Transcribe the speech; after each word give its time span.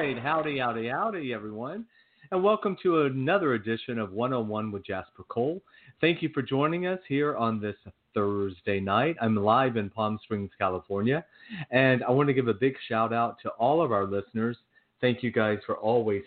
right. 0.00 0.18
Howdy, 0.18 0.58
howdy, 0.58 0.88
howdy, 0.88 1.34
everyone. 1.34 1.84
And 2.30 2.42
welcome 2.42 2.74
to 2.82 3.02
another 3.02 3.52
edition 3.52 3.98
of 3.98 4.12
101 4.12 4.72
with 4.72 4.86
Jasper 4.86 5.24
Cole. 5.28 5.60
Thank 6.00 6.22
you 6.22 6.30
for 6.32 6.40
joining 6.40 6.86
us 6.86 7.00
here 7.06 7.36
on 7.36 7.60
this 7.60 7.76
Thursday 8.14 8.80
night. 8.80 9.16
I'm 9.20 9.36
live 9.36 9.76
in 9.76 9.90
Palm 9.90 10.18
Springs, 10.22 10.52
California. 10.56 11.22
And 11.70 12.02
I 12.02 12.12
want 12.12 12.28
to 12.28 12.32
give 12.32 12.48
a 12.48 12.54
big 12.54 12.76
shout 12.88 13.12
out 13.12 13.36
to 13.42 13.50
all 13.50 13.82
of 13.82 13.92
our 13.92 14.06
listeners. 14.06 14.56
Thank 15.02 15.22
you 15.22 15.30
guys 15.30 15.58
for 15.66 15.76
always 15.76 16.22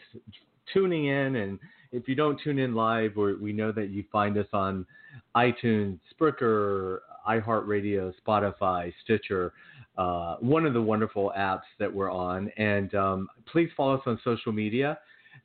tuning 0.72 1.08
in. 1.08 1.38
And 1.38 1.58
if 1.92 2.08
you 2.08 2.14
don't 2.14 2.40
tune 2.44 2.60
in 2.60 2.76
live, 2.76 3.16
we 3.16 3.54
know 3.54 3.72
that 3.72 3.90
you 3.90 4.04
find 4.12 4.38
us 4.38 4.46
on 4.54 4.86
iTunes, 5.36 5.98
Spreaker, 6.14 7.00
iHeartRadio, 7.28 8.14
Spotify, 8.24 8.94
Stitcher, 9.04 9.52
uh, 9.98 10.36
one 10.40 10.66
of 10.66 10.74
the 10.74 10.82
wonderful 10.82 11.32
apps 11.38 11.62
that 11.80 11.94
we're 11.94 12.12
on. 12.12 12.50
And 12.58 12.94
um, 12.96 13.28
please 13.52 13.70
follow 13.76 13.96
us 13.96 14.02
on 14.06 14.20
social 14.24 14.52
media. 14.52 14.98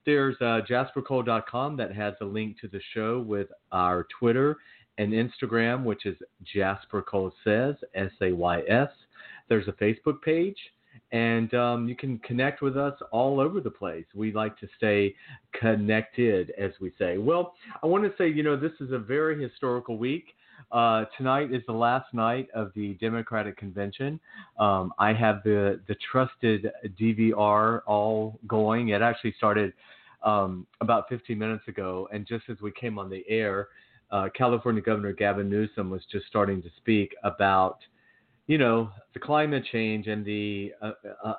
There's 0.06 0.37
uh, 0.41 0.61
jaspercole.com 0.69 1.77
that 1.77 1.95
has 1.95 2.15
a 2.20 2.25
link 2.25 2.59
to 2.61 2.69
the 2.69 2.80
show 2.95 3.20
with 3.20 3.48
our 3.72 4.06
Twitter 4.19 4.56
and 4.98 5.12
Instagram, 5.12 5.84
which 5.84 6.06
is 6.06 6.17
Jasper 6.55 7.03
Cole 7.03 7.33
Says, 7.45 7.75
S 7.95 8.11
A 8.22 8.33
Y 8.33 8.62
S. 8.69 8.89
There's 9.48 9.69
a 9.69 9.72
Facebook 9.72 10.20
page, 10.22 10.56
and 11.12 11.53
um, 11.55 11.89
you 11.89 11.97
can 11.97 12.19
connect 12.19 12.61
with 12.61 12.77
us 12.77 12.94
all 13.12 13.41
over 13.41 13.61
the 13.61 13.70
place. 13.70 14.05
We 14.15 14.33
like 14.33 14.59
to 14.59 14.69
stay 14.77 15.15
connected, 15.59 16.53
as 16.59 16.72
we 16.81 16.92
say. 16.98 17.19
Well, 17.19 17.55
I 17.83 17.87
want 17.87 18.05
to 18.05 18.12
say, 18.19 18.28
you 18.28 18.42
know, 18.42 18.56
this 18.56 18.72
is 18.81 18.92
a 18.92 18.98
very 18.98 19.42
historical 19.42 19.97
week. 19.97 20.34
Uh, 20.70 21.05
tonight 21.17 21.53
is 21.53 21.62
the 21.67 21.73
last 21.73 22.12
night 22.12 22.48
of 22.55 22.73
the 22.75 22.95
Democratic 22.95 23.56
Convention. 23.56 24.20
Um, 24.59 24.92
I 24.98 25.12
have 25.12 25.42
the 25.45 25.81
the 25.89 25.97
trusted 26.11 26.70
DVR 27.00 27.81
all 27.87 28.39
going. 28.47 28.89
It 28.89 29.03
actually 29.03 29.34
started 29.37 29.73
um, 30.23 30.67
about 30.81 31.09
15 31.09 31.39
minutes 31.39 31.67
ago, 31.69 32.09
and 32.12 32.27
just 32.27 32.45
as 32.48 32.61
we 32.61 32.73
came 32.73 32.98
on 32.98 33.09
the 33.09 33.25
air, 33.28 33.69
uh, 34.11 34.28
California 34.37 34.83
Governor 34.83 35.12
Gavin 35.12 35.48
Newsom 35.48 35.91
was 35.91 36.03
just 36.11 36.27
starting 36.27 36.62
to 36.62 36.69
speak 36.77 37.15
about, 37.25 37.78
you 38.47 38.59
know, 38.59 38.91
the 39.15 39.20
climate 39.20 39.65
change 39.70 40.06
and 40.06 40.25
the 40.25 40.72
uh, 40.81 40.93
uh, 41.25 41.34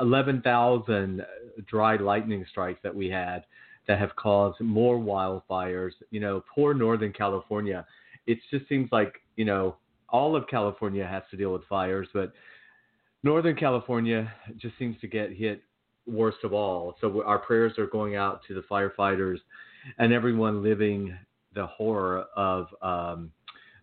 11,000 0.00 1.24
dry 1.66 1.96
lightning 1.96 2.44
strikes 2.50 2.80
that 2.82 2.94
we 2.94 3.08
had 3.08 3.44
that 3.86 3.98
have 3.98 4.14
caused 4.16 4.60
more 4.60 4.98
wildfires. 4.98 5.92
You 6.10 6.20
know, 6.20 6.44
poor 6.54 6.72
Northern 6.72 7.12
California 7.12 7.84
it 8.26 8.38
just 8.50 8.68
seems 8.68 8.90
like 8.92 9.14
you 9.36 9.44
know 9.44 9.76
all 10.08 10.36
of 10.36 10.46
California 10.48 11.06
has 11.06 11.22
to 11.30 11.36
deal 11.36 11.52
with 11.52 11.64
fires, 11.64 12.08
but 12.14 12.32
Northern 13.22 13.56
California 13.56 14.32
just 14.58 14.78
seems 14.78 15.00
to 15.00 15.08
get 15.08 15.32
hit 15.32 15.62
worst 16.06 16.38
of 16.44 16.52
all. 16.52 16.94
So 17.00 17.22
our 17.24 17.38
prayers 17.38 17.72
are 17.78 17.86
going 17.86 18.16
out 18.16 18.42
to 18.46 18.54
the 18.54 18.62
firefighters 18.70 19.38
and 19.98 20.12
everyone 20.12 20.62
living 20.62 21.16
the 21.54 21.66
horror 21.66 22.26
of 22.36 22.66
um, 22.82 23.32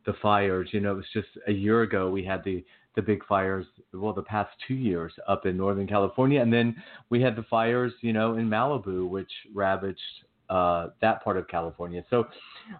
the 0.06 0.14
fires. 0.22 0.70
You 0.72 0.81
know, 0.81 0.92
it 0.94 0.98
was 0.98 1.05
just 1.14 1.30
a 1.48 1.52
year 1.52 1.82
ago 1.82 2.10
we 2.10 2.23
had 2.23 2.43
the 2.43 2.64
the 2.95 3.02
big 3.02 3.26
fires. 3.26 3.66
Well, 3.93 4.14
the 4.14 4.21
past 4.21 4.52
two 4.67 4.73
years 4.73 5.14
up 5.27 5.45
in 5.45 5.58
Northern 5.58 5.87
California, 5.87 6.42
and 6.42 6.52
then 6.52 6.76
we 7.10 7.21
had 7.21 7.36
the 7.36 7.43
fires, 7.43 7.93
you 8.02 8.14
know, 8.14 8.36
in 8.36 8.49
Malibu, 8.49 9.08
which 9.08 9.32
ravaged 9.54 9.99
uh, 10.52 10.89
that 11.00 11.23
part 11.23 11.38
of 11.38 11.48
California. 11.48 12.04
So, 12.10 12.26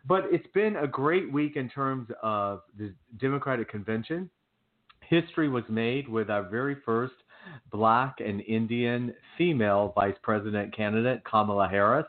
but 0.06 0.26
it's 0.30 0.48
been 0.54 0.76
a 0.76 0.88
great 0.88 1.32
week 1.32 1.56
in 1.56 1.70
terms 1.70 2.10
of 2.22 2.64
the 2.78 2.94
Democratic 3.18 3.70
convention. 3.70 4.30
History 5.08 5.48
was 5.48 5.64
made 5.70 6.08
with 6.10 6.30
our 6.30 6.44
very 6.44 6.76
first 6.86 7.14
black 7.72 8.16
and 8.20 8.42
Indian 8.42 9.14
female 9.38 9.94
vice 9.96 10.16
president 10.22 10.76
candidate, 10.76 11.24
Kamala 11.24 11.68
Harris. 11.70 12.06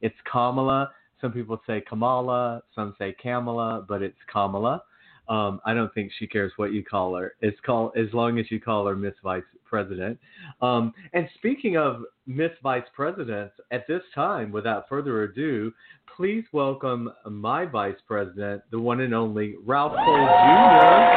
It's 0.00 0.16
Kamala. 0.30 0.90
Some 1.20 1.30
people 1.32 1.60
say 1.66 1.82
Kamala, 1.88 2.62
some 2.74 2.94
say 2.98 3.14
Kamala, 3.22 3.86
but 3.88 4.02
it's 4.02 4.18
Kamala. 4.30 4.82
Um, 5.28 5.60
I 5.64 5.74
don't 5.74 5.92
think 5.92 6.12
she 6.18 6.26
cares 6.26 6.52
what 6.56 6.72
you 6.72 6.84
call 6.84 7.16
her. 7.16 7.34
It's 7.40 7.58
as 7.96 8.12
long 8.12 8.38
as 8.38 8.50
you 8.50 8.60
call 8.60 8.86
her 8.86 8.96
Miss 8.96 9.14
Vice 9.22 9.42
President. 9.64 10.18
Um, 10.60 10.94
and 11.12 11.28
speaking 11.34 11.76
of 11.76 12.02
Miss 12.26 12.52
Vice 12.62 12.84
Presidents, 12.94 13.54
at 13.70 13.86
this 13.88 14.02
time, 14.14 14.52
without 14.52 14.88
further 14.88 15.24
ado, 15.24 15.72
please 16.16 16.44
welcome 16.52 17.10
my 17.28 17.66
Vice 17.66 17.96
President, 18.06 18.62
the 18.70 18.78
one 18.78 19.00
and 19.00 19.14
only 19.14 19.56
Ralph 19.64 19.92
Cole 19.92 20.26
Jr. 20.26 21.16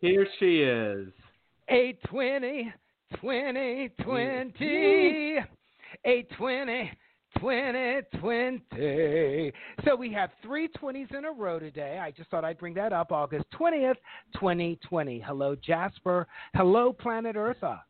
Here 0.00 0.26
she 0.38 0.60
is. 0.60 1.08
820, 1.68 2.72
20, 3.20 3.88
20. 4.02 5.38
820, 6.04 6.90
2020. 7.38 9.52
So 9.84 9.96
we 9.96 10.12
have 10.12 10.30
three 10.42 10.68
20s 10.68 11.16
in 11.16 11.24
a 11.24 11.32
row 11.32 11.58
today. 11.58 11.98
I 12.00 12.10
just 12.10 12.30
thought 12.30 12.44
I'd 12.44 12.58
bring 12.58 12.74
that 12.74 12.92
up. 12.92 13.10
August 13.10 13.46
20th, 13.58 13.96
2020. 14.34 15.20
Hello, 15.20 15.56
Jasper. 15.56 16.26
Hello, 16.54 16.92
planet 16.92 17.36
Eartha. 17.36 17.80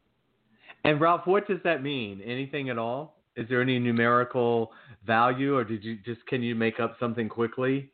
And 0.84 1.00
Ralph, 1.00 1.26
what 1.26 1.48
does 1.48 1.58
that 1.64 1.82
mean? 1.82 2.20
Anything 2.20 2.70
at 2.70 2.78
all? 2.78 3.16
Is 3.36 3.48
there 3.48 3.60
any 3.60 3.80
numerical 3.80 4.70
value, 5.04 5.56
or 5.56 5.64
did 5.64 5.82
you 5.82 5.98
just 6.04 6.24
can 6.26 6.40
you 6.40 6.54
make 6.54 6.78
up 6.78 6.96
something 7.00 7.28
quickly? 7.28 7.90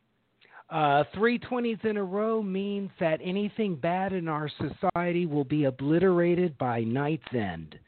Uh, 0.68 1.04
three 1.14 1.38
20s 1.38 1.82
in 1.84 1.96
a 1.96 2.04
row 2.04 2.42
means 2.42 2.90
that 3.00 3.20
anything 3.24 3.74
bad 3.74 4.12
in 4.12 4.28
our 4.28 4.50
society 4.58 5.24
will 5.24 5.44
be 5.44 5.64
obliterated 5.64 6.58
by 6.58 6.82
night's 6.82 7.24
end 7.32 7.78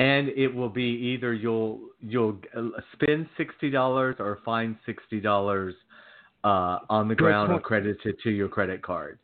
and 0.00 0.30
it 0.30 0.48
will 0.48 0.70
be 0.70 0.82
either 0.82 1.34
you'll 1.34 1.78
you'll 2.00 2.38
spend 2.94 3.28
sixty 3.36 3.70
dollars 3.70 4.16
or 4.18 4.38
find 4.44 4.76
sixty 4.86 5.20
dollars 5.20 5.74
uh, 6.42 6.78
on 6.88 7.06
the 7.06 7.14
ground 7.14 7.52
or 7.52 7.60
credited 7.60 8.16
to 8.22 8.30
your 8.30 8.48
credit 8.48 8.82
card. 8.82 9.18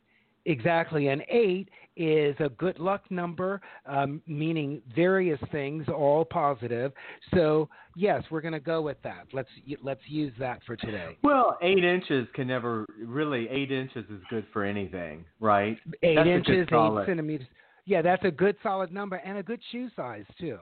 Exactly, 0.44 1.08
and 1.08 1.22
eight 1.28 1.70
is 1.96 2.36
a 2.40 2.50
good 2.50 2.78
luck 2.78 3.02
number, 3.10 3.62
um, 3.86 4.20
meaning 4.26 4.82
various 4.94 5.40
things, 5.50 5.86
all 5.88 6.26
positive. 6.26 6.92
So 7.34 7.70
yes, 7.96 8.22
we're 8.30 8.42
going 8.42 8.52
to 8.52 8.60
go 8.60 8.82
with 8.82 8.98
that. 9.02 9.28
Let's 9.32 9.48
let's 9.82 10.02
use 10.06 10.34
that 10.38 10.60
for 10.66 10.76
today. 10.76 11.16
Well, 11.24 11.56
eight 11.62 11.84
inches 11.84 12.28
can 12.34 12.48
never 12.48 12.84
really. 13.02 13.48
Eight 13.48 13.72
inches 13.72 14.04
is 14.10 14.20
good 14.28 14.44
for 14.52 14.62
anything, 14.62 15.24
right? 15.40 15.78
Eight 16.02 16.16
That's 16.16 16.28
inches, 16.28 16.68
eight 16.70 17.06
centimeters. 17.06 17.46
Yeah, 17.86 18.02
that's 18.02 18.24
a 18.24 18.30
good 18.30 18.56
solid 18.62 18.92
number 18.92 19.16
and 19.16 19.38
a 19.38 19.42
good 19.42 19.60
shoe 19.70 19.88
size 19.96 20.24
too. 20.38 20.58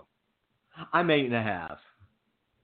I'm 0.93 1.11
eight 1.11 1.25
and 1.25 1.35
a 1.35 1.43
half. 1.43 1.79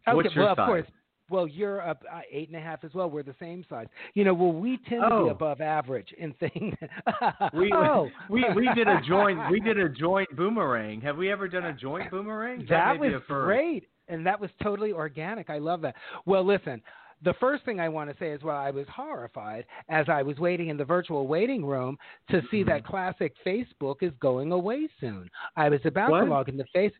Okay, 0.06 0.14
What's 0.14 0.34
your 0.34 0.44
well, 0.44 0.56
size? 0.56 0.62
of 0.62 0.66
course. 0.66 0.86
Well, 1.30 1.46
you're 1.46 1.80
up 1.88 2.02
uh, 2.12 2.20
eight 2.30 2.48
and 2.48 2.56
a 2.56 2.60
half 2.60 2.82
as 2.82 2.92
well. 2.92 3.08
We're 3.08 3.22
the 3.22 3.36
same 3.38 3.64
size. 3.70 3.86
You 4.14 4.24
know, 4.24 4.34
well, 4.34 4.52
we 4.52 4.78
tend 4.88 5.02
oh. 5.04 5.18
to 5.18 5.24
be 5.26 5.30
above 5.30 5.60
average 5.60 6.08
in 6.18 6.34
things. 6.34 6.74
we, 7.54 7.72
oh. 7.72 8.08
we 8.28 8.44
we 8.54 8.68
did 8.74 8.88
a 8.88 9.00
joint 9.06 9.38
we 9.50 9.60
did 9.64 9.78
a 9.78 9.88
joint 9.88 10.28
boomerang. 10.36 11.00
Have 11.02 11.16
we 11.16 11.30
ever 11.30 11.48
done 11.48 11.66
a 11.66 11.72
joint 11.72 12.10
boomerang? 12.10 12.66
That, 12.68 12.98
that 12.98 12.98
was 12.98 13.22
great, 13.28 13.86
and 14.08 14.26
that 14.26 14.40
was 14.40 14.50
totally 14.60 14.92
organic. 14.92 15.48
I 15.50 15.58
love 15.58 15.80
that. 15.82 15.94
Well, 16.26 16.44
listen, 16.44 16.82
the 17.22 17.34
first 17.40 17.64
thing 17.64 17.80
I 17.80 17.88
want 17.88 18.10
to 18.10 18.16
say 18.18 18.30
is 18.30 18.42
well, 18.42 18.56
I 18.56 18.70
was 18.70 18.86
horrified 18.94 19.64
as 19.88 20.06
I 20.08 20.22
was 20.22 20.38
waiting 20.38 20.68
in 20.68 20.76
the 20.76 20.84
virtual 20.84 21.26
waiting 21.26 21.64
room 21.64 21.96
to 22.30 22.42
see 22.50 22.62
that 22.64 22.80
Mm-hmm. 22.80 22.90
classic 22.90 23.34
Facebook 23.44 23.96
is 24.02 24.12
going 24.20 24.52
away 24.52 24.88
soon. 25.00 25.28
I 25.56 25.68
was 25.68 25.80
about 25.84 26.10
what? 26.10 26.20
to 26.20 26.30
log 26.30 26.48
into 26.48 26.64
face 26.72 26.92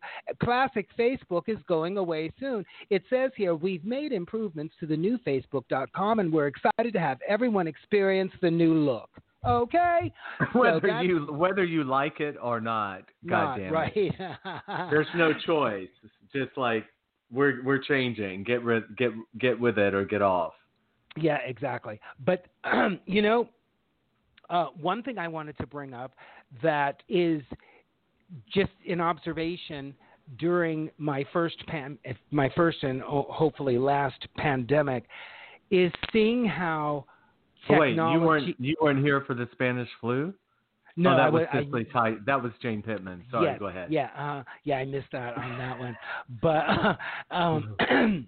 classic 0.43 0.87
Facebook 0.97 1.43
is 1.47 1.57
going 1.67 1.97
away 1.97 2.31
soon. 2.39 2.65
It 2.89 3.03
says 3.09 3.31
here 3.35 3.55
we've 3.55 3.83
made 3.83 4.11
improvements 4.11 4.75
to 4.79 4.85
the 4.85 4.97
new 4.97 5.17
facebook.com 5.19 6.19
and 6.19 6.31
we're 6.31 6.47
excited 6.47 6.93
to 6.93 6.99
have 6.99 7.19
everyone 7.27 7.67
experience 7.67 8.31
the 8.41 8.51
new 8.51 8.73
look. 8.73 9.09
Okay. 9.45 10.13
whether 10.53 10.81
so 10.87 10.99
you 11.01 11.27
whether 11.31 11.63
you 11.63 11.83
like 11.83 12.19
it 12.19 12.35
or 12.41 12.61
not, 12.61 13.03
not, 13.23 13.57
goddamn 13.57 13.73
right. 13.73 13.93
There's 14.91 15.07
no 15.15 15.33
choice. 15.45 15.89
It's 16.03 16.33
just 16.33 16.57
like 16.57 16.85
we're 17.31 17.63
we're 17.63 17.79
changing. 17.79 18.43
Get 18.43 18.63
rid 18.63 18.95
get 18.97 19.11
get 19.39 19.59
with 19.59 19.77
it 19.77 19.93
or 19.93 20.05
get 20.05 20.21
off. 20.21 20.53
Yeah, 21.17 21.37
exactly. 21.45 21.99
But 22.25 22.45
um, 22.63 22.99
you 23.05 23.21
know, 23.21 23.49
uh, 24.49 24.67
one 24.79 25.03
thing 25.03 25.17
I 25.17 25.27
wanted 25.27 25.57
to 25.59 25.67
bring 25.67 25.93
up 25.93 26.13
that 26.61 27.03
is 27.09 27.41
just 28.53 28.71
an 28.87 29.01
observation 29.01 29.93
during 30.39 30.89
my 30.97 31.25
first 31.33 31.65
pan, 31.67 31.97
my 32.31 32.49
first 32.55 32.83
and 32.83 33.01
hopefully 33.01 33.77
last 33.77 34.27
pandemic, 34.37 35.05
is 35.69 35.91
seeing 36.13 36.45
how 36.45 37.05
technology. 37.67 37.95
Oh, 37.97 38.05
wait, 38.05 38.13
you 38.13 38.25
weren't 38.25 38.59
you 38.59 38.75
weren't 38.81 39.03
here 39.03 39.21
for 39.21 39.33
the 39.33 39.47
Spanish 39.53 39.89
flu? 39.99 40.33
No, 40.97 41.13
oh, 41.13 41.17
that 41.17 41.27
I, 41.27 41.29
was 41.29 41.47
Cicely 41.53 41.85
Ty- 41.85 42.17
That 42.25 42.41
was 42.41 42.51
Jane 42.61 42.81
Pittman. 42.81 43.23
Sorry, 43.31 43.45
yeah, 43.45 43.57
go 43.57 43.67
ahead. 43.67 43.91
Yeah, 43.91 44.09
uh, 44.17 44.43
yeah, 44.63 44.77
I 44.77 44.85
missed 44.85 45.13
out 45.13 45.37
on 45.37 45.57
that 45.57 45.79
one. 45.79 45.97
But 46.41 46.97
um, 47.35 48.27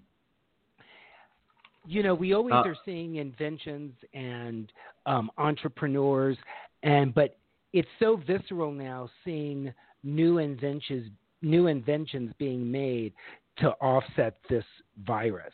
you 1.86 2.02
know, 2.02 2.14
we 2.14 2.32
always 2.32 2.54
Uh, 2.54 2.68
are 2.68 2.76
seeing 2.84 3.16
inventions 3.16 3.94
and 4.14 4.72
um, 5.06 5.30
entrepreneurs, 5.38 6.36
and 6.82 7.14
but 7.14 7.36
it's 7.72 7.88
so 7.98 8.16
visceral 8.16 8.72
now 8.72 9.08
seeing 9.24 9.72
new 10.02 10.38
inventions, 10.38 11.10
new 11.42 11.66
inventions 11.66 12.32
being 12.38 12.70
made 12.70 13.12
to 13.56 13.70
offset 13.80 14.36
this 14.48 14.64
virus. 15.04 15.52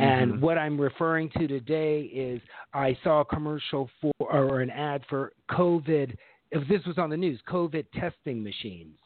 And 0.00 0.34
Mhm. 0.34 0.40
what 0.40 0.56
I'm 0.56 0.80
referring 0.80 1.28
to 1.30 1.48
today 1.48 2.02
is 2.02 2.40
I 2.72 2.94
saw 3.02 3.20
a 3.20 3.24
commercial 3.24 3.90
for 4.00 4.12
or 4.20 4.60
an 4.60 4.70
ad 4.70 5.04
for 5.06 5.32
COVID. 5.50 6.16
If 6.50 6.66
this 6.68 6.84
was 6.86 6.98
on 6.98 7.10
the 7.10 7.16
news, 7.16 7.40
COVID 7.48 7.86
testing 7.92 8.42
machines 8.42 8.96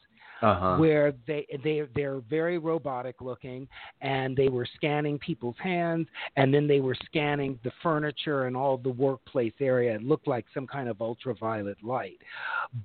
Uh-huh. 0.41 0.75
where 0.75 1.13
they 1.25 1.45
they 1.63 1.83
they're 1.95 2.21
very 2.29 2.57
robotic 2.57 3.21
looking 3.21 3.65
and 4.01 4.35
they 4.35 4.49
were 4.49 4.67
scanning 4.75 5.17
people's 5.19 5.55
hands 5.57 6.05
and 6.35 6.53
then 6.53 6.67
they 6.67 6.81
were 6.81 6.97
scanning 7.05 7.57
the 7.63 7.71
furniture 7.81 8.47
and 8.47 8.57
all 8.57 8.77
the 8.77 8.89
workplace 8.89 9.53
area. 9.61 9.95
It 9.95 10.03
looked 10.03 10.27
like 10.27 10.45
some 10.53 10.67
kind 10.67 10.89
of 10.89 11.01
ultraviolet 11.01 11.81
light. 11.81 12.19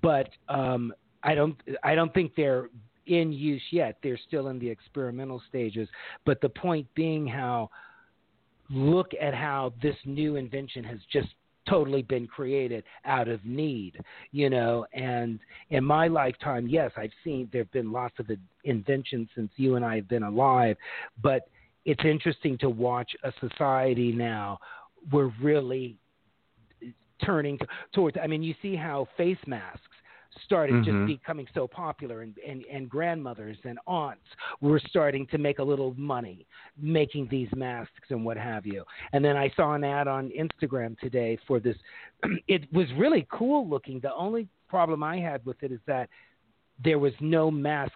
But 0.02 0.28
um 0.48 0.92
i 1.24 1.34
don't 1.34 1.56
i 1.82 1.96
don't 1.96 2.14
think 2.14 2.32
they're 2.36 2.68
in 3.06 3.32
use 3.32 3.66
yet. 3.72 3.96
They're 4.02 4.20
still 4.28 4.48
in 4.48 4.58
the 4.60 4.70
experimental 4.76 5.42
stages. 5.48 5.88
But 6.24 6.40
the 6.40 6.50
point 6.50 6.86
being 6.94 7.26
how 7.26 7.70
look 8.70 9.10
at 9.20 9.34
how 9.34 9.72
this 9.82 9.96
new 10.04 10.36
invention 10.36 10.84
has 10.84 10.98
just 11.10 11.28
totally 11.68 12.02
been 12.02 12.26
created 12.26 12.84
out 13.04 13.28
of 13.28 13.44
need, 13.44 13.98
you 14.32 14.50
know. 14.50 14.86
And 14.92 15.38
in 15.70 15.84
my 15.84 16.08
lifetime, 16.08 16.66
yes, 16.68 16.90
I've 16.96 17.12
seen 17.24 17.48
there 17.52 17.62
have 17.62 17.72
been 17.72 17.92
lots 17.92 18.14
of 18.18 18.26
inventions 18.64 19.28
since 19.34 19.50
you 19.56 19.76
and 19.76 19.84
I 19.84 19.96
have 19.96 20.08
been 20.08 20.22
alive, 20.22 20.76
but 21.22 21.48
it's 21.84 22.04
interesting 22.04 22.58
to 22.58 22.68
watch 22.68 23.10
a 23.24 23.32
society 23.40 24.12
now. 24.12 24.58
We're 25.12 25.32
really 25.40 25.96
turning 27.24 27.58
towards. 27.94 28.16
I 28.22 28.26
mean, 28.26 28.42
you 28.42 28.54
see 28.62 28.76
how 28.76 29.08
face 29.16 29.38
masks 29.46 29.82
started 30.44 30.76
Mhm. 30.76 30.84
just 30.84 31.06
becoming 31.06 31.46
so 31.54 31.66
popular 31.66 32.22
and, 32.22 32.36
and, 32.46 32.64
and 32.66 32.88
grandmothers 32.88 33.58
and 33.64 33.78
aunts 33.86 34.24
were 34.60 34.78
starting 34.78 35.26
to 35.28 35.38
make 35.38 35.58
a 35.58 35.62
little 35.62 35.94
money 35.96 36.46
making 36.76 37.26
these 37.28 37.48
masks 37.54 38.10
and 38.10 38.24
what 38.24 38.36
have 38.36 38.66
you. 38.66 38.84
And 39.12 39.24
then 39.24 39.36
I 39.36 39.50
saw 39.50 39.74
an 39.74 39.84
ad 39.84 40.06
on 40.06 40.30
Instagram 40.30 40.98
today 40.98 41.38
for 41.46 41.60
this. 41.60 41.76
It 42.48 42.72
was 42.72 42.86
really 42.94 43.26
cool 43.30 43.68
looking. 43.68 44.00
The 44.00 44.14
only 44.14 44.48
problem 44.68 45.02
I 45.02 45.18
had 45.18 45.44
with 45.44 45.62
it 45.62 45.72
is 45.72 45.80
that 45.86 46.08
there 46.82 46.98
was 46.98 47.12
no 47.20 47.50
mask 47.50 47.92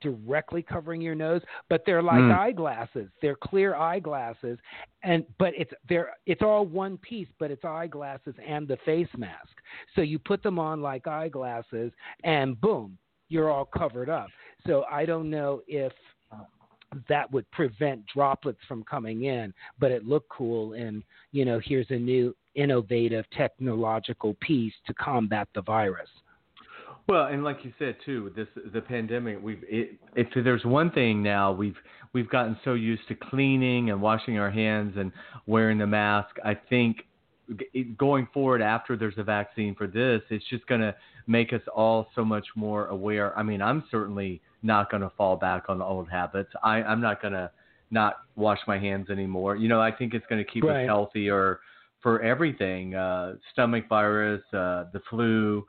directly 0.00 0.62
covering 0.62 1.00
your 1.00 1.14
nose, 1.14 1.42
but 1.68 1.84
they're 1.84 2.02
like 2.02 2.22
Mm. 2.22 2.32
eyeglasses. 2.38 3.10
They're 3.20 3.36
clear 3.36 3.74
eyeglasses, 3.74 4.58
and 5.02 5.24
but 5.38 5.54
it's 5.56 5.72
they're 5.88 6.14
it's 6.26 6.42
all 6.42 6.66
one 6.66 6.98
piece, 6.98 7.28
but 7.38 7.50
it's 7.50 7.64
eyeglasses 7.64 8.34
and 8.44 8.66
the 8.68 8.76
face 8.78 9.08
mask. 9.16 9.60
So 9.94 10.00
you 10.02 10.18
put 10.18 10.42
them 10.42 10.58
on 10.58 10.80
like 10.82 11.06
eyeglasses, 11.06 11.92
and 12.24 12.60
boom, 12.60 12.98
you're 13.28 13.50
all 13.50 13.64
covered 13.66 14.08
up. 14.08 14.28
So 14.66 14.84
I 14.90 15.04
don't 15.06 15.30
know 15.30 15.62
if 15.66 15.92
that 17.08 17.30
would 17.32 17.50
prevent 17.50 18.06
droplets 18.06 18.60
from 18.68 18.84
coming 18.84 19.24
in, 19.24 19.52
but 19.78 19.90
it 19.90 20.06
looked 20.06 20.28
cool. 20.28 20.74
And 20.74 21.02
you 21.32 21.44
know, 21.44 21.58
here's 21.58 21.90
a 21.90 21.98
new 21.98 22.34
innovative 22.54 23.28
technological 23.30 24.34
piece 24.40 24.72
to 24.86 24.94
combat 24.94 25.48
the 25.54 25.62
virus. 25.62 26.08
Well, 27.08 27.26
and 27.26 27.44
like 27.44 27.58
you 27.62 27.72
said 27.78 27.96
too, 28.04 28.32
this 28.34 28.48
the 28.72 28.80
pandemic. 28.80 29.38
We've 29.40 29.62
it, 29.68 29.98
if 30.16 30.28
there's 30.34 30.64
one 30.64 30.90
thing 30.90 31.22
now 31.22 31.52
we've 31.52 31.76
we've 32.12 32.28
gotten 32.28 32.58
so 32.64 32.74
used 32.74 33.06
to 33.08 33.14
cleaning 33.14 33.90
and 33.90 34.02
washing 34.02 34.38
our 34.38 34.50
hands 34.50 34.94
and 34.96 35.12
wearing 35.46 35.78
the 35.78 35.86
mask. 35.86 36.30
I 36.44 36.54
think 36.54 37.02
going 37.96 38.26
forward 38.34 38.60
after 38.60 38.96
there's 38.96 39.18
a 39.18 39.22
vaccine 39.22 39.74
for 39.74 39.86
this, 39.86 40.20
it's 40.30 40.44
just 40.50 40.66
going 40.66 40.80
to 40.80 40.94
make 41.28 41.52
us 41.52 41.60
all 41.74 42.08
so 42.14 42.24
much 42.24 42.46
more 42.56 42.86
aware. 42.86 43.36
I 43.38 43.42
mean, 43.44 43.62
I'm 43.62 43.84
certainly 43.90 44.40
not 44.62 44.90
going 44.90 45.02
to 45.02 45.10
fall 45.16 45.36
back 45.36 45.64
on 45.68 45.78
the 45.78 45.84
old 45.84 46.08
habits. 46.08 46.50
I, 46.64 46.82
I'm 46.82 47.00
not 47.00 47.22
going 47.22 47.34
to 47.34 47.50
not 47.92 48.16
wash 48.34 48.58
my 48.66 48.78
hands 48.78 49.10
anymore. 49.10 49.54
You 49.54 49.68
know, 49.68 49.80
I 49.80 49.92
think 49.92 50.12
it's 50.12 50.26
going 50.26 50.44
to 50.44 50.50
keep 50.50 50.64
Right. 50.64 50.82
us 50.82 50.86
healthier 50.88 51.60
for 52.02 52.20
everything, 52.20 52.94
uh, 52.94 53.34
stomach 53.52 53.88
virus, 53.88 54.42
uh, 54.52 54.86
the 54.92 55.00
flu 55.08 55.64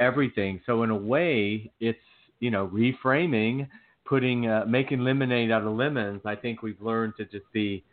everything. 0.00 0.60
So 0.66 0.82
in 0.82 0.90
a 0.90 0.96
way, 0.96 1.70
it's 1.80 1.98
you 2.40 2.50
know 2.50 2.68
reframing, 2.68 3.68
putting 4.04 4.48
uh, 4.48 4.64
making 4.66 5.00
lemonade 5.00 5.50
out 5.50 5.62
of 5.62 5.72
lemons. 5.72 6.22
I 6.24 6.36
think 6.36 6.62
we've 6.62 6.80
learned 6.80 7.14
to 7.18 7.24
just 7.24 7.50
be 7.52 7.84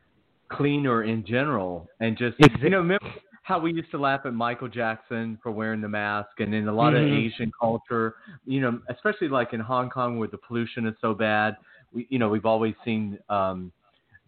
cleaner 0.51 1.03
in 1.03 1.25
general 1.25 1.87
and 1.99 2.17
just 2.17 2.35
you 2.61 2.69
know 2.69 2.77
remember 2.77 3.05
how 3.43 3.59
we 3.59 3.73
used 3.73 3.91
to 3.91 3.97
laugh 3.97 4.21
at 4.25 4.33
Michael 4.33 4.69
Jackson 4.69 5.37
for 5.43 5.51
wearing 5.51 5.81
the 5.81 5.89
mask 5.89 6.29
and 6.39 6.53
in 6.53 6.67
a 6.69 6.73
lot 6.73 6.93
Mhm. 6.93 7.03
of 7.03 7.11
Asian 7.11 7.51
culture, 7.59 8.15
you 8.45 8.61
know, 8.61 8.79
especially 8.89 9.27
like 9.27 9.51
in 9.53 9.59
Hong 9.59 9.89
Kong 9.89 10.17
where 10.17 10.29
the 10.29 10.37
pollution 10.37 10.87
is 10.87 10.95
so 11.01 11.13
bad, 11.13 11.57
we 11.91 12.07
you 12.09 12.19
know, 12.19 12.29
we've 12.29 12.45
always 12.45 12.73
seen 12.85 13.19
um 13.29 13.71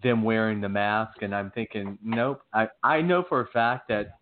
them 0.04 0.22
wearing 0.24 0.60
the 0.60 0.70
mask 0.70 1.22
and 1.22 1.34
I'm 1.34 1.52
thinking, 1.52 1.98
nope, 2.04 2.42
I 2.54 2.68
I 2.84 3.02
know 3.02 3.24
for 3.30 3.42
a 3.42 3.48
fact 3.48 3.88
that 3.88 4.18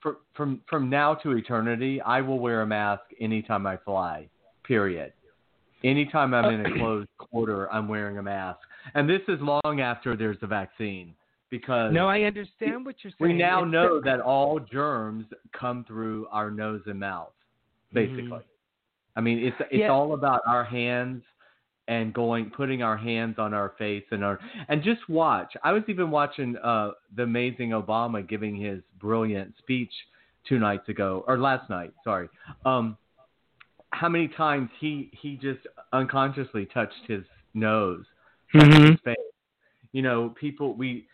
for, 0.00 0.18
from 0.34 0.60
from 0.68 0.88
now 0.90 1.14
to 1.14 1.32
eternity, 1.32 2.00
I 2.00 2.20
will 2.20 2.38
wear 2.38 2.62
a 2.62 2.66
mask 2.66 3.02
anytime 3.20 3.66
I 3.66 3.76
fly. 3.78 4.28
Period. 4.64 5.12
Anytime 5.84 6.34
I'm 6.34 6.46
in 6.52 6.66
a 6.66 6.78
closed 6.78 7.08
quarter, 7.18 7.70
I'm 7.72 7.86
wearing 7.86 8.18
a 8.18 8.22
mask, 8.22 8.58
and 8.94 9.08
this 9.08 9.20
is 9.28 9.38
long 9.40 9.80
after 9.80 10.16
there's 10.16 10.38
a 10.42 10.46
vaccine 10.46 11.14
because 11.50 11.92
No, 11.92 12.08
I 12.08 12.22
understand 12.22 12.84
what 12.84 12.96
you're 13.02 13.12
saying. 13.18 13.32
we 13.32 13.38
now 13.38 13.62
It's 13.62 13.72
know 13.72 14.00
that 14.00 14.20
all 14.20 14.58
germs 14.58 15.26
come 15.52 15.84
through 15.84 16.26
our 16.32 16.50
nose 16.50 16.82
and 16.86 16.98
mouth. 16.98 17.32
Basically, 17.92 18.22
Mhm. 18.24 18.42
I 19.16 19.20
mean 19.20 19.38
it's 19.38 19.56
it's 19.70 19.80
Yeah. 19.80 19.88
all 19.88 20.14
about 20.14 20.40
our 20.46 20.64
hands 20.64 21.22
and 21.88 22.12
going 22.12 22.50
putting 22.50 22.82
our 22.82 22.96
hands 22.96 23.36
on 23.38 23.54
our 23.54 23.74
face 23.78 24.04
and 24.10 24.24
our 24.24 24.38
and 24.68 24.82
just 24.82 25.08
watch. 25.08 25.54
I 25.62 25.72
was 25.72 25.82
even 25.88 26.10
watching 26.10 26.56
uh 26.62 26.92
the 27.14 27.22
amazing 27.22 27.70
Obama 27.70 28.26
giving 28.26 28.56
his 28.56 28.80
brilliant 28.98 29.54
speech 29.58 29.92
two 30.48 30.58
nights 30.58 30.88
ago 30.88 31.24
or 31.26 31.38
last 31.38 31.68
night, 31.70 31.92
sorry. 32.04 32.28
Um 32.64 32.96
how 33.90 34.08
many 34.08 34.28
times 34.28 34.68
he 34.80 35.10
he 35.12 35.36
just 35.36 35.60
unconsciously 35.92 36.66
touched 36.66 37.06
his 37.06 37.24
nose, 37.54 38.04
touched 38.52 38.66
Mhm. 38.66 38.90
his 38.90 39.00
face. 39.00 39.16
You 39.92 40.02
know, 40.02 40.30
people 40.30 40.74
we 40.74 41.06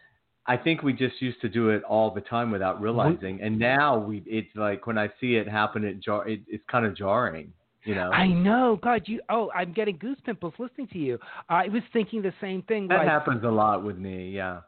I 0.46 0.56
think 0.56 0.82
we 0.82 0.92
just 0.92 1.22
used 1.22 1.40
to 1.42 1.48
do 1.48 1.68
it 1.68 1.84
all 1.84 2.10
the 2.10 2.20
time 2.20 2.50
without 2.50 2.80
realizing, 2.80 3.40
and 3.42 3.56
now 3.58 3.96
we 3.98 4.24
it's 4.26 4.54
like 4.56 4.86
when 4.88 4.98
I 4.98 5.08
see 5.20 5.36
it 5.36 5.46
happen, 5.46 5.84
it 5.84 6.00
jar 6.00 6.26
it, 6.26 6.40
it's 6.48 6.64
kind 6.66 6.84
of 6.84 6.96
jarring. 6.96 7.52
You 7.84 7.94
know, 7.94 8.10
I 8.10 8.28
know. 8.28 8.78
God, 8.82 9.02
you. 9.06 9.20
Oh, 9.28 9.50
I'm 9.54 9.72
getting 9.72 9.96
goose 9.96 10.18
pimples 10.24 10.54
listening 10.58 10.88
to 10.88 10.98
you. 10.98 11.18
I 11.48 11.68
was 11.68 11.82
thinking 11.92 12.22
the 12.22 12.32
same 12.40 12.62
thing. 12.62 12.88
that 12.88 12.98
like, 12.98 13.08
happens 13.08 13.42
a 13.44 13.50
lot 13.50 13.82
with 13.84 13.98
me. 13.98 14.30
Yeah, 14.30 14.60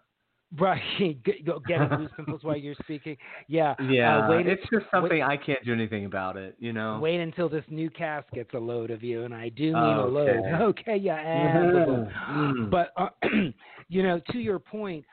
Right, 0.59 0.81
getting 0.99 1.89
goosepimples 1.89 2.45
while 2.45 2.57
you're 2.57 2.77
speaking. 2.83 3.17
Yeah. 3.49 3.75
yeah. 3.89 4.27
Uh, 4.27 4.31
wait, 4.31 4.47
it's 4.47 4.63
just 4.73 4.87
something 4.91 5.23
I 5.23 5.37
can't 5.37 5.65
do 5.65 5.73
anything 5.73 6.05
about 6.05 6.37
it. 6.37 6.57
You 6.59 6.73
know. 6.73 6.99
wait 7.01 7.21
until 7.21 7.49
this 7.49 7.65
new 7.69 7.91
cast 7.91 8.31
gets 8.31 8.53
a 8.55 8.59
load 8.59 8.91
of 8.91 9.03
you, 9.03 9.25
and 9.25 9.35
I 9.35 9.49
do 9.49 9.73
mean 9.73 9.75
a 9.75 10.07
load. 10.07 10.43
Okay, 10.65 10.97
yeah. 10.97 11.17
a. 11.17 12.13
Mm. 12.33 12.71
But 12.71 12.93
uh, 12.97 13.09
you 13.89 14.03
know, 14.03 14.21
to 14.31 14.39
your 14.39 14.59
point, 14.59 15.05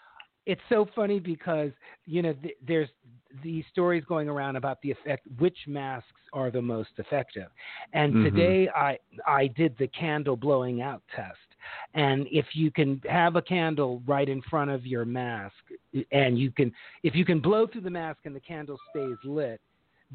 it's 0.46 0.62
so 0.70 0.88
funny 0.96 1.20
because 1.20 1.72
you 2.06 2.22
know 2.22 2.34
th- 2.34 2.58
there's 2.66 2.90
these 3.44 3.64
stories 3.72 4.04
going 4.06 4.28
around 4.30 4.56
about 4.56 4.82
the 4.82 4.92
effect, 4.92 5.26
which 5.40 5.58
masks 5.68 6.08
are 6.34 6.52
the 6.52 6.62
most 6.62 6.90
effective. 6.98 7.50
And 7.94 8.14
Mhm. 8.14 8.24
today 8.24 8.70
I 8.70 8.98
I 9.26 9.48
did 9.48 9.78
the 9.78 9.88
candle 9.88 10.36
blowing 10.36 10.82
out 10.82 11.02
test. 11.16 11.38
And 11.94 12.28
if 12.32 12.56
you 12.56 12.72
can 12.72 13.02
have 13.10 13.36
a 13.36 13.42
candle 13.42 14.02
right 14.06 14.28
in 14.30 14.42
front 14.44 14.72
of 14.72 14.86
your 14.86 15.06
mask, 15.06 15.56
and 16.12 16.38
you 16.40 16.52
can 16.52 16.72
if 17.04 17.16
you 17.16 17.26
can 17.26 17.40
blow 17.40 17.68
through 17.68 17.82
the 17.82 17.90
mask 17.90 18.20
and 18.26 18.36
the 18.36 18.40
candle 18.40 18.78
stays 18.90 19.18
lit, 19.24 19.60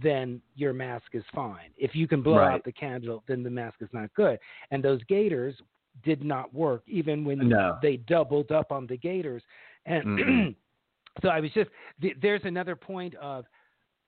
then 0.01 0.41
your 0.55 0.73
mask 0.73 1.07
is 1.15 1.25
fine. 1.35 1.71
If 1.77 1.95
you 1.95 2.07
can 2.07 2.23
blow 2.23 2.37
Right. 2.37 2.55
out 2.55 2.65
the 2.65 2.73
candle, 2.73 3.23
then 3.27 3.43
the 3.43 3.51
mask 3.51 3.77
is 3.81 3.89
not 3.93 4.13
good. 4.15 4.39
And 4.71 4.83
those 4.83 5.03
gaiters 5.05 5.55
did 6.05 6.23
not 6.23 6.53
work 6.53 6.83
even 6.87 7.25
when 7.25 7.49
No. 7.49 7.79
they 7.81 7.97
doubled 7.97 8.53
up 8.53 8.71
on 8.73 8.87
the 8.87 8.97
gaiters. 8.99 9.43
And 9.87 10.05
Mm-mm. 10.05 10.55
so 11.23 11.29
I 11.29 11.41
was 11.41 11.51
just 11.53 11.71
th- 12.01 12.17
there's 12.21 12.43
another 12.45 12.77
point 12.77 13.15
of 13.17 13.45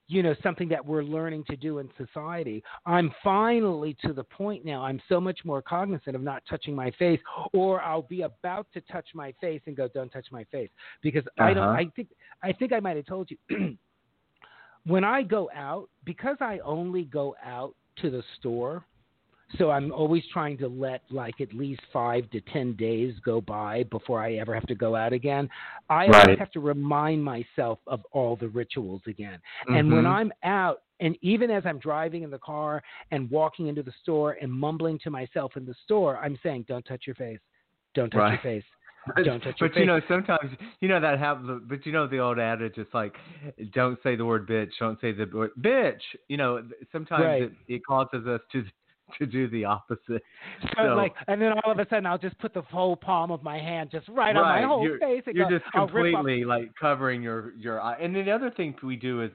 you 0.09 0.23
know 0.23 0.35
something 0.43 0.69
that 0.69 0.85
we're 0.85 1.03
learning 1.03 1.45
to 1.51 1.57
do 1.57 1.79
in 1.79 1.89
society. 1.99 2.63
I'm 2.87 3.13
finally 3.23 3.97
to 4.05 4.13
the 4.13 4.25
point 4.25 4.65
now. 4.65 4.83
I'm 4.83 5.01
so 5.09 5.21
much 5.21 5.41
more 5.45 5.61
cognizant 5.63 6.17
of 6.17 6.23
not 6.23 6.43
touching 6.49 6.75
my 6.75 6.91
face, 6.93 7.21
or 7.53 7.83
I'll 7.83 8.03
be 8.03 8.23
about 8.23 8.67
to 8.75 8.81
touch 8.83 9.07
my 9.15 9.33
face 9.41 9.61
and 9.67 9.77
go, 9.77 9.89
"Don't 9.89 10.11
touch 10.11 10.27
my 10.33 10.45
face," 10.45 10.71
because 11.03 11.27
uh-huh. 11.27 11.45
I 11.45 11.55
don't. 11.55 11.65
Uh-huh. 11.65 11.79
I 11.79 11.87
think 11.95 12.09
I 12.43 12.53
think 12.53 12.73
I 12.73 12.81
might 12.81 12.97
have 12.97 13.07
told 13.07 13.31
you. 13.31 13.77
when 14.87 15.05
I 15.05 15.23
go 15.23 15.51
out, 15.55 15.89
because 16.05 16.37
I 16.41 16.59
only 16.61 17.05
go 17.05 17.37
out 17.45 17.75
to 17.99 18.11
the 18.11 18.23
store 18.39 18.85
so 19.57 19.71
I'm 19.71 19.93
always 19.93 20.23
trying 20.33 20.59
to 20.59 20.69
let 20.69 21.03
like 21.11 21.41
at 21.41 21.55
least 21.55 21.81
five 21.93 22.29
to 22.31 22.41
ten 22.53 22.75
days 22.75 23.15
go 23.25 23.41
by 23.41 23.85
before 23.85 24.23
I 24.23 24.35
ever 24.35 24.55
have 24.55 24.67
to 24.67 24.75
go 24.75 24.95
out 24.95 25.13
again. 25.13 25.49
I 25.89 26.07
right. 26.07 26.15
always 26.15 26.39
have 26.39 26.51
to 26.53 26.61
remind 26.61 27.25
myself 27.25 27.79
of 27.87 28.01
all 28.13 28.37
the 28.37 28.49
rituals 28.49 29.01
again. 29.07 29.39
Mm-hmm. 29.67 29.75
And 29.75 29.93
when 29.93 30.07
I'm 30.07 30.33
out, 30.45 30.83
and 31.01 31.17
even 31.23 31.51
as 31.51 31.63
I'm 31.65 31.79
driving 31.79 32.25
in 32.25 32.31
the 32.31 32.39
car 32.39 32.83
and 33.11 33.31
walking 33.31 33.69
into 33.69 33.83
the 33.83 33.93
store 34.03 34.37
and 34.43 34.53
mumbling 34.53 34.99
to 35.05 35.11
myself 35.11 35.57
in 35.57 35.65
the 35.65 35.75
store, 35.85 36.19
I'm 36.19 36.39
saying, 36.43 36.67
"Don't 36.69 36.85
touch 36.85 37.05
your 37.07 37.17
face. 37.17 37.41
Don't 37.95 38.11
touch 38.11 38.19
right. 38.19 38.33
your 38.33 38.61
face." 38.61 38.65
But, 39.17 39.25
don't 39.25 39.41
touch 39.41 39.55
your 39.59 39.71
face. 39.71 39.75
but 39.75 39.75
face. 39.75 39.81
you 39.81 39.87
know, 39.87 40.01
sometimes 40.07 40.51
you 40.81 40.89
know 40.89 41.01
that 41.01 41.19
happens. 41.19 41.63
But 41.67 41.87
you 41.87 41.93
know 41.93 42.07
the 42.07 42.19
old 42.19 42.39
adage, 42.39 42.75
it's 42.77 42.93
like, 42.93 43.15
don't 43.73 43.99
say 44.03 44.17
the 44.17 44.27
word 44.27 44.47
bitch, 44.47 44.69
don't 44.79 45.01
say 45.01 45.13
the 45.13 45.25
word 45.33 45.53
bitch. 45.59 46.03
You 46.27 46.37
know, 46.37 46.63
sometimes 46.93 47.25
Right. 47.25 47.43
it, 47.45 47.53
it 47.69 47.87
causes 47.87 48.27
us 48.27 48.41
to 48.53 48.65
to 49.19 49.27
do 49.27 49.49
the 49.49 49.65
opposite. 49.65 50.23
So, 50.63 50.69
So- 50.77 50.95
like, 50.95 51.15
and 51.29 51.41
then 51.41 51.53
all 51.65 51.73
of 51.73 51.79
a 51.79 51.87
sudden, 51.89 52.07
I'll 52.07 52.19
just 52.19 52.39
put 52.39 52.55
the 52.55 52.63
whole 52.63 52.97
palm 52.97 53.31
of 53.31 53.43
my 53.43 53.59
hand 53.59 53.91
just 53.91 54.09
right, 54.09 54.37
on 54.37 54.43
my 54.43 54.63
whole 54.63 54.85
you're, 54.85 54.99
face 54.99 55.23
you're 55.27 55.49
go, 55.49 55.59
just 55.59 55.65
I'll 55.75 55.87
rip 55.89 56.15
off- 56.15 56.19
completely 56.21 56.45
like 56.45 56.71
covering 56.81 57.23
your 57.23 57.55
your 57.57 57.81
eye. 57.81 57.97
And 58.01 58.15
then 58.15 58.25
the 58.25 58.33
other 58.33 58.51
thing 58.51 58.75
we 58.83 58.97
do 58.97 59.23
is 59.23 59.31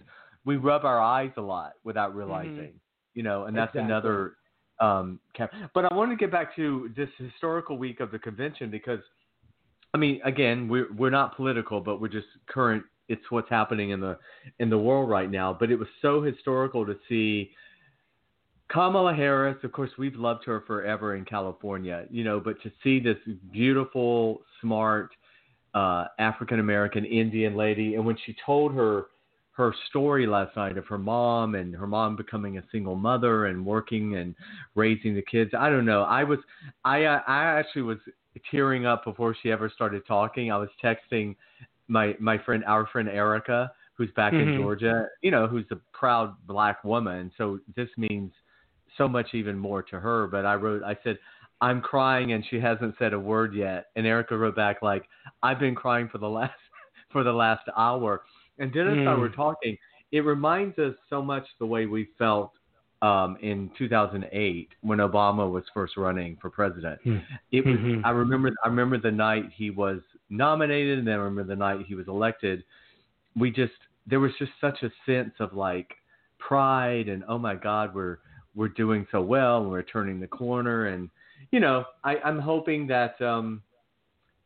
we 0.45 0.57
rub 0.57 0.83
our 0.85 0.99
eyes 1.01 1.31
a 1.37 1.41
lot 1.41 1.73
without 1.83 2.15
realizing, 2.15 2.73
you 3.13 3.23
know, 3.23 3.45
and 3.45 3.55
that's 3.55 3.69
Mm-hmm. 3.75 3.79
Exactly. 3.89 4.09
another. 4.09 4.33
Um, 4.79 5.19
but 5.73 5.85
I 5.89 5.93
want 5.95 6.11
to 6.11 6.17
get 6.17 6.31
back 6.31 6.55
to 6.57 6.89
this 6.97 7.07
historical 7.17 7.77
week 7.77 7.99
of 8.01 8.11
the 8.11 8.19
convention 8.19 8.69
because, 8.69 8.99
I 9.93 9.97
mean, 9.97 10.19
again, 10.25 10.67
we're 10.67 10.91
we're 10.93 11.11
not 11.11 11.35
political, 11.35 11.79
but 11.79 12.01
we're 12.01 12.07
just 12.09 12.27
current. 12.47 12.83
It's 13.07 13.21
what's 13.29 13.49
happening 13.49 13.91
in 13.91 13.99
the 14.01 14.17
in 14.59 14.69
the 14.69 14.77
world 14.77 15.09
right 15.09 15.29
now. 15.29 15.55
But 15.57 15.71
it 15.71 15.75
was 15.77 15.87
so 16.01 16.21
historical 16.21 16.85
to 16.85 16.95
see 17.07 17.51
Kamala 18.69 19.13
Harris, 19.13 19.57
of 19.63 19.71
course, 19.71 19.91
we've 19.97 20.15
loved 20.15 20.45
her 20.45 20.61
forever 20.61 21.15
in 21.15 21.25
California, 21.25 22.05
you 22.09 22.23
know, 22.23 22.39
but 22.39 22.61
to 22.63 22.71
see 22.83 22.99
this 22.99 23.17
beautiful, 23.51 24.41
smart 24.61 25.11
uh, 25.73 26.05
African 26.19 26.59
American 26.59 27.05
Indian 27.05 27.55
lady, 27.55 27.95
and 27.95 28.05
when 28.05 28.17
she 28.25 28.35
told 28.45 28.73
her 28.73 29.05
her 29.51 29.73
story 29.89 30.25
last 30.25 30.55
night 30.55 30.77
of 30.79 30.87
her 30.87 30.97
mom 30.97 31.53
and 31.53 31.75
her 31.75 31.85
mom 31.85 32.15
becoming 32.15 32.57
a 32.57 32.63
single 32.71 32.95
mother 32.95 33.45
and 33.45 33.63
working 33.63 34.15
and 34.15 34.33
raising 34.73 35.13
the 35.13 35.21
kids, 35.21 35.51
I 35.57 35.69
don't 35.69 35.85
know. 35.85 36.03
I 36.03 36.23
was, 36.23 36.39
I, 36.83 37.03
uh, 37.03 37.21
I 37.27 37.43
actually 37.43 37.83
was 37.83 37.99
tearing 38.49 38.87
up 38.87 39.05
before 39.05 39.35
she 39.41 39.51
ever 39.51 39.69
started 39.69 40.07
talking. 40.07 40.51
I 40.51 40.57
was 40.57 40.69
texting 40.83 41.35
my 41.87 42.15
my 42.19 42.39
friend, 42.39 42.63
our 42.65 42.87
friend 42.87 43.07
Erica, 43.07 43.71
who's 43.95 44.09
back 44.15 44.33
in 44.33 44.47
Mhm. 44.47 44.57
Georgia, 44.57 45.07
you 45.21 45.29
know, 45.29 45.45
who's 45.45 45.69
a 45.69 45.75
proud 45.91 46.35
black 46.47 46.83
woman. 46.83 47.31
So 47.37 47.59
this 47.75 47.89
means 47.97 48.33
so 48.97 49.07
much 49.07 49.33
even 49.33 49.57
more 49.57 49.81
to 49.83 49.99
her. 49.99 50.27
But 50.27 50.45
I 50.45 50.55
wrote, 50.55 50.83
I 50.83 50.97
said, 51.03 51.17
I'm 51.61 51.81
crying, 51.81 52.33
and 52.33 52.43
she 52.49 52.59
hasn't 52.59 52.95
said 52.99 53.13
a 53.13 53.19
word 53.19 53.53
yet. 53.53 53.87
And 53.95 54.05
Erica 54.05 54.37
wrote 54.37 54.55
back 54.55 54.81
like, 54.81 55.03
I've 55.41 55.59
been 55.59 55.75
crying 55.75 56.09
for 56.09 56.17
the 56.17 56.29
last 56.29 56.53
for 57.11 57.23
the 57.23 57.31
last 57.31 57.67
hour. 57.77 58.23
And 58.59 58.73
Dennis 58.73 58.97
and 58.97 59.09
I 59.09 59.13
Mm. 59.13 59.19
were 59.19 59.29
talking. 59.29 59.77
It 60.11 60.21
reminds 60.25 60.77
us 60.77 60.93
so 61.09 61.21
much 61.21 61.45
the 61.59 61.65
way 61.65 61.85
we 61.85 62.09
felt 62.17 62.51
um, 63.01 63.37
in 63.41 63.69
2008 63.77 64.69
when 64.81 64.99
Obama 64.99 65.49
was 65.51 65.63
first 65.73 65.97
running 65.97 66.37
for 66.41 66.49
president. 66.49 66.99
Hmm. 67.03 67.17
It 67.51 67.65
was. 67.65 67.75
Mhm. 67.75 68.01
I 68.05 68.11
remember. 68.11 68.51
I 68.63 68.67
remember 68.67 68.97
the 68.97 69.11
night 69.11 69.49
he 69.53 69.69
was 69.71 70.01
nominated, 70.29 70.99
and 70.99 71.07
then 71.07 71.15
I 71.15 71.23
remember 71.23 71.43
the 71.43 71.55
night 71.59 71.85
he 71.85 71.95
was 71.95 72.07
elected. 72.07 72.63
We 73.35 73.51
just 73.51 73.73
there 74.05 74.19
was 74.19 74.31
just 74.37 74.51
such 74.61 74.83
a 74.83 74.91
sense 75.05 75.33
of 75.39 75.53
like 75.53 75.95
pride 76.37 77.07
and 77.07 77.23
oh 77.27 77.37
my 77.37 77.55
God, 77.55 77.95
we're 77.95 78.19
we're 78.55 78.69
doing 78.69 79.07
so 79.11 79.21
well 79.21 79.61
and 79.61 79.69
we're 79.69 79.83
turning 79.83 80.19
the 80.19 80.27
corner 80.27 80.87
and 80.87 81.09
you 81.51 81.59
know 81.59 81.85
I, 82.03 82.17
I'm 82.17 82.39
hoping 82.39 82.87
that 82.87 83.19
um, 83.21 83.61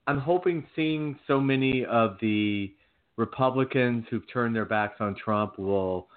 I'm 0.08 0.20
hoping 0.20 0.66
seeing 0.76 1.20
so 1.28 1.40
many 1.40 1.86
of 1.86 2.18
the 2.22 2.74
Republicans 3.18 4.06
who've 4.10 4.24
turned 4.32 4.56
their 4.56 4.66
backs 4.66 4.98
on 5.00 5.16
Trump 5.16 5.60
will 5.60 6.08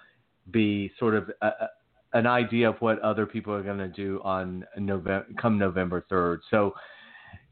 be 0.51 0.91
sort 0.97 1.15
of 1.15 1.29
a, 1.41 1.47
a, 1.47 1.69
an 2.13 2.27
idea 2.27 2.69
of 2.69 2.75
what 2.79 2.99
other 2.99 3.25
people 3.25 3.53
are 3.53 3.63
going 3.63 3.77
to 3.77 3.87
do 3.87 4.21
on 4.23 4.65
November 4.77 5.25
come 5.41 5.57
November 5.57 6.05
3rd. 6.11 6.39
So 6.49 6.73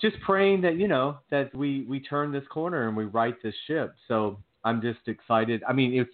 just 0.02 0.16
praying 0.22 0.62
that 0.62 0.78
you 0.78 0.88
know 0.88 1.20
that 1.30 1.54
we 1.54 1.86
we 1.88 2.00
turn 2.00 2.32
this 2.32 2.44
corner 2.50 2.88
and 2.88 2.96
we 2.96 3.06
right 3.06 3.36
this 3.44 3.56
ship. 3.68 3.96
So 4.08 4.40
I'm 4.64 4.82
just 4.82 5.00
excited. 5.08 5.64
I 5.68 5.74
mean, 5.74 5.94
it's 5.94 6.12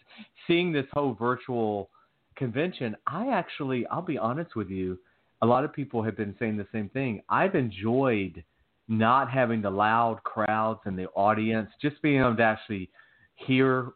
seeing 0.48 0.72
this 0.72 0.86
whole 0.94 1.14
virtual 1.14 1.90
convention. 2.36 2.96
I 3.08 3.30
actually, 3.30 3.86
I'll 3.88 4.02
be 4.02 4.18
honest 4.18 4.56
with 4.56 4.70
you, 4.70 5.00
a 5.42 5.46
lot 5.46 5.64
of 5.64 5.74
people 5.74 6.02
have 6.04 6.18
been 6.18 6.36
saying 6.40 6.58
the 6.58 6.68
same 6.72 6.90
thing. 6.90 7.22
I've 7.30 7.56
enjoyed 7.56 8.44
not 8.88 9.30
having 9.30 9.62
the 9.62 9.70
loud 9.70 10.24
crowds 10.24 10.80
and 10.86 10.98
the 10.98 11.08
audience, 11.10 11.70
just 11.82 12.02
being 12.02 12.22
able 12.22 12.36
to 12.36 12.44
actually 12.44 12.90
hear, 13.36 13.92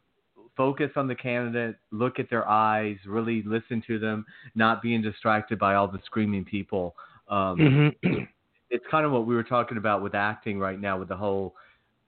focus 0.58 0.90
on 0.96 1.08
the 1.08 1.16
candidate, 1.16 1.78
look 1.92 2.20
at 2.20 2.30
their 2.30 2.48
eyes, 2.48 2.98
really 3.08 3.44
listen 3.46 3.82
to 3.88 4.00
them, 4.00 4.26
not 4.56 4.82
being 4.82 5.02
distracted 5.02 5.58
by 5.58 5.76
all 5.76 5.88
the 5.88 6.00
screaming 6.06 6.44
people. 6.44 6.96
Um, 7.30 7.96
Mhm. 8.04 8.28
it's 8.70 8.86
kind 8.92 9.06
of 9.06 9.12
what 9.12 9.26
we 9.26 9.36
were 9.36 9.44
talking 9.44 9.78
about 9.78 10.02
with 10.02 10.16
acting 10.16 10.60
right 10.60 10.80
now 10.80 10.98
with 10.98 11.08
the 11.08 11.16
whole 11.16 11.56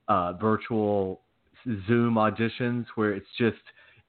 uh, 0.08 0.34
virtual 0.34 1.22
Zoom 1.88 2.16
auditions, 2.16 2.86
where 2.96 3.14
it's 3.14 3.30
just 3.38 3.62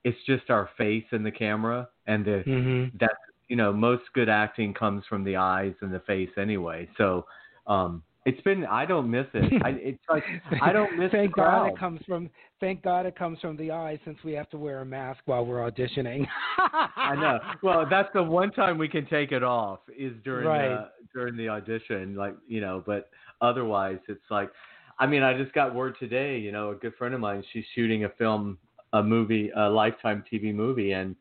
it's 0.05 0.19
just 0.27 0.51
our 0.51 0.69
face 0.77 1.05
in 1.13 1.23
the 1.23 1.31
camera, 1.31 1.89
and 2.07 2.25
the 2.25 2.43
Mhm. 2.47 2.99
that 2.99 3.17
you 3.49 3.57
know 3.57 3.73
most 3.73 4.05
good 4.15 4.29
acting 4.29 4.75
comes 4.75 5.05
from 5.07 5.25
the 5.25 5.37
eyes 5.37 5.75
and 5.81 5.93
the 5.93 6.01
face 6.01 6.31
anyway. 6.37 6.89
So 6.97 7.27
um, 7.67 8.03
it's 8.25 8.41
been 8.43 8.65
I 8.67 8.85
don't 8.87 9.11
miss 9.11 9.27
it. 9.35 9.63
I, 9.65 9.69
it's 9.83 10.05
like 10.09 10.25
I 10.61 10.73
don't 10.73 10.97
miss 10.99 11.11
thank 11.13 11.35
God 11.35 11.67
it 11.67 11.79
comes 11.79 12.01
from 12.07 12.31
thank 12.61 12.83
God 12.83 13.07
it 13.07 13.17
comes 13.17 13.41
from 13.41 13.57
the 13.57 13.71
eyes 13.71 13.99
since 14.05 14.19
we 14.25 14.33
have 14.33 14.49
to 14.51 14.59
wear 14.59 14.81
a 14.81 14.85
mask 14.85 15.21
while 15.27 15.45
we're 15.45 15.69
auditioning. 15.69 16.27
I 16.59 17.15
know. 17.17 17.41
Well, 17.63 17.87
that's 17.89 18.09
the 18.15 18.23
one 18.23 18.53
time 18.53 18.79
we 18.79 18.89
can 18.89 19.07
take 19.07 19.33
it 19.33 19.43
off 19.43 19.81
is 19.97 20.13
during 20.25 20.47
Right. 20.49 20.69
the 20.69 20.91
during 21.13 21.37
the 21.37 21.49
audition, 21.49 22.15
like 22.15 22.35
you 22.47 22.61
know. 22.61 22.83
But 22.87 23.11
otherwise, 23.41 23.99
it's 24.09 24.31
like, 24.31 24.51
I 24.99 25.07
mean, 25.07 25.23
I 25.23 25.37
just 25.37 25.53
got 25.53 25.75
word 25.75 25.97
today. 25.99 26.39
You 26.39 26.53
know, 26.53 26.71
a 26.71 26.75
good 26.75 26.95
friend 26.95 27.15
of 27.15 27.21
mine, 27.21 27.43
she's 27.53 27.65
shooting 27.75 28.05
a 28.05 28.09
film, 28.11 28.59
a 28.93 29.03
movie, 29.03 29.51
a 29.57 29.69
lifetime 29.69 30.23
TV 30.33 30.55
movie, 30.55 30.93
and 30.93 31.17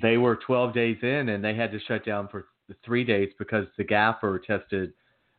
they 0.00 0.18
were 0.18 0.36
12 0.36 0.74
days 0.74 0.98
in, 1.02 1.30
and 1.30 1.42
they 1.42 1.54
had 1.54 1.72
to 1.72 1.80
shut 1.80 2.04
down 2.04 2.28
for 2.28 2.46
three 2.84 3.04
days 3.04 3.30
because 3.38 3.66
the 3.76 3.84
gaffer 3.84 4.38
tested 4.38 4.92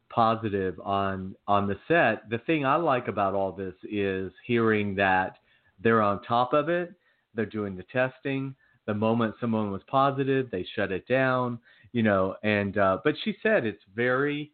positive 0.10 0.80
on 0.80 1.36
on 1.48 1.68
the 1.68 1.78
set. 1.88 2.30
The 2.30 2.40
thing 2.40 2.66
I 2.66 2.76
like 2.76 3.08
about 3.08 3.34
all 3.36 3.52
this 3.52 3.76
is 3.84 4.32
hearing 4.46 4.96
that 4.96 5.38
they're 5.82 6.02
on 6.02 6.24
top 6.24 6.54
of 6.54 6.70
it. 6.70 6.94
They're 7.36 7.46
doing 7.46 7.76
the 7.76 7.84
testing. 7.84 8.56
The 8.86 8.94
moment 8.94 9.36
someone 9.40 9.70
was 9.72 9.82
positive, 9.88 10.50
they 10.50 10.66
shut 10.76 10.92
it 10.92 11.08
down. 11.08 11.60
You 11.92 12.04
know, 12.04 12.36
and 12.44 12.78
uh, 12.78 13.00
but 13.04 13.16
she 13.24 13.36
said 13.44 13.66
it's 13.66 13.84
very. 13.96 14.52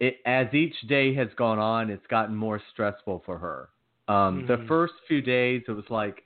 It, 0.00 0.16
as 0.26 0.52
each 0.52 0.74
day 0.88 1.14
has 1.14 1.28
gone 1.36 1.60
on, 1.60 1.88
it's 1.88 2.06
gotten 2.08 2.34
more 2.34 2.60
stressful 2.72 3.22
for 3.24 3.38
her. 3.38 3.68
Um, 4.12 4.44
The 4.46 4.58
Mhm. 4.58 4.66
first 4.66 4.94
few 5.06 5.22
days, 5.22 5.62
it 5.68 5.72
was 5.72 5.88
like, 5.88 6.23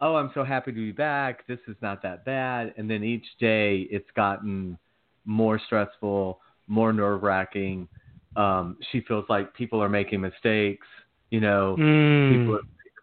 "Oh, 0.00 0.16
I'm 0.16 0.30
so 0.34 0.44
happy 0.44 0.72
to 0.72 0.76
be 0.76 0.92
back. 0.92 1.46
This 1.46 1.58
is 1.68 1.76
not 1.80 2.02
that 2.02 2.24
bad." 2.24 2.74
And 2.76 2.90
then 2.90 3.02
each 3.04 3.26
day, 3.38 3.80
it's 3.90 4.10
gotten 4.16 4.78
more 5.24 5.58
stressful, 5.58 6.40
more 6.66 6.92
nerve 6.92 7.22
wracking. 7.22 7.88
Um, 8.36 8.76
she 8.90 9.00
feels 9.02 9.24
like 9.28 9.52
people 9.54 9.82
are 9.82 9.88
making 9.88 10.20
mistakes. 10.20 10.86
You 11.30 11.40
know, 11.40 11.76
Mm. 11.78 12.30
people 12.38 12.54
are, 12.54 12.60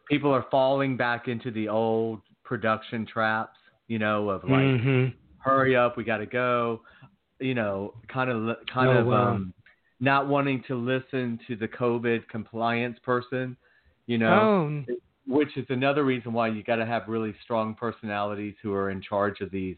people 0.10 0.32
are 0.32 0.46
falling 0.50 0.98
back 0.98 1.28
into 1.28 1.52
the 1.52 1.68
old 1.70 2.22
production 2.44 3.06
traps. 3.06 3.58
You 3.88 4.00
know, 4.00 4.30
of 4.30 4.44
like, 4.44 4.68
Mhm. 4.68 5.14
hurry 5.40 5.76
up, 5.76 5.96
we 5.98 6.04
got 6.04 6.18
to 6.18 6.26
go. 6.26 6.82
You 7.40 7.54
know, 7.54 7.94
kind 8.08 8.30
of 8.32 8.58
kind 8.68 8.90
Oh, 8.90 9.00
of 9.02 9.08
wow. 9.08 9.28
um, 9.36 9.54
not 10.00 10.28
wanting 10.28 10.64
to 10.64 10.76
listen 10.76 11.40
to 11.48 11.56
the 11.56 11.68
COVID 11.68 12.28
compliance 12.30 12.98
person. 13.00 13.56
You 14.08 14.18
know, 14.18 14.50
Oh, 14.88 14.94
which 15.28 15.56
is 15.58 15.66
another 15.70 16.04
reason 16.04 16.34
why 16.34 16.48
you 16.48 16.64
got 16.64 16.78
to 16.78 16.86
have 16.86 17.04
really 17.08 17.36
strong 17.44 17.76
personalities 17.76 18.56
who 18.62 18.74
are 18.74 18.90
in 18.90 19.02
charge 19.02 19.42
of 19.42 19.52
these 19.52 19.78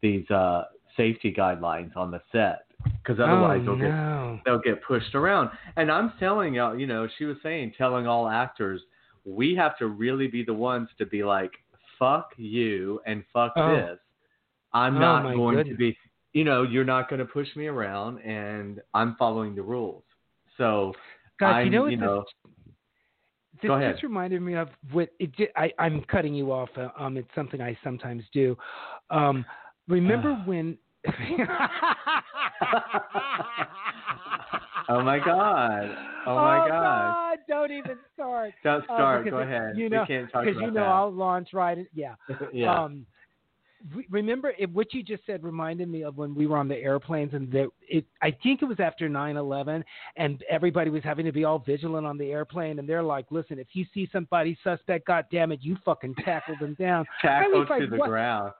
these 0.00 0.28
uh, 0.30 0.64
safety 0.96 1.32
guidelines 1.36 1.96
on 1.96 2.10
the 2.10 2.20
set, 2.32 2.66
because 3.02 3.20
otherwise 3.20 3.60
oh, 3.62 3.76
they'll 3.76 3.76
get 3.76 4.44
they'll 4.44 4.74
get 4.74 4.82
pushed 4.82 5.14
around. 5.14 5.50
And 5.76 5.90
I'm 5.90 6.12
telling 6.18 6.54
you, 6.54 6.76
you 6.76 6.86
know, 6.86 7.08
she 7.18 7.24
was 7.24 7.36
saying, 7.42 7.74
telling 7.76 8.06
all 8.06 8.28
actors, 8.28 8.80
we 9.24 9.54
have 9.56 9.76
to 9.78 9.86
really 9.88 10.28
be 10.28 10.44
the 10.44 10.54
ones 10.54 10.88
to 10.98 11.06
be 11.06 11.22
like 11.24 11.52
fuck 11.98 12.32
you 12.36 13.00
and 13.06 13.24
fuck 13.32 13.52
Oh. 13.56 13.74
this. 13.76 13.98
I'm 14.72 14.96
Oh, 14.96 15.00
not 15.00 15.34
going 15.34 15.64
to 15.64 15.74
be, 15.74 15.96
you 16.32 16.44
know, 16.44 16.62
you're 16.62 16.84
not 16.84 17.08
going 17.08 17.20
to 17.20 17.24
push 17.24 17.48
me 17.56 17.66
around, 17.66 18.18
and 18.18 18.80
I'm 18.94 19.16
following 19.16 19.54
the 19.54 19.62
rules. 19.62 20.04
So, 20.58 20.92
God, 21.40 21.48
I'm, 21.48 21.64
you 21.66 21.72
know 21.72 21.82
what 21.82 21.90
you 21.90 21.96
know, 21.96 22.24
this 22.44 22.52
Go 23.66 23.74
ahead. 23.74 23.92
just 23.94 24.02
reminded 24.04 24.40
me 24.42 24.54
of 24.54 24.68
what 24.92 25.08
it 25.18 25.34
did, 25.36 25.48
I, 25.56 25.72
I'm 25.78 26.02
cutting 26.04 26.34
you 26.34 26.52
off. 26.52 26.68
uh, 26.76 26.88
Um, 26.98 27.16
it's 27.16 27.28
something 27.34 27.60
I 27.60 27.76
sometimes 27.82 28.22
do. 28.32 28.56
Um, 29.10 29.44
remember 29.88 30.34
when? 30.46 30.78
oh 34.88 35.02
my 35.02 35.18
god, 35.18 35.96
oh 36.26 36.36
my 36.36 36.58
Oh, 36.64 36.68
god. 36.68 37.14
God, 37.14 37.38
Don't 37.48 37.70
even 37.72 37.96
start. 38.14 38.52
Don't 38.64 38.82
Uh, 38.82 38.84
start. 38.84 39.24
because 39.24 39.36
Go 39.36 39.42
it- 39.42 39.48
ahead. 39.48 39.76
You 39.76 39.88
know, 39.88 40.00
we 40.02 40.06
can't 40.06 40.30
talk 40.30 40.44
because 40.44 40.60
you 40.60 40.70
know 40.70 40.80
that. 40.82 40.88
I'll 40.88 41.12
launch 41.12 41.50
right. 41.52 41.78
Yeah. 41.94 42.14
yeah. 42.52 42.82
Um, 42.84 43.06
remember 44.10 44.52
it, 44.58 44.70
what 44.72 44.92
you 44.92 45.02
just 45.02 45.24
said 45.26 45.42
reminded 45.42 45.88
me 45.88 46.02
of 46.02 46.16
when 46.16 46.34
we 46.34 46.46
were 46.46 46.56
on 46.56 46.68
the 46.68 46.76
airplanes 46.76 47.34
and 47.34 47.50
there, 47.50 47.68
it, 47.88 48.04
I 48.22 48.30
think 48.42 48.62
it 48.62 48.66
was 48.66 48.80
after 48.80 49.08
9/11 49.08 49.84
and 50.16 50.42
everybody 50.50 50.90
was 50.90 51.02
having 51.04 51.26
to 51.26 51.32
be 51.32 51.44
all 51.44 51.58
vigilant 51.58 52.06
on 52.06 52.18
the 52.18 52.30
airplane 52.30 52.78
and 52.78 52.88
they're 52.88 53.02
like, 53.02 53.26
listen, 53.30 53.58
if 53.58 53.68
you 53.72 53.84
see 53.94 54.08
somebody 54.12 54.58
suspect, 54.64 55.06
God 55.06 55.26
damn 55.30 55.52
it, 55.52 55.60
you 55.62 55.76
fucking 55.84 56.14
tackle 56.24 56.56
them 56.60 56.74
down. 56.78 57.06
Tackled 57.22 57.60
was 57.60 57.66
like, 57.70 57.80
to 57.80 57.86
the 57.86 57.96
what? 57.96 58.08
ground. 58.08 58.52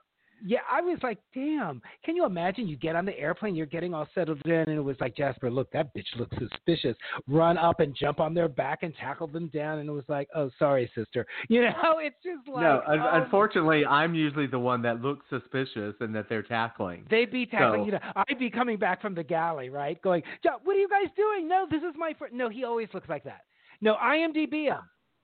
Yeah, 0.45 0.59
I 0.71 0.81
was 0.81 0.97
like, 1.03 1.17
damn. 1.33 1.81
Can 2.03 2.15
you 2.15 2.25
imagine? 2.25 2.67
You 2.67 2.77
get 2.77 2.95
on 2.95 3.05
the 3.05 3.17
airplane, 3.19 3.55
you're 3.55 3.65
getting 3.65 3.93
all 3.93 4.07
settled 4.15 4.41
in, 4.45 4.51
and 4.51 4.69
it 4.69 4.81
was 4.81 4.95
like, 4.99 5.15
Jasper, 5.15 5.49
look, 5.51 5.71
that 5.71 5.93
bitch 5.95 6.05
looks 6.17 6.35
suspicious. 6.37 6.95
Run 7.27 7.57
up 7.57 7.79
and 7.79 7.95
jump 7.95 8.19
on 8.19 8.33
their 8.33 8.47
back 8.47 8.83
and 8.83 8.93
tackle 8.95 9.27
them 9.27 9.47
down, 9.53 9.79
and 9.79 9.89
it 9.89 9.91
was 9.91 10.03
like, 10.07 10.27
oh, 10.35 10.49
sorry, 10.59 10.89
sister. 10.95 11.25
You 11.49 11.61
know, 11.63 11.97
it's 11.99 12.15
just 12.23 12.47
like, 12.47 12.63
no, 12.63 12.81
un- 12.87 12.99
oh, 12.99 13.21
unfortunately, 13.23 13.85
I'm 13.85 14.13
usually 14.15 14.47
the 14.47 14.59
one 14.59 14.81
that 14.83 15.01
looks 15.01 15.25
suspicious 15.29 15.95
and 15.99 16.15
that 16.15 16.27
they're 16.29 16.43
tackling. 16.43 17.05
They'd 17.09 17.31
be 17.31 17.45
tackling, 17.45 17.81
So- 17.81 17.85
you 17.85 17.91
know, 17.93 17.99
I'd 18.15 18.39
be 18.39 18.49
coming 18.49 18.77
back 18.77 19.01
from 19.01 19.15
the 19.15 19.23
galley, 19.23 19.69
right? 19.69 19.99
Going, 20.01 20.21
what 20.63 20.75
are 20.75 20.79
you 20.79 20.87
guys 20.89 21.09
doing? 21.15 21.47
No, 21.47 21.65
this 21.69 21.81
is 21.81 21.95
my 21.97 22.13
friend. 22.17 22.33
No, 22.35 22.49
he 22.49 22.63
always 22.63 22.87
looks 22.93 23.09
like 23.09 23.23
that. 23.23 23.41
No, 23.81 23.95
IMDb 23.95 24.65
him. 24.65 24.77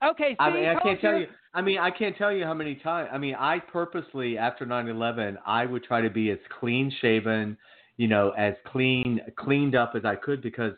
Okay, 0.04 0.32
see, 0.32 0.36
I 0.40 0.54
mean, 0.54 0.66
I 0.66 0.80
can't 0.80 1.02
tell 1.02 1.20
you. 1.20 1.28
I 1.54 1.62
mean, 1.62 1.78
I 1.78 1.90
can't 1.90 2.18
tell 2.18 2.32
you 2.32 2.44
how 2.44 2.54
many 2.54 2.76
times. 2.76 3.10
I 3.12 3.18
mean, 3.18 3.36
I 3.36 3.60
purposely 3.60 4.38
after 4.38 4.66
9/11, 4.66 5.38
I 5.46 5.66
would 5.66 5.84
try 5.84 6.02
to 6.02 6.10
be 6.10 6.32
as 6.32 6.40
clean 6.60 6.92
shaven, 7.02 7.58
you 7.98 8.08
know, 8.08 8.32
as 8.32 8.56
clean 8.66 9.22
cleaned 9.38 9.76
up 9.76 9.94
as 9.96 10.04
I 10.04 10.16
could 10.16 10.42
because 10.42 10.74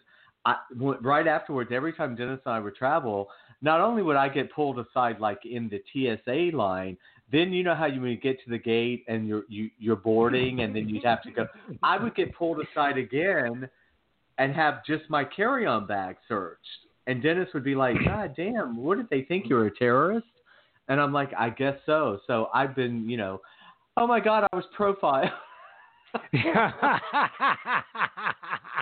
I 0.45 0.55
right 1.01 1.27
afterwards, 1.27 1.71
every 1.73 1.93
time 1.93 2.15
Dennis 2.15 2.39
and 2.45 2.53
I 2.53 2.59
would 2.59 2.75
travel, 2.75 3.29
not 3.61 3.81
only 3.81 4.03
would 4.03 4.15
I 4.15 4.29
get 4.29 4.53
pulled 4.53 4.79
aside 4.79 5.19
like 5.19 5.39
in 5.45 5.69
the 5.69 5.81
TSA 5.91 6.55
line, 6.55 6.95
then 7.31 7.51
you 7.51 7.63
know 7.63 7.75
how 7.75 7.87
you 7.87 8.05
you 8.05 8.17
get 8.17 8.41
to 8.43 8.49
the 8.49 8.57
gate 8.59 9.03
and 9.07 9.27
you're 9.27 9.43
you, 9.49 9.69
you're 9.79 9.95
boarding 9.95 10.61
and 10.61 10.75
then 10.75 10.87
you'd 10.87 11.03
have 11.03 11.23
to 11.23 11.31
go. 11.31 11.47
I 11.83 11.97
would 11.97 12.15
get 12.15 12.33
pulled 12.35 12.59
aside 12.61 12.97
again 12.97 13.67
and 14.37 14.53
have 14.53 14.85
just 14.85 15.09
my 15.09 15.23
carry-on 15.23 15.87
bag 15.87 16.17
searched. 16.27 16.61
And 17.07 17.23
Dennis 17.23 17.47
would 17.53 17.63
be 17.63 17.73
like, 17.73 17.95
God 18.05 18.35
damn, 18.35 18.77
what 18.77 18.97
did 18.97 19.09
they 19.09 19.23
think 19.23 19.45
you 19.49 19.55
were 19.55 19.67
a 19.67 19.75
terrorist? 19.75 20.27
And 20.89 20.99
I'm 21.01 21.13
like, 21.13 21.31
I 21.37 21.49
guess 21.49 21.75
so. 21.85 22.19
So 22.27 22.49
I've 22.53 22.75
been, 22.75 23.09
you 23.09 23.17
know, 23.17 23.39
oh 23.95 24.05
my 24.05 24.19
God, 24.19 24.45
I 24.51 24.55
was 24.55 24.65
profiled. 24.75 25.29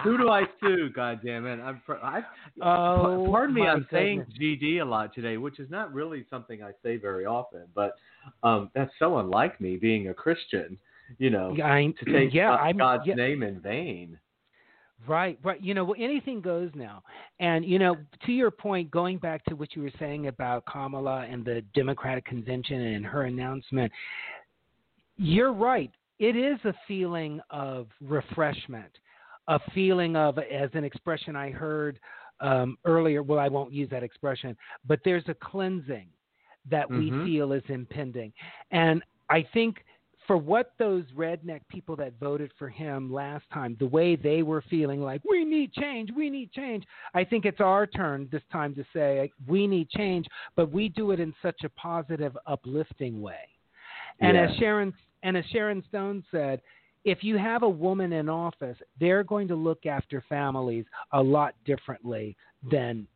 Who 0.03 0.17
do 0.17 0.29
I 0.29 0.43
sue? 0.61 0.89
God 0.95 1.21
damn 1.25 1.45
it! 1.47 1.59
I'm. 1.59 1.81
Pro- 1.85 1.97
I, 1.97 2.21
Oh, 2.61 3.27
pardon 3.31 3.55
me, 3.55 3.67
I'm 3.67 3.87
saying. 3.91 4.25
GD 4.39 4.81
a 4.81 4.85
lot 4.85 5.13
today, 5.13 5.37
which 5.37 5.59
is 5.59 5.69
not 5.69 5.93
really 5.93 6.25
something 6.29 6.63
I 6.63 6.71
say 6.83 6.97
very 6.97 7.25
often. 7.25 7.63
But 7.73 7.95
um, 8.43 8.69
that's 8.75 8.91
so 8.99 9.17
unlike 9.17 9.59
me, 9.59 9.75
being 9.75 10.09
a 10.09 10.13
Christian. 10.13 10.77
You 11.17 11.31
know, 11.31 11.57
I, 11.63 11.93
to 11.99 12.11
take 12.11 12.33
yeah, 12.33 12.51
I'm, 12.51 12.77
God's 12.77 13.03
yeah, 13.07 13.15
name 13.15 13.43
in 13.43 13.59
vain. 13.59 14.19
Right, 15.07 15.37
right. 15.43 15.61
You 15.61 15.73
know, 15.73 15.83
well, 15.83 15.95
anything 15.99 16.41
goes 16.41 16.71
now. 16.73 17.03
And, 17.39 17.65
you 17.65 17.79
know, 17.79 17.97
to 18.25 18.31
your 18.31 18.49
point, 18.49 18.89
going 18.89 19.17
back 19.17 19.43
to 19.45 19.55
what 19.55 19.75
you 19.75 19.81
were 19.81 19.91
saying 19.99 20.27
about 20.27 20.65
Kamala 20.65 21.27
and 21.29 21.43
the 21.43 21.63
Democratic 21.73 22.25
convention 22.25 22.79
and 22.79 23.05
her 23.05 23.23
announcement, 23.23 23.91
you're 25.17 25.53
right. 25.53 25.91
It 26.17 26.35
is 26.35 26.57
a 26.63 26.73
feeling 26.87 27.41
of 27.49 27.87
refreshment, 28.01 28.91
a 29.47 29.59
feeling 29.73 30.15
of, 30.15 30.39
as 30.39 30.69
an 30.73 30.83
expression 30.83 31.35
I 31.35 31.51
heard 31.51 31.99
um, 32.39 32.77
earlier, 32.85 33.23
well, 33.23 33.39
I 33.39 33.47
won't 33.47 33.71
use 33.71 33.89
that 33.91 34.03
expression, 34.03 34.57
but 34.85 34.99
there's 35.05 35.23
a 35.27 35.33
cleansing 35.33 36.07
that 36.69 36.89
we 36.89 37.11
Mhm. 37.11 37.23
feel 37.23 37.51
is 37.53 37.63
impending. 37.69 38.33
And 38.71 39.03
I 39.29 39.43
think 39.53 39.83
for 40.27 40.37
what 40.37 40.73
those 40.79 41.03
redneck 41.15 41.61
people 41.69 41.95
that 41.95 42.13
voted 42.19 42.51
for 42.57 42.69
him 42.69 43.13
last 43.13 43.45
time, 43.53 43.75
the 43.79 43.85
way 43.85 44.15
they 44.15 44.43
were 44.43 44.63
feeling 44.69 45.01
like, 45.01 45.21
we 45.29 45.45
need 45.45 45.71
change, 45.73 46.09
we 46.15 46.29
need 46.29 46.51
change, 46.51 46.83
I 47.13 47.23
think 47.23 47.45
it's 47.45 47.61
our 47.61 47.85
turn 47.85 48.27
this 48.31 48.41
time 48.51 48.73
to 48.75 48.85
say, 48.93 49.31
we 49.47 49.67
need 49.67 49.89
change, 49.89 50.25
but 50.55 50.71
we 50.71 50.89
do 50.89 51.11
it 51.11 51.19
in 51.19 51.33
such 51.41 51.63
a 51.63 51.69
positive, 51.69 52.37
uplifting 52.47 53.21
way. 53.21 53.47
And 54.21 54.37
as 54.37 54.49
Sharon 54.57 54.93
and 55.23 55.35
as 55.35 55.45
Sharon 55.51 55.83
Stone 55.89 56.23
said, 56.31 56.61
if 57.03 57.23
you 57.23 57.37
have 57.37 57.63
a 57.63 57.69
woman 57.69 58.13
in 58.13 58.29
office, 58.29 58.77
they're 58.99 59.23
going 59.23 59.47
to 59.49 59.55
look 59.55 59.85
after 59.85 60.23
families 60.29 60.85
a 61.11 61.21
lot 61.21 61.53
differently 61.65 62.35
than 62.71 63.07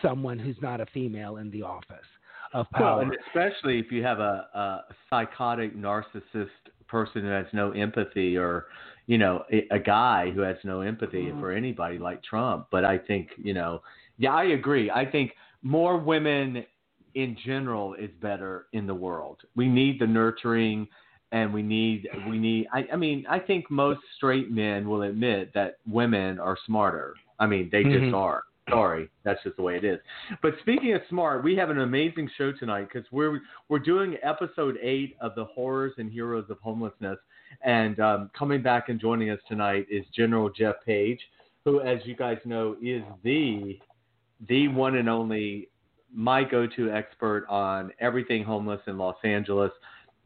someone 0.00 0.38
who's 0.38 0.56
not 0.62 0.80
a 0.80 0.86
female 0.86 1.36
in 1.36 1.50
the 1.50 1.62
office 1.62 2.06
of 2.52 2.66
Well, 2.78 3.00
and 3.00 3.12
especially 3.26 3.78
if 3.78 3.90
you 3.90 4.02
have 4.02 4.20
a, 4.20 4.48
a 4.54 4.84
psychotic 5.08 5.76
narcissist 5.76 6.50
person 6.88 7.22
who 7.22 7.28
has 7.28 7.46
no 7.52 7.72
empathy, 7.72 8.36
or 8.36 8.66
you 9.06 9.18
know, 9.18 9.44
a, 9.50 9.78
guy 9.78 10.30
who 10.30 10.40
has 10.40 10.56
no 10.64 10.80
empathy 10.80 11.26
Mhm. 11.26 11.40
for 11.40 11.52
anybody 11.52 11.98
like 11.98 12.22
Trump. 12.22 12.68
But 12.70 12.84
I 12.84 12.98
think 12.98 13.30
you 13.36 13.54
know, 13.54 13.82
yeah, 14.18 14.34
I 14.34 14.44
agree. 14.44 14.90
I 14.90 15.04
think 15.04 15.32
more 15.62 15.96
women 15.98 16.64
in 17.14 17.36
general 17.44 17.94
is 17.94 18.10
better 18.20 18.66
in 18.72 18.86
the 18.86 18.94
world. 18.94 19.38
We 19.54 19.68
need 19.68 19.98
the 20.00 20.06
nurturing. 20.06 20.88
And 21.32 21.52
we 21.52 21.60
need, 21.60 22.08
we 22.30 22.38
need. 22.38 22.68
I, 22.72 22.86
I 22.92 22.96
mean, 22.96 23.26
I 23.28 23.40
think 23.40 23.68
most 23.68 23.98
straight 24.16 24.48
men 24.52 24.88
will 24.88 25.02
admit 25.02 25.52
that 25.54 25.78
women 25.84 26.38
are 26.38 26.56
smarter. 26.66 27.14
I 27.40 27.46
mean, 27.46 27.68
they 27.72 27.82
just 27.82 28.06
Mhm. 28.06 28.14
are. 28.14 28.44
Sorry, 28.68 29.08
that's 29.22 29.40
just 29.44 29.56
the 29.56 29.62
way 29.62 29.76
it 29.76 29.84
is. 29.84 30.00
But 30.42 30.54
speaking 30.60 30.92
of 30.94 31.02
smart, 31.08 31.44
we 31.44 31.54
have 31.54 31.70
an 31.70 31.80
amazing 31.80 32.28
show 32.36 32.50
tonight 32.50 32.88
because 32.92 33.06
we're 33.12 33.40
we're 33.68 33.78
doing 33.78 34.16
episode 34.24 34.76
eight 34.82 35.16
of 35.20 35.36
the 35.36 35.44
horrors 35.44 35.92
and 35.98 36.10
heroes 36.10 36.46
of 36.50 36.58
homelessness, 36.58 37.18
and 37.62 38.00
um, 38.00 38.30
coming 38.36 38.62
back 38.62 38.88
and 38.88 39.00
joining 39.00 39.30
us 39.30 39.38
tonight 39.48 39.86
is 39.88 40.04
General 40.14 40.50
Jeff 40.50 40.74
Page, 40.84 41.20
who, 41.64 41.80
as 41.80 42.00
you 42.04 42.16
guys 42.16 42.38
know, 42.44 42.76
is 42.82 43.02
the 43.22 43.78
the 44.48 44.66
one 44.66 44.96
and 44.96 45.08
only 45.08 45.68
my 46.12 46.42
go-to 46.42 46.90
expert 46.90 47.46
on 47.48 47.92
everything 48.00 48.42
homeless 48.42 48.80
in 48.86 48.98
Los 48.98 49.16
Angeles, 49.22 49.72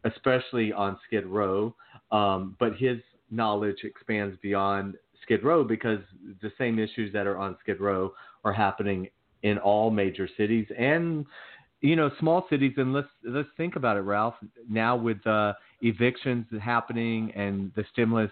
especially 0.05 0.73
on 0.73 0.99
Skid 1.07 1.27
Row. 1.27 1.75
Um, 2.11 2.57
but 2.59 2.77
his 2.77 2.99
knowledge 3.31 3.79
expands 3.85 4.37
beyond 4.43 4.97
Skid 5.23 5.45
Row 5.45 5.63
because 5.63 6.01
the 6.43 6.53
same 6.59 6.79
issues 6.79 7.13
that 7.13 7.27
are 7.27 7.39
on 7.39 7.57
Skid 7.63 7.81
Row 7.81 8.13
are 8.45 8.53
happening 8.53 9.09
in 9.43 9.59
all 9.59 9.91
major 9.91 10.29
cities 10.37 10.67
and 10.79 11.25
you 11.81 11.97
know 11.97 12.11
small 12.19 12.47
cities. 12.51 12.75
And 12.77 12.93
let's 12.93 13.09
let's 13.25 13.49
think 13.57 13.77
about 13.77 13.97
it 13.97 14.01
Ralph. 14.01 14.35
Now 14.69 14.97
with 14.97 15.25
uh, 15.27 15.55
evictions 15.83 16.47
happening 16.63 17.33
and 17.35 17.73
the 17.77 17.85
stimulus 17.93 18.31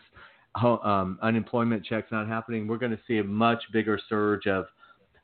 um, 0.54 1.18
unemployment 1.22 1.84
checks 1.84 2.10
not 2.10 2.26
happening 2.26 2.66
we're 2.66 2.78
going 2.78 2.90
to 2.90 2.98
see 3.06 3.18
a 3.18 3.24
much 3.24 3.62
bigger 3.72 4.00
surge 4.08 4.46
of 4.48 4.64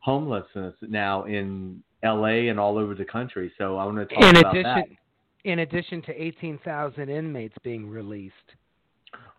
homelessness 0.01 0.75
now 0.83 1.25
in 1.25 1.83
LA 2.05 2.51
and 2.51 2.61
all 2.61 2.77
over 2.77 2.95
the 2.95 3.05
country. 3.05 3.51
So 3.57 3.79
I 3.79 3.85
want 3.87 3.97
to 3.97 4.15
talk 4.15 4.23
in 4.23 4.37
about 4.37 4.57
addition, 4.57 4.75
that. 5.45 5.51
in 5.51 5.59
addition 5.61 6.03
to 6.03 6.23
18,000 6.23 7.09
inmates 7.09 7.55
being 7.63 7.89
released. 7.89 8.35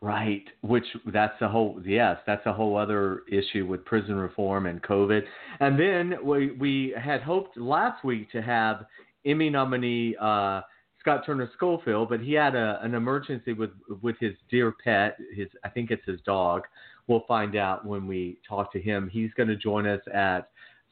Right, 0.02 0.44
which 0.62 0.86
that's 1.08 1.42
a 1.42 1.48
whole 1.48 1.82
yes, 1.84 2.18
that's 2.28 2.46
a 2.46 2.54
whole 2.54 2.78
other 2.78 3.22
issue 3.32 3.66
with 3.66 3.84
prison 3.86 4.16
reform 4.16 4.66
and 4.68 4.82
COVID. 4.84 5.22
And 5.60 5.80
then 5.80 6.16
we 6.24 6.52
we 6.52 6.94
had 7.02 7.22
hoped 7.22 7.58
last 7.58 8.04
week 8.04 8.32
to 8.32 8.42
have 8.42 8.86
Emmy 9.26 9.50
nominee 9.50 10.16
uh, 10.22 10.62
Scott 11.00 11.24
Turner 11.26 11.50
Schofield, 11.56 12.10
but 12.10 12.20
he 12.20 12.34
had 12.34 12.56
a, 12.56 12.80
an 12.84 12.94
emergency 12.94 13.54
with 13.54 13.72
with 14.02 14.16
his 14.20 14.34
dear 14.50 14.74
pet. 14.84 15.18
His 15.34 15.48
I 15.64 15.70
think 15.70 15.92
it's 15.92 16.06
his 16.06 16.20
dog. 16.22 16.64
We'll 17.08 17.26
find 17.28 17.56
out 17.56 17.86
when 17.86 18.06
we 18.06 18.40
talk 18.48 18.74
to 18.74 18.82
him. 18.82 19.10
He's 19.12 19.32
going 19.38 19.50
to 19.50 19.56
join 19.56 19.88
us 19.88 20.02
at 20.14 20.50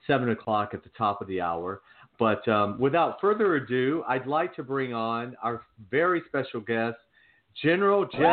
seven 0.07 0.29
o'clock 0.29 0.71
at 0.73 0.83
the 0.83 0.91
top 0.97 1.21
of 1.21 1.27
the 1.27 1.41
hour. 1.41 1.81
But 2.19 2.47
um, 2.47 2.79
without 2.79 3.19
further 3.19 3.55
ado, 3.55 4.03
I'd 4.07 4.27
like 4.27 4.55
to 4.55 4.63
bring 4.63 4.93
on 4.93 5.35
our 5.41 5.63
very 5.89 6.21
special 6.27 6.61
guest, 6.61 6.97
General 7.61 8.05
Jeff 8.05 8.19
Page. 8.19 8.29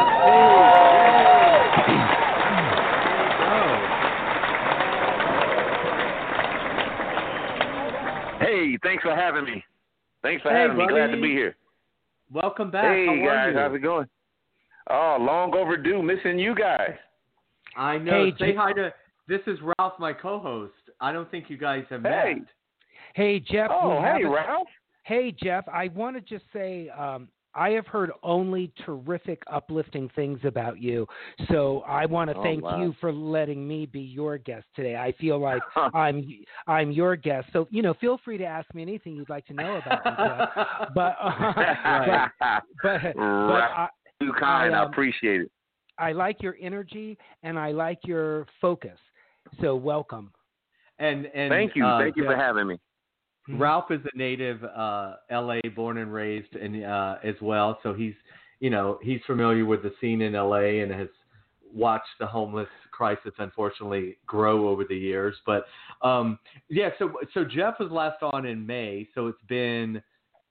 Hey, 8.41 8.79
thanks 8.83 9.03
for 9.03 9.15
having 9.15 9.45
me. 9.45 9.63
Thanks 10.23 10.43
for 10.43 10.51
Hey, 10.51 10.63
having 10.63 10.79
me. 10.79 10.87
Glad 10.89 11.09
to 11.09 11.21
be 11.21 11.31
here. 11.31 11.57
Welcome 12.33 12.71
back. 12.71 12.97
Hey 12.97 13.07
How 13.07 13.27
guys, 13.27 13.55
how's 13.55 13.75
it 13.75 13.81
going? 13.81 14.07
Oh, 14.89 15.17
long 15.21 15.55
overdue. 15.55 16.03
Missing 16.03 16.39
you 16.39 16.55
guys. 16.55 16.95
I 17.77 17.99
know. 17.99 18.25
Hey, 18.25 18.31
Say 18.39 18.51
J- 18.53 18.57
hi 18.57 18.73
to. 18.73 18.93
This 19.29 19.41
is 19.47 19.59
Ralph, 19.79 19.95
my 19.99 20.13
co-host. 20.13 20.73
I 21.01 21.13
don't 21.13 21.31
think 21.31 21.49
you 21.49 21.57
guys 21.57 21.85
have 21.91 22.03
Hey. 22.03 22.35
met. 22.39 22.49
Hey 23.15 23.41
Jeff. 23.41 23.71
Oh, 23.73 24.01
hey, 24.03 24.25
Ralph. 24.25 24.69
Hey 25.05 25.33
Jeff, 25.33 25.67
I 25.69 25.89
want 25.89 26.17
to 26.17 26.21
just 26.23 26.45
say 26.53 26.89
um, 26.91 27.29
I 27.55 27.71
have 27.71 27.87
heard 27.87 28.13
only 28.23 28.73
terrific, 28.85 29.43
uplifting 29.49 30.09
things 30.15 30.39
about 30.45 30.81
you. 30.81 31.07
So 31.51 31.81
I 31.87 32.07
want 32.07 32.31
to 32.31 32.37
Oh, 32.37 32.43
thank 32.43 32.63
wow. 32.63 32.79
you 32.79 32.95
for 33.01 33.13
letting 33.13 33.67
me 33.67 33.87
be 33.87 34.01
your 34.01 34.39
guest 34.39 34.67
today. 34.77 34.97
I 34.97 35.13
feel 35.13 35.39
like 35.39 35.63
I'm 35.95 36.45
I'm 36.67 36.91
your 36.91 37.17
guest. 37.17 37.49
So 37.53 37.67
you 37.71 37.83
know, 37.83 37.95
feel 37.95 38.19
free 38.25 38.39
to 38.39 38.45
ask 38.45 38.73
me 38.75 38.83
anything 38.83 39.17
you'd 39.17 39.29
like 39.29 39.47
to 39.47 39.55
know 39.55 39.77
about 39.77 40.05
me, 40.05 40.17
But 40.95 41.17
uh, 41.23 41.53
Right. 41.55 42.31
but 42.43 42.63
but, 42.83 43.01
but 43.15 43.19
Ralph, 43.19 43.73
I, 43.77 43.89
too 44.21 44.33
kind. 44.39 44.75
I, 44.75 44.83
um, 44.83 44.91
appreciate 44.91 45.43
it. 45.43 45.51
I 45.99 46.13
like 46.13 46.43
your 46.43 46.57
energy 46.61 47.19
and 47.43 47.59
I 47.59 47.73
like 47.73 47.99
your 48.05 48.47
focus. 48.61 48.99
So 49.61 49.75
welcome. 49.77 50.33
And 50.99 51.27
and 51.27 51.51
Thank 51.51 51.77
you. 51.77 51.85
uh, 51.85 51.99
Thank 51.99 52.17
you 52.17 52.25
for 52.25 52.37
having 52.37 52.67
me. 52.69 52.79
Ralph 53.59 53.91
is 53.91 54.01
a 54.13 54.17
native 54.17 54.63
uh, 54.65 55.15
L.A. 55.31 55.61
born 55.75 55.99
and 55.99 56.13
raised, 56.13 56.55
and 56.55 56.85
uh, 56.85 57.17
as 57.23 57.35
well. 57.41 57.79
So 57.83 57.93
he's 57.93 58.15
you 58.61 58.71
know 58.71 58.99
he's 59.03 59.21
familiar 59.27 59.65
with 59.65 59.83
the 59.83 59.93
scene 60.01 60.21
in 60.21 60.35
L.A. 60.35 60.81
and 60.81 60.93
has 60.93 61.09
watched 61.73 62.09
the 62.19 62.27
homeless 62.27 62.69
crisis 62.91 63.33
unfortunately 63.39 64.17
grow 64.27 64.69
over 64.69 64.85
the 64.85 64.97
years. 64.97 65.35
But 65.47 65.65
um, 66.03 66.39
yeah, 66.69 66.91
so 66.99 67.13
so 67.35 67.45
Jeff 67.45 67.75
was 67.81 67.91
last 67.91 68.23
on 68.23 68.47
in 68.47 68.67
May, 68.67 69.09
so 69.15 69.29
it's 69.29 69.43
been 69.49 70.03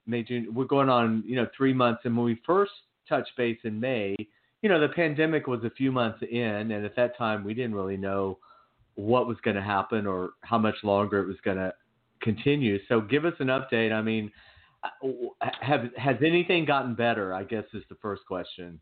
May 0.08 0.24
June. 0.24 0.48
We're 0.54 0.66
going 0.66 0.90
on 0.90 1.24
you 1.26 1.36
know 1.36 1.48
three 1.56 1.74
months, 1.74 2.02
and 2.06 2.16
when 2.16 2.26
we 2.26 2.42
first 2.46 2.72
touched 3.08 3.32
base 3.38 3.60
in 3.64 3.80
May, 3.80 4.16
you 4.62 4.70
know 4.70 4.80
the 4.80 4.94
pandemic 4.94 5.48
was 5.48 5.64
a 5.64 5.70
few 5.70 5.92
months 5.92 6.20
in, 6.30 6.72
and 6.72 6.86
at 6.86 6.96
that 6.96 7.18
time 7.18 7.44
we 7.44 7.54
didn't 7.54 7.76
really 7.76 7.98
know 7.98 8.40
what 8.96 9.28
was 9.28 9.38
going 9.44 9.56
to 9.56 9.62
happen 9.62 10.06
or 10.06 10.32
how 10.42 10.58
much 10.58 10.76
longer 10.84 11.22
it 11.22 11.28
was 11.28 11.38
going 11.44 11.58
to 11.58 11.74
continue. 12.22 12.80
So 12.88 13.02
give 13.02 13.26
us 13.26 13.34
an 13.40 13.48
update. 13.48 13.92
I 13.92 14.02
mean, 14.02 14.32
have 15.62 15.90
has 15.98 16.16
anything 16.26 16.66
gotten 16.66 16.96
better? 16.96 17.34
I 17.34 17.44
guess 17.44 17.66
is 17.74 17.84
the 17.90 17.96
first 18.02 18.22
question. 18.28 18.80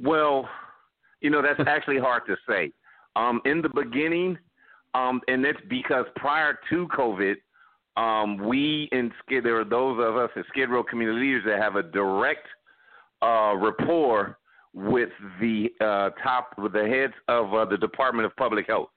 Well, 0.00 0.48
you 1.20 1.30
know 1.30 1.42
that's 1.42 1.60
actually 1.68 1.98
hard 1.98 2.22
to 2.26 2.36
say. 2.48 2.72
Um, 3.16 3.40
in 3.44 3.60
the 3.60 3.68
beginning, 3.68 4.38
um, 4.94 5.20
and 5.28 5.44
that's 5.44 5.58
because 5.68 6.06
prior 6.16 6.58
to 6.70 6.88
COVID, 6.88 7.34
um, 7.96 8.38
we 8.38 8.88
in 8.92 9.12
Skid 9.24 9.44
there 9.44 9.60
are 9.60 9.64
those 9.64 9.98
of 10.00 10.16
us 10.16 10.30
at 10.36 10.44
Skid 10.48 10.70
Row 10.70 10.82
community 10.82 11.20
leaders 11.20 11.44
that 11.46 11.60
have 11.60 11.76
a 11.76 11.82
direct 11.82 12.46
uh, 13.20 13.54
rapport 13.56 14.38
with 14.74 15.10
the 15.40 15.68
uh, 15.80 16.10
top 16.22 16.54
with 16.56 16.72
the 16.72 16.86
heads 16.86 17.12
of 17.28 17.52
uh, 17.52 17.64
the 17.64 17.76
Department 17.76 18.24
of 18.26 18.34
Public 18.36 18.66
Health, 18.66 18.88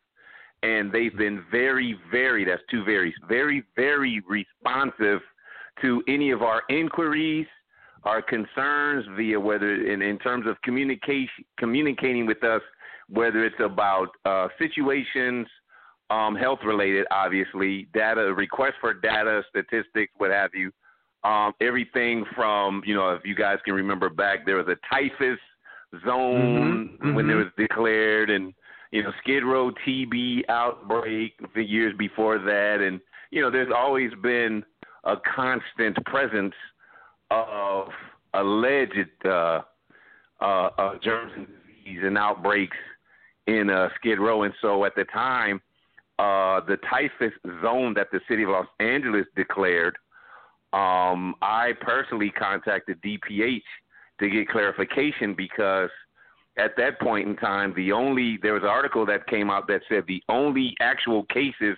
and 0.65 0.91
they've 0.91 1.15
been 1.17 1.43
very, 1.51 1.95
very 2.12 2.43
that's 2.45 2.62
two 2.71 2.84
very, 2.84 3.13
very, 3.28 3.63
very 3.75 4.21
responsive 4.28 5.21
to 5.82 6.04
any 6.08 6.32
of 6.32 6.41
our 6.41 6.63
inquiries 6.69 7.47
our 8.04 8.21
concerns 8.21 9.04
via 9.17 9.39
whether 9.39 9.73
in, 9.91 10.01
in 10.01 10.17
terms 10.19 10.45
of 10.47 10.62
communication 10.62 11.43
communicating 11.58 12.25
with 12.25 12.43
us 12.43 12.62
whether 13.10 13.43
it's 13.45 13.60
about 13.60 14.08
uh, 14.25 14.47
situations 14.60 15.47
um, 16.10 16.36
health 16.36 16.60
related 16.63 17.06
obviously 17.12 17.88
data 17.93 18.34
requests 18.34 18.80
for 18.80 18.93
data 18.93 19.41
statistics 19.49 20.13
what 20.17 20.32
have 20.32 20.51
you 20.54 20.71
um, 21.30 21.51
everything 21.62 22.23
from 22.36 22.82
you 22.86 22.93
know 22.95 23.10
if 23.10 23.25
you 23.25 23.36
guys 23.36 23.58
can 23.65 23.73
remember 23.73 24.10
back 24.10 24.45
there 24.45 24.58
was 24.58 24.67
a 24.67 24.78
typhus 24.93 25.39
zone 26.06 26.97
Mhm, 27.01 27.15
when 27.15 27.30
it 27.30 27.34
mhm. 27.34 27.43
was 27.43 27.51
declared 27.58 28.30
and 28.30 28.54
you 28.95 29.03
know 29.03 29.12
skid 29.21 29.43
row 29.43 29.71
tb 29.86 30.41
outbreak 30.49 31.34
the 31.53 31.63
years 31.63 31.93
before 31.97 32.39
that 32.39 32.77
and 32.81 32.99
you 33.31 33.41
know 33.41 33.51
there's 33.51 33.71
always 33.75 34.12
been 34.23 34.63
a 35.03 35.15
constant 35.36 35.95
presence 36.05 36.53
of 37.31 37.89
alleged 38.34 39.10
uh, 39.25 39.62
uh, 40.41 40.69
uh, 40.77 40.93
germs 41.03 41.31
and 41.36 41.47
disease 41.47 42.01
and 42.03 42.17
outbreaks 42.17 42.77
in 43.47 43.69
uh, 43.69 43.89
Skid 43.95 44.19
Row. 44.19 44.43
And 44.43 44.53
so 44.62 44.86
at 44.86 44.95
the 44.95 45.05
time, 45.05 45.62
uh, 46.19 46.62
the 46.67 46.77
typhus 46.89 47.34
zone 47.62 47.93
that 47.95 48.08
the 48.12 48.19
city 48.27 48.43
of 48.43 48.49
Los 48.49 48.67
Angeles 48.79 49.25
declared, 49.36 49.95
um, 50.73 51.36
I 51.41 51.73
personally 51.81 52.31
contacted 52.31 53.01
DPH 53.01 53.62
to 54.19 54.29
get 54.29 54.49
clarification 54.49 55.34
because 55.36 55.89
at 56.58 56.76
that 56.78 57.00
point 57.00 57.28
in 57.28 57.36
time, 57.36 57.74
the 57.76 57.91
only 57.91 58.38
there 58.41 58.54
was 58.54 58.63
an 58.63 58.70
article 58.70 59.06
that 59.06 59.28
came 59.28 59.50
out 59.50 59.68
that 59.68 59.82
said 59.89 60.06
the 60.08 60.24
only 60.30 60.76
actual 60.80 61.24
cases 61.26 61.78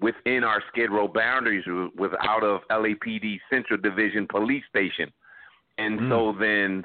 within 0.00 0.44
our 0.44 0.62
Skid 0.68 0.90
Row 0.90 1.08
boundaries 1.08 1.64
was, 1.66 2.10
out 2.20 2.42
of 2.42 2.60
LAPD 2.70 3.40
Central 3.50 3.80
Division 3.80 4.26
Police 4.28 4.64
Station. 4.68 5.10
And 5.78 6.10
so 6.10 6.34
then, 6.38 6.84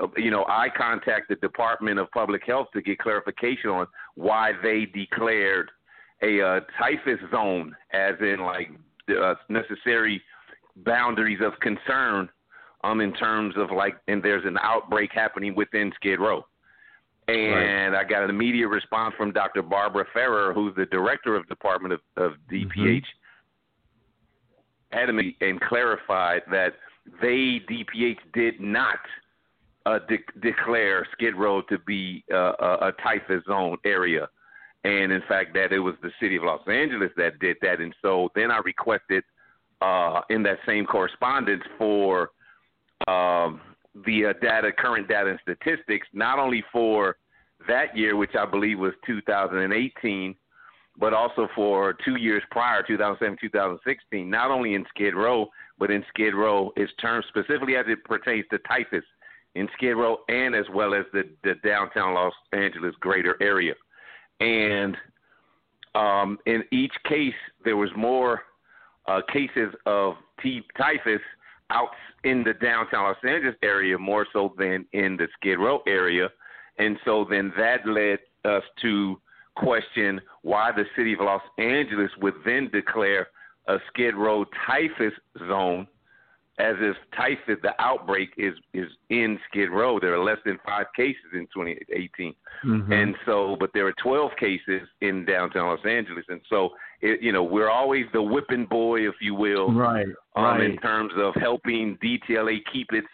uh, 0.00 0.06
you 0.16 0.30
know, 0.30 0.44
I 0.48 0.68
contacted 0.76 1.38
the 1.40 1.46
Department 1.46 1.98
of 1.98 2.10
Public 2.10 2.42
Health 2.46 2.68
to 2.74 2.82
get 2.82 2.98
clarification 2.98 3.70
on 3.70 3.86
why 4.14 4.52
they 4.62 4.86
declared 4.86 5.70
a 6.22 6.40
uh, 6.40 6.60
typhus 6.78 7.20
zone, 7.30 7.74
as 7.92 8.14
in 8.20 8.40
like 8.40 8.70
uh, 9.08 9.34
necessary 9.48 10.20
boundaries 10.76 11.40
of 11.44 11.58
concern, 11.60 12.28
um, 12.84 13.00
in 13.00 13.12
terms 13.14 13.54
of 13.56 13.70
like, 13.70 13.96
and 14.08 14.22
there's 14.22 14.44
an 14.44 14.58
outbreak 14.62 15.10
happening 15.12 15.54
within 15.54 15.92
Skid 15.96 16.20
Row. 16.20 16.44
And 17.28 17.96
I 17.96 18.04
got 18.04 18.22
an 18.22 18.30
immediate 18.30 18.68
response 18.68 19.14
from 19.16 19.32
Dr. 19.32 19.62
Barbara 19.62 20.04
Ferrer, 20.12 20.52
who's 20.54 20.74
the 20.76 20.86
director 20.86 21.34
of 21.34 21.48
Department 21.48 21.94
of, 21.94 22.00
of 22.16 22.32
DPH, 22.50 23.02
adamant 24.92 25.34
and 25.40 25.60
clarified 25.60 26.42
that 26.50 26.74
they 27.20 27.60
DPH 27.68 28.18
did 28.32 28.60
not 28.60 28.98
uh, 29.86 29.98
de- 30.08 30.40
declare 30.40 31.06
Skid 31.12 31.34
Row 31.36 31.62
to 31.62 31.78
be 31.80 32.24
uh, 32.32 32.52
a, 32.58 32.88
a 32.88 32.92
typhus 33.02 33.44
zone 33.46 33.76
area, 33.84 34.28
and 34.84 35.12
in 35.12 35.22
fact 35.28 35.54
that 35.54 35.72
it 35.72 35.78
was 35.78 35.94
the 36.02 36.10
city 36.20 36.36
of 36.36 36.42
Los 36.42 36.66
Angeles 36.68 37.10
that 37.16 37.38
did 37.38 37.56
that. 37.62 37.80
And 37.80 37.94
so 38.02 38.30
then 38.34 38.50
I 38.50 38.58
requested 38.58 39.22
uh, 39.80 40.22
in 40.30 40.42
that 40.44 40.58
same 40.66 40.86
correspondence 40.86 41.62
for 41.78 42.30
um, 43.06 43.60
the 44.04 44.26
uh, 44.26 44.32
data, 44.40 44.70
current 44.76 45.08
data 45.08 45.30
and 45.30 45.40
statistics, 45.42 46.06
not 46.12 46.38
only 46.38 46.62
for 46.72 47.16
that 47.68 47.96
year, 47.96 48.16
which 48.16 48.34
I 48.38 48.44
believe 48.44 48.78
was 48.78 48.92
2018, 49.06 50.34
but 50.98 51.12
also 51.12 51.48
for 51.54 51.94
two 52.04 52.16
years 52.16 52.42
prior, 52.50 52.82
2007, 52.82 53.38
2016, 53.40 54.28
not 54.28 54.50
only 54.50 54.74
in 54.74 54.84
Skid 54.90 55.14
Row, 55.14 55.46
but 55.78 55.90
in 55.90 56.04
Skid 56.08 56.34
Row 56.34 56.72
its 56.76 56.92
termed 57.00 57.24
specifically 57.28 57.76
as 57.76 57.84
it 57.88 58.02
pertains 58.04 58.46
to 58.50 58.58
typhus 58.60 59.04
in 59.54 59.68
Skid 59.74 59.96
Row 59.96 60.18
and 60.28 60.54
as 60.54 60.66
well 60.72 60.94
as 60.94 61.04
the, 61.12 61.24
the 61.44 61.54
downtown 61.64 62.14
Los 62.14 62.32
Angeles 62.52 62.94
greater 63.00 63.36
area. 63.40 63.74
And 64.40 64.96
um, 65.94 66.38
in 66.46 66.62
each 66.72 66.92
case, 67.08 67.34
there 67.64 67.76
was 67.76 67.90
more 67.96 68.42
uh, 69.06 69.20
cases 69.32 69.72
of 69.86 70.14
T- 70.42 70.66
typhus 70.76 71.22
out 71.70 71.90
in 72.24 72.44
the 72.44 72.54
downtown 72.54 73.04
Los 73.04 73.16
Angeles 73.24 73.56
area 73.62 73.98
more 73.98 74.26
so 74.32 74.54
than 74.58 74.86
in 74.92 75.16
the 75.16 75.28
Skid 75.38 75.58
Row 75.58 75.80
area. 75.86 76.28
And 76.78 76.98
so 77.04 77.26
then 77.28 77.52
that 77.56 77.86
led 77.86 78.18
us 78.44 78.62
to 78.82 79.20
question 79.56 80.20
why 80.42 80.70
the 80.72 80.84
city 80.96 81.14
of 81.14 81.20
Los 81.20 81.42
Angeles 81.58 82.10
would 82.20 82.34
then 82.44 82.68
declare 82.72 83.28
a 83.68 83.78
Skid 83.88 84.14
Row 84.14 84.44
typhus 84.66 85.14
zone 85.48 85.86
as 86.58 86.76
if 86.80 86.96
typhus, 87.14 87.58
the 87.62 87.74
outbreak, 87.78 88.30
is, 88.38 88.54
is 88.72 88.88
in 89.10 89.38
Skid 89.50 89.70
Row. 89.70 90.00
There 90.00 90.14
are 90.14 90.24
less 90.24 90.38
than 90.44 90.58
five 90.64 90.86
cases 90.96 91.32
in 91.34 91.46
2018. 91.54 92.34
Mm-hmm. 92.64 92.92
And 92.92 93.14
so, 93.26 93.56
but 93.60 93.70
there 93.74 93.86
are 93.86 93.94
12 94.02 94.30
cases 94.38 94.82
in 95.02 95.26
downtown 95.26 95.66
Los 95.68 95.84
Angeles. 95.86 96.24
And 96.28 96.40
so, 96.48 96.70
it, 97.00 97.22
you 97.22 97.32
know, 97.32 97.42
we're 97.42 97.70
always 97.70 98.06
the 98.12 98.22
whipping 98.22 98.66
boy, 98.66 99.06
if 99.08 99.14
you 99.20 99.34
will, 99.34 99.72
right, 99.72 100.06
um, 100.36 100.44
right. 100.44 100.62
in 100.62 100.76
terms 100.78 101.12
of 101.16 101.34
helping 101.34 101.98
DTLA 102.02 102.58
keep 102.72 102.88
its 102.92 103.08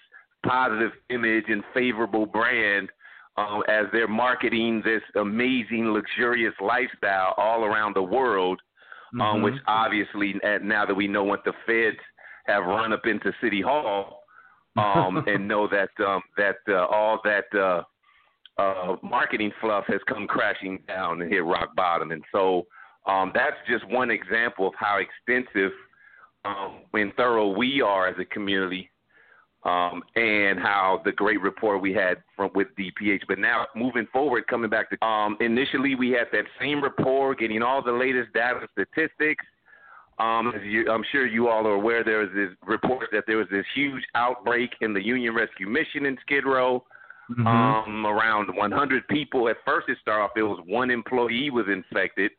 positive 0.47 0.92
image 1.11 1.45
and 1.49 1.62
favorable 1.75 2.27
brand 2.27 2.88
um, 3.37 3.62
as 3.68 3.87
they're 3.92 4.09
marketing 4.09 4.83
this 4.85 5.03
amazing, 5.16 5.90
luxurious 5.92 6.55
lifestyle 6.61 7.35
all 7.37 7.64
around 7.64 7.95
the 7.97 8.03
world, 8.03 8.61
um, 9.14 9.21
Mhm. 9.21 9.42
which 9.45 9.55
obviously, 9.66 10.38
now 10.62 10.85
that 10.85 10.95
we 10.95 11.09
know 11.09 11.25
what 11.25 11.45
the 11.45 11.53
feds 11.66 11.99
have 12.47 12.64
run 12.64 12.92
up 12.92 13.07
into 13.07 13.33
City 13.40 13.61
Hall 13.61 14.23
um, 14.77 15.25
and 15.29 15.47
know 15.47 15.66
that 15.68 15.90
um, 16.01 16.23
that 16.37 16.57
uh, 16.68 16.87
all 16.87 17.21
that 17.25 17.47
uh, 17.55 17.83
uh, 18.59 18.97
marketing 19.03 19.53
fluff 19.61 19.85
has 19.87 20.01
come 20.05 20.27
crashing 20.27 20.79
down 20.88 21.23
and 21.23 21.33
hit 21.33 21.45
rock 21.45 21.75
bottom. 21.75 22.11
And 22.11 22.25
so 22.33 22.66
um, 23.07 23.33
that's 23.35 23.57
just 23.69 23.87
one 23.88 24.11
example 24.11 24.69
of 24.69 24.75
how 24.79 24.99
extensive 24.99 25.73
um, 26.45 26.81
and 26.93 27.12
thorough 27.15 27.49
we 27.49 27.81
are 27.81 28.09
as 28.09 28.17
a 28.19 28.25
community 28.25 28.91
um, 29.65 30.03
and 30.17 30.59
how 30.59 31.01
the 31.05 31.12
great 31.12 31.41
rapport 31.41 31.79
we 31.79 31.93
had 31.93 32.23
from 32.37 32.51
with 32.55 32.69
DPH. 32.79 33.21
But 33.29 33.38
now 33.38 33.67
moving 33.77 34.07
forward, 34.12 34.47
coming 34.49 34.71
back 34.71 34.91
to 34.91 35.07
um, 35.07 35.37
initially 35.41 35.95
we 35.95 36.11
had 36.11 36.27
that 36.33 36.45
same 36.61 36.83
rapport, 36.83 37.35
getting 37.35 37.62
all 37.62 37.83
the 37.83 37.93
latest 37.93 38.33
data 38.33 38.67
statistics. 38.73 39.45
Um, 40.19 40.53
as 40.55 40.62
you, 40.65 40.91
I'm 40.91 41.05
sure 41.11 41.27
you 41.27 41.49
all 41.49 41.67
are 41.67 41.75
aware, 41.75 42.05
there 42.05 42.19
was 42.19 42.29
this 42.35 42.51
report 42.67 43.09
that 43.12 43.25
there 43.27 43.38
was 43.38 43.49
this 43.51 43.65
huge 43.75 44.03
outbreak 44.15 44.71
in 44.81 44.93
the 44.93 45.05
Union 45.05 45.35
Rescue 45.35 45.69
Mission 45.69 46.07
in 46.07 46.19
Skid 46.23 46.45
Row. 46.45 46.85
Mm-hmm. 47.31 47.47
Um, 47.47 48.05
around 48.05 48.55
100 48.55 49.09
people. 49.09 49.49
At 49.49 49.57
first, 49.65 49.88
it 49.88 49.97
started 50.03 50.25
off. 50.25 50.31
It 50.37 50.43
was 50.43 50.61
one 50.67 50.91
employee 50.91 51.51
was 51.51 51.65
infected, 51.73 52.33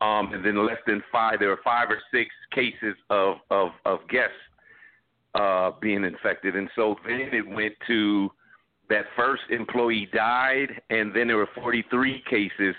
um, 0.00 0.32
and 0.32 0.44
then 0.44 0.66
less 0.66 0.78
than 0.86 1.02
five. 1.12 1.38
There 1.38 1.48
were 1.48 1.60
five 1.64 1.88
or 1.90 1.98
six 2.12 2.30
cases 2.52 2.96
of 3.10 3.36
of, 3.50 3.70
of 3.84 4.00
guests 4.08 4.34
uh, 5.34 5.72
being 5.80 6.04
infected, 6.04 6.56
and 6.56 6.68
so 6.74 6.96
then 7.06 7.30
it 7.32 7.46
went 7.46 7.74
to 7.86 8.30
that 8.88 9.04
first 9.16 9.42
employee 9.50 10.08
died, 10.12 10.80
and 10.90 11.14
then 11.14 11.28
there 11.28 11.36
were 11.36 11.48
43 11.54 12.24
cases 12.28 12.74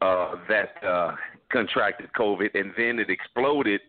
uh, 0.00 0.36
that 0.48 0.84
uh, 0.86 1.16
contracted 1.50 2.08
COVID, 2.16 2.50
and 2.54 2.72
then 2.76 3.00
it 3.00 3.10
exploded, 3.10 3.80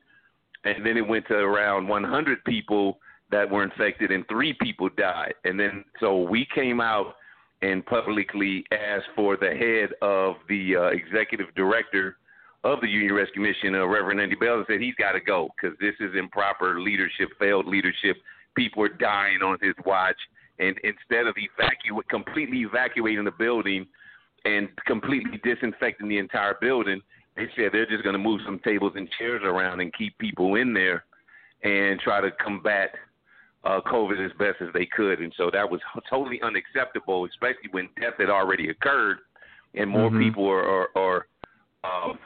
and 0.63 0.83
then 0.83 0.97
it 0.97 1.07
went 1.07 1.27
to 1.27 1.35
around 1.35 1.87
100 1.87 2.43
people 2.45 2.97
that 3.31 3.49
were 3.49 3.63
infected, 3.63 4.11
and 4.11 4.27
three 4.27 4.55
people 4.59 4.89
died, 4.97 5.35
and 5.43 5.59
then 5.59 5.83
so 5.99 6.21
we 6.21 6.47
came 6.55 6.81
out 6.81 7.15
and 7.61 7.85
publicly 7.85 8.63
asked 8.71 9.07
for 9.15 9.37
the 9.37 9.49
head 9.49 9.89
of 10.01 10.35
the 10.49 10.75
uh, 10.75 10.81
executive 10.87 11.47
director 11.55 12.17
of 12.65 12.82
the 12.82 12.88
Union 12.88 13.13
Rescue 13.13 13.41
Mission, 13.43 13.75
uh, 13.75 13.86
Reverend 13.86 14.19
Andy 14.19 14.36
Bales, 14.36 14.65
said 14.67 14.82
he's 14.82 14.95
got 14.95 15.12
to 15.12 15.21
go 15.21 15.49
because 15.56 15.78
this 15.80 15.93
is 15.99 16.15
improper 16.17 16.82
leadership, 16.82 17.30
failed 17.39 17.67
leadership. 17.67 18.17
People 18.56 18.84
are 18.84 18.89
dying 18.89 19.41
on 19.43 19.58
his 19.62 19.75
watch, 19.86 20.17
and 20.58 20.75
instead 20.84 21.28
of 21.28 21.36
evacuate, 21.38 22.10
completely 22.10 22.62
evacuating 22.62 23.23
the 23.23 23.32
building 23.32 23.86
and 24.45 24.67
completely 24.88 25.39
disinfecting 25.43 26.10
the 26.10 26.17
entire 26.17 26.56
building, 26.60 26.99
they 27.36 27.47
said 27.56 27.69
they're 27.71 27.86
just 27.86 28.04
going 28.04 28.13
to 28.13 28.19
move 28.19 28.41
some 28.45 28.60
tables 28.63 28.93
and 28.95 29.08
chairs 29.17 29.41
around 29.43 29.80
and 29.80 29.93
keep 29.93 30.17
people 30.17 30.56
in 30.56 30.73
there 30.73 31.06
and 31.63 31.99
try 31.99 32.19
to 32.19 32.32
combat 32.43 32.95
uh, 33.63 33.82
COVID 33.82 34.23
as 34.25 34.32
best 34.39 34.58
as 34.62 34.69
they 34.73 34.86
could. 34.86 35.19
And 35.19 35.34
so 35.38 35.51
that 35.51 35.69
was 35.69 35.82
totally 36.10 36.41
unacceptable, 36.41 37.25
especially 37.25 37.69
when 37.71 37.89
death 37.99 38.13
had 38.17 38.30
already 38.30 38.69
occurred 38.69 39.17
and 39.73 39.89
more 39.89 40.10
Mhm. 40.10 40.19
people 40.19 40.47
are, 40.47 40.63
are, 40.63 40.89
are 40.95 41.28
um, 41.84 42.17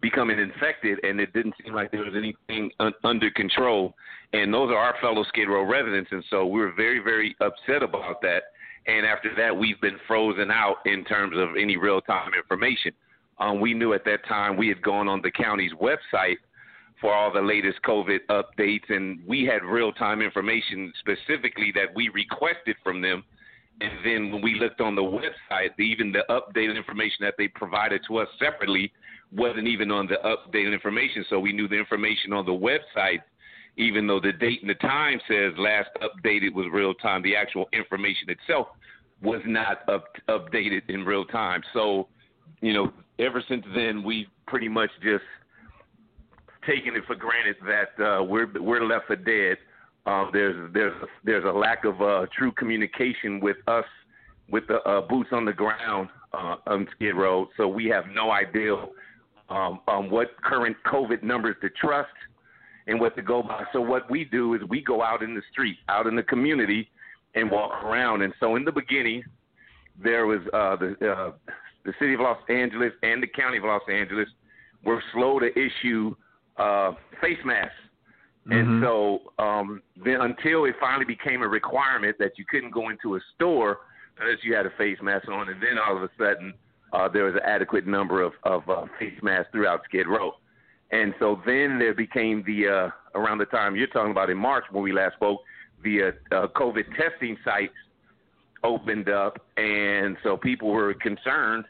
becoming 0.00 0.38
infected, 0.38 0.98
and 1.02 1.20
it 1.20 1.32
didn't 1.32 1.54
seem 1.62 1.74
like 1.74 1.90
there 1.90 2.04
was 2.04 2.14
anything 2.16 2.70
un- 2.80 2.92
under 3.04 3.30
control. 3.30 3.94
And 4.32 4.52
those 4.52 4.70
are 4.70 4.76
our 4.76 4.94
fellow 5.00 5.24
Skid 5.24 5.48
Row 5.48 5.62
residents, 5.62 6.10
and 6.12 6.24
so 6.30 6.46
we 6.46 6.60
were 6.60 6.72
very, 6.72 6.98
very 6.98 7.34
upset 7.40 7.82
about 7.82 8.20
that. 8.22 8.42
And 8.86 9.04
after 9.06 9.34
that, 9.36 9.56
we've 9.56 9.80
been 9.80 9.98
frozen 10.06 10.50
out 10.50 10.76
in 10.86 11.04
terms 11.04 11.36
of 11.36 11.50
any 11.60 11.76
real 11.76 12.00
time 12.00 12.30
information. 12.34 12.92
Um, 13.38 13.60
we 13.60 13.74
knew 13.74 13.92
at 13.92 14.04
that 14.04 14.26
time 14.26 14.56
we 14.56 14.68
had 14.68 14.82
gone 14.82 15.08
on 15.08 15.20
the 15.22 15.30
county's 15.30 15.72
website 15.74 16.38
for 17.00 17.14
all 17.14 17.32
the 17.32 17.40
latest 17.40 17.78
COVID 17.82 18.20
updates, 18.28 18.88
and 18.88 19.20
we 19.26 19.44
had 19.44 19.62
real 19.62 19.92
time 19.92 20.20
information 20.20 20.92
specifically 20.98 21.72
that 21.74 21.94
we 21.94 22.08
requested 22.08 22.76
from 22.82 23.00
them. 23.00 23.24
And 23.80 23.92
then 24.04 24.32
when 24.32 24.42
we 24.42 24.58
looked 24.58 24.80
on 24.80 24.96
the 24.96 25.02
website, 25.02 25.78
even 25.78 26.10
the 26.10 26.24
updated 26.28 26.76
information 26.76 27.18
that 27.20 27.34
they 27.38 27.46
provided 27.46 28.00
to 28.08 28.18
us 28.18 28.28
separately 28.38 28.92
wasn't 29.32 29.66
even 29.66 29.90
on 29.90 30.06
the 30.06 30.16
updated 30.24 30.72
information. 30.72 31.24
So 31.28 31.38
we 31.38 31.52
knew 31.52 31.68
the 31.68 31.76
information 31.78 32.32
on 32.32 32.46
the 32.46 32.52
website, 32.52 33.20
even 33.76 34.06
though 34.06 34.20
the 34.20 34.32
date 34.32 34.60
and 34.62 34.70
the 34.70 34.74
time 34.74 35.20
says 35.28 35.52
last 35.58 35.90
updated 36.02 36.54
was 36.54 36.66
real 36.72 36.94
time, 36.94 37.22
the 37.22 37.36
actual 37.36 37.68
information 37.72 38.30
itself 38.30 38.68
was 39.22 39.40
not 39.46 39.88
up, 39.88 40.04
updated 40.28 40.82
in 40.88 41.04
real 41.04 41.24
time. 41.24 41.62
So, 41.72 42.08
you 42.60 42.72
know, 42.72 42.92
ever 43.18 43.42
since 43.48 43.64
then, 43.74 44.02
we've 44.02 44.26
pretty 44.46 44.68
much 44.68 44.90
just 45.02 45.24
taken 46.66 46.96
it 46.96 47.04
for 47.06 47.14
granted 47.14 47.56
that 47.66 48.04
uh, 48.04 48.22
we're 48.22 48.50
we're 48.60 48.84
left 48.84 49.06
for 49.06 49.16
dead. 49.16 49.58
Um, 50.06 50.30
there's 50.32 50.72
there's 50.72 50.94
there's 51.24 51.44
a 51.44 51.56
lack 51.56 51.84
of 51.84 52.00
uh, 52.00 52.26
true 52.36 52.52
communication 52.52 53.40
with 53.40 53.56
us, 53.66 53.84
with 54.50 54.66
the 54.68 54.80
uh, 54.88 55.02
boots 55.02 55.30
on 55.32 55.44
the 55.44 55.52
ground 55.52 56.08
uh, 56.32 56.56
on 56.66 56.86
Skid 56.94 57.14
Row. 57.14 57.48
So 57.56 57.68
we 57.68 57.86
have 57.86 58.04
no 58.14 58.30
idea 58.30 58.74
um, 59.48 59.80
um, 59.88 60.10
what 60.10 60.40
current 60.42 60.76
COVID 60.86 61.22
numbers 61.22 61.56
to 61.62 61.70
trust 61.70 62.10
and 62.86 63.00
what 63.00 63.14
to 63.16 63.22
go 63.22 63.42
by. 63.42 63.64
So 63.72 63.80
what 63.80 64.10
we 64.10 64.24
do 64.24 64.54
is 64.54 64.62
we 64.68 64.82
go 64.82 65.02
out 65.02 65.22
in 65.22 65.34
the 65.34 65.42
street, 65.52 65.76
out 65.88 66.06
in 66.06 66.16
the 66.16 66.22
community, 66.22 66.90
and 67.34 67.50
walk 67.50 67.84
around. 67.84 68.22
And 68.22 68.32
so 68.40 68.56
in 68.56 68.64
the 68.64 68.72
beginning, 68.72 69.22
there 70.02 70.26
was 70.26 70.40
uh, 70.52 70.76
the 70.76 71.10
uh, 71.10 71.32
the 71.84 71.92
city 71.98 72.14
of 72.14 72.20
Los 72.20 72.38
Angeles 72.48 72.92
and 73.02 73.22
the 73.22 73.26
county 73.26 73.58
of 73.58 73.64
Los 73.64 73.82
Angeles 73.90 74.28
were 74.84 75.02
slow 75.12 75.38
to 75.38 75.48
issue 75.58 76.14
uh, 76.56 76.92
face 77.20 77.38
masks. 77.44 77.74
And 78.50 78.66
Mhm. 78.66 78.82
so 78.82 79.32
um, 79.38 79.82
then 79.96 80.22
until 80.22 80.64
it 80.64 80.74
finally 80.80 81.04
became 81.04 81.42
a 81.42 81.48
requirement 81.48 82.16
that 82.18 82.38
you 82.38 82.46
couldn't 82.46 82.70
go 82.70 82.88
into 82.88 83.16
a 83.16 83.20
store 83.34 83.80
unless 84.18 84.42
you 84.42 84.54
had 84.54 84.64
a 84.64 84.70
face 84.70 84.98
mask 85.02 85.28
on, 85.28 85.48
and 85.50 85.60
then 85.62 85.78
all 85.78 85.96
of 85.96 86.02
a 86.02 86.10
sudden 86.16 86.54
uh, 86.92 87.08
there 87.08 87.24
was 87.24 87.34
an 87.34 87.42
adequate 87.44 87.86
number 87.86 88.22
of, 88.22 88.32
of 88.44 88.68
uh, 88.68 88.86
face 88.98 89.18
masks 89.22 89.48
throughout 89.52 89.82
Skid 89.84 90.06
Row. 90.06 90.32
And 90.90 91.14
so 91.18 91.40
then 91.44 91.78
there 91.78 91.94
became 91.94 92.42
the 92.46 92.68
uh, 92.68 93.18
around 93.18 93.38
the 93.38 93.46
time 93.46 93.76
you're 93.76 93.88
talking 93.88 94.10
about 94.10 94.30
in 94.30 94.38
March 94.38 94.64
when 94.70 94.82
we 94.82 94.92
last 94.92 95.16
spoke, 95.16 95.40
the 95.84 96.02
uh, 96.02 96.34
uh, 96.34 96.48
COVID 96.48 96.84
testing 96.96 97.36
sites 97.44 97.74
opened 98.64 99.08
up, 99.08 99.38
and 99.56 100.16
so 100.22 100.36
people 100.36 100.68
were 100.70 100.94
concerned 100.94 101.64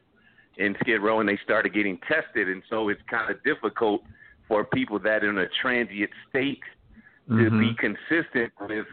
in 0.56 0.74
Skid 0.80 1.02
Row, 1.02 1.20
and 1.20 1.28
they 1.28 1.38
started 1.44 1.74
getting 1.74 1.98
tested, 2.08 2.48
and 2.48 2.62
so 2.70 2.88
it's 2.88 3.00
kind 3.10 3.30
of 3.30 3.42
difficult 3.44 4.02
for 4.46 4.64
people 4.64 4.98
that 4.98 5.22
are 5.22 5.30
in 5.30 5.38
a 5.38 5.48
transient 5.60 6.10
state 6.28 6.62
to 7.28 7.34
Mhm. 7.34 7.60
be 7.60 7.74
consistent 7.74 8.52
with, 8.60 8.86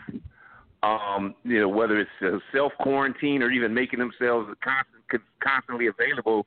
um, 0.83 1.33
you 1.45 1.59
know, 1.59 1.69
whether 1.69 1.97
it's 1.97 2.21
uh, 2.21 2.39
self 2.51 2.73
quarantine 2.79 3.41
or 3.41 3.49
even 3.49 3.73
making 3.73 3.99
themselves 3.99 4.53
constant, 4.61 4.94
constantly 5.41 5.87
available 5.87 6.45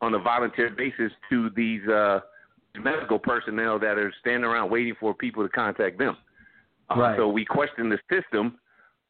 on 0.00 0.14
a 0.14 0.18
volunteer 0.18 0.70
basis 0.70 1.12
to 1.30 1.50
these 1.56 1.86
uh, 1.88 2.20
medical 2.80 3.18
personnel 3.18 3.78
that 3.78 3.98
are 3.98 4.12
standing 4.20 4.44
around 4.44 4.70
waiting 4.70 4.94
for 4.98 5.14
people 5.14 5.42
to 5.42 5.48
contact 5.48 5.98
them. 5.98 6.16
Uh, 6.90 6.98
Right. 6.98 7.16
So 7.18 7.28
we 7.28 7.44
question 7.44 7.90
the 7.90 7.98
system. 8.10 8.58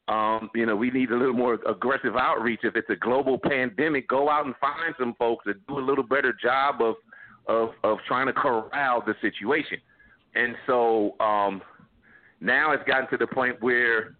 Um, 0.08 0.50
you 0.54 0.64
know, 0.64 0.74
we 0.74 0.90
need 0.90 1.10
a 1.10 1.16
little 1.16 1.34
more 1.34 1.58
aggressive 1.68 2.16
outreach. 2.16 2.60
If 2.62 2.76
it's 2.76 2.88
a 2.88 2.96
global 2.96 3.38
pandemic, 3.38 4.08
go 4.08 4.30
out 4.30 4.46
and 4.46 4.54
find 4.56 4.94
some 4.98 5.14
folks 5.18 5.44
that 5.44 5.64
do 5.66 5.78
a 5.78 5.84
little 5.84 6.04
better 6.04 6.32
job 6.32 6.80
of 6.80 6.94
of 7.46 7.70
of 7.84 7.98
trying 8.06 8.26
to 8.26 8.32
corral 8.32 9.02
the 9.06 9.14
situation. 9.20 9.78
And 10.34 10.56
so 10.66 11.14
um, 11.20 11.60
now 12.40 12.72
it's 12.72 12.84
gotten 12.84 13.08
to 13.10 13.16
the 13.18 13.26
point 13.26 13.60
where 13.60 14.16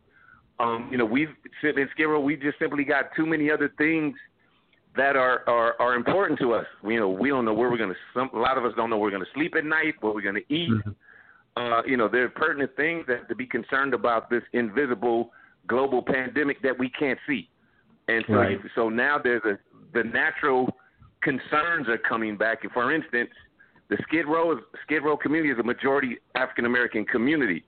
um, 0.60 0.88
you 0.90 0.98
know 0.98 1.06
we've 1.06 1.30
in 1.62 1.88
Skid 1.92 2.06
Row, 2.06 2.20
we 2.20 2.36
just 2.36 2.58
simply 2.58 2.84
got 2.84 3.06
too 3.16 3.24
many 3.24 3.50
other 3.50 3.72
things 3.78 4.14
that 4.98 5.16
are, 5.16 5.48
are 5.48 5.80
are 5.80 5.94
important 5.94 6.38
to 6.40 6.52
us. 6.52 6.66
You 6.84 6.98
know, 6.98 7.08
we 7.08 7.28
don't 7.30 7.44
know 7.44 7.54
where 7.54 7.70
we're 7.70 7.78
gonna. 7.78 7.94
Some 8.12 8.30
a 8.34 8.38
lot 8.38 8.58
of 8.58 8.64
us 8.64 8.72
don't 8.76 8.90
know 8.90 8.98
where 8.98 9.11
we're 9.11 9.18
gonna 9.18 9.32
sleep 9.32 9.54
at 9.56 9.64
night, 9.64 9.94
what 10.00 10.14
we're 10.14 10.22
gonna 10.22 10.40
eat. 10.50 10.70
Mhm. 10.70 10.94
Uh, 11.56 11.82
you 11.87 11.96
know, 11.96 12.08
there 12.08 12.24
are 12.24 12.28
pertinent 12.28 12.74
things 12.76 13.06
that 13.06 13.28
to 13.28 13.34
be 13.34 13.46
concerned 13.46 13.94
about 13.94 14.28
this 14.28 14.42
invisible 14.52 15.32
global 15.66 16.02
pandemic 16.02 16.61
that 16.62 16.76
we 16.78 16.90
can't 16.90 17.18
see. 17.26 17.48
And 18.08 18.24
so, 18.26 18.34
Right. 18.34 18.61
so 18.74 18.88
now 18.88 19.18
there's 19.18 19.44
a 19.44 19.58
the 19.92 20.04
natural 20.04 20.76
concerns 21.22 21.88
are 21.88 21.98
coming 21.98 22.37
back. 22.37 22.64
And 22.64 22.72
for 22.72 22.92
instance, 22.92 23.30
the 23.88 23.96
Skid 24.02 24.26
Row 24.26 24.52
is, 24.52 24.58
Skid 24.82 25.02
Row 25.02 25.16
community 25.16 25.50
is 25.52 25.58
a 25.58 25.62
majority 25.62 26.18
African 26.34 26.64
American 26.66 27.04
community, 27.04 27.64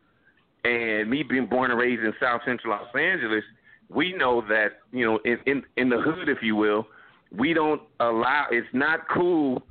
and 0.64 1.08
me 1.08 1.22
being 1.22 1.46
born 1.46 1.70
and 1.70 1.78
raised 1.80 2.02
in 2.02 2.12
South 2.20 2.42
Central 2.44 2.72
Los 2.74 2.94
Angeles, 2.94 3.44
we 3.88 4.12
know 4.12 4.42
that 4.48 4.80
you 4.92 5.04
know 5.06 5.18
in 5.24 5.38
in, 5.46 5.62
in 5.76 5.88
the 5.88 6.00
hood, 6.00 6.28
if 6.28 6.42
you 6.42 6.56
will, 6.56 6.86
we 7.34 7.52
don't 7.54 7.82
allow. 8.00 8.46
It's 8.50 8.68
not 8.72 9.08
cool 9.08 9.62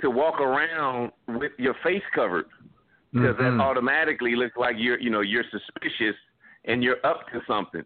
to 0.00 0.10
walk 0.10 0.40
around 0.40 1.12
with 1.26 1.52
your 1.58 1.74
face 1.82 2.02
covered 2.14 2.46
because 3.12 3.36
Mhm. 3.36 3.58
that 3.58 3.62
automatically 3.62 4.36
looks 4.36 4.56
like 4.56 4.76
you're 4.78 4.98
you 5.00 5.10
know 5.10 5.20
you're 5.20 5.44
suspicious 5.50 6.16
and 6.64 6.82
you're 6.82 7.04
up 7.04 7.28
to 7.32 7.42
something. 7.46 7.84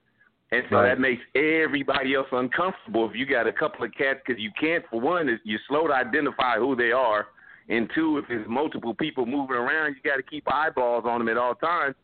And 0.50 0.64
so 0.68 0.76
Right. 0.76 0.88
that 0.88 1.00
makes 1.00 1.22
everybody 1.34 2.14
else 2.14 2.28
uncomfortable. 2.30 3.08
If 3.08 3.16
you 3.16 3.24
got 3.24 3.46
a 3.46 3.52
couple 3.52 3.84
of 3.84 3.92
cats, 3.92 4.20
because 4.26 4.42
you 4.42 4.50
can't, 4.60 4.86
for 4.88 5.00
one, 5.00 5.30
is 5.30 5.40
you're 5.44 5.60
slow 5.66 5.86
to 5.86 5.94
identify 5.94 6.56
who 6.56 6.76
they 6.76 6.92
are, 6.92 7.28
and 7.70 7.88
two, 7.94 8.18
if 8.18 8.26
there's 8.28 8.46
multiple 8.46 8.92
people 8.92 9.24
moving 9.24 9.56
around, 9.56 9.94
you 9.94 10.02
got 10.02 10.16
to 10.16 10.22
keep 10.22 10.52
eyeballs 10.52 11.06
on 11.06 11.20
them 11.20 11.28
at 11.28 11.38
all 11.38 11.54
times, 11.54 11.94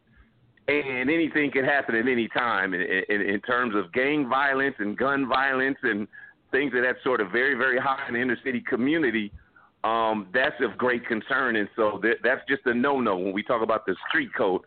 and 0.66 1.10
anything 1.10 1.50
can 1.50 1.64
happen 1.64 1.94
at 1.94 2.08
any 2.08 2.28
time. 2.28 2.72
In, 2.72 2.80
in, 2.80 3.20
in 3.20 3.40
terms 3.40 3.74
of 3.74 3.92
gang 3.92 4.26
violence 4.28 4.76
and 4.78 4.96
gun 4.96 5.26
violence 5.26 5.78
and 5.82 6.08
things 6.50 6.72
of 6.74 6.82
that 6.82 6.96
sort 7.04 7.20
of 7.20 7.30
very, 7.30 7.54
very 7.54 7.78
high 7.78 8.06
in 8.08 8.14
the 8.14 8.20
inner 8.20 8.38
city 8.44 8.62
community, 8.68 9.32
um, 9.84 10.26
that's 10.32 10.56
of 10.60 10.76
great 10.76 11.06
concern. 11.06 11.56
And 11.56 11.68
so 11.76 12.00
that, 12.02 12.16
that's 12.22 12.40
just 12.48 12.62
a 12.66 12.74
no-no 12.74 13.16
when 13.16 13.32
we 13.32 13.42
talk 13.42 13.62
about 13.62 13.86
the 13.86 13.94
street 14.08 14.30
code. 14.36 14.62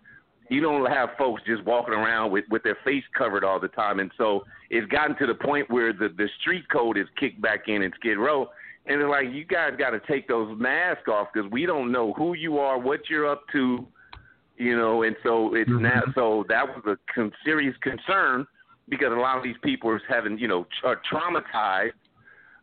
you 0.50 0.60
don't 0.60 0.86
have 0.86 1.10
folks 1.18 1.42
just 1.46 1.64
walking 1.64 1.94
around 1.94 2.32
with 2.32 2.44
with 2.50 2.62
their 2.64 2.78
face 2.84 3.04
covered 3.18 3.44
all 3.44 3.60
the 3.60 3.70
time, 3.70 4.00
and 4.00 4.12
so 4.18 4.44
it's 4.70 4.86
gotten 4.92 5.16
to 5.18 5.26
the 5.26 5.34
point 5.34 5.70
where 5.72 5.94
the 5.94 6.10
the 6.18 6.28
street 6.42 6.66
code 6.70 6.98
is 6.98 7.08
kicked 7.18 7.42
back 7.42 7.68
in 7.68 7.82
in 7.82 7.92
Skid 7.96 8.18
Row, 8.18 8.50
and 8.86 9.02
it's 9.02 9.10
like 9.10 9.28
you 9.32 9.46
guys 9.46 9.72
got 9.78 9.92
to 9.92 10.02
take 10.02 10.28
those 10.28 10.54
masks 10.60 11.08
off 11.08 11.30
because 11.34 11.50
we 11.52 11.66
don't 11.66 11.92
know 11.92 12.14
who 12.14 12.34
you 12.34 12.58
are, 12.60 12.78
what 12.78 13.10
you're 13.10 13.30
up 13.30 13.44
to, 13.54 13.88
you 14.58 14.78
know, 14.78 15.04
and 15.04 15.16
so 15.24 15.56
it's 15.56 15.70
mm-hmm. 15.70 15.84
now 15.84 16.02
so 16.16 16.46
that 16.50 16.66
was 16.68 16.84
a 16.86 17.14
con- 17.14 17.32
serious 17.46 17.76
concern 17.82 18.46
because 18.92 19.12
a 19.12 19.20
lot 19.20 19.38
of 19.38 19.44
these 19.44 19.56
people 19.64 19.90
are 19.90 20.02
having 20.08 20.38
you 20.38 20.48
know 20.48 20.68
are 20.84 21.02
traumatized 21.12 21.94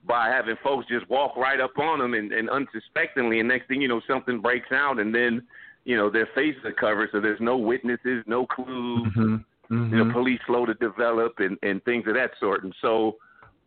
by 0.07 0.29
having 0.29 0.55
folks 0.63 0.87
just 0.89 1.09
walk 1.11 1.37
right 1.37 1.61
up 1.61 1.77
on 1.77 1.99
them 1.99 2.15
and, 2.15 2.33
and 2.33 2.49
unsuspectingly, 2.49 3.41
and 3.41 3.49
next 3.49 3.67
thing 3.67 3.83
you 3.83 3.89
know 3.89 4.01
something 4.07 4.41
breaks 4.41 4.71
out, 4.71 5.01
and 5.01 5.13
then 5.13 5.43
you 5.85 5.97
know 5.97 6.09
their 6.09 6.29
faces 6.37 6.65
are 6.65 6.73
covered, 6.73 7.09
so 7.11 7.21
there's 7.21 7.41
no 7.41 7.57
witnesses, 7.57 8.23
no 8.29 8.47
clues. 8.47 9.09
Mm-hmm. 9.09 9.37
Mm-hmm. 9.71 9.95
You 9.95 10.05
know, 10.05 10.13
police 10.13 10.41
slow 10.47 10.65
to 10.65 10.75
develop 10.75 11.35
and 11.39 11.59
and 11.63 11.85
things 11.85 12.05
of 12.07 12.15
that 12.15 12.31
sort. 12.39 12.65
And 12.65 12.75
so 12.81 13.17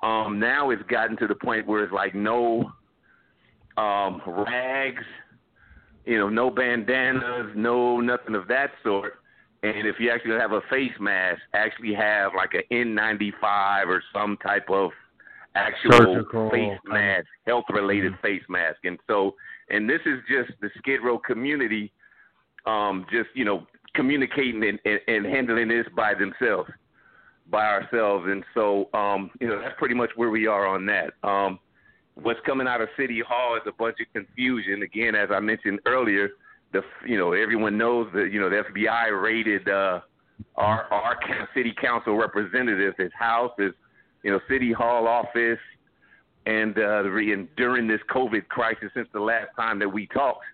um 0.02 0.40
now 0.40 0.70
it's 0.72 0.82
gotten 0.84 1.18
to 1.18 1.28
the 1.28 1.36
point 1.36 1.68
where 1.68 1.84
it's 1.84 1.94
like 1.94 2.16
no 2.16 2.72
um 3.78 4.22
rags, 4.26 5.04
you 6.06 6.18
know, 6.18 6.28
no 6.30 6.50
bandanas, 6.50 7.52
no 7.56 8.00
nothing 8.00 8.34
of 8.34 8.48
that 8.48 8.72
sort. 8.84 9.21
And 9.64 9.88
if 9.88 9.96
you 10.00 10.10
actually 10.10 10.40
have 10.40 10.54
a 10.54 10.62
face 10.70 10.94
mask, 11.00 11.42
actually 11.54 11.94
have 11.94 12.32
like 12.36 12.54
an 12.54 12.64
N95 12.72 13.88
or 13.88 14.04
some 14.12 14.38
type 14.38 14.70
of 14.70 14.92
actual 15.56 15.92
Surgical. 15.92 16.50
face 16.50 16.80
mask, 16.86 17.28
health 17.46 17.66
related 17.70 18.14
mm-hmm. 18.14 18.22
face 18.22 18.44
mask. 18.50 18.80
And 18.86 18.98
so, 19.08 19.36
and 19.70 19.90
this 19.90 20.02
is 20.06 20.20
just 20.28 20.60
the 20.62 20.70
Skid 20.80 21.02
Row 21.04 21.20
community 21.20 21.92
um, 22.66 23.06
just 23.12 23.30
you 23.34 23.46
know 23.46 23.66
communicating 23.96 24.64
and, 24.64 24.80
and, 24.86 25.00
and 25.08 25.26
handling 25.26 25.68
this 25.68 25.86
by 25.96 26.14
themselves, 26.14 26.70
by 27.50 27.66
ourselves, 27.66 28.26
and 28.28 28.44
so 28.54 28.90
um, 28.94 29.32
you 29.40 29.48
know 29.48 29.60
that's 29.60 29.76
pretty 29.78 29.96
much 29.96 30.10
where 30.16 30.30
we 30.30 30.48
are 30.48 30.66
on 30.66 30.86
that. 30.88 31.14
Um, 31.28 31.60
what's 32.16 32.40
coming 32.46 32.68
out 32.68 32.82
of 32.82 32.90
City 32.98 33.22
Hall 33.26 33.56
is 33.56 33.64
a 33.68 33.72
bunch 33.72 33.98
of 34.00 34.08
confusion. 34.14 34.84
Again, 34.84 35.16
as 35.16 35.30
I 35.32 35.40
mentioned 35.40 35.80
earlier, 35.86 36.30
the 36.74 36.82
you 37.06 37.18
know 37.18 37.34
everyone 37.34 37.78
knows 37.78 38.08
that 38.14 38.32
you 38.32 38.40
know 38.40 38.50
the 38.50 38.64
FBI 38.72 39.22
raided 39.22 39.68
uh, 39.68 40.02
our 40.56 40.84
our 40.92 41.18
city 41.54 41.74
council 41.80 42.18
representative, 42.18 42.94
his 42.98 43.12
house, 43.18 43.52
his 43.58 43.72
you 44.24 44.32
know 44.32 44.40
city 44.50 44.72
hall 44.72 45.08
office, 45.08 45.60
and 46.46 46.78
uh, 46.78 47.04
during 47.58 47.88
this 47.88 48.02
COVID 48.10 48.48
crisis 48.48 48.90
since 48.94 49.08
the 49.14 49.20
last 49.20 49.50
time 49.56 49.80
that 49.80 49.90
we 49.90 50.08
talked 50.08 50.46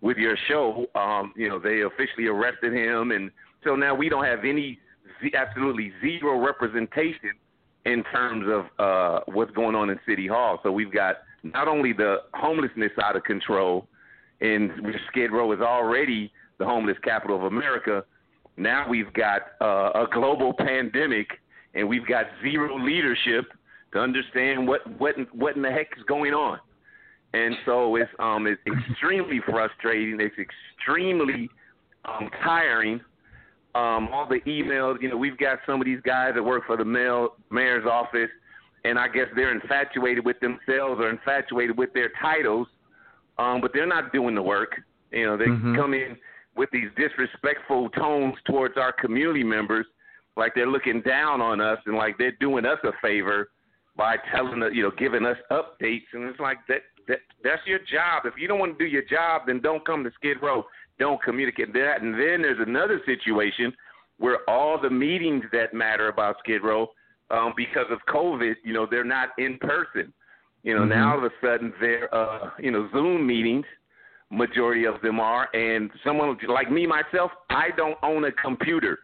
with 0.00 0.16
your 0.16 0.36
show, 0.48 0.86
um, 0.94 1.32
you 1.36 1.48
know, 1.48 1.58
they 1.58 1.82
officially 1.82 2.26
arrested 2.26 2.72
him, 2.72 3.10
and 3.10 3.30
so 3.64 3.74
now 3.74 3.94
we 3.94 4.08
don't 4.08 4.24
have 4.24 4.44
any 4.44 4.78
absolutely 5.34 5.92
zero 6.00 6.38
representation 6.38 7.32
in 7.84 8.04
terms 8.04 8.46
of 8.48 8.66
uh, 8.78 9.20
what's 9.26 9.50
going 9.52 9.74
on 9.74 9.90
in 9.90 9.98
City 10.06 10.26
Hall. 10.26 10.60
So 10.62 10.70
we've 10.70 10.92
got 10.92 11.16
not 11.42 11.68
only 11.68 11.92
the 11.92 12.18
homelessness 12.34 12.92
out 13.02 13.16
of 13.16 13.24
control, 13.24 13.88
and 14.40 14.70
Skid 15.08 15.32
Row 15.32 15.52
is 15.52 15.60
already 15.60 16.32
the 16.58 16.64
homeless 16.64 16.96
capital 17.02 17.36
of 17.36 17.44
America. 17.44 18.04
Now 18.56 18.88
we've 18.88 19.12
got 19.12 19.42
uh, 19.60 19.90
a 19.94 20.06
global 20.12 20.52
pandemic, 20.52 21.28
and 21.74 21.88
we've 21.88 22.06
got 22.06 22.26
zero 22.42 22.78
leadership 22.78 23.44
to 23.92 23.98
understand 23.98 24.66
what 24.66 24.80
what 24.98 25.14
what 25.34 25.56
in 25.56 25.62
the 25.62 25.70
heck 25.70 25.88
is 25.96 26.04
going 26.06 26.34
on 26.34 26.58
and 27.34 27.54
so 27.66 27.96
it's 27.96 28.10
um 28.18 28.46
it's 28.46 28.60
extremely 28.66 29.40
frustrating. 29.48 30.18
It's 30.20 30.34
extremely 30.38 31.48
um 32.04 32.30
tiring. 32.42 33.00
Um, 33.74 34.08
all 34.12 34.26
the 34.26 34.40
emails, 34.46 35.00
you 35.00 35.08
know, 35.10 35.16
we've 35.16 35.36
got 35.36 35.58
some 35.66 35.80
of 35.80 35.84
these 35.84 36.00
guys 36.00 36.32
that 36.34 36.42
work 36.42 36.66
for 36.66 36.76
the 36.76 36.84
mail, 36.84 37.34
mayor's 37.50 37.86
office, 37.86 38.30
and 38.84 38.98
I 38.98 39.06
guess 39.08 39.26
they're 39.36 39.52
infatuated 39.52 40.24
with 40.24 40.40
themselves 40.40 41.00
or 41.00 41.10
infatuated 41.10 41.76
with 41.76 41.92
their 41.92 42.10
titles, 42.20 42.66
um, 43.38 43.60
but 43.60 43.72
they're 43.72 43.86
not 43.86 44.12
doing 44.12 44.34
the 44.34 44.42
work. 44.42 44.72
You 45.10 45.26
know, 45.26 45.36
they 45.36 45.46
mm-hmm. 45.46 45.76
come 45.76 45.94
in 45.94 46.16
with 46.56 46.68
these 46.72 46.88
disrespectful 46.96 47.88
tones 47.90 48.34
towards 48.46 48.76
our 48.76 48.92
community 48.92 49.44
members, 49.44 49.86
like 50.36 50.54
they're 50.54 50.68
looking 50.68 51.00
down 51.02 51.40
on 51.40 51.60
us 51.60 51.78
and 51.86 51.96
like 51.96 52.18
they're 52.18 52.36
doing 52.40 52.66
us 52.66 52.78
a 52.84 52.90
favor 53.00 53.48
by 53.96 54.16
telling 54.34 54.62
us, 54.62 54.70
you 54.72 54.82
know, 54.82 54.92
giving 54.96 55.24
us 55.24 55.36
updates, 55.50 56.06
and 56.12 56.24
it's 56.24 56.40
like 56.40 56.58
that 56.68 56.82
that 57.08 57.18
that's 57.42 57.62
your 57.66 57.80
job. 57.80 58.24
If 58.26 58.34
you 58.38 58.46
don't 58.46 58.58
want 58.58 58.78
to 58.78 58.84
do 58.84 58.88
your 58.88 59.02
job, 59.02 59.42
then 59.46 59.60
don't 59.60 59.84
come 59.84 60.04
to 60.04 60.10
Skid 60.14 60.36
Row. 60.42 60.64
Don't 60.98 61.22
communicate 61.22 61.72
that. 61.72 62.02
And 62.02 62.14
then 62.14 62.42
there's 62.42 62.60
another 62.60 63.00
situation 63.06 63.72
where 64.18 64.38
all 64.48 64.80
the 64.80 64.90
meetings 64.90 65.44
that 65.52 65.72
matter 65.72 66.08
about 66.08 66.36
Skid 66.40 66.62
Row, 66.62 66.88
um, 67.30 67.54
because 67.56 67.86
of 67.90 67.98
COVID, 68.12 68.54
you 68.64 68.72
know, 68.72 68.86
they're 68.88 69.04
not 69.04 69.30
in 69.38 69.58
person. 69.58 70.12
You 70.62 70.74
know, 70.74 70.80
mm-hmm. 70.80 70.90
now 70.90 71.12
all 71.12 71.18
of 71.18 71.24
a 71.24 71.30
sudden 71.42 71.72
they're 71.80 72.12
uh, 72.14 72.50
you 72.58 72.70
know, 72.70 72.88
Zoom 72.92 73.26
meetings. 73.26 73.66
Majority 74.30 74.84
of 74.84 75.00
them 75.00 75.20
are, 75.20 75.48
and 75.54 75.90
someone 76.04 76.36
like 76.48 76.70
me 76.70 76.86
myself, 76.86 77.30
I 77.48 77.68
don't 77.78 77.96
own 78.02 78.24
a 78.24 78.32
computer. 78.32 78.98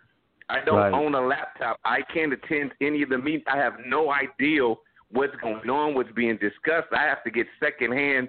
I 0.51 0.63
don't 0.63 0.77
right. 0.77 0.93
own 0.93 1.15
a 1.15 1.21
laptop. 1.21 1.81
I 1.83 2.01
can't 2.13 2.31
attend 2.33 2.73
any 2.83 3.03
of 3.03 3.09
the 3.09 3.17
meetings. 3.17 3.45
I 3.51 3.57
have 3.57 3.73
no 3.87 4.13
idea 4.13 4.75
what's 5.11 5.35
going 5.37 5.71
on, 5.71 5.95
what's 5.95 6.13
being 6.13 6.37
discussed. 6.37 6.89
I 6.93 7.05
have 7.05 7.25
to 7.25 7.31
get 7.31 7.47
secondhand 7.59 8.29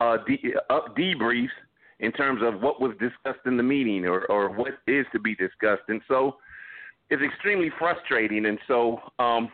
uh, 0.00 0.16
de- 0.26 0.54
up 0.70 0.96
debriefs 0.96 1.48
in 1.98 2.12
terms 2.12 2.40
of 2.42 2.62
what 2.62 2.80
was 2.80 2.92
discussed 2.92 3.44
in 3.44 3.58
the 3.58 3.62
meeting 3.62 4.06
or, 4.06 4.24
or 4.30 4.48
what 4.48 4.72
is 4.86 5.04
to 5.12 5.18
be 5.18 5.34
discussed. 5.34 5.82
And 5.88 6.00
so 6.08 6.36
it's 7.10 7.22
extremely 7.22 7.70
frustrating. 7.78 8.46
And 8.46 8.58
so 8.66 9.00
um, 9.18 9.50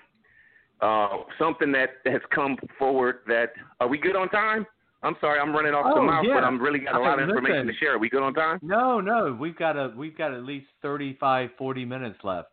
uh, 0.81 1.09
something 1.39 1.73
that 1.73 1.91
has 2.05 2.21
come 2.35 2.57
forward 2.79 3.21
that 3.27 3.53
are 3.81 3.89
we 3.89 3.99
good 3.99 4.17
on 4.17 4.29
time? 4.29 4.67
I'm 5.03 5.17
sorry, 5.21 5.39
I'm 5.39 5.53
running 5.53 5.73
off 5.73 5.87
oh, 5.89 5.95
the 5.95 6.03
mouth, 6.03 6.25
yeah. 6.27 6.35
but 6.35 6.45
I'm 6.45 6.61
really 6.61 6.81
got 6.81 6.97
a 6.97 6.99
lot 6.99 7.21
of 7.21 7.29
information 7.29 7.67
listen, 7.67 7.67
to 7.69 7.75
share. 7.75 7.95
Are 7.95 7.99
we 7.99 8.09
good 8.09 8.23
on 8.23 8.35
time? 8.35 8.59
No, 8.62 9.01
no, 9.01 9.37
we've 9.39 9.57
got 9.57 9.77
a 9.77 9.93
we've 9.97 10.17
got 10.17 10.33
at 10.33 10.43
least 10.43 10.67
35, 10.83 11.51
40 11.57 11.85
minutes 11.85 12.19
left. 12.25 12.49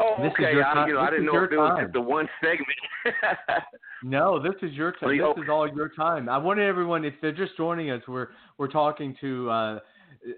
Oh, 0.00 0.14
this 0.22 0.32
okay. 0.32 0.60
I, 0.60 0.86
you 0.86 0.94
know, 0.94 1.00
I 1.00 1.10
didn't 1.10 1.26
know 1.26 1.42
if 1.42 1.50
it 1.50 1.56
was 1.56 1.80
just 1.80 1.92
the 1.92 2.00
one 2.00 2.28
segment. 2.40 3.18
no, 4.04 4.40
this 4.40 4.54
is 4.62 4.72
your 4.72 4.92
time. 4.92 5.16
This 5.16 5.44
is 5.44 5.50
all 5.50 5.68
your 5.68 5.88
time. 5.88 6.28
I 6.28 6.38
wanted 6.38 6.68
everyone, 6.68 7.04
if 7.04 7.14
they're 7.20 7.32
just 7.32 7.56
joining 7.56 7.90
us, 7.90 8.02
we're 8.06 8.28
we're 8.58 8.68
talking 8.68 9.16
to 9.20 9.50
uh, 9.50 9.78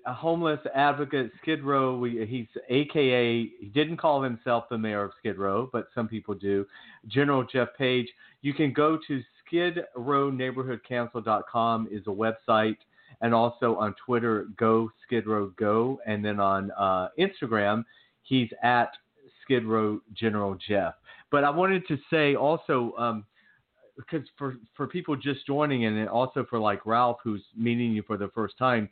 homeless 0.07 0.61
advocate, 0.75 1.31
Skid 1.43 1.63
Row. 1.63 1.97
We, 1.97 2.27
he's 2.27 2.47
AKA. 2.69 3.51
He 3.61 3.67
didn't 3.67 3.97
call 3.97 4.23
himself 4.23 4.65
the 4.71 4.79
mayor 4.79 5.05
of 5.05 5.13
Skid 5.19 5.39
Row, 5.39 5.69
but 5.73 5.89
some 5.95 6.09
people 6.09 6.35
do. 6.35 6.67
General 7.09 7.45
Jeff 7.45 7.69
Page. 7.77 8.09
You 8.43 8.55
can 8.55 8.73
go 8.73 8.99
to 9.09 9.21
Skid 9.47 9.81
Row 9.97 10.31
Neighborhood 10.31 10.81
SkidRowNeighborhoodCouncil.com 10.89 11.89
is 11.91 12.03
a 12.07 12.11
website, 12.11 12.77
and 13.21 13.35
also 13.35 13.77
on 13.77 13.95
Twitter, 14.05 14.47
Go 14.57 14.91
Skid 15.05 15.27
Row 15.27 15.53
Go, 15.59 15.99
and 16.07 16.25
then 16.25 16.39
on 16.39 16.71
uh, 16.79 17.09
Instagram, 17.19 17.85
he's 18.23 18.49
at 18.63 18.91
Skid 19.43 19.65
Row 19.65 20.01
General 20.15 20.57
Jeff. 20.69 20.95
But 21.31 21.45
I 21.45 21.51
wanted 21.51 21.87
to 21.89 21.99
say 22.11 22.35
also, 22.35 22.95
um, 22.99 23.25
because 24.01 24.27
for 24.37 24.57
for 24.77 24.87
people 24.87 25.17
just 25.17 25.47
joining 25.47 25.85
and 25.85 26.09
also 26.09 26.45
for 26.49 26.59
like 26.59 26.85
Ralph 26.87 27.19
who's 27.23 27.43
meeting 27.57 27.93
you 27.93 28.03
for 28.03 28.17
the 28.17 28.29
first 28.35 28.57
time, 28.59 28.89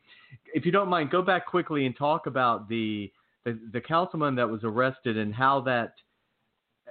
if 0.54 0.64
you 0.64 0.72
don't 0.72 0.88
mind, 0.88 1.10
go 1.10 1.22
back 1.22 1.46
quickly 1.46 1.86
and 1.86 1.96
talk 1.96 2.26
about 2.26 2.68
the 2.68 3.10
the, 3.44 3.58
the 3.72 3.80
councilman 3.80 4.34
that 4.36 4.48
was 4.48 4.60
arrested 4.64 5.16
and 5.16 5.34
how 5.34 5.60
that. 5.62 5.94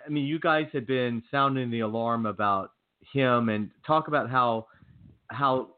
I 0.05 0.09
mean, 0.09 0.25
you 0.25 0.39
guys 0.39 0.67
had 0.71 0.87
been 0.87 1.21
sounding 1.31 1.69
the 1.69 1.81
alarm 1.81 2.25
about 2.25 2.71
him, 3.11 3.49
and 3.49 3.69
talk 3.85 4.07
about 4.07 4.29
how 4.29 4.67
how 5.29 5.69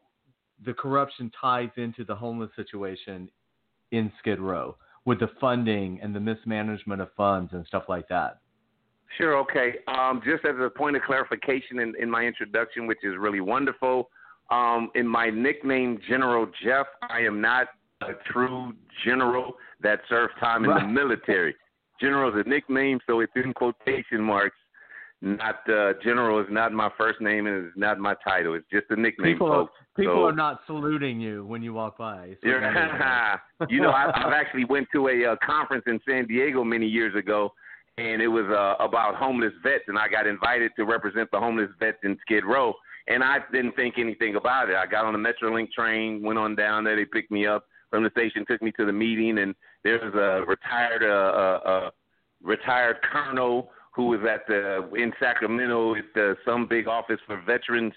the 0.66 0.74
corruption 0.74 1.32
ties 1.40 1.70
into 1.78 2.04
the 2.04 2.16
homeless 2.16 2.52
situation 2.56 3.30
in 3.92 4.12
Skid 4.20 4.40
Row 4.40 4.76
with 5.06 5.20
the 5.20 5.30
funding 5.40 6.00
and 6.02 6.14
the 6.14 6.20
mismanagement 6.20 7.02
of 7.02 7.10
funds 7.16 7.54
and 7.54 7.66
stuff 7.66 7.84
like 7.88 8.08
that? 8.10 8.40
Sure. 9.18 9.38
Okay. 9.40 9.76
Um, 9.88 10.22
just 10.24 10.46
as 10.46 10.56
a 10.60 10.70
point 10.70 10.96
of 10.96 11.02
clarification 11.04 11.80
in, 11.80 11.94
in 12.00 12.10
my 12.10 12.24
introduction, 12.24 12.88
which 12.88 13.00
is 13.04 13.16
really 13.18 13.42
wonderful, 13.42 14.10
um, 14.52 14.90
in 14.96 15.08
my 15.08 15.30
nickname, 15.30 16.00
General 16.08 16.48
Jeff, 16.64 16.88
I 17.02 17.20
am 17.20 17.42
not 17.42 17.68
a 18.02 18.14
true 18.32 18.74
general 19.06 19.56
that 19.82 20.00
served 20.10 20.34
time 20.40 20.66
in 20.66 20.72
the 20.72 20.88
military. 20.88 21.56
General 22.00 22.30
is 22.30 22.46
a 22.46 22.50
nickname, 22.50 23.00
so 23.08 23.20
it's 23.20 23.32
in 23.36 23.54
quotation 23.54 24.22
marks. 24.22 24.56
Not 25.22 25.70
uh, 25.70 25.94
general 26.02 26.40
is 26.40 26.48
not 26.50 26.72
my 26.72 26.90
first 26.98 27.20
name 27.20 27.46
and 27.46 27.66
it's 27.66 27.78
not 27.78 28.00
my 28.00 28.16
title. 28.24 28.54
It's 28.54 28.66
just 28.72 28.86
a 28.90 28.96
nickname. 28.96 29.34
People, 29.34 29.48
folks. 29.50 29.74
people 29.98 30.14
so, 30.14 30.24
are 30.24 30.32
not 30.32 30.62
saluting 30.66 31.20
you 31.20 31.46
when 31.46 31.62
you 31.62 31.74
walk 31.74 31.98
by. 31.98 32.38
So 32.42 32.48
you 33.70 33.82
know, 33.82 33.90
I, 33.90 34.12
I've 34.16 34.32
actually 34.34 34.64
went 34.64 34.88
to 34.94 35.10
a 35.10 35.34
uh, 35.34 35.36
conference 35.46 35.84
in 35.88 36.00
San 36.08 36.26
Diego 36.26 36.64
many 36.64 36.88
years 36.88 37.14
ago, 37.18 37.52
and 38.00 38.22
it 38.22 38.28
was 38.28 38.46
uh, 38.46 38.82
about 38.84 39.16
homeless 39.16 39.54
vets, 39.62 39.84
and 39.88 39.98
I 39.98 40.08
got 40.08 40.26
invited 40.26 40.72
to 40.78 40.86
represent 40.86 41.30
the 41.32 41.40
homeless 41.40 41.70
vets 41.80 41.98
in 42.04 42.18
Skid 42.22 42.46
Row, 42.46 42.74
and 43.08 43.24
I 43.24 43.40
didn't 43.52 43.76
think 43.76 43.96
anything 43.98 44.36
about 44.36 44.70
it. 44.70 44.76
I 44.76 44.86
got 44.86 45.06
on 45.06 45.14
the 45.14 45.20
MetroLink 45.20 45.72
train, 45.72 46.24
went 46.24 46.40
on 46.40 46.56
down 46.56 46.84
there, 46.84 46.96
they 46.96 47.06
picked 47.06 47.32
me 47.32 47.46
up, 47.46 47.66
from 47.90 48.04
the 48.04 48.10
station 48.12 48.46
took 48.48 48.62
me 48.62 48.72
to 48.74 48.86
the 48.86 48.94
meeting, 48.94 49.40
and 49.40 49.54
there 49.84 50.00
was 50.00 50.14
a 50.14 50.46
retired 50.46 51.04
uh, 51.04 51.08
uh, 51.08 51.70
uh, 51.70 51.90
retired 52.42 52.98
colonel 53.12 53.70
who 53.96 54.06
was 54.06 54.20
at 54.30 54.48
the 54.48 54.90
in 54.96 55.12
Sacramento 55.20 55.96
at 55.96 56.06
the, 56.16 56.36
some 56.46 56.68
big 56.68 56.88
office 56.88 57.20
for 57.28 57.42
veterans 57.46 57.94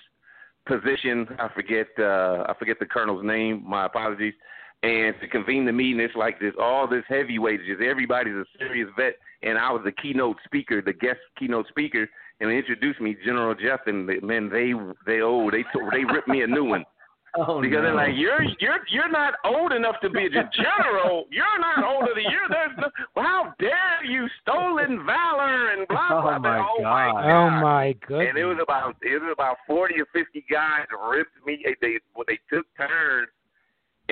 position. 0.66 1.28
I 1.38 1.48
forget 1.55 1.86
uh, 1.98 2.44
I 2.48 2.55
forget 2.59 2.78
the 2.80 2.86
colonel's 2.86 3.24
name. 3.24 3.62
My 3.66 3.86
apologies. 3.86 4.34
And 4.83 5.14
to 5.20 5.28
convene 5.28 5.64
the 5.64 5.72
meeting, 5.72 6.01
it's 6.01 6.16
like 6.16 6.41
this 6.41 6.55
all 6.61 6.89
this 6.89 7.05
heavyweight. 7.09 7.61
Just 7.66 7.80
everybody's 7.80 8.35
a 8.35 8.45
serious 8.59 8.89
vet, 8.97 9.14
and 9.43 9.57
I 9.57 9.70
was 9.70 9.83
the 9.85 9.93
keynote 9.93 10.39
speaker, 10.45 10.83
the 10.83 10.93
guest 10.93 11.20
keynote 11.39 11.68
speaker, 11.68 12.09
and 12.41 12.51
they 12.51 12.57
introduced 12.57 13.01
me 13.01 13.16
General 13.24 13.55
Jeff, 13.55 13.80
and 13.87 14.07
man, 14.22 14.51
they 14.51 14.72
they 15.07 15.20
oh 15.20 15.51
they 15.51 15.64
they 15.93 16.05
ripped 16.05 16.26
me 16.26 16.43
a 16.43 16.47
new 16.47 16.64
one. 16.64 16.85
Oh, 17.35 17.62
because 17.62 17.78
no. 17.78 17.83
they're 17.85 17.95
like, 17.95 18.12
you're 18.14 18.45
you're 18.61 18.80
you're 18.91 19.09
not 19.09 19.33
old 19.47 19.72
enough 19.72 19.95
to 20.03 20.11
be 20.11 20.26
a 20.26 20.28
general. 20.28 21.24
You're 21.30 21.59
not 21.59 21.83
older 21.83 22.12
than 22.14 22.24
you. 22.24 22.41
There's 22.51 22.76
no. 22.76 22.91
Well, 23.16 23.24
how 23.24 23.55
dare 23.59 24.05
you, 24.05 24.28
stolen 24.43 25.07
valor 25.07 25.70
and 25.72 25.89
blah 25.89 26.09
blah. 26.09 26.37
Oh, 26.37 26.39
my 26.39 26.59
oh 26.59 26.83
God. 26.83 27.14
my 27.14 27.33
Oh 27.33 27.51
my 27.51 27.97
goodness. 28.07 28.26
Oh, 28.26 28.28
and 28.28 28.39
it 28.39 28.45
was 28.45 28.59
about 28.62 28.97
it 29.01 29.22
was 29.22 29.33
about 29.33 29.57
forty 29.66 29.99
or 29.99 30.05
fifty 30.12 30.45
guys 30.51 30.85
ripped 31.09 31.33
me. 31.47 31.64
They 31.80 32.01
when 32.12 32.26
they 32.28 32.39
took 32.55 32.66
turns, 32.76 33.28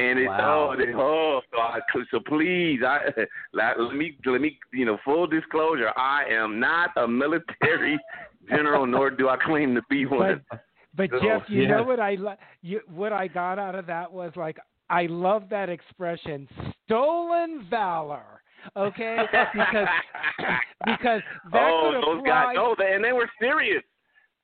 and 0.01 0.19
it's 0.19 0.29
Wow. 0.29 0.75
oh 0.79 0.85
oh 0.97 1.41
so 1.53 1.59
I 1.61 1.81
so 2.11 2.21
please 2.27 2.81
I 2.87 2.99
let, 3.53 3.81
let 3.81 3.95
me 3.97 4.17
let 4.25 4.41
me 4.41 4.59
you 4.73 4.85
know 4.87 4.99
full 5.05 5.27
disclosure 5.27 5.91
I 5.97 6.25
am 6.31 6.59
not 6.61 6.91
a 6.97 7.07
military 7.07 7.99
general 8.49 8.87
nor 8.87 9.11
do 9.11 9.29
I 9.29 9.37
claim 9.45 9.75
to 9.75 9.83
be 9.91 10.07
one. 10.07 10.43
But, 10.51 10.61
but 10.97 11.11
So, 11.11 11.21
Jeff, 11.25 11.43
you 11.49 11.63
yeah. 11.63 11.69
know 11.69 11.83
what 11.85 12.01
I 12.01 12.17
you, 12.63 12.81
what 12.89 13.13
I 13.13 13.29
got 13.29 13.59
out 13.59 13.75
of 13.75 13.87
that 13.87 14.11
was 14.13 14.33
like 14.37 14.59
I 14.91 15.07
love 15.07 15.45
that 15.51 15.69
expression, 15.69 16.49
stolen 16.85 17.67
valor. 17.71 18.43
Okay, 18.77 19.17
because 19.55 19.89
because 20.85 21.21
that 21.53 21.71
oh, 21.73 21.93
could 21.95 22.19
those 22.19 22.27
guys, 22.27 22.53
no, 22.55 22.75
they, 22.77 22.93
and 22.95 23.03
they 23.05 23.13
were 23.13 23.31
serious. 23.41 23.83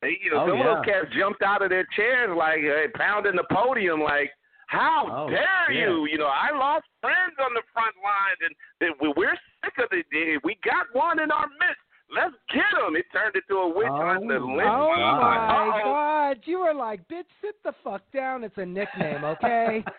They, 0.00 0.16
you 0.22 0.30
know, 0.30 0.44
Oh, 0.44 0.48
some 0.48 0.58
yeah. 0.58 0.70
of 0.70 0.76
those 0.76 0.84
cats 0.86 1.06
jumped 1.18 1.42
out 1.42 1.62
of 1.62 1.68
their 1.68 1.86
chairs 1.96 2.30
like 2.36 2.60
uh, 2.60 2.88
pounding 2.96 3.36
the 3.36 3.44
podium, 3.52 4.00
like, 4.00 4.30
"How 4.66 5.06
Oh, 5.10 5.30
dare 5.30 5.70
yeah. 5.70 5.88
you?" 5.88 6.06
You 6.06 6.18
know, 6.18 6.26
I 6.26 6.50
lost 6.50 6.86
friends 7.00 7.34
on 7.40 7.54
the 7.54 7.62
front 7.72 7.94
lines, 8.02 8.38
and 8.42 8.54
that 8.80 9.00
we- 9.00 9.12
we're 9.16 9.36
sick 9.64 9.78
of 9.78 9.92
it. 9.92 10.44
We 10.44 10.54
got 10.56 10.92
one 10.94 11.18
in 11.20 11.30
our 11.30 11.46
midst. 11.60 11.80
Let's 12.08 12.36
get 12.52 12.64
him. 12.86 12.94
It 12.94 13.10
turned 13.12 13.34
into 13.34 13.58
a 13.58 13.68
witch 13.68 13.88
Oh, 13.90 13.96
hunt. 13.96 14.28
The 14.28 14.38
my 14.38 14.54
lynch 14.54 14.68
Oh 14.70 14.94
my 14.96 15.36
Uh-oh. 15.36 15.82
God! 15.82 16.38
You 16.46 16.60
were 16.60 16.72
like, 16.74 17.06
"Bitch, 17.08 17.26
sit 17.40 17.60
the 17.64 17.72
fuck 17.82 18.02
down." 18.12 18.44
It's 18.44 18.56
a 18.58 18.66
nickname, 18.66 19.24
okay? 19.24 19.82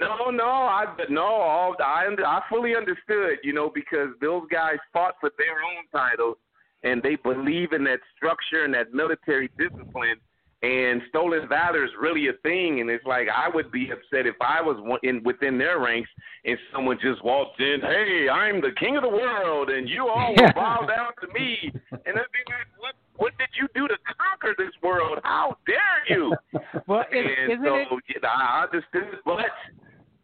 No, 0.00 0.30
no, 0.30 0.46
I 0.48 0.86
no, 1.10 1.26
all, 1.26 1.76
I 1.80 2.06
I 2.24 2.42
fully 2.48 2.74
understood, 2.74 3.38
you 3.42 3.52
know, 3.52 3.68
because 3.68 4.08
those 4.18 4.48
guys 4.50 4.78
fought 4.94 5.16
for 5.20 5.30
their 5.36 5.56
own 5.62 5.86
titles, 5.92 6.38
and 6.84 7.02
they 7.02 7.16
believe 7.16 7.72
in 7.74 7.84
that 7.84 8.00
structure 8.16 8.64
and 8.64 8.72
that 8.72 8.94
military 8.94 9.50
discipline. 9.58 10.16
And 10.60 11.02
stolen 11.08 11.48
valor 11.48 11.84
is 11.84 11.90
really 12.00 12.26
a 12.28 12.32
thing, 12.42 12.80
and 12.80 12.90
it's 12.90 13.04
like 13.06 13.28
I 13.28 13.48
would 13.48 13.70
be 13.70 13.90
upset 13.92 14.26
if 14.26 14.34
I 14.40 14.60
was 14.60 14.76
in 15.04 15.22
within 15.22 15.56
their 15.56 15.78
ranks 15.78 16.10
and 16.44 16.58
someone 16.72 16.98
just 17.00 17.22
walked 17.22 17.60
in, 17.60 17.80
"Hey, 17.80 18.28
I'm 18.28 18.60
the 18.60 18.72
king 18.72 18.96
of 18.96 19.02
the 19.02 19.08
world, 19.08 19.70
and 19.70 19.88
you 19.88 20.08
all 20.08 20.34
will 20.34 20.52
bow 20.54 20.84
down 20.86 21.12
to 21.20 21.32
me." 21.32 21.72
And 21.92 22.18
I'd 22.18 22.32
be 22.32 22.42
like, 22.48 22.66
"What? 22.78 22.94
What 23.16 23.38
did 23.38 23.48
you 23.60 23.68
do 23.74 23.86
to 23.86 23.96
conquer 24.18 24.54
this 24.58 24.72
world? 24.82 25.20
How 25.22 25.56
dare 25.66 26.16
you?" 26.18 26.34
Well, 26.86 27.04
is, 27.12 27.26
and 27.38 27.52
isn't 27.52 27.64
so 27.64 27.76
it? 27.76 28.04
yeah, 28.22 28.28
I 28.28 28.64
understood, 28.64 29.20
but 29.24 29.50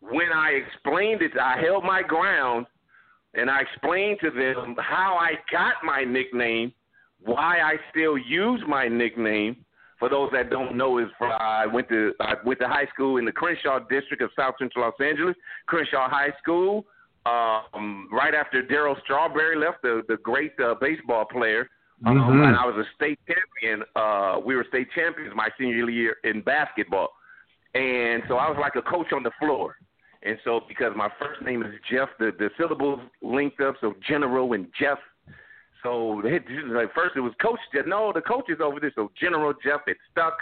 when 0.01 0.33
I 0.33 0.51
explained 0.51 1.23
it, 1.23 1.33
I 1.39 1.61
held 1.61 1.85
my 1.85 2.03
ground, 2.03 2.67
and 3.35 3.51
I 3.51 3.61
explained 3.61 4.19
to 4.21 4.31
them 4.31 4.77
how 4.79 5.17
I 5.17 5.35
got 5.53 5.75
my 5.85 6.05
nickname, 6.05 6.73
why 7.21 7.61
I 7.61 7.77
still 7.91 8.17
use 8.17 8.63
my 8.67 8.89
nickname. 8.89 9.65
For 9.99 10.09
those 10.09 10.31
that 10.33 10.51
don't 10.51 10.77
know, 10.77 10.99
is 10.99 11.09
for 11.19 11.29
I 11.33 11.67
went 11.67 11.89
to 11.89 12.13
I 12.21 12.35
went 12.45 12.59
to 12.61 12.69
high 12.69 12.87
school 12.93 13.17
in 13.19 13.25
the 13.25 13.33
Crenshaw 13.33 13.79
district 13.89 14.23
of 14.23 14.31
South 14.37 14.55
Central 14.59 14.85
Los 14.85 14.95
Angeles, 15.01 15.37
Crenshaw 15.67 16.09
High 16.09 16.33
School. 16.43 16.85
Um, 17.27 18.09
right 18.13 18.35
after 18.35 18.63
Darryl 18.63 19.01
Strawberry 19.03 19.57
left, 19.57 19.83
the 19.83 20.03
the 20.09 20.17
great 20.19 20.53
uh, 20.61 20.75
baseball 20.81 21.25
player, 21.25 21.71
um, 22.05 22.19
Mhm. 22.19 22.49
and 22.49 22.57
I 22.57 22.67
was 22.67 22.77
a 22.77 22.85
state 22.95 23.19
champion. 23.27 23.85
Uh, 23.97 24.41
we 24.45 24.57
were 24.57 24.65
state 24.65 24.89
champions 24.95 25.35
my 25.35 25.49
senior 25.57 25.89
year 25.89 26.17
in 26.25 26.43
basketball, 26.43 27.11
and 27.75 28.23
so 28.29 28.37
I 28.37 28.49
was 28.51 28.59
like 28.59 28.77
a 28.77 28.83
coach 28.83 29.13
on 29.13 29.23
the 29.23 29.31
floor. 29.39 29.77
And 30.23 30.39
so 30.45 30.61
because 30.69 30.95
my 30.97 31.11
first 31.19 31.41
name 31.43 31.63
is 31.63 31.73
Jeff, 31.91 32.09
the 32.19 32.33
the 32.33 32.51
syllables 32.59 33.01
linked 33.23 33.61
up, 33.61 33.77
so 33.81 33.95
General 34.07 34.53
and 34.55 34.67
Jeff. 34.79 34.99
So 35.85 36.21
they 36.25 36.41
like 36.65 36.93
first 36.95 37.15
it 37.15 37.21
was 37.21 37.35
Coach 37.41 37.61
Jeff. 37.73 37.87
No, 37.87 38.13
the 38.13 38.23
coach 38.23 38.47
is 38.49 38.59
over 38.61 38.81
there. 38.81 38.93
So 38.97 39.11
General 39.21 39.53
Jeff, 39.63 39.83
it 39.87 39.99
stuck. 40.11 40.39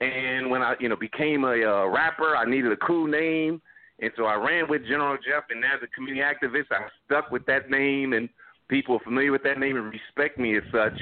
And 0.00 0.50
when 0.50 0.62
I 0.62 0.74
you 0.80 0.88
know 0.88 0.96
became 0.96 1.44
a 1.44 1.62
uh, 1.62 1.86
rapper, 1.86 2.34
I 2.34 2.46
needed 2.46 2.72
a 2.72 2.76
cool 2.78 3.06
name, 3.06 3.60
and 4.00 4.10
so 4.16 4.24
I 4.24 4.34
ran 4.34 4.68
with 4.68 4.82
General 4.88 5.16
Jeff. 5.16 5.44
And 5.50 5.62
as 5.64 5.80
a 5.82 5.86
community 5.88 6.22
activist, 6.22 6.66
I 6.70 6.88
stuck 7.04 7.30
with 7.30 7.44
that 7.46 7.70
name, 7.70 8.14
and 8.14 8.28
people 8.68 8.96
are 8.96 9.04
familiar 9.04 9.30
with 9.30 9.42
that 9.42 9.58
name 9.58 9.76
and 9.76 9.92
respect 9.92 10.38
me 10.38 10.56
as 10.56 10.62
such. 10.72 10.98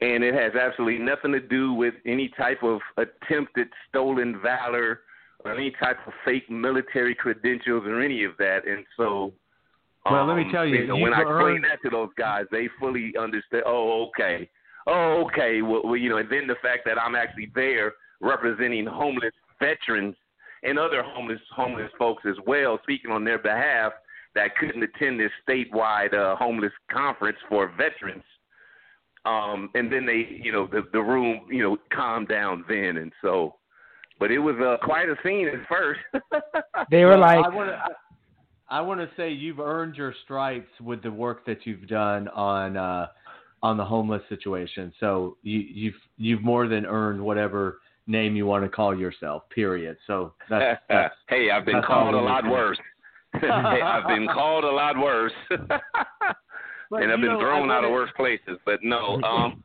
And 0.00 0.22
it 0.22 0.34
has 0.34 0.52
absolutely 0.54 1.04
nothing 1.04 1.32
to 1.32 1.40
do 1.40 1.72
with 1.72 1.94
any 2.06 2.30
type 2.36 2.62
of 2.62 2.80
attempted 2.96 3.68
stolen 3.88 4.40
valor 4.40 5.00
or 5.44 5.52
any 5.52 5.72
type 5.80 5.96
of 6.06 6.12
fake 6.24 6.48
military 6.50 7.14
credentials 7.14 7.84
or 7.86 8.00
any 8.00 8.24
of 8.24 8.32
that. 8.38 8.66
And 8.66 8.84
so, 8.96 9.32
Well, 10.10 10.26
let 10.26 10.36
me 10.36 10.44
um, 10.44 10.52
tell 10.52 10.66
you, 10.66 10.82
you've 10.84 10.98
when 11.00 11.14
I 11.14 11.22
earned- 11.22 11.56
explained 11.58 11.64
that 11.64 11.82
to 11.82 11.90
those 11.90 12.10
guys, 12.18 12.46
they 12.50 12.68
fully 12.80 13.14
understood. 13.18 13.62
Oh, 13.66 14.08
okay. 14.08 14.48
Oh, 14.86 15.24
okay. 15.26 15.62
Well, 15.62 15.82
well, 15.84 15.96
you 15.96 16.10
know, 16.10 16.16
and 16.16 16.28
then 16.30 16.46
the 16.46 16.56
fact 16.60 16.80
that 16.86 17.00
I'm 17.00 17.14
actually 17.14 17.50
there 17.54 17.92
representing 18.20 18.86
homeless 18.86 19.34
veterans 19.60 20.16
and 20.64 20.78
other 20.78 21.02
homeless 21.02 21.40
homeless 21.54 21.90
folks 21.98 22.24
as 22.28 22.36
well, 22.46 22.78
speaking 22.82 23.10
on 23.10 23.24
their 23.24 23.38
behalf 23.38 23.92
that 24.34 24.56
couldn't 24.56 24.82
attend 24.82 25.20
this 25.20 25.30
statewide 25.48 26.14
uh, 26.14 26.34
homeless 26.36 26.72
conference 26.90 27.36
for 27.48 27.70
veterans. 27.76 28.24
Um, 29.24 29.70
and 29.74 29.92
then 29.92 30.04
they, 30.04 30.26
you 30.42 30.50
know, 30.50 30.66
the 30.66 30.82
the 30.92 31.00
room, 31.00 31.42
you 31.48 31.62
know, 31.62 31.76
calmed 31.92 32.26
down 32.28 32.64
then, 32.68 32.96
and 32.96 33.12
so, 33.22 33.54
but 34.18 34.32
it 34.32 34.38
was 34.40 34.56
uh, 34.56 34.84
quite 34.84 35.08
a 35.08 35.14
scene 35.24 35.46
at 35.48 35.68
first. 35.68 36.00
They 36.90 37.04
were 37.04 37.10
Well, 37.10 37.20
like, 37.20 37.44
I 37.44 37.48
want 37.48 37.70
to. 37.70 37.78
I 38.72 38.80
want 38.80 39.00
to 39.00 39.08
say 39.18 39.30
you've 39.30 39.60
earned 39.60 39.96
your 39.96 40.14
stripes 40.24 40.70
with 40.80 41.02
the 41.02 41.10
work 41.12 41.44
that 41.44 41.66
you've 41.66 41.86
done 41.88 42.26
on 42.28 42.78
uh, 42.78 43.08
on 43.62 43.76
the 43.76 43.84
homeless 43.84 44.22
situation. 44.30 44.94
So 44.98 45.36
you, 45.42 45.58
you've 45.58 45.94
you've 46.16 46.42
more 46.42 46.66
than 46.66 46.86
earned 46.86 47.20
whatever 47.20 47.80
name 48.06 48.34
you 48.34 48.46
want 48.46 48.64
to 48.64 48.70
call 48.70 48.96
yourself. 48.96 49.42
Period. 49.50 49.98
So 50.06 50.32
that's, 50.48 50.80
that's 50.88 51.14
hey, 51.28 51.50
I've 51.50 51.66
been 51.66 51.82
called 51.86 52.14
a 52.14 52.20
lot 52.20 52.48
worse. 52.48 52.78
hey, 53.38 53.48
I've 53.50 54.08
been 54.08 54.26
called 54.26 54.64
a 54.64 54.70
lot 54.70 54.96
worse, 54.96 55.32
and 55.50 55.70
I've 55.70 57.20
been 57.20 57.24
know, 57.24 57.40
thrown 57.40 57.70
out 57.70 57.84
of 57.84 57.90
worse 57.90 58.10
places. 58.16 58.58
But 58.64 58.82
no, 58.82 59.20
um, 59.22 59.62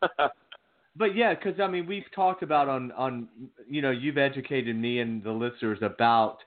But 0.97 1.16
yeah, 1.16 1.34
because 1.34 1.62
I 1.62 1.68
mean, 1.68 1.88
we've 1.88 2.12
talked 2.14 2.43
about 2.43 2.68
on 2.68 2.91
on 2.91 3.30
you 3.70 3.82
know 3.82 3.91
you've 3.91 4.18
educated 4.18 4.76
me 4.76 4.99
and 4.99 5.24
the 5.24 5.32
listeners 5.32 5.80
about 5.82 6.39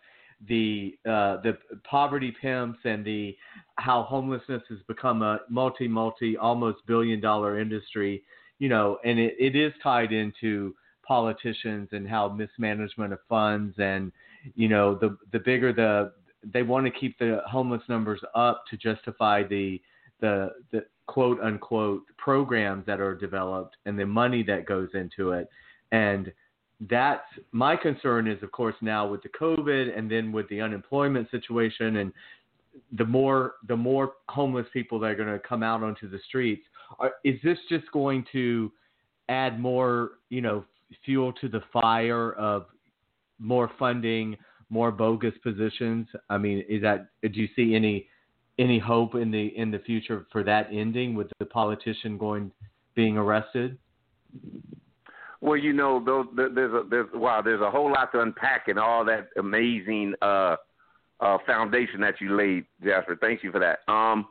the 0.48 0.96
uh, 1.06 1.36
the 1.42 1.58
poverty 1.84 2.34
pimps 2.40 2.78
and 2.84 3.04
the 3.04 3.36
how 3.76 4.02
homelessness 4.02 4.62
has 4.68 4.78
become 4.88 5.22
a 5.22 5.40
multi 5.48 5.86
multi 5.86 6.36
almost 6.36 6.78
billion 6.86 7.20
dollar 7.20 7.58
industry. 7.58 8.22
You 8.58 8.68
know, 8.68 8.98
and 9.04 9.18
it, 9.18 9.34
it 9.38 9.56
is 9.56 9.72
tied 9.82 10.12
into 10.12 10.74
politicians 11.06 11.88
and 11.92 12.08
how 12.08 12.28
mismanagement 12.28 13.12
of 13.12 13.18
funds 13.28 13.74
and 13.78 14.12
you 14.54 14.68
know 14.68 14.94
the 14.94 15.16
the 15.32 15.40
bigger 15.40 15.72
the 15.72 16.12
they 16.52 16.62
want 16.62 16.86
to 16.86 16.90
keep 16.92 17.18
the 17.18 17.40
homeless 17.46 17.82
numbers 17.88 18.20
up 18.34 18.64
to 18.70 18.76
justify 18.76 19.42
the 19.42 19.80
the 20.20 20.50
the 20.72 20.84
quote 21.06 21.40
unquote 21.40 22.02
programs 22.16 22.86
that 22.86 23.00
are 23.00 23.16
developed 23.16 23.76
and 23.86 23.98
the 23.98 24.06
money 24.06 24.42
that 24.44 24.66
goes 24.66 24.88
into 24.94 25.32
it 25.32 25.48
and 25.90 26.32
that's 26.88 27.26
my 27.52 27.76
concern 27.76 28.26
is 28.26 28.42
of 28.42 28.50
course 28.52 28.74
now 28.80 29.06
with 29.06 29.22
the 29.22 29.28
covid 29.28 29.96
and 29.96 30.10
then 30.10 30.32
with 30.32 30.48
the 30.48 30.60
unemployment 30.60 31.30
situation 31.30 31.96
and 31.96 32.12
the 32.92 33.04
more 33.04 33.54
the 33.68 33.76
more 33.76 34.14
homeless 34.28 34.66
people 34.72 34.98
that 34.98 35.10
are 35.10 35.14
going 35.14 35.28
to 35.28 35.38
come 35.40 35.62
out 35.62 35.82
onto 35.82 36.08
the 36.08 36.18
streets 36.26 36.62
are, 36.98 37.12
is 37.24 37.36
this 37.44 37.58
just 37.68 37.90
going 37.92 38.24
to 38.32 38.72
add 39.28 39.60
more 39.60 40.12
you 40.30 40.40
know 40.40 40.64
fuel 41.04 41.32
to 41.34 41.48
the 41.48 41.62
fire 41.72 42.32
of 42.32 42.66
more 43.38 43.70
funding 43.78 44.36
more 44.70 44.90
bogus 44.90 45.34
positions 45.42 46.06
i 46.30 46.38
mean 46.38 46.64
is 46.68 46.80
that 46.80 47.08
do 47.22 47.40
you 47.40 47.48
see 47.54 47.74
any 47.74 48.06
any 48.60 48.78
hope 48.78 49.14
in 49.14 49.30
the 49.30 49.46
in 49.56 49.70
the 49.70 49.78
future 49.80 50.26
for 50.30 50.44
that 50.44 50.68
ending 50.70 51.14
with 51.14 51.28
the 51.38 51.46
politician 51.46 52.18
going 52.18 52.52
being 52.94 53.16
arrested? 53.16 53.78
Well, 55.40 55.56
you 55.56 55.72
know, 55.72 56.02
those, 56.04 56.26
there's 56.34 56.72
a 56.72 56.82
there's 56.88 57.08
wow, 57.14 57.40
there's 57.42 57.62
a 57.62 57.70
whole 57.70 57.90
lot 57.90 58.12
to 58.12 58.20
unpack 58.20 58.68
in 58.68 58.78
all 58.78 59.04
that 59.06 59.28
amazing 59.38 60.14
uh, 60.20 60.56
uh, 61.20 61.38
foundation 61.46 62.00
that 62.00 62.20
you 62.20 62.36
laid, 62.36 62.64
Jasper. 62.84 63.16
Thank 63.20 63.42
you 63.42 63.50
for 63.50 63.58
that. 63.58 63.78
Um, 63.90 64.26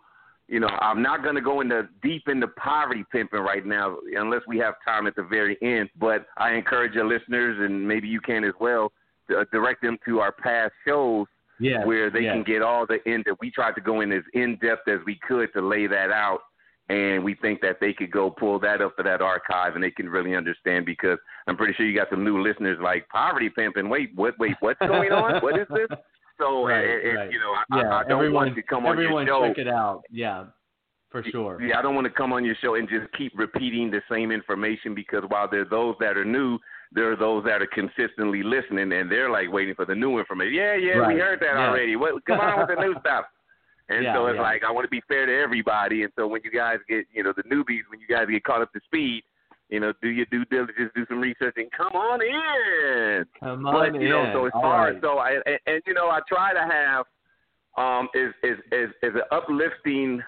you 0.48 0.60
know, 0.60 0.68
I'm 0.68 1.02
not 1.02 1.22
going 1.22 1.36
to 1.36 1.42
go 1.42 1.62
into 1.62 1.88
deep 2.02 2.28
into 2.28 2.48
poverty 2.48 3.06
pimping 3.12 3.40
right 3.40 3.66
now, 3.66 3.98
unless 4.16 4.42
we 4.48 4.58
have 4.60 4.76
time 4.84 5.06
at 5.08 5.16
the 5.16 5.24
very 5.24 5.58
end. 5.62 5.90
But 6.00 6.26
I 6.38 6.54
encourage 6.54 6.94
your 6.94 7.08
listeners, 7.08 7.58
and 7.60 7.88
maybe 7.88 8.08
you 8.08 8.20
can 8.20 8.44
as 8.44 8.54
well, 8.60 8.92
to 9.30 9.40
uh, 9.40 9.46
direct 9.52 9.82
them 9.82 9.98
to 10.06 10.20
our 10.20 10.32
past 10.32 10.74
shows 10.88 11.28
Yes, 11.60 11.86
where 11.86 12.10
they 12.10 12.22
yes. 12.22 12.36
can 12.36 12.44
get 12.44 12.62
all 12.62 12.86
the 12.88 13.00
in 13.06 13.22
that 13.26 13.36
we 13.42 13.52
tried 13.52 13.74
to 13.74 13.82
go 13.82 14.00
in 14.00 14.14
as 14.14 14.24
in 14.34 14.58
depth 14.62 14.88
as 14.88 15.00
we 15.06 15.20
could 15.28 15.52
to 15.54 15.62
lay 15.62 15.88
that 15.88 16.10
out. 16.10 16.40
And 16.90 17.24
we 17.24 17.36
think 17.36 17.62
that 17.62 17.78
they 17.80 17.94
could 17.94 18.12
go 18.12 18.32
pull 18.32 18.58
that 18.62 18.82
up 18.82 18.96
for 18.96 19.04
that 19.04 19.22
archive 19.22 19.76
and 19.76 19.84
they 19.84 19.92
can 19.92 20.10
really 20.10 20.36
understand 20.36 20.88
because 20.88 21.20
I'm 21.48 21.56
pretty 21.56 21.74
sure 21.76 21.86
you 21.86 21.96
got 21.96 22.10
some 22.10 22.24
new 22.24 22.42
listeners 22.42 22.80
like 22.82 23.08
poverty 23.10 23.50
pimping. 23.50 23.90
Wait, 23.90 24.10
what? 24.16 24.34
Wait, 24.40 24.56
what's 24.60 24.80
going 24.80 25.12
on? 25.12 25.40
what 25.44 25.60
is 25.60 25.68
this? 25.70 25.88
So, 26.40 26.66
Right, 26.68 26.84
right. 27.14 27.32
you 27.32 27.38
know, 27.40 27.54
I, 27.54 27.82
yeah, 27.82 27.90
I, 27.90 28.00
I 28.00 28.04
don't 28.06 28.14
everyone, 28.14 28.46
want 28.48 28.56
to 28.56 28.64
come 28.64 28.86
on 28.88 28.94
everyone 28.94 29.28
your 29.28 29.40
show. 29.46 29.48
check 29.50 29.58
it 29.60 29.68
out. 29.68 30.02
Yeah, 30.10 30.46
for 31.12 31.22
sure. 31.32 31.62
Yeah, 31.62 31.78
I 31.78 31.84
don't 31.84 31.94
want 31.94 32.06
to 32.06 32.14
come 32.14 32.34
on 32.34 32.44
your 32.44 32.56
show 32.60 32.74
and 32.74 32.90
just 32.90 33.12
keep 33.16 33.34
repeating 33.38 33.92
the 33.92 34.02
same 34.10 34.32
information 34.32 34.96
because 34.96 35.24
while 35.28 35.48
there 35.48 35.62
are 35.62 35.70
those 35.70 35.96
that 36.00 36.18
are 36.18 36.26
new, 36.26 36.58
there 36.92 37.12
are 37.12 37.16
those 37.16 37.44
that 37.44 37.62
are 37.62 37.68
consistently 37.68 38.42
listening 38.42 38.92
and 38.94 39.12
they're 39.12 39.30
like 39.30 39.52
waiting 39.52 39.76
for 39.76 39.86
the 39.86 39.94
new 39.94 40.18
information. 40.18 40.54
Yeah, 40.56 40.76
yeah, 40.76 40.94
Right. 40.94 41.14
we 41.14 41.20
heard 41.20 41.40
that 41.42 41.54
Yeah. 41.54 41.70
already. 41.70 41.96
What 41.96 42.26
come 42.26 42.40
on 42.40 42.58
with 42.68 42.76
the 42.76 42.82
new 42.84 42.96
stuff. 43.02 43.26
And 43.90 44.04
Yeah, 44.04 44.14
so 44.14 44.28
it's 44.28 44.36
yeah. 44.38 44.42
like 44.42 44.64
I 44.64 44.72
want 44.72 44.86
to 44.86 44.90
be 44.90 45.02
fair 45.08 45.26
to 45.26 45.36
everybody. 45.36 46.04
And 46.04 46.12
so 46.16 46.28
when 46.28 46.42
you 46.44 46.52
guys 46.52 46.78
get, 46.88 47.06
you 47.12 47.24
know, 47.24 47.34
the 47.36 47.44
newbies, 47.44 47.84
when 47.90 48.00
you 48.00 48.08
guys 48.08 48.28
get 48.30 48.44
caught 48.44 48.62
up 48.62 48.72
to 48.74 48.80
speed, 48.86 49.24
you 49.70 49.80
know, 49.80 49.94
do 50.02 50.10
your 50.10 50.26
due 50.28 50.46
diligence, 50.46 50.92
do 50.96 51.06
some 51.08 51.20
research, 51.20 51.56
and 51.58 51.72
come 51.72 51.94
on 51.94 52.22
in. 52.22 53.26
Come 53.40 53.66
on 53.66 53.92
But 53.94 54.02
you 54.02 54.10
know, 54.10 54.32
so 54.34 54.46
as 54.46 54.52
All 54.54 54.62
far 54.62 54.92
right. 54.92 55.02
so 55.02 55.18
I 55.18 55.40
and, 55.46 55.60
and 55.66 55.82
you 55.86 55.94
know, 55.94 56.10
I 56.10 56.20
try 56.28 56.54
to 56.54 56.60
have 56.62 57.06
um 57.78 58.10
is 58.14 58.34
is 58.44 58.58
is 58.72 58.90
is 59.04 59.14
an 59.16 59.22
uplifting 59.32 60.22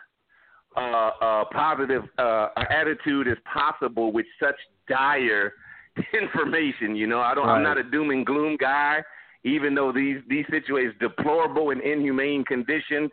uh 0.77 0.79
uh 0.79 1.45
positive 1.51 2.03
uh 2.17 2.47
attitude 2.69 3.27
as 3.27 3.37
possible 3.51 4.11
with 4.11 4.25
such 4.41 4.55
dire 4.87 5.53
information, 6.13 6.95
you 6.95 7.07
know. 7.07 7.19
I 7.19 7.33
don't 7.35 7.49
I'm 7.49 7.63
not 7.63 7.77
a 7.77 7.83
doom 7.83 8.11
and 8.11 8.25
gloom 8.25 8.57
guy, 8.59 9.03
even 9.43 9.75
though 9.75 9.91
these 9.91 10.17
these 10.29 10.45
situations 10.49 10.95
deplorable 10.99 11.71
and 11.71 11.81
inhumane 11.81 12.43
conditions. 12.45 13.11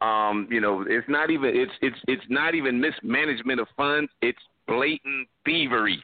Um, 0.00 0.46
you 0.50 0.60
know, 0.60 0.84
it's 0.88 1.08
not 1.08 1.30
even 1.30 1.50
it's 1.54 1.72
it's 1.80 1.96
it's 2.06 2.24
not 2.28 2.54
even 2.54 2.80
mismanagement 2.80 3.60
of 3.60 3.68
funds, 3.76 4.10
it's 4.22 4.38
blatant 4.66 5.28
thievery 5.44 6.02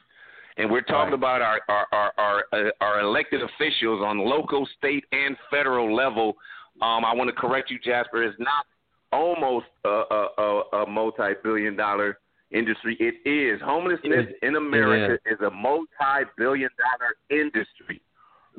and 0.56 0.70
we're 0.70 0.82
talking 0.82 1.12
Right. 1.12 1.14
about 1.14 1.42
our 1.42 1.60
our 1.68 1.86
our 1.92 2.12
our, 2.18 2.44
uh, 2.52 2.70
our 2.80 3.00
elected 3.00 3.40
officials 3.42 4.02
on 4.04 4.18
local, 4.18 4.68
state, 4.78 5.04
and 5.12 5.36
federal 5.50 5.94
level. 5.94 6.36
Um, 6.80 7.04
I 7.04 7.14
want 7.14 7.28
to 7.28 7.34
correct 7.34 7.70
you, 7.70 7.78
Jasper. 7.78 8.22
It's 8.22 8.38
not 8.38 8.64
almost 9.12 9.66
a, 9.84 9.88
a, 9.88 10.28
a, 10.38 10.62
a 10.82 10.86
multi-billion-dollar 10.90 12.18
industry. 12.50 12.96
It 13.00 13.26
is 13.28 13.60
homelessness 13.62 14.26
It- 14.30 14.38
in 14.46 14.56
America 14.56 15.18
is. 15.26 15.38
a 15.40 15.50
multi-billion-dollar 15.50 17.14
industry. 17.30 18.00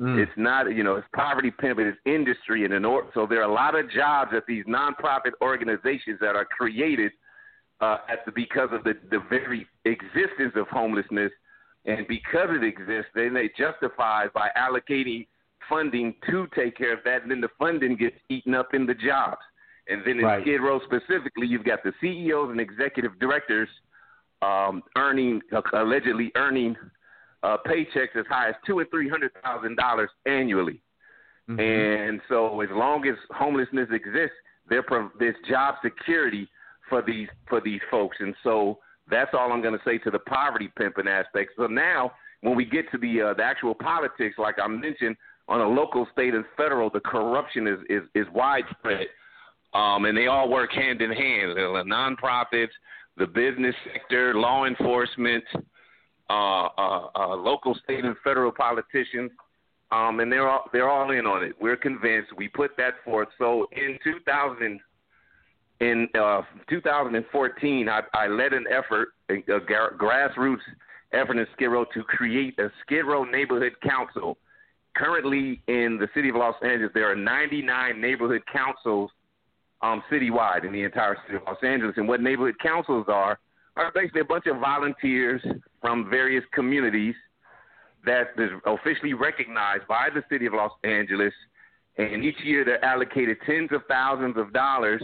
Mm. 0.00 0.18
It's 0.18 0.32
not, 0.36 0.74
you 0.74 0.82
know, 0.82 0.96
it's 0.96 1.06
poverty 1.14 1.52
pimping, 1.52 1.86
it's 1.86 1.98
industry, 2.04 2.64
and 2.64 2.74
in 2.74 2.84
or- 2.84 3.08
so 3.14 3.26
there 3.26 3.40
are 3.40 3.48
a 3.48 3.52
lot 3.52 3.78
of 3.78 3.88
jobs 3.90 4.32
at 4.34 4.44
these 4.46 4.64
nonprofit 4.64 5.32
organizations 5.40 6.18
that 6.20 6.34
are 6.34 6.44
created 6.44 7.12
uh, 7.80 7.98
at 8.08 8.24
the, 8.26 8.32
because 8.32 8.70
of 8.72 8.82
the, 8.84 8.94
the 9.10 9.20
very 9.30 9.66
existence 9.84 10.52
of 10.56 10.66
homelessness, 10.68 11.30
and 11.84 12.06
because 12.08 12.48
it 12.50 12.64
exists, 12.64 13.10
then 13.14 13.34
they 13.34 13.50
justify 13.56 14.26
by 14.34 14.48
allocating 14.56 15.26
funding 15.68 16.14
to 16.28 16.46
take 16.54 16.76
care 16.76 16.92
of 16.92 17.00
that, 17.04 17.22
and 17.22 17.30
then 17.30 17.40
the 17.40 17.48
funding 17.58 17.96
gets 17.96 18.16
eaten 18.28 18.54
up 18.54 18.74
in 18.74 18.86
the 18.86 18.94
jobs. 18.94 19.40
And 19.88 20.02
then 20.04 20.18
in 20.18 20.24
Right. 20.24 20.42
Skid 20.42 20.60
Row 20.60 20.80
specifically, 20.80 21.46
you've 21.46 21.64
got 21.64 21.82
the 21.82 21.92
CEOs 22.00 22.50
and 22.50 22.60
executive 22.60 23.18
directors 23.18 23.68
um, 24.42 24.82
earning 24.96 25.40
allegedly 25.72 26.32
earning 26.36 26.76
uh, 27.44 27.58
paychecks 27.66 28.16
as 28.16 28.26
high 28.28 28.48
as 28.48 28.54
two 28.66 28.78
and 28.80 28.90
three 28.90 29.08
hundred 29.08 29.32
thousand 29.42 29.76
dollars 29.76 30.10
annually. 30.26 30.80
Mhm. 31.48 31.60
And 31.60 32.20
so, 32.28 32.60
as 32.62 32.70
long 32.70 33.06
as 33.06 33.16
homelessness 33.30 33.88
exists, 33.92 34.36
there 34.68 34.82
pro- 34.82 35.10
there's 35.18 35.36
job 35.48 35.74
security 35.82 36.48
for 36.88 37.02
these 37.02 37.28
for 37.48 37.60
these 37.60 37.82
folks. 37.90 38.16
And 38.20 38.34
so, 38.42 38.78
that's 39.10 39.32
all 39.34 39.52
I'm 39.52 39.60
going 39.60 39.78
to 39.78 39.84
say 39.84 39.98
to 39.98 40.10
the 40.10 40.20
poverty 40.20 40.70
pimping 40.78 41.06
aspect. 41.06 41.50
So 41.56 41.66
now, 41.66 42.12
when 42.40 42.56
we 42.56 42.64
get 42.64 42.90
to 42.92 42.98
the 42.98 43.20
uh, 43.20 43.34
the 43.34 43.44
actual 43.44 43.74
politics, 43.74 44.36
like 44.38 44.56
I 44.58 44.66
mentioned, 44.66 45.16
on 45.48 45.60
a 45.60 45.68
local, 45.68 46.06
state, 46.12 46.34
and 46.34 46.46
federal, 46.56 46.88
the 46.88 47.00
corruption 47.00 47.66
is 47.66 47.78
is, 47.90 48.02
is 48.14 48.26
widespread, 48.32 49.06
um, 49.74 50.06
and 50.06 50.16
they 50.16 50.28
all 50.28 50.48
work 50.48 50.72
hand 50.72 51.02
in 51.02 51.12
hand. 51.12 51.56
The 51.56 51.84
nonprofits, 51.86 52.74
the 53.18 53.26
business 53.26 53.74
sector, 53.92 54.34
law 54.34 54.64
enforcement, 54.64 55.44
uh, 56.30 56.68
uh, 56.78 57.08
uh, 57.14 57.36
local, 57.36 57.74
state, 57.84 58.04
and 58.04 58.16
federal 58.24 58.52
politicians 58.52 59.30
um, 59.94 60.20
and 60.20 60.30
they're 60.30 60.48
all 60.48 60.64
they're 60.72 60.88
all 60.88 61.10
in 61.10 61.26
on 61.26 61.44
it. 61.44 61.54
We're 61.60 61.76
convinced. 61.76 62.32
We 62.36 62.48
put 62.48 62.76
that 62.78 62.94
forth. 63.04 63.28
So 63.38 63.68
in 63.72 63.98
2000, 64.02 64.80
in 65.80 66.08
uh, 66.18 66.42
2014, 66.68 67.88
I, 67.88 68.00
I 68.12 68.26
led 68.26 68.52
an 68.52 68.64
effort, 68.70 69.08
a, 69.30 69.34
a 69.34 69.60
grassroots 69.60 70.58
effort 71.12 71.36
in 71.36 71.46
Skid 71.54 71.66
Row 71.66 71.84
to 71.94 72.02
create 72.02 72.58
a 72.58 72.70
Skid 72.84 73.04
Row 73.04 73.24
neighborhood 73.24 73.74
council. 73.82 74.38
Currently, 74.96 75.60
in 75.66 75.98
the 75.98 76.08
city 76.14 76.28
of 76.28 76.36
Los 76.36 76.54
Angeles, 76.62 76.92
there 76.94 77.10
are 77.10 77.16
99 77.16 78.00
neighborhood 78.00 78.42
councils 78.52 79.10
um, 79.82 80.02
citywide 80.10 80.64
in 80.64 80.72
the 80.72 80.82
entire 80.82 81.16
city 81.26 81.36
of 81.36 81.42
Los 81.46 81.62
Angeles. 81.62 81.94
And 81.96 82.08
what 82.08 82.20
neighborhood 82.20 82.56
councils 82.60 83.06
are 83.08 83.38
are 83.76 83.90
basically 83.92 84.20
a 84.20 84.24
bunch 84.24 84.46
of 84.46 84.58
volunteers 84.58 85.42
from 85.84 86.08
various 86.08 86.42
communities 86.54 87.14
that 88.06 88.28
is 88.38 88.48
officially 88.64 89.12
recognized 89.12 89.86
by 89.86 90.08
the 90.14 90.22
city 90.30 90.46
of 90.46 90.54
Los 90.54 90.70
Angeles, 90.82 91.34
and 91.98 92.24
each 92.24 92.38
year 92.42 92.64
they're 92.64 92.82
allocated 92.82 93.36
tens 93.44 93.68
of 93.70 93.82
thousands 93.86 94.38
of 94.38 94.50
dollars 94.54 95.02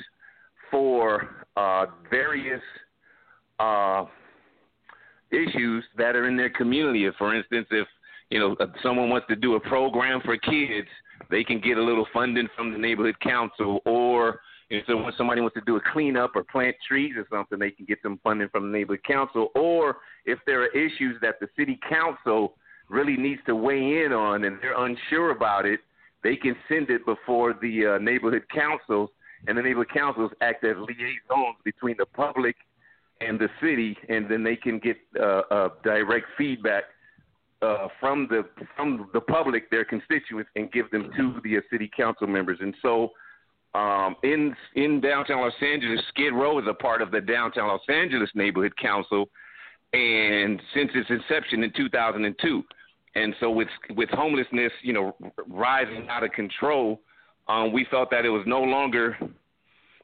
for 0.70 1.28
uh, 1.58 1.84
various 2.10 2.62
uh, 3.58 4.06
issues 5.30 5.84
that 5.98 6.16
are 6.16 6.26
in 6.26 6.34
their 6.34 6.48
community. 6.48 7.06
For 7.18 7.34
instance, 7.34 7.66
if 7.70 7.86
you 8.30 8.38
know 8.38 8.56
if 8.58 8.70
someone 8.82 9.10
wants 9.10 9.26
to 9.28 9.36
do 9.36 9.56
a 9.56 9.60
program 9.60 10.22
for 10.24 10.38
kids, 10.38 10.88
they 11.30 11.44
can 11.44 11.60
get 11.60 11.76
a 11.76 11.82
little 11.82 12.06
funding 12.10 12.48
from 12.56 12.72
the 12.72 12.78
neighborhood 12.78 13.20
council, 13.20 13.80
or 13.84 14.40
if 14.70 14.86
so- 14.86 14.96
when 15.02 15.12
somebody 15.14 15.40
wants 15.40 15.54
to 15.54 15.60
do 15.62 15.76
a 15.76 15.80
cleanup 15.92 16.34
or 16.34 16.44
plant 16.44 16.76
trees 16.86 17.14
or 17.16 17.26
something, 17.28 17.58
they 17.58 17.70
can 17.70 17.84
get 17.84 17.98
some 18.02 18.18
funding 18.22 18.48
from 18.48 18.70
the 18.70 18.78
neighborhood 18.78 19.04
council. 19.04 19.50
Or 19.54 19.98
if 20.24 20.38
there 20.46 20.62
are 20.62 20.68
issues 20.68 21.20
that 21.20 21.40
the 21.40 21.48
city 21.58 21.78
council 21.88 22.56
really 22.88 23.16
needs 23.16 23.40
to 23.46 23.54
weigh 23.54 24.04
in 24.04 24.12
on 24.12 24.44
and 24.44 24.58
they're 24.60 24.78
unsure 24.78 25.30
about 25.30 25.66
it, 25.66 25.80
they 26.22 26.36
can 26.36 26.54
send 26.68 26.90
it 26.90 27.04
before 27.06 27.54
the 27.54 27.86
uh, 27.86 27.98
neighborhood 27.98 28.44
councils, 28.52 29.10
and 29.46 29.56
the 29.56 29.62
neighborhood 29.62 29.90
councils 29.92 30.30
act 30.42 30.64
as 30.64 30.76
liaisons 30.76 31.56
between 31.64 31.96
the 31.96 32.06
public 32.06 32.56
and 33.20 33.38
the 33.38 33.48
city, 33.60 33.96
and 34.08 34.30
then 34.30 34.42
they 34.42 34.56
can 34.56 34.78
get 34.78 34.98
uh, 35.18 35.42
uh, 35.50 35.68
direct 35.82 36.26
feedback 36.36 36.84
uh, 37.62 37.88
from 37.98 38.26
the 38.28 38.44
from 38.76 39.08
the 39.12 39.20
public, 39.20 39.70
their 39.70 39.84
constituents, 39.84 40.50
and 40.56 40.70
give 40.72 40.90
them 40.90 41.10
to 41.16 41.40
the 41.42 41.56
uh, 41.56 41.60
city 41.70 41.90
council 41.94 42.26
members. 42.26 42.58
And 42.60 42.74
so, 42.82 43.12
um, 43.74 44.16
in 44.22 44.54
in 44.74 45.00
downtown 45.00 45.42
Los 45.42 45.52
Angeles, 45.62 46.00
Skid 46.08 46.32
Row 46.32 46.58
is 46.58 46.64
a 46.68 46.74
part 46.74 47.02
of 47.02 47.10
the 47.10 47.20
downtown 47.20 47.68
Los 47.68 47.80
Angeles 47.88 48.30
neighborhood 48.34 48.76
council, 48.76 49.28
and 49.92 50.60
since 50.74 50.90
its 50.94 51.08
inception 51.10 51.62
in 51.62 51.72
2002. 51.76 52.62
And 53.14 53.34
so, 53.40 53.50
with 53.50 53.68
with 53.90 54.08
homelessness, 54.10 54.72
you 54.82 54.92
know, 54.92 55.16
rising 55.48 56.08
out 56.08 56.24
of 56.24 56.32
control, 56.32 57.00
um, 57.48 57.72
we 57.72 57.86
felt 57.90 58.10
that 58.10 58.24
it 58.24 58.30
was 58.30 58.42
no 58.46 58.62
longer 58.62 59.16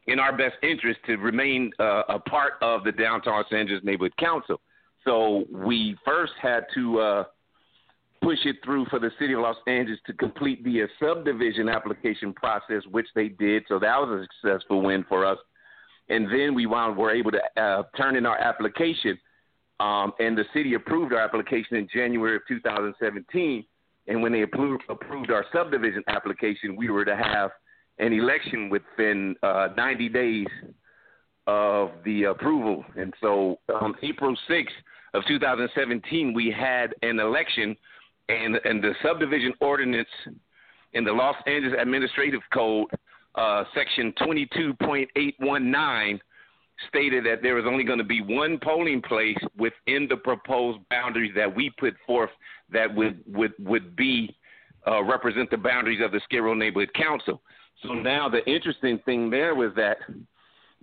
in 0.07 0.21
our 0.21 0.37
best 0.37 0.57
interest 0.63 1.01
to 1.07 1.17
remain 1.17 1.71
uh, 1.81 2.03
a 2.09 2.19
part 2.19 2.55
of 2.63 2.85
the 2.85 2.93
downtown 2.93 3.35
Los 3.35 3.53
Angeles 3.53 3.83
neighborhood 3.85 4.17
council. 4.17 4.61
So 5.05 5.45
we 5.51 5.97
first 6.05 6.33
had 6.41 6.67
to 6.75 7.01
uh, 7.01 7.25
push 8.27 8.45
it 8.45 8.57
through 8.65 8.85
for 8.87 8.99
the 8.99 9.13
city 9.21 9.35
of 9.35 9.41
Los 9.41 9.57
Angeles 9.69 10.01
to 10.05 10.13
complete 10.13 10.65
the 10.65 10.83
subdivision 11.01 11.69
application 11.69 12.33
process, 12.33 12.83
which 12.91 13.07
they 13.15 13.29
did. 13.29 13.63
So 13.69 13.79
that 13.79 13.97
was 14.01 14.27
a 14.27 14.27
successful 14.43 14.83
win 14.83 15.05
for 15.09 15.25
us. 15.25 15.39
And 16.09 16.27
then 16.27 16.53
we 16.53 16.67
wound, 16.67 16.97
were 16.97 17.13
able 17.13 17.31
to 17.31 17.63
uh, 17.63 17.85
turn 17.97 18.17
in 18.17 18.27
our 18.27 18.37
application, 18.37 19.17
um, 19.79 20.13
and 20.19 20.37
the 20.37 20.45
city 20.53 20.75
approved 20.75 21.13
our 21.13 21.21
application 21.21 21.77
in 21.77 21.87
January 21.95 22.35
of 22.35 22.43
2017. 22.49 23.65
And 24.09 24.23
when 24.23 24.33
they 24.33 24.43
approved, 24.43 24.83
approved 24.89 25.31
our 25.31 25.45
subdivision 25.53 26.03
application, 26.09 26.75
we 26.75 26.91
were 26.91 27.05
to 27.05 27.17
have 27.17 27.53
an 28.01 28.13
election 28.13 28.69
within 28.71 29.37
uh, 29.45 29.69
90 29.77 30.09
days 30.09 30.47
of 31.47 31.91
the 32.05 32.25
approval. 32.25 32.85
And 32.97 33.15
so 33.21 33.61
on 33.73 33.95
April 34.03 34.37
6th 34.51 34.67
of 35.15 35.23
2017, 35.29 36.35
we 36.35 36.51
had 36.57 36.93
an 37.03 37.21
election, 37.21 37.77
and, 38.29 38.57
and 38.65 38.83
the 38.83 38.93
subdivision 39.03 39.53
ordinance 39.61 40.09
in 40.93 41.05
the 41.05 41.13
Los 41.13 41.37
Angeles 41.47 41.79
Administrative 41.81 42.41
Code 42.53 42.89
uh, 43.35 43.65
section 43.75 44.13
22.819 44.21 46.21
stated 46.89 47.25
that 47.25 47.43
there 47.43 47.55
was 47.55 47.65
only 47.67 47.85
going 47.85 47.99
to 47.99 48.05
be 48.05 48.21
one 48.21 48.59
polling 48.63 49.01
place 49.01 49.39
within 49.57 50.07
the 50.09 50.17
proposed 50.17 50.79
boundaries 50.91 51.33
that 51.35 51.55
we 51.55 51.71
put 51.79 51.95
forth 52.07 52.31
that 52.71 52.95
would 52.95 53.23
would 53.27 53.53
would 53.59 53.97
be 53.97 54.37
uh, 54.87 55.03
represent 55.03 55.51
the 55.51 55.57
boundaries 55.57 56.01
of 56.05 56.13
the 56.13 56.21
Skid 56.25 56.41
Row 56.41 56.55
Neighborhood 56.55 56.93
Council. 56.95 57.41
So 57.83 57.93
now 57.93 58.29
the 58.29 58.45
interesting 58.51 58.99
thing 59.05 59.31
there 59.31 59.55
was 59.55 59.73
that 59.77 59.99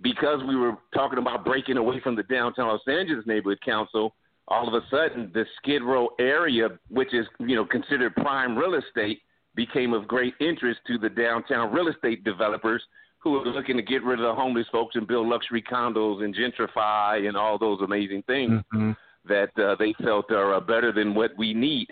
because 0.02 0.40
we 0.46 0.56
were 0.56 0.74
talking 0.92 1.18
about 1.18 1.44
breaking 1.44 1.76
away 1.76 2.00
from 2.00 2.16
the 2.16 2.24
downtown 2.24 2.68
Los 2.68 2.80
Angeles 2.88 3.24
Neighborhood 3.26 3.60
Council, 3.64 4.14
all 4.48 4.68
of 4.68 4.74
a 4.74 4.86
sudden 4.90 5.30
the 5.32 5.44
Skid 5.58 5.82
Row 5.82 6.10
area, 6.18 6.68
which 6.88 7.14
is 7.14 7.26
you 7.38 7.56
know 7.56 7.64
considered 7.64 8.14
prime 8.16 8.56
real 8.56 8.74
estate, 8.74 9.22
became 9.54 9.92
of 9.92 10.08
great 10.08 10.34
interest 10.40 10.80
to 10.86 10.98
the 10.98 11.08
downtown 11.08 11.72
real 11.72 11.88
estate 11.88 12.24
developers 12.24 12.82
who 13.24 13.36
are 13.36 13.46
looking 13.46 13.76
to 13.76 13.82
get 13.82 14.04
rid 14.04 14.20
of 14.20 14.26
the 14.26 14.34
homeless 14.34 14.66
folks 14.70 14.96
and 14.96 15.08
build 15.08 15.26
luxury 15.26 15.62
condos 15.62 16.22
and 16.22 16.36
gentrify 16.36 17.26
and 17.26 17.36
all 17.36 17.58
those 17.58 17.80
amazing 17.80 18.22
things 18.26 18.62
mm-hmm. 18.74 18.90
that 19.26 19.48
uh, 19.58 19.74
they 19.78 19.94
felt 20.04 20.30
are 20.30 20.54
uh, 20.54 20.60
better 20.60 20.92
than 20.92 21.14
what 21.14 21.30
we 21.38 21.54
need, 21.54 21.88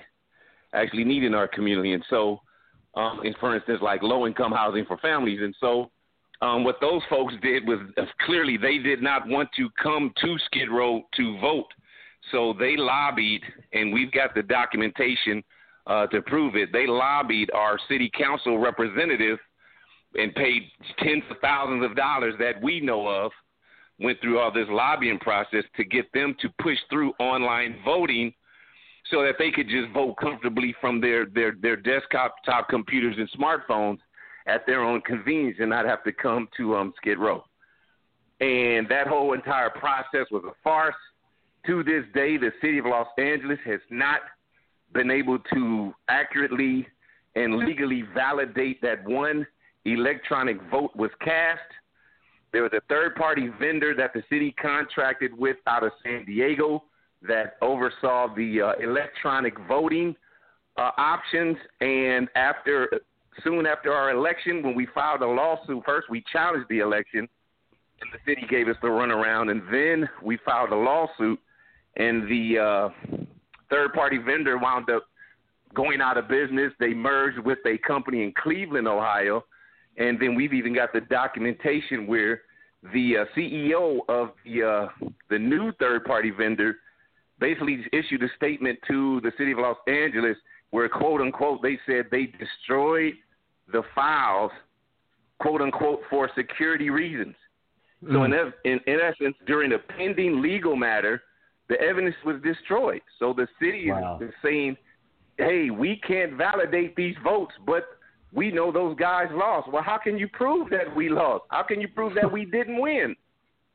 actually 0.75 1.05
need 1.05 1.25
in 1.25 1.35
our 1.35 1.49
community. 1.49 1.95
And 1.95 2.05
so, 2.11 2.41
um, 2.95 3.21
and 3.25 3.35
for 3.41 3.57
instance, 3.57 3.79
like 3.81 4.03
low 4.03 4.27
income 4.27 4.53
housing 4.53 4.85
for 4.85 4.99
families. 4.99 5.41
And 5.43 5.57
so, 5.59 5.91
um, 6.43 6.65
what 6.65 6.81
those 6.81 7.01
folks 7.09 7.33
did 7.41 7.67
was 7.67 7.79
uh, 7.97 8.03
clearly 8.27 8.59
they 8.59 8.77
did 8.77 9.01
not 9.01 9.27
want 9.27 9.49
to 9.57 9.71
come 9.83 10.13
to 10.21 10.37
Skid 10.47 10.69
Row 10.71 11.03
to 11.17 11.41
vote. 11.41 11.69
So 12.31 12.55
they 12.59 12.77
lobbied, 12.77 13.43
and 13.73 13.93
we've 13.93 14.13
got 14.13 14.35
the 14.35 14.43
documentation 14.43 15.43
uh, 15.87 16.07
to 16.09 16.23
prove 16.23 16.55
it. 16.57 16.73
They 16.73 16.87
lobbied 16.87 17.51
our 17.53 17.79
city 17.89 18.11
council 18.17 18.59
representative 18.59 19.39
and 20.15 20.35
paid 20.35 20.63
tens 20.99 21.25
of 21.31 21.37
thousands 21.41 21.85
of 21.85 21.97
dollars 21.97 22.35
that 22.39 22.63
we 22.63 22.81
know 22.81 23.09
of, 23.09 23.33
went 23.99 24.21
through 24.21 24.39
all 24.39 24.53
this 24.53 24.69
lobbying 24.69 25.19
process 25.19 25.65
to 25.77 25.85
get 25.85 26.13
them 26.13 26.35
to 26.41 26.49
push 26.61 26.79
through 26.91 27.13
online 27.19 27.77
voting 27.85 28.33
so 29.11 29.23
that 29.23 29.35
they 29.39 29.51
could 29.51 29.69
just 29.69 29.93
vote 29.93 30.15
comfortably 30.21 30.75
from 30.81 31.01
their, 31.01 31.27
their, 31.27 31.55
their 31.61 31.77
desktop 31.77 32.37
top 32.45 32.69
computers 32.69 33.17
and 33.19 33.29
smartphones 33.33 33.99
at 34.47 34.67
their 34.67 34.83
own 34.83 35.01
convenience 35.03 35.57
and 35.61 35.71
not 35.71 35.87
have 35.87 36.03
to 36.05 36.13
come 36.13 36.49
to 36.57 36.77
um, 36.77 36.93
Skid 36.97 37.19
Row. 37.19 37.45
And 38.41 38.89
that 38.89 39.07
whole 39.07 39.35
entire 39.35 39.71
process 39.71 40.27
was 40.31 40.43
a 40.47 40.53
farce. 40.65 40.95
To 41.67 41.85
this 41.85 42.05
day, 42.13 42.37
the 42.37 42.51
city 42.61 42.79
of 42.79 42.87
Los 42.87 43.07
Angeles 43.19 43.59
has 43.65 43.81
not 43.89 44.21
been 44.93 45.11
able 45.11 45.39
to 45.55 45.95
accurately 46.09 46.87
and 47.37 47.57
legally 47.57 48.03
validate 48.15 48.83
that 48.83 49.05
one 49.05 49.47
electronic 49.85 50.59
vote 50.71 50.91
was 50.97 51.11
cast. 51.21 51.61
There 52.53 52.63
was 52.63 52.73
a 52.75 52.81
third 52.89 53.15
party 53.15 53.49
vendor 53.61 53.95
that 53.95 54.13
the 54.13 54.23
city 54.29 54.55
contracted 54.61 55.37
with 55.37 55.57
out 55.67 55.85
of 55.85 55.93
San 56.03 56.25
Diego 56.25 56.85
that 57.27 57.57
oversaw 57.63 58.35
the 58.35 58.61
uh, 58.61 58.73
electronic 58.83 59.55
voting 59.67 60.15
uh, 60.77 60.91
options. 60.99 61.57
And 61.81 62.29
after, 62.35 62.89
soon 63.45 63.67
after 63.67 63.93
our 63.93 64.11
election, 64.11 64.63
when 64.63 64.75
we 64.75 64.87
filed 64.95 65.23
a 65.23 65.27
lawsuit, 65.27 65.83
first 65.87 66.11
we 66.11 66.25
challenged 66.33 66.69
the 66.69 66.81
election, 66.81 67.21
and 68.01 68.11
the 68.13 68.19
city 68.27 68.47
gave 68.51 68.69
us 68.69 68.77
the 68.83 68.89
runaround, 68.89 69.51
and 69.51 69.63
then 69.73 70.09
we 70.23 70.37
filed 70.45 70.71
a 70.71 70.77
lawsuit, 70.77 71.39
and 71.97 72.29
the 72.29 72.59
uh, 72.59 72.89
third 73.71 73.93
party 73.93 74.19
vendor 74.19 74.59
wound 74.59 74.89
up 74.91 75.05
going 75.75 76.01
out 76.01 76.19
of 76.19 76.29
business. 76.29 76.73
They 76.79 76.95
merged 76.95 77.39
with 77.39 77.59
a 77.67 77.79
company 77.79 78.23
in 78.23 78.33
Cleveland, 78.43 78.89
Ohio, 78.89 79.45
and 79.97 80.21
then 80.21 80.35
we've 80.35 80.53
even 80.53 80.75
got 80.75 80.93
the 80.93 81.01
documentation 81.03 82.07
where 82.07 82.43
the 82.93 83.19
uh, 83.19 83.25
CEO 83.37 84.01
of 84.09 84.31
the 84.45 84.63
uh, 84.63 85.07
the 85.31 85.39
new 85.39 85.73
third 85.79 86.05
party 86.05 86.31
vendor 86.31 86.77
basically 87.39 87.85
issued 87.93 88.23
a 88.23 88.29
statement 88.37 88.79
to 88.89 89.21
the 89.23 89.33
city 89.39 89.53
of 89.53 89.59
Los 89.59 89.77
Angeles 89.87 90.37
where 90.71 90.89
quote 90.89 91.21
unquote 91.21 91.63
they 91.63 91.79
said 91.87 92.07
they 92.11 92.27
destroyed 92.39 93.15
the 93.73 93.83
files 93.95 94.51
quote 95.39 95.61
unquote 95.61 96.01
for 96.09 96.31
security 96.37 96.91
reasons. 96.91 97.35
Mm. 98.05 98.13
So 98.13 98.25
in, 98.25 98.33
in 98.65 98.81
in 98.87 99.01
essence, 99.01 99.37
during 99.47 99.73
a 99.73 99.79
pending 99.79 100.43
legal 100.43 100.75
matter, 100.77 101.23
the 101.69 101.81
evidence 101.81 102.17
was 102.25 102.37
destroyed. 102.43 103.03
So 103.19 103.33
the 103.33 103.47
city 103.61 103.91
wow. 103.91 104.19
is 104.21 104.33
saying, 104.43 104.77
"Hey, 105.39 105.71
we 105.71 106.01
can't 106.07 106.35
validate 106.35 106.97
these 106.97 107.17
votes, 107.25 107.55
but 107.67 107.85
we 108.33 108.51
know 108.51 108.73
those 108.73 108.97
guys 108.97 109.29
lost. 109.33 109.71
Well, 109.71 109.83
how 109.83 109.99
can 109.99 110.19
you 110.19 110.29
prove 110.29 110.71
that 110.71 110.95
we 110.97 111.09
lost? 111.09 111.45
How 111.51 111.63
can 111.63 111.81
you 111.81 111.89
prove 111.89 112.15
that 112.15 112.31
we 112.31 112.45
didn't 112.51 112.81
win? 112.81 113.15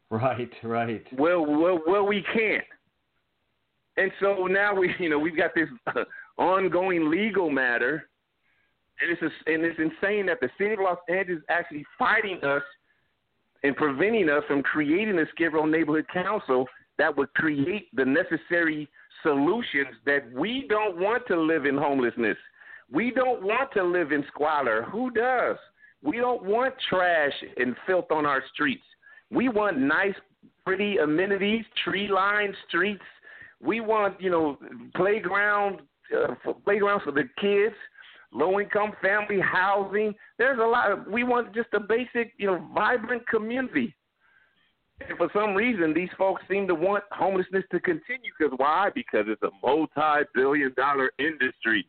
Right, 0.10 0.50
right. 0.64 1.06
Well, 1.18 1.46
well, 1.46 1.80
well, 1.86 2.06
we 2.06 2.24
can't. 2.34 2.64
And 3.98 4.12
so 4.20 4.46
now 4.46 4.74
we, 4.74 4.94
you 5.00 5.10
know, 5.10 5.20
we've 5.20 5.38
got 5.38 5.52
this 5.56 5.68
uh, 5.88 6.04
ongoing 6.42 7.10
legal 7.10 7.50
matter, 7.50 8.10
and 9.02 9.12
it's 9.12 9.22
a, 9.22 9.52
and 9.52 9.64
it's 9.64 9.80
insane 9.80 10.26
that 10.28 10.40
the 10.42 10.50
city 10.58 10.74
of 10.74 10.80
Los 10.80 10.98
Angeles 11.10 11.40
is 11.40 11.44
actually 11.50 11.86
fighting 12.00 12.40
us 12.44 12.64
and 13.64 13.76
preventing 13.76 14.30
us 14.30 14.44
from 14.48 14.64
creating 14.64 15.20
a 15.20 15.26
Skid 15.32 15.54
Row 15.54 15.66
neighborhood 15.66 16.06
council 16.14 16.66
that 16.98 17.16
would 17.16 17.34
create 17.34 17.88
the 17.94 18.06
necessary 18.06 18.90
solutions 19.24 19.96
that 20.06 20.32
we 20.34 20.66
don't 20.70 20.98
want 20.98 21.26
to 21.28 21.40
live 21.40 21.66
in 21.66 21.78
homelessness. 21.78 22.38
We 22.92 23.12
don't 23.12 23.44
want 23.44 23.72
to 23.74 23.84
live 23.84 24.12
in 24.12 24.24
squalor. 24.28 24.84
Who 24.84 25.12
does? 25.12 25.58
We 26.02 26.18
don't 26.18 26.44
want 26.44 26.74
trash 26.90 27.34
and 27.58 27.76
filth 27.86 28.12
on 28.12 28.26
our 28.26 28.44
streets. 28.54 28.84
We 29.30 29.50
want 29.50 29.78
nice, 29.78 30.16
pretty 30.66 30.98
amenities, 30.98 31.66
tree 31.84 32.08
lined 32.08 32.56
streets. 32.68 33.04
We 33.62 33.82
want, 33.82 34.22
you 34.22 34.30
know, 34.30 34.58
playground, 34.96 35.82
uh, 36.16 36.36
for, 36.44 36.54
playgrounds 36.54 37.04
for 37.04 37.12
the 37.12 37.24
kids, 37.42 37.76
low 38.32 38.60
income 38.60 38.94
family 39.02 39.40
housing. 39.42 40.14
There's 40.38 40.60
a 40.60 40.66
lot 40.66 40.92
of, 40.92 41.08
we 41.08 41.24
want 41.24 41.54
just 41.54 41.70
a 41.74 41.80
basic, 41.80 42.34
you 42.38 42.48
know, 42.48 42.66
vibrant 42.74 43.28
community. 43.28 43.96
And 45.08 45.18
for 45.18 45.30
some 45.34 45.54
reason, 45.54 45.94
these 45.94 46.10
folks 46.18 46.42
seem 46.50 46.68
to 46.68 46.76
want 46.76 47.04
homelessness 47.12 47.64
to 47.72 47.80
continue. 47.80 48.32
Because 48.38 48.54
why? 48.58 48.90
Because 48.94 49.26
it's 49.28 49.42
a 49.44 49.52
multi 49.64 50.28
billion 50.34 50.74
dollar 50.76 51.12
industry 51.20 51.88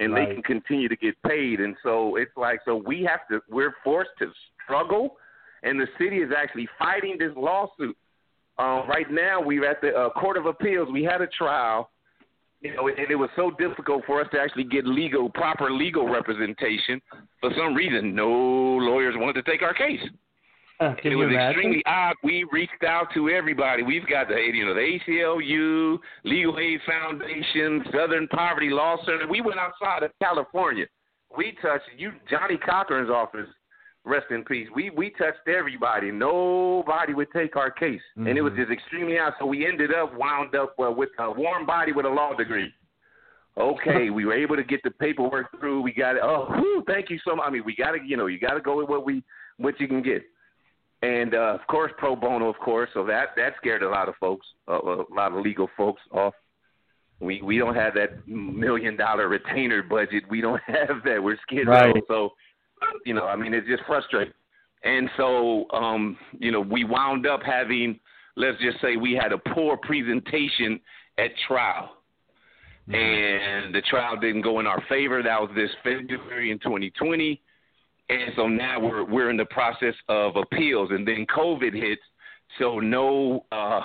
and 0.00 0.14
right. 0.14 0.28
they 0.28 0.34
can 0.34 0.42
continue 0.42 0.88
to 0.88 0.96
get 0.96 1.20
paid. 1.22 1.60
And 1.60 1.76
so 1.82 2.16
it's 2.16 2.32
like, 2.36 2.60
so 2.64 2.74
we 2.74 3.02
have 3.04 3.20
to, 3.30 3.40
we're 3.48 3.74
forced 3.84 4.10
to 4.18 4.32
struggle, 4.64 5.16
and 5.62 5.78
the 5.78 5.86
city 5.98 6.16
is 6.16 6.30
actually 6.36 6.68
fighting 6.78 7.16
this 7.18 7.32
lawsuit. 7.36 7.96
Um, 8.58 8.88
right 8.88 9.10
now, 9.10 9.40
we're 9.40 9.70
at 9.70 9.80
the 9.80 9.90
uh, 9.90 10.10
Court 10.10 10.36
of 10.36 10.46
Appeals. 10.46 10.88
We 10.90 11.04
had 11.04 11.20
a 11.20 11.26
trial, 11.26 11.90
you 12.62 12.74
know, 12.74 12.88
and 12.88 13.10
it 13.10 13.14
was 13.14 13.30
so 13.36 13.50
difficult 13.58 14.04
for 14.06 14.20
us 14.20 14.26
to 14.32 14.40
actually 14.40 14.64
get 14.64 14.86
legal, 14.86 15.30
proper 15.30 15.70
legal 15.70 16.08
representation. 16.08 17.00
For 17.40 17.50
some 17.56 17.74
reason, 17.74 18.14
no 18.14 18.28
lawyers 18.28 19.14
wanted 19.16 19.44
to 19.44 19.50
take 19.50 19.62
our 19.62 19.74
case. 19.74 20.00
Uh, 20.80 20.94
it 21.04 21.14
was 21.14 21.30
extremely 21.30 21.82
odd. 21.84 22.14
We 22.22 22.46
reached 22.50 22.82
out 22.86 23.08
to 23.12 23.28
everybody. 23.28 23.82
We've 23.82 24.08
got 24.08 24.28
the 24.28 24.36
you 24.36 24.64
know 24.64 24.72
the 24.72 24.98
ACLU, 25.06 25.98
Legal 26.24 26.58
Aid 26.58 26.80
Foundation, 26.86 27.84
Southern 27.92 28.26
Poverty 28.28 28.70
Law 28.70 28.96
Center. 29.04 29.28
We 29.28 29.42
went 29.42 29.58
outside 29.58 30.02
of 30.04 30.10
California. 30.22 30.86
We 31.36 31.54
touched 31.60 31.84
you, 31.98 32.12
Johnnie 32.30 32.56
Cochran's 32.56 33.10
office. 33.10 33.48
Rest 34.06 34.26
in 34.30 34.42
peace. 34.44 34.68
We 34.74 34.88
we 34.88 35.10
touched 35.10 35.46
everybody. 35.46 36.10
Nobody 36.10 37.12
would 37.12 37.28
take 37.30 37.56
our 37.56 37.70
case, 37.70 38.00
mm-hmm. 38.16 38.28
and 38.28 38.38
it 38.38 38.40
was 38.40 38.54
mm-hmm. 38.54 38.62
just 38.62 38.72
extremely 38.72 39.18
odd. 39.18 39.34
So 39.38 39.44
we 39.44 39.66
ended 39.66 39.92
up 39.92 40.16
wound 40.16 40.54
up 40.54 40.74
uh, 40.82 40.90
with 40.90 41.10
a 41.18 41.30
warm 41.30 41.66
body 41.66 41.92
with 41.92 42.06
a 42.06 42.08
law 42.08 42.32
degree. 42.34 42.72
Okay, 43.58 44.08
we 44.14 44.24
were 44.24 44.32
able 44.32 44.56
to 44.56 44.64
get 44.64 44.82
the 44.82 44.92
paperwork 44.92 45.50
through. 45.60 45.82
We 45.82 45.92
got 45.92 46.16
it. 46.16 46.22
Oh, 46.24 46.46
whew, 46.56 46.82
thank 46.86 47.10
you 47.10 47.18
so 47.22 47.36
much. 47.36 47.48
I 47.48 47.50
mean, 47.50 47.64
we 47.66 47.76
got 47.76 47.90
to, 47.90 47.98
you 48.02 48.16
know, 48.16 48.28
you 48.28 48.40
got 48.40 48.54
to 48.54 48.60
go 48.62 48.78
with 48.78 48.88
what 48.88 49.04
we 49.04 49.22
what 49.58 49.78
you 49.78 49.86
can 49.86 50.00
get 50.02 50.22
and 51.02 51.34
uh, 51.34 51.54
of 51.54 51.66
course 51.66 51.92
pro 51.98 52.14
bono, 52.14 52.48
of 52.48 52.58
course. 52.58 52.90
So 52.94 53.04
that 53.06 53.28
that 53.36 53.54
scared 53.56 53.82
a 53.82 53.88
lot 53.88 54.08
of 54.08 54.14
folks, 54.16 54.46
uh, 54.68 54.80
a 54.80 55.04
lot 55.14 55.32
of 55.32 55.42
legal 55.42 55.68
folks 55.76 56.02
off. 56.12 56.34
We 57.20 57.42
we 57.42 57.58
don't 57.58 57.74
have 57.74 57.94
that 57.94 58.26
million 58.28 58.96
dollar 58.96 59.28
retainer 59.28 59.82
budget. 59.82 60.24
We 60.28 60.40
don't 60.40 60.60
have 60.66 61.02
that. 61.04 61.22
We're 61.22 61.38
scared. 61.42 61.68
Right. 61.68 61.94
So, 62.08 62.30
you 63.04 63.14
know, 63.14 63.26
I 63.26 63.36
mean, 63.36 63.54
it's 63.54 63.66
just 63.66 63.82
frustrating. 63.86 64.34
And 64.82 65.10
so, 65.16 65.70
um, 65.72 66.16
you 66.38 66.50
know, 66.50 66.60
we 66.60 66.84
wound 66.84 67.26
up 67.26 67.40
having, 67.44 68.00
let's 68.36 68.58
just 68.62 68.80
say, 68.80 68.96
we 68.96 69.12
had 69.12 69.30
a 69.32 69.38
poor 69.54 69.76
presentation 69.76 70.80
at 71.18 71.30
trial. 71.46 71.96
Mm-hmm. 72.88 72.94
And 72.94 73.74
the 73.74 73.82
trial 73.82 74.16
didn't 74.18 74.40
go 74.40 74.58
in 74.58 74.66
our 74.66 74.82
favor. 74.88 75.22
That 75.22 75.38
was 75.38 75.50
this 75.54 75.70
February 75.84 76.50
in 76.50 76.58
2020 76.60 77.42
and 78.10 78.32
so 78.36 78.48
now 78.48 78.80
we're 78.80 79.04
we're 79.04 79.30
in 79.30 79.36
the 79.36 79.44
process 79.46 79.94
of 80.08 80.36
appeals, 80.36 80.90
and 80.90 81.06
then 81.06 81.26
COVID 81.34 81.72
hits, 81.72 82.02
so 82.58 82.78
no 82.80 83.44
uh, 83.52 83.82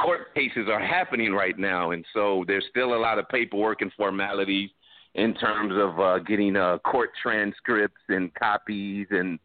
court 0.00 0.34
cases 0.34 0.68
are 0.70 0.80
happening 0.80 1.32
right 1.32 1.58
now, 1.58 1.90
and 1.90 2.04
so 2.14 2.44
there's 2.46 2.64
still 2.70 2.94
a 2.94 3.00
lot 3.00 3.18
of 3.18 3.28
paperwork 3.28 3.82
and 3.82 3.92
formalities 3.96 4.70
in 5.14 5.34
terms 5.34 5.74
of 5.76 6.00
uh, 6.00 6.18
getting 6.20 6.56
uh, 6.56 6.78
court 6.78 7.10
transcripts 7.22 8.00
and 8.08 8.32
copies 8.34 9.06
and 9.10 9.38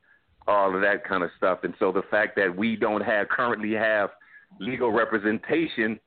all 0.48 0.74
of 0.74 0.82
that 0.82 1.04
kind 1.04 1.24
of 1.24 1.30
stuff. 1.36 1.60
And 1.64 1.74
so 1.78 1.92
the 1.92 2.04
fact 2.10 2.38
that 2.38 2.56
we 2.56 2.78
don't 2.78 3.02
have 3.02 3.28
currently 3.28 3.74
have 3.74 4.12
legal 4.62 4.94
representation, 4.94 6.00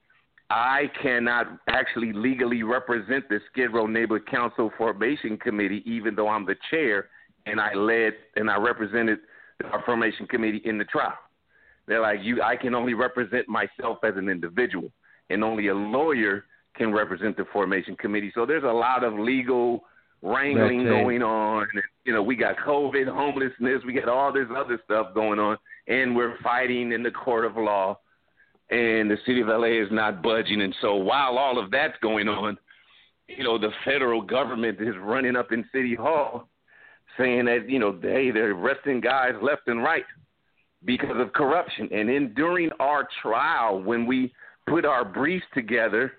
I 0.49 0.91
cannot 1.03 1.59
actually 1.69 2.15
legally 2.15 2.63
represent 2.63 3.29
the 3.29 3.39
Skid 3.53 3.75
Row 3.75 3.87
Neighborhood 3.87 4.27
Council 4.27 4.73
Formation 4.79 5.37
Committee, 5.37 5.83
even 5.85 6.15
though 6.15 6.29
I'm 6.29 6.47
the 6.47 6.57
chair 6.71 7.11
and 7.47 7.61
I 7.61 7.75
led 7.75 8.13
and 8.37 8.51
I 8.51 8.57
represented 8.57 9.19
our 9.73 9.83
formation 9.85 10.27
committee 10.27 10.63
in 10.65 10.79
the 10.79 10.85
trial. 10.85 11.19
They're 11.87 12.01
like, 12.01 12.21
you, 12.23 12.43
I 12.43 12.57
can 12.57 12.75
only 12.75 12.95
represent 12.95 13.49
myself 13.49 13.99
as 14.05 14.15
an 14.17 14.29
individual, 14.29 14.91
and 15.29 15.43
only 15.43 15.69
a 15.69 15.75
lawyer 15.75 16.45
can 16.77 16.93
represent 16.93 17.37
the 17.37 17.45
formation 17.53 17.97
committee. 17.97 18.31
So 18.35 18.47
there's 18.47 18.65
a 18.65 18.67
lot 18.67 19.03
of 19.03 19.15
legal 19.19 19.85
wrangling 20.23 20.85
going 20.85 21.23
on. 21.23 21.67
You 22.05 22.13
know, 22.13 22.23
we 22.23 22.37
got 22.37 22.57
COVID, 22.59 23.09
homelessness, 23.09 23.83
we 23.85 23.93
got 23.93 24.09
all 24.09 24.33
this 24.33 24.47
other 24.57 24.79
stuff 24.85 25.15
going 25.15 25.39
on, 25.39 25.57
and 25.89 26.15
we're 26.15 26.39
fighting 26.43 26.93
in 26.93 27.03
the 27.03 27.11
court 27.11 27.45
of 27.45 27.57
law. 27.57 27.99
And 28.71 29.11
the 29.11 29.17
city 29.27 29.41
of 29.41 29.49
LA 29.49 29.83
is 29.83 29.89
not 29.91 30.23
budging. 30.23 30.63
And 30.63 30.75
so 30.81 30.95
while 30.95 31.39
all 31.39 31.59
of 31.59 31.73
that's 31.73 31.97
going 32.01 32.29
on, 32.29 32.57
you 33.27 33.43
know, 33.43 33.59
the 33.59 33.71
federal 33.85 34.23
government 34.23 34.81
is 34.81 34.95
running 35.01 35.35
up 35.35 35.51
in 35.51 35.65
City 35.73 35.97
Hall 35.97 36.49
saying 37.21 37.45
that, 37.45 37.69
you 37.69 37.79
know, 37.79 37.99
hey, 38.01 38.31
they're 38.31 38.53
arresting 38.53 39.01
guys 39.01 39.35
left 39.43 39.69
and 39.69 39.83
right 39.83 40.05
because 40.85 41.17
of 41.17 41.33
corruption. 41.33 41.89
And 41.93 42.09
then 42.09 42.33
during 42.35 42.71
our 42.81 43.07
trial, 43.23 43.83
when 43.83 44.07
we 44.07 44.33
put 44.67 44.85
our 44.85 45.05
briefs 45.05 45.47
together 45.53 46.13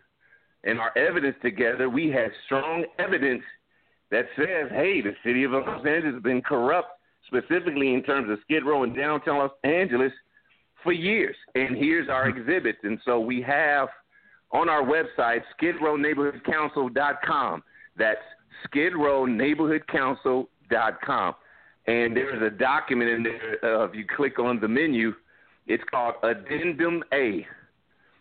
and 0.63 0.79
our 0.79 0.95
evidence 0.97 1.35
together, 1.41 1.89
we 1.89 2.09
had 2.09 2.31
strong 2.45 2.85
evidence 2.99 3.43
that 4.11 4.25
says, 4.35 4.69
hey, 4.71 5.01
the 5.01 5.15
city 5.25 5.43
of 5.43 5.51
Los 5.51 5.85
Angeles 5.85 6.13
has 6.13 6.23
been 6.23 6.41
corrupt, 6.41 6.89
specifically 7.25 7.93
in 7.93 8.03
terms 8.03 8.29
of 8.29 8.37
Skid 8.43 8.65
Row 8.65 8.83
and 8.83 8.95
downtown 8.95 9.39
Los 9.39 9.51
Angeles 9.63 10.11
for 10.83 10.91
years. 10.91 11.35
And 11.55 11.75
here's 11.75 12.09
our 12.09 12.29
exhibits. 12.29 12.79
And 12.83 12.99
so 13.05 13.19
we 13.19 13.41
have 13.41 13.87
on 14.51 14.69
our 14.69 14.83
website, 14.83 15.41
skidrowneighborhoodcouncil.com. 15.59 17.63
That's 17.97 18.19
skidrowneighborhoodcouncil.com. 20.71 21.35
And 21.87 22.15
there's 22.15 22.41
a 22.41 22.55
document 22.55 23.09
in 23.09 23.23
there. 23.23 23.81
Uh, 23.81 23.85
if 23.85 23.95
you 23.95 24.05
click 24.15 24.39
on 24.39 24.59
the 24.59 24.67
menu, 24.67 25.13
it's 25.67 25.83
called 25.89 26.15
Addendum 26.23 27.03
A. 27.11 27.45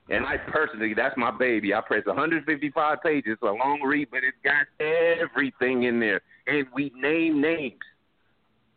And 0.08 0.24
I 0.26 0.38
personally, 0.38 0.92
that's 0.94 1.16
my 1.16 1.30
baby. 1.30 1.72
I 1.74 1.80
press 1.82 2.04
155 2.06 2.98
pages, 3.02 3.38
a 3.42 3.46
long 3.46 3.80
read, 3.84 4.08
but 4.10 4.20
it's 4.24 4.36
got 4.42 4.66
everything 4.84 5.84
in 5.84 6.00
there. 6.00 6.20
And 6.46 6.66
we 6.74 6.90
name 6.96 7.40
names. 7.40 7.74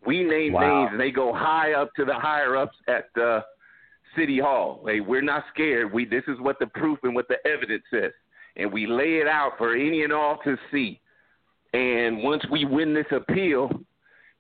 We 0.05 0.24
name 0.24 0.53
Wow. 0.53 0.61
names, 0.82 0.91
and 0.91 0.99
they 0.99 1.11
go 1.11 1.34
high 1.34 1.74
up 1.74 1.93
to 1.95 2.05
the 2.05 2.13
higher 2.13 2.57
ups 2.57 2.76
at 2.88 3.07
uh, 3.19 3.41
City 4.17 4.38
Hall. 4.38 4.84
Hey, 4.86 4.99
we're 4.99 5.21
not 5.21 5.45
scared. 5.53 5.91
We 5.93 6.05
this 6.05 6.24
is 6.28 6.39
what 6.39 6.59
the 6.59 6.67
proof 6.67 6.99
and 7.03 7.15
what 7.15 7.28
the 7.30 7.38
evidence 7.47 7.84
says, 7.89 8.11
and 8.57 8.71
we 8.71 8.86
lay 8.86 9.15
it 9.15 9.28
out 9.28 9.53
for 9.57 9.74
any 9.76 10.03
and 10.03 10.11
all 10.11 10.38
to 10.43 10.57
see. 10.71 10.99
And 11.74 12.21
once 12.21 12.43
we 12.51 12.65
win 12.65 12.93
this 12.93 13.05
appeal, 13.11 13.69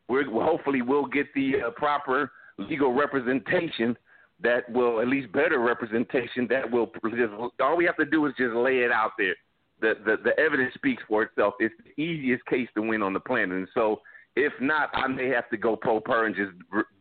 we're 0.07 0.25
hopefully 0.25 0.81
we'll 0.81 1.05
get 1.05 1.33
the 1.33 1.53
uh, 1.67 1.71
proper 1.71 2.31
legal 2.57 2.93
representation 2.93 3.97
that 4.41 4.69
will 4.71 4.99
at 4.99 5.07
least 5.07 5.31
better 5.31 5.59
representation 5.59 6.47
that 6.49 6.69
will 6.69 6.91
just 7.11 7.31
all 7.61 7.77
we 7.77 7.85
have 7.85 7.97
to 7.97 8.05
do 8.05 8.25
is 8.25 8.33
just 8.37 8.53
lay 8.53 8.79
it 8.79 8.91
out 8.91 9.11
there. 9.17 9.35
The 9.81 9.95
the, 10.05 10.17
the 10.23 10.39
evidence 10.39 10.73
speaks 10.75 11.01
for 11.07 11.23
itself. 11.23 11.55
It's 11.59 11.73
the 11.83 12.01
easiest 12.01 12.45
case 12.45 12.67
to 12.75 12.81
win 12.81 13.01
on 13.01 13.13
the 13.13 13.19
planet, 13.19 13.57
and 13.57 13.67
so 13.73 14.01
if 14.35 14.53
not, 14.59 14.89
I 14.93 15.07
may 15.07 15.29
have 15.29 15.49
to 15.49 15.57
go 15.57 15.75
pro 15.75 15.99
per 15.99 16.25
and 16.25 16.35
just 16.35 16.51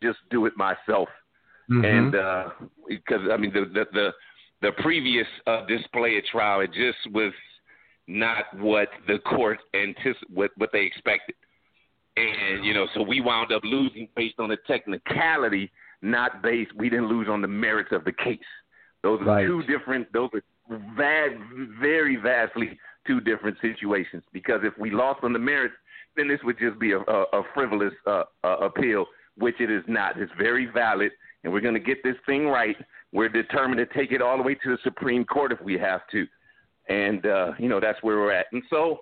just 0.02 0.18
do 0.30 0.46
it 0.46 0.54
myself. 0.56 1.08
Mhm. 1.70 1.84
And 1.84 2.14
uh 2.14 2.48
because 2.88 3.28
I 3.30 3.36
mean 3.36 3.52
the 3.52 3.66
the 3.72 3.84
the, 3.92 4.10
the 4.62 4.72
previous 4.82 5.26
uh, 5.46 5.64
display 5.66 6.16
at 6.16 6.24
trial 6.26 6.60
it 6.60 6.72
just 6.72 7.12
was 7.12 7.32
not 8.08 8.44
what 8.58 8.88
the 9.06 9.18
court 9.20 9.58
anticip 9.74 10.14
what 10.32 10.50
what 10.56 10.70
they 10.72 10.82
expected. 10.82 11.34
And 12.16 12.64
you 12.64 12.74
know, 12.74 12.86
so 12.94 13.02
we 13.02 13.20
wound 13.20 13.52
up 13.52 13.62
losing 13.64 14.08
based 14.16 14.38
on 14.38 14.50
a 14.50 14.56
technicality, 14.66 15.70
not 16.02 16.42
based. 16.42 16.72
We 16.76 16.90
didn't 16.90 17.08
lose 17.08 17.28
on 17.28 17.40
the 17.40 17.48
merits 17.48 17.90
of 17.92 18.04
the 18.04 18.12
case. 18.12 18.38
Those 19.02 19.20
are 19.22 19.24
Right. 19.24 19.46
two 19.46 19.62
different. 19.64 20.12
Those 20.12 20.30
are 20.34 20.42
va- 20.94 21.38
very 21.80 22.16
vastly 22.16 22.78
two 23.06 23.20
different 23.20 23.56
situations. 23.60 24.22
Because 24.32 24.60
if 24.62 24.76
we 24.78 24.90
lost 24.90 25.20
on 25.24 25.32
the 25.32 25.38
merits, 25.38 25.74
then 26.16 26.28
this 26.28 26.38
would 26.44 26.58
just 26.58 26.78
be 26.78 26.92
a, 26.92 26.98
a, 26.98 27.22
a 27.32 27.42
frivolous 27.54 27.94
uh, 28.06 28.24
uh, 28.44 28.56
appeal, 28.60 29.06
which 29.36 29.60
it 29.60 29.70
is 29.70 29.82
not. 29.88 30.20
It's 30.20 30.30
very 30.38 30.66
valid, 30.66 31.10
and 31.42 31.52
we're 31.52 31.60
going 31.60 31.74
to 31.74 31.80
get 31.80 32.02
this 32.04 32.16
thing 32.26 32.46
right. 32.46 32.76
We're 33.12 33.28
determined 33.30 33.78
to 33.78 33.86
take 33.98 34.12
it 34.12 34.20
all 34.22 34.36
the 34.36 34.42
way 34.42 34.54
to 34.54 34.70
the 34.70 34.78
Supreme 34.84 35.24
Court 35.24 35.52
if 35.52 35.60
we 35.62 35.78
have 35.78 36.02
to, 36.12 36.26
and 36.88 37.24
uh, 37.26 37.52
you 37.58 37.68
know 37.68 37.80
that's 37.80 38.02
where 38.02 38.16
we're 38.16 38.32
at. 38.32 38.46
And 38.52 38.62
so, 38.70 39.00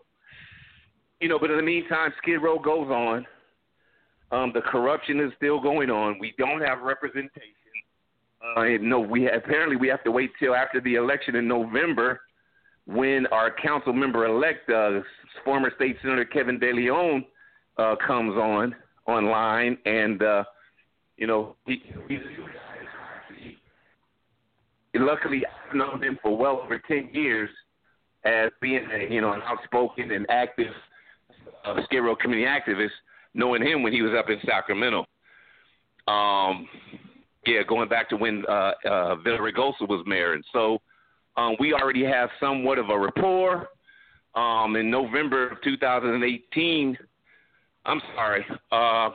you 1.20 1.28
know, 1.28 1.39
but 1.39 1.51
in 1.51 1.57
the 1.57 1.62
meantime, 1.62 2.12
Skid 2.18 2.43
Row 2.43 2.59
goes 2.59 2.89
on. 2.89 3.26
Um, 4.33 4.53
the 4.55 4.61
corruption 4.61 5.18
is 5.18 5.33
still 5.37 5.61
going 5.61 5.91
on. 5.91 6.18
We 6.20 6.35
don't 6.39 6.61
have 6.61 6.83
representation. 6.83 7.55
Uh, 8.57 8.64
no, 8.81 9.01
we 9.01 9.28
apparently 9.28 9.76
we 9.76 9.89
have 9.89 10.05
to 10.05 10.11
wait 10.11 10.31
till 10.39 10.55
after 10.55 10.81
the 10.81 10.95
election 10.95 11.37
in 11.37 11.49
November 11.49 12.20
when 12.87 13.26
our 13.26 13.51
council 13.51 13.93
member 13.93 14.24
elect, 14.24 14.68
uh, 14.70 15.01
former 15.45 15.70
state 15.76 15.97
senator 16.03 16.24
Kevin 16.24 16.59
De 16.59 16.72
Leon, 16.72 17.24
uh, 17.76 17.97
comes 18.05 18.37
on 18.37 18.74
online, 19.07 19.76
and 19.85 20.22
uh, 20.22 20.45
you 21.16 21.26
know 21.26 21.57
he, 21.66 21.83
he's 22.09 22.20
luckily 24.95 25.43
I've 25.47 25.76
known 25.76 26.03
him 26.03 26.18
for 26.22 26.37
well 26.37 26.61
over 26.64 26.81
ten 26.89 27.11
years 27.12 27.51
as 28.25 28.51
being 28.61 28.87
a 28.93 29.12
you 29.12 29.21
know 29.21 29.33
an 29.33 29.43
outspoken 29.43 30.11
and 30.11 30.27
active 30.31 30.73
uh, 31.64 31.77
Skid 31.85 32.03
Row 32.03 32.16
community 32.16 32.47
activist. 32.47 32.91
Knowing 33.33 33.62
him 33.62 33.85
when 33.85 33.93
he 33.93 34.03
was 34.03 34.12
up 34.18 34.29
in 34.29 34.39
Sacramento, 34.45 35.07
um, 36.09 36.68
yeah, 37.47 37.62
going 37.68 37.89
back 37.89 38.09
to 38.09 38.16
when 38.16 38.45
uh, 38.49 38.73
uh, 38.85 39.16
Villaraigosa 39.25 39.89
was 39.89 40.03
mayor, 40.05 40.33
and 40.33 40.45
so 40.53 40.81
um, 41.37 41.55
we 41.61 41.73
already 41.73 42.05
have 42.05 42.29
somewhat 42.41 42.79
of 42.79 42.91
a 42.91 42.99
rapport. 42.99 43.68
Um, 44.35 44.77
in 44.77 44.91
November 44.91 45.49
of 45.49 45.62
2018, 45.62 46.97
I'm 47.85 48.01
sorry, 48.14 48.47
uh, 48.71 49.11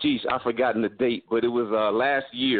geez, 0.00 0.20
I've 0.30 0.42
forgotten 0.42 0.82
the 0.82 0.90
date, 0.90 1.24
but 1.30 1.44
it 1.44 1.48
was 1.48 1.68
uh, 1.72 1.90
last 1.92 2.26
year. 2.32 2.58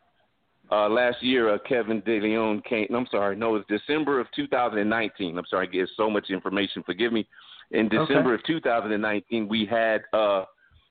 Uh, 0.70 0.88
last 0.88 1.22
year, 1.22 1.54
uh, 1.54 1.58
Kevin 1.66 2.00
De 2.04 2.20
Leon 2.20 2.62
came. 2.68 2.86
I'm 2.94 3.06
sorry, 3.10 3.36
no, 3.36 3.56
it 3.56 3.64
was 3.68 3.80
December 3.80 4.20
of 4.20 4.26
2019. 4.36 5.38
I'm 5.38 5.44
sorry, 5.48 5.66
I 5.66 5.70
give 5.70 5.88
so 5.96 6.10
much 6.10 6.30
information. 6.30 6.82
Forgive 6.84 7.12
me. 7.12 7.26
In 7.70 7.88
December 7.88 8.34
of 8.34 8.42
2019, 8.44 9.48
we 9.48 9.66
had 9.66 10.02
uh, 10.12 10.44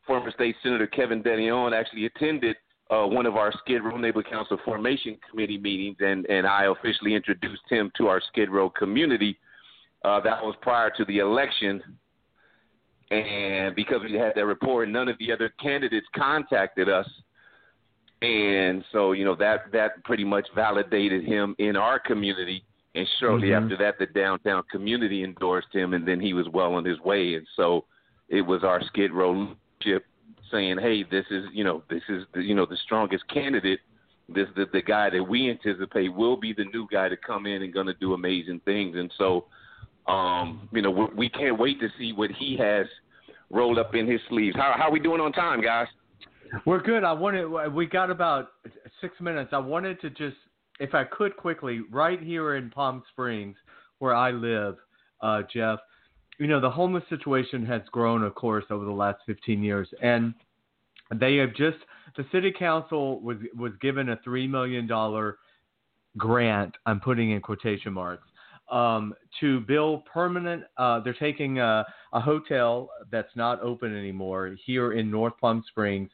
former 0.06 0.32
state 0.32 0.56
senator 0.64 0.88
Kevin 0.88 1.22
De 1.22 1.36
Leon 1.36 1.74
actually 1.74 2.06
attended 2.06 2.56
uh, 2.90 3.06
one 3.06 3.26
of 3.26 3.36
our 3.36 3.52
Skid 3.64 3.84
Row 3.84 3.98
Neighborhood 3.98 4.32
Council 4.32 4.58
Formation 4.64 5.18
Committee 5.30 5.58
meetings, 5.58 5.98
and, 6.00 6.26
and 6.28 6.48
I 6.48 6.66
officially 6.66 7.16
introduced 7.16 7.64
him 7.70 7.92
to 7.98 8.08
our 8.08 8.22
Skid 8.30 8.50
Row 8.50 8.70
community. 8.70 9.38
Uh, 10.06 10.20
that 10.22 10.42
was 10.42 10.56
prior 10.62 10.92
to 10.98 11.06
the 11.06 11.20
election. 11.20 11.82
And 13.10 13.76
because 13.76 14.02
we 14.04 14.14
had 14.18 14.34
that 14.36 14.46
report, 14.46 14.90
none 14.90 15.08
of 15.08 15.18
the 15.20 15.32
other 15.32 15.52
candidates 15.62 16.08
contacted 16.16 16.90
us. 16.90 17.08
And 18.22 18.84
so, 18.92 19.12
you 19.12 19.26
know, 19.26 19.36
that, 19.36 19.72
that 19.74 20.04
pretty 20.04 20.24
much 20.24 20.48
validated 20.56 21.24
him 21.24 21.56
in 21.60 21.76
our 21.76 22.00
community. 22.00 22.64
And 22.96 23.08
shortly 23.20 23.50
Mhm. 23.50 23.62
after 23.64 23.78
that, 23.78 24.00
the 24.00 24.08
downtown 24.08 24.64
community 24.72 25.24
endorsed 25.24 25.72
him, 25.72 25.94
and 25.94 26.08
then 26.08 26.20
he 26.20 26.34
was 26.34 26.50
well 26.50 26.74
on 26.74 26.84
his 26.84 27.00
way. 27.02 27.36
And 27.36 27.48
so 27.56 27.86
it 28.28 28.42
was 28.42 28.64
our 28.64 28.82
Skid 28.82 29.12
Row 29.12 29.56
leadership 29.84 30.06
saying, 30.50 30.80
"Hey, 30.80 31.04
this 31.04 31.26
is 31.30 31.46
you 31.54 31.64
know 31.64 31.84
this 31.90 32.02
is 32.10 32.26
the, 32.34 32.42
you 32.42 32.56
know 32.56 32.66
the 32.66 32.78
strongest 32.78 33.28
candidate. 33.28 33.82
This 34.30 34.50
the 34.56 34.66
the 34.66 34.82
guy 34.82 35.12
that 35.12 35.24
we 35.24 35.50
anticipate 35.50 36.10
will 36.10 36.38
be 36.38 36.54
the 36.54 36.66
new 36.66 36.88
guy 36.92 37.08
to 37.08 37.18
come 37.18 37.46
in 37.46 37.62
and 37.62 37.72
going 37.72 37.86
to 37.88 37.94
do 37.96 38.14
amazing 38.14 38.62
things." 38.62 38.96
And 38.96 39.12
so, 39.16 39.46
um, 40.08 40.68
you 40.72 40.82
know, 40.82 40.90
we, 40.90 41.06
we 41.16 41.30
can't 41.30 41.60
wait 41.60 41.80
to 41.82 41.90
see 42.00 42.14
what 42.14 42.32
he 42.32 42.58
has 42.58 42.88
rolled 43.52 43.78
up 43.78 43.94
in 43.94 44.08
his 44.08 44.22
sleeves. 44.28 44.56
How 44.56 44.74
how 44.76 44.90
we 44.90 45.00
doing 45.00 45.22
on 45.22 45.34
time, 45.34 45.62
guys? 45.62 45.88
We're 46.66 46.82
good. 46.82 47.04
I 47.04 47.14
wanted. 47.14 47.48
We 47.74 47.86
got 47.86 48.10
about 48.10 48.50
six 49.02 49.20
minutes. 49.20 49.50
I 49.54 49.58
wanted 49.58 50.00
to 50.02 50.10
just, 50.10 50.38
if 50.80 50.94
I 50.94 51.04
could, 51.04 51.36
quickly, 51.38 51.82
right 51.92 52.22
here 52.22 52.56
in 52.56 52.70
Palm 52.70 53.04
Springs, 53.12 53.56
where 54.00 54.16
I 54.16 54.32
live, 54.32 54.76
uh, 55.22 55.42
Jeff. 55.54 55.80
You 56.40 56.48
know, 56.48 56.62
the 56.62 56.70
homeless 56.70 57.04
situation 57.10 57.66
has 57.66 57.82
grown, 57.92 58.24
of 58.24 58.36
course, 58.36 58.66
over 58.70 58.86
the 58.86 58.92
last 58.92 59.20
15 59.26 59.64
years, 59.64 59.88
and 60.02 60.34
they 61.14 61.38
have 61.38 61.56
just. 61.56 61.78
The 62.16 62.26
city 62.32 62.52
council 62.58 63.20
was 63.22 63.38
was 63.56 63.74
given 63.82 64.10
a 64.10 64.20
three 64.24 64.48
million 64.48 64.88
dollar 64.88 65.38
grant. 66.18 66.76
I'm 66.86 67.00
putting 67.00 67.32
in 67.32 67.42
quotation 67.42 67.94
marks 67.94 68.28
um, 68.72 69.14
to 69.40 69.62
build 69.62 70.06
permanent. 70.06 70.64
Uh, 70.78 71.00
they're 71.00 71.14
taking 71.14 71.60
a, 71.60 71.86
a 72.14 72.20
hotel 72.20 72.90
that's 73.12 73.36
not 73.36 73.62
open 73.62 73.96
anymore 73.96 74.56
here 74.66 74.94
in 74.94 75.12
North 75.12 75.34
Palm 75.40 75.64
Springs 75.70 76.10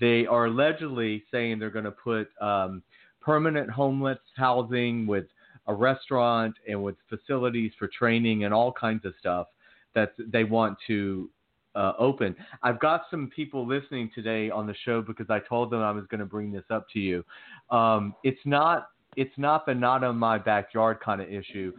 they 0.00 0.26
are 0.26 0.46
allegedly 0.46 1.24
saying 1.30 1.58
they're 1.58 1.70
going 1.70 1.84
to 1.84 1.90
put 1.90 2.28
um, 2.40 2.82
permanent 3.20 3.70
homeless 3.70 4.18
housing 4.36 5.06
with 5.06 5.26
a 5.66 5.74
restaurant 5.74 6.54
and 6.68 6.82
with 6.82 6.96
facilities 7.08 7.72
for 7.78 7.88
training 7.88 8.44
and 8.44 8.54
all 8.54 8.72
kinds 8.72 9.04
of 9.04 9.12
stuff 9.18 9.48
that 9.94 10.12
they 10.18 10.44
want 10.44 10.76
to 10.86 11.28
uh, 11.74 11.92
open. 11.98 12.34
I've 12.62 12.80
got 12.80 13.02
some 13.10 13.30
people 13.34 13.66
listening 13.66 14.10
today 14.14 14.50
on 14.50 14.66
the 14.66 14.74
show 14.84 15.02
because 15.02 15.26
I 15.28 15.40
told 15.40 15.70
them 15.70 15.80
I 15.80 15.90
was 15.90 16.04
going 16.10 16.20
to 16.20 16.26
bring 16.26 16.52
this 16.52 16.64
up 16.70 16.86
to 16.92 16.98
you. 16.98 17.24
Um, 17.70 18.14
it's 18.24 18.40
not 18.44 18.88
it's 19.16 19.36
not 19.38 19.64
the 19.66 19.74
not 19.74 20.04
on 20.04 20.16
my 20.16 20.38
backyard 20.38 21.00
kind 21.00 21.20
of 21.20 21.28
issue. 21.28 21.72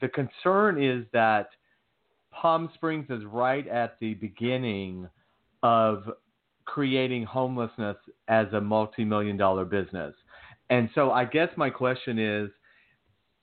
The 0.00 0.08
concern 0.08 0.82
is 0.82 1.04
that 1.12 1.48
Palm 2.30 2.70
Springs 2.74 3.06
is 3.08 3.24
right 3.24 3.66
at 3.68 3.98
the 4.00 4.14
beginning 4.14 5.08
of 5.62 6.10
creating 6.64 7.24
homelessness 7.24 7.96
as 8.28 8.46
a 8.52 8.60
multi-million 8.60 9.36
dollar 9.36 9.64
business. 9.64 10.14
And 10.70 10.88
so 10.94 11.10
I 11.10 11.24
guess 11.24 11.48
my 11.56 11.70
question 11.70 12.18
is 12.18 12.50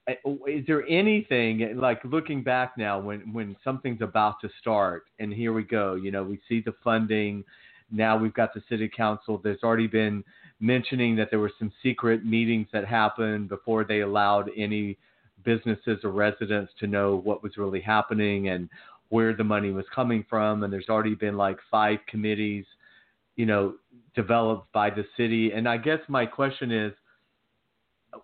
uh, 0.09 0.13
is 0.47 0.65
there 0.65 0.87
anything 0.87 1.77
like 1.77 1.99
looking 2.03 2.43
back 2.43 2.77
now 2.77 2.99
when 2.99 3.31
when 3.33 3.55
something's 3.63 4.01
about 4.01 4.35
to 4.41 4.49
start 4.59 5.03
and 5.19 5.31
here 5.33 5.53
we 5.53 5.63
go 5.63 5.95
you 5.95 6.09
know 6.09 6.23
we 6.23 6.39
see 6.47 6.61
the 6.61 6.73
funding 6.83 7.43
now 7.91 8.17
we've 8.17 8.33
got 8.33 8.53
the 8.53 8.63
city 8.69 8.89
council 8.89 9.39
there's 9.43 9.61
already 9.63 9.87
been 9.87 10.23
mentioning 10.59 11.15
that 11.15 11.29
there 11.29 11.39
were 11.39 11.51
some 11.59 11.71
secret 11.83 12.25
meetings 12.25 12.67
that 12.73 12.85
happened 12.85 13.49
before 13.49 13.83
they 13.83 14.01
allowed 14.01 14.49
any 14.57 14.97
businesses 15.43 15.99
or 16.03 16.11
residents 16.11 16.71
to 16.79 16.87
know 16.87 17.17
what 17.17 17.43
was 17.43 17.57
really 17.57 17.81
happening 17.81 18.49
and 18.49 18.69
where 19.09 19.35
the 19.35 19.43
money 19.43 19.71
was 19.71 19.85
coming 19.93 20.25
from 20.29 20.63
and 20.63 20.71
there's 20.71 20.89
already 20.89 21.15
been 21.15 21.37
like 21.37 21.57
five 21.69 21.99
committees 22.07 22.65
you 23.39 23.45
know 23.45 23.75
developed 24.15 24.71
by 24.73 24.89
the 24.89 25.05
city 25.15 25.51
and 25.53 25.67
i 25.67 25.77
guess 25.77 25.99
my 26.09 26.25
question 26.25 26.71
is 26.71 26.91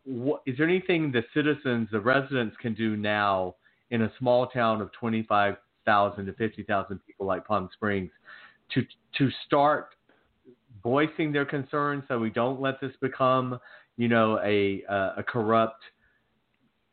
what, 0.04 0.42
is 0.46 0.58
there 0.58 0.68
anything 0.68 1.12
the 1.12 1.24
citizens, 1.34 1.88
the 1.92 2.00
residents 2.00 2.56
can 2.62 2.74
do 2.74 2.96
now 2.98 3.56
in 3.92 4.02
a 4.02 4.12
small 4.20 4.48
town 4.48 4.82
of 4.82 4.92
25,000 4.94 6.26
to 6.26 6.34
50,000 6.34 7.00
people 7.06 7.26
like 7.26 7.46
Palm 7.46 7.70
Springs 7.74 8.12
to 8.74 8.84
to 9.18 9.30
start 9.46 9.90
voicing 10.84 11.32
their 11.32 11.46
concerns 11.46 12.04
so 12.08 12.18
we 12.18 12.32
don't 12.32 12.60
let 12.60 12.82
this 12.82 12.92
become, 13.00 13.60
you 13.96 14.08
know, 14.08 14.40
a 14.44 14.84
a 14.90 15.24
corrupt 15.24 15.84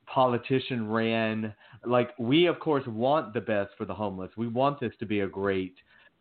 politician 0.06 0.90
ran 0.90 1.54
like 1.86 2.10
we 2.18 2.46
of 2.46 2.60
course 2.60 2.86
want 2.86 3.32
the 3.32 3.40
best 3.40 3.70
for 3.78 3.86
the 3.86 3.94
homeless. 3.94 4.30
We 4.36 4.48
want 4.48 4.80
this 4.80 4.92
to 5.00 5.06
be 5.06 5.20
a 5.20 5.26
great 5.26 5.74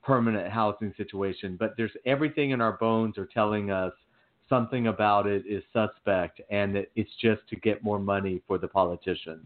permanent 0.04 0.52
housing 0.52 0.94
situation, 0.98 1.58
but 1.60 1.76
there's 1.78 1.92
everything 2.06 2.52
in 2.52 2.62
our 2.62 2.74
bones 2.74 3.18
are 3.18 3.28
telling 3.28 3.72
us 3.72 3.94
something 4.50 4.88
about 4.88 5.28
it 5.28 5.44
is 5.48 5.64
suspect 5.72 6.42
and 6.50 6.76
that 6.76 6.92
it's 6.96 7.10
just 7.22 7.42
to 7.50 7.56
get 7.56 7.84
more 7.84 8.00
money 8.00 8.42
for 8.48 8.58
the 8.58 8.68
politician. 8.68 9.46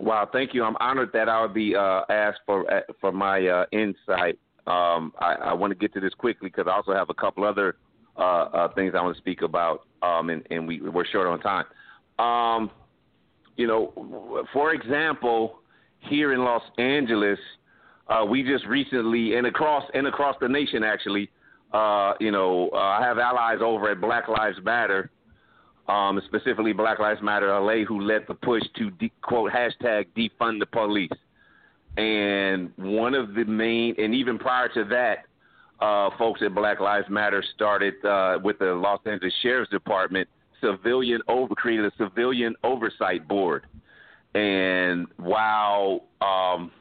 Wow, 0.00 0.28
thank 0.32 0.54
you. 0.54 0.64
I'm 0.64 0.76
honored 0.80 1.10
that 1.12 1.28
I 1.28 1.40
would 1.40 1.54
be 1.54 1.74
uh, 1.74 2.02
asked 2.08 2.40
for 2.46 2.72
uh, 2.72 2.80
for 3.00 3.10
my 3.10 3.46
uh, 3.46 3.66
insight. 3.72 4.38
Um, 4.66 5.12
I, 5.18 5.34
I, 5.34 5.52
want 5.54 5.70
to 5.70 5.74
get 5.74 5.94
to 5.94 6.00
this 6.00 6.12
quickly 6.14 6.50
because 6.50 6.66
I 6.68 6.76
also 6.76 6.92
have 6.92 7.08
a 7.08 7.14
couple 7.14 7.42
other 7.42 7.76
uh, 8.18 8.20
uh, 8.20 8.74
things 8.74 8.92
I 8.94 9.02
want 9.02 9.16
to 9.16 9.20
speak 9.20 9.40
about, 9.40 9.86
um, 10.02 10.28
and, 10.28 10.46
and, 10.50 10.68
we, 10.68 10.80
we're 10.82 11.06
short 11.06 11.26
on 11.26 11.40
time. 11.40 11.64
Um, 12.18 12.70
you 13.56 13.66
know, 13.66 14.44
for 14.52 14.74
example, 14.74 15.60
here 16.00 16.34
in 16.34 16.40
Los 16.44 16.62
Angeles, 16.76 17.38
uh, 18.08 18.24
we 18.24 18.42
just 18.42 18.66
recently 18.66 19.34
and 19.34 19.46
across 19.46 19.84
and 19.94 20.06
across 20.06 20.36
the 20.40 20.48
nation 20.48 20.82
actually 20.82 21.30
uh, 21.72 22.14
you 22.18 22.30
know, 22.30 22.70
uh, 22.72 22.76
I 22.76 23.02
have 23.02 23.18
allies 23.18 23.58
over 23.62 23.90
at 23.90 24.00
Black 24.00 24.28
Lives 24.28 24.58
Matter, 24.62 25.10
um, 25.88 26.20
specifically 26.26 26.72
Black 26.72 26.98
Lives 26.98 27.20
Matter 27.22 27.48
LA, 27.48 27.84
who 27.84 28.00
led 28.00 28.24
the 28.26 28.34
push 28.34 28.62
to 28.76 28.90
de- 28.92 29.12
quote 29.22 29.52
hashtag 29.52 30.06
defund 30.16 30.60
the 30.60 30.66
police. 30.66 31.10
And 31.96 32.72
one 32.76 33.14
of 33.14 33.34
the 33.34 33.44
main, 33.44 33.94
and 33.98 34.14
even 34.14 34.38
prior 34.38 34.68
to 34.74 34.84
that, 34.84 35.26
uh, 35.84 36.10
folks 36.16 36.40
at 36.42 36.54
Black 36.54 36.80
Lives 36.80 37.06
Matter 37.10 37.44
started 37.54 38.02
uh, 38.04 38.38
with 38.42 38.58
the 38.60 38.72
Los 38.72 39.00
Angeles 39.04 39.34
Sheriff's 39.42 39.70
Department 39.70 40.28
civilian 40.60 41.20
over 41.28 41.54
created 41.54 41.84
a 41.84 41.92
civilian 41.98 42.54
oversight 42.64 43.28
board. 43.28 43.66
And 44.34 45.06
while 45.18 46.04
um, 46.20 46.72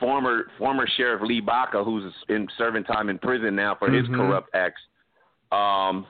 former 0.00 0.44
former 0.58 0.86
Sheriff 0.96 1.22
Lee 1.22 1.40
Baca, 1.40 1.82
who's 1.84 2.12
in 2.28 2.46
serving 2.58 2.84
time 2.84 3.08
in 3.08 3.18
prison 3.18 3.54
now 3.54 3.76
for 3.78 3.88
mm-hmm. 3.88 3.98
his 3.98 4.16
corrupt 4.16 4.50
acts, 4.54 4.80
um, 5.52 6.06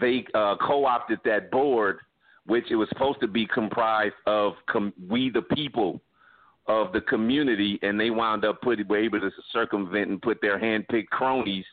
they 0.00 0.24
uh, 0.34 0.56
co-opted 0.56 1.18
that 1.24 1.50
board, 1.50 1.98
which 2.46 2.64
it 2.70 2.76
was 2.76 2.88
supposed 2.88 3.20
to 3.20 3.28
be 3.28 3.46
comprised 3.46 4.14
of 4.26 4.54
com- 4.68 4.92
we 5.08 5.30
the 5.30 5.42
people 5.42 6.00
of 6.66 6.92
the 6.92 7.00
community, 7.02 7.78
and 7.82 7.98
they 7.98 8.10
wound 8.10 8.44
up 8.44 8.60
putting 8.62 8.86
were 8.86 8.98
able 8.98 9.20
to 9.20 9.30
circumvent 9.52 10.08
and 10.10 10.22
put 10.22 10.40
their 10.40 10.58
hand-picked 10.58 11.10
cronies. 11.10 11.64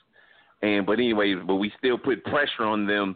And 0.62 0.86
but 0.86 0.94
anyway, 0.94 1.36
but 1.36 1.56
we 1.56 1.72
still 1.78 1.98
put 1.98 2.24
pressure 2.26 2.64
on 2.64 2.86
them, 2.86 3.16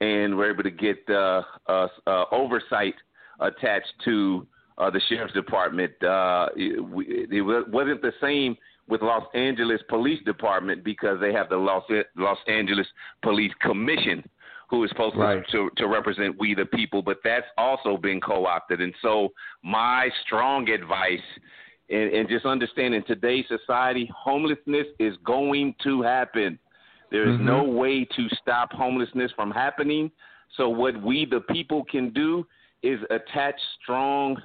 and 0.00 0.36
we're 0.36 0.50
able 0.50 0.62
to 0.62 0.70
get 0.70 0.98
uh, 1.08 1.42
uh, 1.68 1.88
uh, 2.06 2.24
oversight 2.32 2.94
attached 3.38 3.92
to 4.04 4.46
uh, 4.80 4.90
the 4.90 5.00
sheriff's 5.08 5.34
department. 5.34 5.92
Uh, 6.02 6.48
it, 6.56 7.28
it 7.30 7.68
wasn't 7.68 8.00
the 8.02 8.12
same 8.20 8.56
with 8.88 9.02
Los 9.02 9.24
Angeles 9.34 9.80
Police 9.88 10.22
Department 10.24 10.82
because 10.82 11.20
they 11.20 11.32
have 11.32 11.48
the 11.48 11.56
Los 11.56 11.84
Los 12.16 12.38
Angeles 12.48 12.86
Police 13.22 13.52
Commission, 13.60 14.24
who 14.68 14.82
is 14.84 14.90
supposed 14.90 15.16
right. 15.16 15.44
to, 15.52 15.70
to 15.76 15.86
represent 15.86 16.36
we 16.38 16.54
the 16.54 16.64
people, 16.64 17.02
but 17.02 17.18
that's 17.22 17.46
also 17.58 17.96
been 17.96 18.20
co-opted. 18.20 18.80
And 18.80 18.94
so, 19.02 19.28
my 19.62 20.08
strong 20.24 20.68
advice, 20.70 21.18
and, 21.90 22.12
and 22.12 22.28
just 22.28 22.46
understanding 22.46 23.02
today's 23.06 23.44
society, 23.48 24.10
homelessness 24.16 24.86
is 24.98 25.14
going 25.24 25.74
to 25.84 26.02
happen. 26.02 26.58
There 27.10 27.28
is 27.28 27.36
mm-hmm. 27.36 27.46
no 27.46 27.64
way 27.64 28.04
to 28.16 28.28
stop 28.40 28.72
homelessness 28.72 29.30
from 29.36 29.50
happening. 29.50 30.10
So, 30.56 30.68
what 30.68 31.00
we 31.02 31.26
the 31.26 31.40
people 31.40 31.84
can 31.84 32.12
do 32.12 32.46
is 32.82 32.98
attach 33.10 33.56
strong 33.82 34.40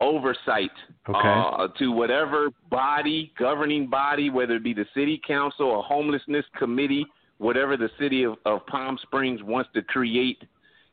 oversight 0.00 0.70
okay. 1.08 1.18
uh, 1.24 1.68
to 1.78 1.90
whatever 1.90 2.50
body, 2.70 3.32
governing 3.38 3.88
body, 3.88 4.30
whether 4.30 4.56
it 4.56 4.64
be 4.64 4.74
the 4.74 4.86
city 4.94 5.20
council 5.26 5.66
or 5.66 5.82
homelessness 5.82 6.44
committee, 6.58 7.06
whatever 7.38 7.76
the 7.76 7.90
city 7.98 8.24
of, 8.24 8.34
of 8.44 8.66
Palm 8.66 8.98
Springs 9.02 9.42
wants 9.42 9.70
to 9.74 9.82
create 9.82 10.42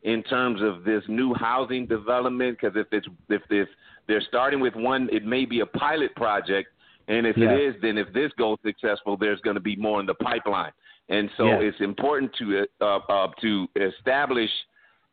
in 0.04 0.24
terms 0.24 0.62
of 0.62 0.84
this 0.84 1.04
new 1.08 1.34
housing 1.34 1.86
development. 1.86 2.58
Because 2.60 2.78
if 2.78 2.88
it's 2.92 3.08
if 3.30 3.42
this 3.50 3.68
they're 4.08 4.24
starting 4.28 4.60
with 4.60 4.76
one, 4.76 5.10
it 5.12 5.26
may 5.26 5.46
be 5.46 5.62
a 5.62 5.66
pilot 5.66 6.16
project, 6.16 6.70
and 7.08 7.26
if 7.26 7.38
yes. 7.38 7.50
it 7.52 7.62
is, 7.62 7.76
then 7.82 7.98
if 7.98 8.12
this 8.14 8.32
goes 8.38 8.58
successful, 8.66 9.18
there's 9.18 9.40
going 9.42 9.56
to 9.56 9.62
be 9.62 9.76
more 9.76 10.00
in 10.00 10.06
the 10.06 10.14
pipeline. 10.16 10.72
And 11.10 11.30
so 11.38 11.46
yes. 11.46 11.60
it's 11.62 11.82
important 11.82 12.32
to 12.40 12.66
uh, 12.82 13.00
uh, 13.10 13.28
to 13.42 13.68
establish 13.76 14.50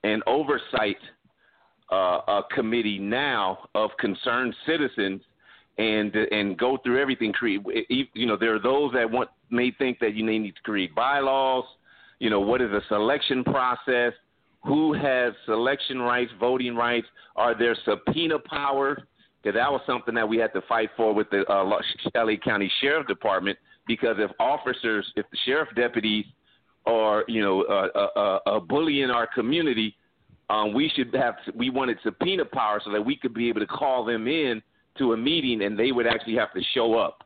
an 0.04 0.22
oversight 0.26 0.96
uh, 1.90 2.20
a 2.28 2.42
committee 2.54 2.98
now 2.98 3.68
of 3.74 3.90
concerned 3.98 4.54
citizens 4.66 5.22
and 5.78 6.14
and 6.14 6.58
go 6.58 6.76
through 6.78 7.00
everything. 7.00 7.32
Create, 7.32 7.60
you 8.14 8.26
know, 8.26 8.36
there 8.36 8.54
are 8.54 8.60
those 8.60 8.92
that 8.92 9.10
want 9.10 9.30
may 9.50 9.72
think 9.78 9.98
that 10.00 10.14
you 10.14 10.24
may 10.24 10.38
need 10.38 10.54
to 10.56 10.62
create 10.62 10.94
bylaws. 10.94 11.64
You 12.18 12.30
know, 12.30 12.40
what 12.40 12.60
is 12.60 12.70
a 12.70 12.82
selection 12.88 13.42
process? 13.44 14.12
Who 14.64 14.92
has 14.92 15.32
selection 15.46 16.00
rights, 16.00 16.30
voting 16.38 16.76
rights? 16.76 17.06
Are 17.34 17.58
there 17.58 17.74
subpoena 17.84 18.38
power? 18.38 18.98
Because 19.42 19.56
that 19.56 19.72
was 19.72 19.80
something 19.86 20.14
that 20.14 20.28
we 20.28 20.36
had 20.36 20.52
to 20.52 20.60
fight 20.68 20.90
for 20.98 21.14
with 21.14 21.30
the 21.30 21.50
uh, 21.50 21.64
LA 22.14 22.36
County 22.44 22.70
Sheriff 22.82 23.06
Department. 23.06 23.58
Because 23.86 24.16
if 24.18 24.30
officers, 24.38 25.10
if 25.16 25.24
the 25.30 25.38
sheriff 25.46 25.68
deputies 25.74 26.26
are, 26.84 27.24
you 27.26 27.40
know, 27.40 27.62
uh, 27.62 27.88
uh, 27.98 28.38
uh, 28.46 28.60
bullying 28.60 29.10
our 29.10 29.26
community, 29.26 29.96
um, 30.50 30.74
we 30.74 30.90
should 30.94 31.14
have 31.14 31.36
we 31.54 31.70
wanted 31.70 31.96
subpoena 32.02 32.44
power 32.44 32.80
so 32.84 32.90
that 32.90 33.00
we 33.00 33.16
could 33.16 33.32
be 33.32 33.48
able 33.48 33.60
to 33.60 33.66
call 33.66 34.04
them 34.04 34.26
in 34.26 34.60
to 34.98 35.12
a 35.12 35.16
meeting 35.16 35.62
and 35.62 35.78
they 35.78 35.92
would 35.92 36.06
actually 36.06 36.34
have 36.34 36.52
to 36.52 36.60
show 36.74 36.98
up 36.98 37.22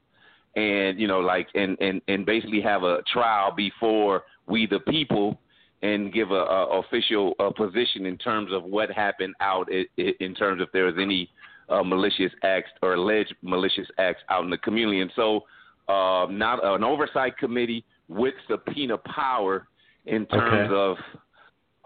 and 0.56 1.00
you 1.00 1.08
know 1.08 1.20
like 1.20 1.48
and 1.54 1.76
and 1.80 2.00
and 2.06 2.26
basically 2.26 2.60
have 2.60 2.82
a 2.82 3.02
trial 3.10 3.52
before 3.56 4.24
we 4.46 4.66
the 4.66 4.78
people 4.80 5.40
and 5.82 6.12
give 6.12 6.30
a, 6.30 6.34
a 6.34 6.80
official 6.80 7.34
a 7.40 7.52
position 7.52 8.06
in 8.06 8.16
terms 8.18 8.52
of 8.52 8.62
what 8.62 8.90
happened 8.90 9.34
out 9.40 9.68
in, 9.72 9.86
in 10.20 10.34
terms 10.34 10.60
of 10.60 10.68
there 10.72 10.84
was 10.84 10.94
any 11.00 11.28
uh, 11.70 11.82
malicious 11.82 12.30
acts 12.42 12.70
or 12.82 12.94
alleged 12.94 13.34
malicious 13.42 13.88
acts 13.98 14.20
out 14.28 14.44
in 14.44 14.50
the 14.50 14.58
community 14.58 15.00
and 15.00 15.10
so 15.16 15.40
uh, 15.88 16.26
not 16.30 16.62
an 16.62 16.84
oversight 16.84 17.36
committee 17.38 17.84
with 18.08 18.34
subpoena 18.48 18.98
power 18.98 19.66
in 20.06 20.26
terms 20.26 20.70
okay. 20.70 20.74
of 20.74 20.96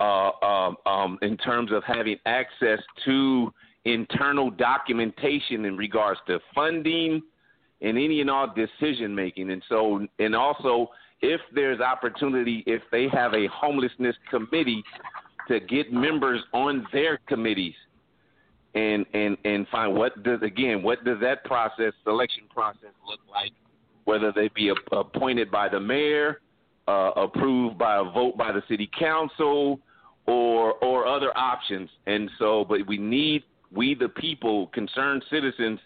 uh, 0.01 0.31
um, 0.43 0.77
um, 0.87 1.19
in 1.23 1.37
terms 1.37 1.73
of 1.73 1.83
having 1.85 2.17
access 2.27 2.79
to 3.05 3.53
internal 3.85 4.51
documentation 4.51 5.65
in 5.65 5.77
regards 5.77 6.21
to 6.27 6.39
funding 6.55 7.23
and 7.81 7.97
any 7.97 8.21
and 8.21 8.31
all 8.31 8.53
decision 8.55 9.15
making. 9.15 9.51
And 9.51 9.63
so, 9.69 10.07
and 10.19 10.35
also 10.35 10.91
if 11.21 11.41
there's 11.55 11.81
opportunity, 11.81 12.63
if 12.67 12.83
they 12.93 13.09
have 13.09 13.35
a 13.35 13.47
homelessness 13.49 14.17
committee, 14.31 14.85
to 15.49 15.61
get 15.61 15.93
members 15.93 16.43
on 16.53 16.87
their 16.93 17.19
committees 17.27 17.75
and 18.75 19.07
and 19.15 19.37
and 19.45 19.67
find 19.69 19.95
what 19.95 20.23
does 20.23 20.41
again 20.43 20.83
what 20.83 21.03
does 21.05 21.19
that 21.21 21.43
process 21.45 21.93
selection 22.05 22.45
process 22.55 22.93
look 23.07 23.21
like 23.31 23.51
whether 24.05 24.31
they 24.31 24.49
be 24.55 24.71
appointed 24.93 25.51
by 25.51 25.69
the 25.69 25.81
mayor 25.81 26.41
uh, 26.87 27.11
approved 27.17 27.79
by 27.79 27.97
a 27.97 28.05
vote 28.05 28.37
by 28.37 28.53
the 28.53 28.63
city 28.69 28.89
council 28.99 29.81
or 30.29 30.75
or 30.75 31.07
other 31.07 31.37
options 31.37 31.91
and 32.07 32.31
so 32.39 32.65
but 32.69 32.87
we 32.87 32.99
need 32.99 33.43
we 33.73 33.95
the 33.95 34.09
people 34.09 34.69
concerned 34.69 35.25
citizens 35.31 35.81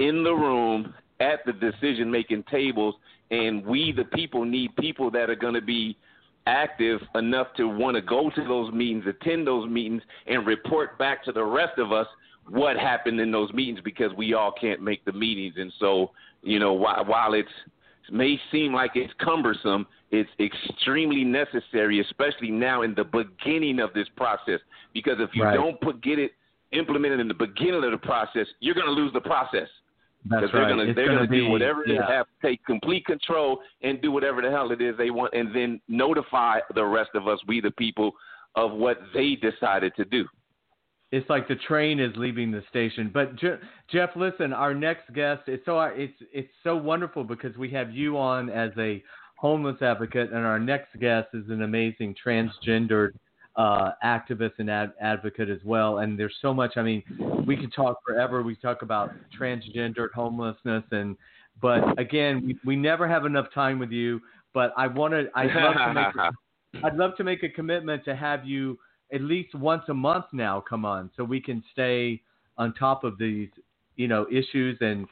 in 0.00 0.24
the 0.24 0.32
room 0.32 0.92
at 1.20 1.40
the 1.46 1.52
decision 1.52 2.10
making 2.10 2.42
tables 2.50 2.94
and 3.30 3.64
we 3.64 3.92
the 3.92 4.04
people 4.04 4.44
need 4.44 4.74
people 4.76 5.10
that 5.10 5.30
are 5.30 5.36
going 5.36 5.54
to 5.54 5.62
be 5.62 5.96
active 6.46 7.00
enough 7.14 7.48
to 7.56 7.68
want 7.68 7.96
to 7.96 8.02
go 8.02 8.30
to 8.30 8.44
those 8.44 8.72
meetings, 8.72 9.04
attend 9.06 9.46
those 9.46 9.68
meetings, 9.68 10.02
and 10.26 10.46
report 10.46 10.98
back 10.98 11.24
to 11.24 11.32
the 11.32 11.42
rest 11.44 11.78
of 11.78 11.92
us 11.92 12.06
what 12.48 12.76
happened 12.76 13.18
in 13.20 13.30
those 13.30 13.52
meetings 13.52 13.80
because 13.82 14.12
we 14.16 14.34
all 14.34 14.52
can't 14.52 14.82
make 14.82 15.04
the 15.04 15.12
meetings. 15.12 15.54
And 15.56 15.72
so, 15.78 16.10
you 16.42 16.58
know, 16.58 16.74
while, 16.74 17.04
while 17.06 17.34
it's 17.34 17.48
it 17.66 17.73
may 18.10 18.38
seem 18.50 18.72
like 18.72 18.92
it's 18.94 19.12
cumbersome, 19.18 19.86
it's 20.10 20.30
extremely 20.38 21.24
necessary, 21.24 22.00
especially 22.00 22.50
now 22.50 22.82
in 22.82 22.94
the 22.94 23.04
beginning 23.04 23.80
of 23.80 23.92
this 23.94 24.08
process. 24.16 24.60
Because 24.92 25.16
if 25.18 25.30
you 25.34 25.44
right. 25.44 25.54
don't 25.54 25.80
put 25.80 26.02
get 26.02 26.18
it 26.18 26.32
implemented 26.72 27.20
in 27.20 27.28
the 27.28 27.34
beginning 27.34 27.82
of 27.84 27.90
the 27.90 27.98
process, 27.98 28.46
you're 28.60 28.74
going 28.74 28.86
to 28.86 28.92
lose 28.92 29.12
the 29.12 29.20
process. 29.20 29.68
That's 30.26 30.50
they're 30.52 30.62
right. 30.62 30.68
Gonna, 30.70 30.94
they're 30.94 31.08
going 31.08 31.28
to 31.28 31.36
do 31.36 31.48
whatever 31.48 31.82
yeah. 31.86 32.00
they 32.00 32.12
have, 32.12 32.26
take 32.42 32.64
complete 32.64 33.04
control, 33.04 33.60
and 33.82 34.00
do 34.00 34.10
whatever 34.10 34.40
the 34.40 34.50
hell 34.50 34.70
it 34.72 34.80
is 34.80 34.96
they 34.96 35.10
want, 35.10 35.34
and 35.34 35.54
then 35.54 35.80
notify 35.88 36.60
the 36.74 36.84
rest 36.84 37.10
of 37.14 37.28
us, 37.28 37.38
we 37.46 37.60
the 37.60 37.70
people, 37.72 38.12
of 38.56 38.72
what 38.72 38.98
they 39.12 39.36
decided 39.36 39.94
to 39.96 40.04
do. 40.04 40.24
It's 41.14 41.30
like 41.30 41.46
the 41.46 41.54
train 41.54 42.00
is 42.00 42.12
leaving 42.16 42.50
the 42.50 42.64
station. 42.68 43.08
But 43.14 43.36
Je- 43.36 43.58
Jeff, 43.88 44.10
listen, 44.16 44.52
our 44.52 44.74
next 44.74 45.12
guest. 45.14 45.42
It's 45.46 45.64
so 45.64 45.80
it's 45.80 46.12
it's 46.32 46.50
so 46.64 46.76
wonderful 46.76 47.22
because 47.22 47.56
we 47.56 47.70
have 47.70 47.92
you 47.92 48.18
on 48.18 48.50
as 48.50 48.72
a 48.78 49.00
homeless 49.36 49.80
advocate, 49.80 50.32
and 50.32 50.44
our 50.44 50.58
next 50.58 50.98
guest 50.98 51.28
is 51.32 51.48
an 51.50 51.62
amazing 51.62 52.16
transgendered 52.26 53.10
uh, 53.54 53.92
activist 54.04 54.54
and 54.58 54.68
ad- 54.68 54.94
advocate 55.00 55.48
as 55.48 55.60
well. 55.64 55.98
And 55.98 56.18
there's 56.18 56.34
so 56.42 56.52
much. 56.52 56.72
I 56.76 56.82
mean, 56.82 57.04
we 57.46 57.56
could 57.56 57.72
talk 57.72 57.98
forever. 58.04 58.42
We 58.42 58.56
talk 58.56 58.82
about 58.82 59.12
transgendered 59.38 60.10
homelessness, 60.14 60.82
and 60.90 61.16
but 61.62 61.96
again, 61.96 62.44
we, 62.44 62.58
we 62.64 62.74
never 62.74 63.06
have 63.06 63.24
enough 63.24 63.46
time 63.54 63.78
with 63.78 63.92
you. 63.92 64.20
But 64.52 64.72
I 64.76 64.88
wanted, 64.88 65.30
I'd 65.36 65.54
love 65.54 65.74
to 65.74 65.94
make, 65.94 66.84
I'd 66.84 66.96
love 66.96 67.16
to 67.18 67.24
make 67.24 67.44
a 67.44 67.48
commitment 67.48 68.04
to 68.04 68.16
have 68.16 68.44
you 68.44 68.78
at 69.12 69.20
least 69.20 69.54
once 69.54 69.82
a 69.88 69.94
month 69.94 70.26
now 70.32 70.62
come 70.66 70.84
on, 70.84 71.10
so 71.16 71.24
we 71.24 71.40
can 71.40 71.62
stay 71.72 72.20
on 72.56 72.72
top 72.74 73.04
of 73.04 73.18
these, 73.18 73.50
you 73.96 74.08
know, 74.08 74.26
issues 74.30 74.78
and. 74.80 75.06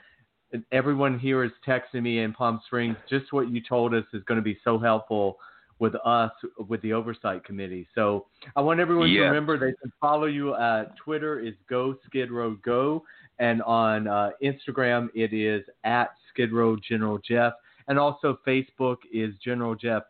Everyone 0.70 1.18
here 1.18 1.44
is 1.44 1.50
texting 1.66 2.02
me 2.02 2.18
in 2.18 2.34
Palm 2.34 2.60
Springs. 2.66 2.94
Just 3.08 3.32
what 3.32 3.50
you 3.50 3.62
told 3.66 3.94
us 3.94 4.04
is 4.12 4.22
going 4.24 4.36
to 4.36 4.42
be 4.42 4.58
so 4.62 4.78
helpful 4.78 5.38
with 5.82 5.96
us 6.04 6.30
with 6.68 6.80
the 6.82 6.92
oversight 6.92 7.44
committee. 7.44 7.88
So 7.92 8.26
I 8.54 8.60
want 8.60 8.78
everyone 8.78 9.10
yeah. 9.10 9.22
to 9.22 9.26
remember 9.26 9.58
they 9.58 9.74
can 9.82 9.92
follow 10.00 10.26
you. 10.26 10.54
at 10.54 10.96
Twitter 10.96 11.40
is 11.40 11.54
Go 11.68 11.96
Skid 12.06 12.30
Row 12.30 12.56
Go, 12.64 13.02
and 13.40 13.60
on 13.62 14.06
uh, 14.06 14.30
Instagram 14.42 15.08
it 15.12 15.32
is 15.32 15.64
at 15.82 16.10
Skid 16.30 16.52
Row 16.52 16.76
General 16.88 17.18
Jeff, 17.18 17.54
and 17.88 17.98
also 17.98 18.38
Facebook 18.46 18.98
is 19.12 19.34
General 19.44 19.74
Jeff. 19.74 20.04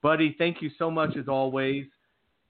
Buddy, 0.00 0.36
thank 0.38 0.62
you 0.62 0.70
so 0.78 0.92
much 0.92 1.16
as 1.16 1.26
always. 1.26 1.86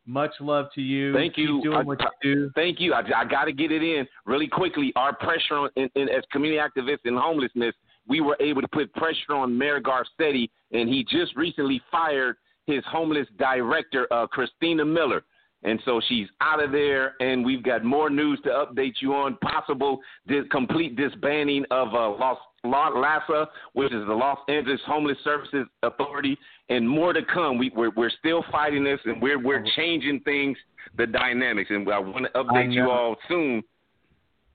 Much 0.06 0.30
love 0.40 0.66
to 0.74 0.80
you. 0.80 1.12
Thank 1.12 1.34
Keep 1.34 1.48
you. 1.48 1.62
doing 1.62 1.78
I, 1.78 1.82
what 1.82 2.00
you 2.00 2.34
do. 2.34 2.50
Thank 2.54 2.78
you. 2.80 2.94
I, 2.94 3.00
I 3.00 3.24
got 3.24 3.44
to 3.46 3.52
get 3.52 3.72
it 3.72 3.82
in 3.82 4.06
really 4.24 4.46
quickly. 4.46 4.92
Our 4.94 5.14
pressure 5.14 5.54
on, 5.54 5.70
in, 5.76 5.90
in, 5.96 6.08
as 6.08 6.22
community 6.30 6.60
activists 6.60 7.04
in 7.04 7.16
homelessness, 7.16 7.74
we 8.06 8.20
were 8.20 8.36
able 8.38 8.62
to 8.62 8.68
put 8.68 8.92
pressure 8.94 9.34
on 9.34 9.56
Mayor 9.56 9.80
Garcetti, 9.80 10.48
and 10.70 10.88
he 10.88 11.04
just 11.04 11.34
recently 11.36 11.80
fired 11.90 12.36
his 12.66 12.84
homeless 12.88 13.26
director, 13.36 14.06
uh, 14.12 14.26
Christina 14.28 14.84
Miller. 14.84 15.24
And 15.62 15.80
so 15.84 16.00
she's 16.08 16.26
out 16.40 16.62
of 16.62 16.70
there, 16.70 17.14
and 17.20 17.44
we've 17.44 17.62
got 17.62 17.84
more 17.84 18.10
news 18.10 18.38
to 18.44 18.50
update 18.50 18.94
you 19.00 19.14
on 19.14 19.36
possible 19.38 19.98
dis- 20.28 20.44
complete 20.50 20.96
disbanding 20.96 21.64
of 21.70 21.88
uh, 21.94 22.10
Los 22.10 22.38
LAHSA, 22.64 23.46
which 23.72 23.92
is 23.92 24.06
the 24.06 24.14
Los 24.14 24.38
Angeles 24.48 24.80
Homeless 24.86 25.16
Services 25.24 25.66
Authority, 25.82 26.36
and 26.68 26.88
more 26.88 27.12
to 27.12 27.22
come. 27.32 27.58
We, 27.58 27.72
we're, 27.74 27.90
we're 27.96 28.10
still 28.18 28.44
fighting 28.52 28.84
this, 28.84 29.00
and 29.04 29.20
we're 29.20 29.42
we're 29.42 29.64
changing 29.76 30.20
things, 30.20 30.56
the 30.96 31.06
dynamics, 31.06 31.70
and 31.70 31.88
I 31.90 31.98
want 31.98 32.26
to 32.26 32.32
update 32.38 32.72
you 32.72 32.90
all 32.90 33.16
soon. 33.28 33.62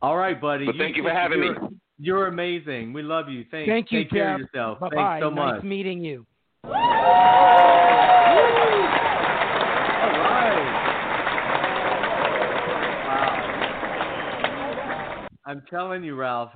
All 0.02 0.18
right, 0.18 0.40
buddy. 0.40 0.66
But 0.66 0.76
thank 0.78 0.96
you, 0.98 1.04
you 1.04 1.10
for 1.10 1.16
having 1.16 1.44
you're, 1.44 1.62
me. 1.62 1.68
You're 2.00 2.28
amazing. 2.28 2.94
We 2.94 3.02
love 3.04 3.30
you. 3.30 3.46
Thanks. 3.52 3.70
Thank 3.70 3.92
you, 3.92 4.04
Take 4.04 4.12
care 4.12 4.34
of 4.34 4.40
yourself. 4.42 4.80
Bye 4.80 4.90
Thanks 4.90 4.96
bye. 4.98 5.20
so 5.22 5.30
nice 5.30 5.56
much. 5.56 5.64
meeting 5.64 6.04
you. 6.04 6.26
All 6.64 6.72
right. 6.72 8.02
Wow. 13.06 13.58
I'm 15.52 15.62
telling 15.70 16.02
you, 16.02 16.16
Ralph, 16.16 16.52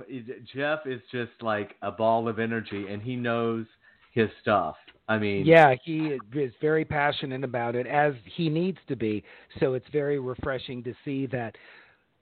Jeff 0.54 0.86
is 0.86 1.02
just 1.12 1.32
like 1.42 1.74
a 1.82 1.90
ball 1.90 2.28
of 2.28 2.38
energy, 2.38 2.86
and 2.88 3.02
he 3.02 3.14
knows 3.14 3.66
his 4.12 4.30
stuff. 4.40 4.76
I 5.06 5.18
mean, 5.18 5.44
yeah, 5.44 5.74
he 5.84 6.16
is 6.34 6.52
very 6.62 6.86
passionate 6.86 7.44
about 7.44 7.76
it, 7.76 7.86
as 7.86 8.14
he 8.24 8.48
needs 8.48 8.78
to 8.88 8.96
be. 8.96 9.22
So 9.60 9.74
it's 9.74 9.86
very 9.92 10.18
refreshing 10.18 10.82
to 10.84 10.94
see 11.04 11.26
that 11.26 11.56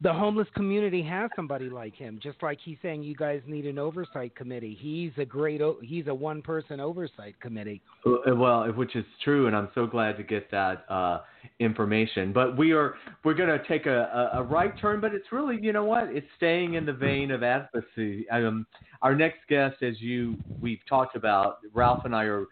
the 0.05 0.13
homeless 0.13 0.47
community 0.55 1.03
has 1.03 1.31
somebody 1.35 1.71
like 1.71 1.97
him. 1.97 2.21
Just 2.23 2.43
like 2.43 2.59
he's 2.63 2.77
saying, 2.83 3.03
you 3.03 3.17
guys 3.17 3.41
need 3.47 3.65
an 3.65 3.79
oversight 3.79 4.37
committee. 4.37 4.77
He's 4.79 5.13
a 5.17 5.25
great. 5.25 5.63
He's 5.83 6.07
a 6.09 6.15
one-person 6.15 6.79
oversight 6.79 7.41
committee. 7.41 7.81
Well, 8.05 8.71
which 8.73 8.95
is 8.97 9.05
true, 9.25 9.47
and 9.47 9.57
I'm 9.57 9.71
so 9.75 9.87
glad 9.87 10.19
to 10.19 10.23
get 10.23 10.51
that 10.51 10.85
uh, 10.91 11.21
information. 11.59 12.35
But 12.35 12.57
we 12.57 12.73
are 12.73 12.97
we're 13.25 13.35
going 13.35 13.49
to 13.49 13.67
take 13.67 13.87
a, 13.87 14.31
a, 14.35 14.41
a, 14.41 14.43
right 14.43 14.79
turn, 14.79 15.01
but 15.01 15.15
it's 15.15 15.33
really 15.33 15.59
you 15.61 15.73
know 15.73 15.85
what? 15.85 16.05
It's 16.11 16.27
staying 16.37 16.75
in 16.75 16.85
the 16.85 16.93
vein 16.93 17.31
of 17.31 17.43
advocacy. 17.43 18.29
Um, 18.29 18.67
our 19.01 19.15
next 19.15 19.39
guest, 19.49 19.83
as 19.83 19.99
you 20.01 20.37
we've 20.61 20.85
talked 20.87 21.17
about, 21.17 21.61
Ralph 21.73 22.05
and 22.05 22.15
I 22.15 22.25
are 22.25 22.45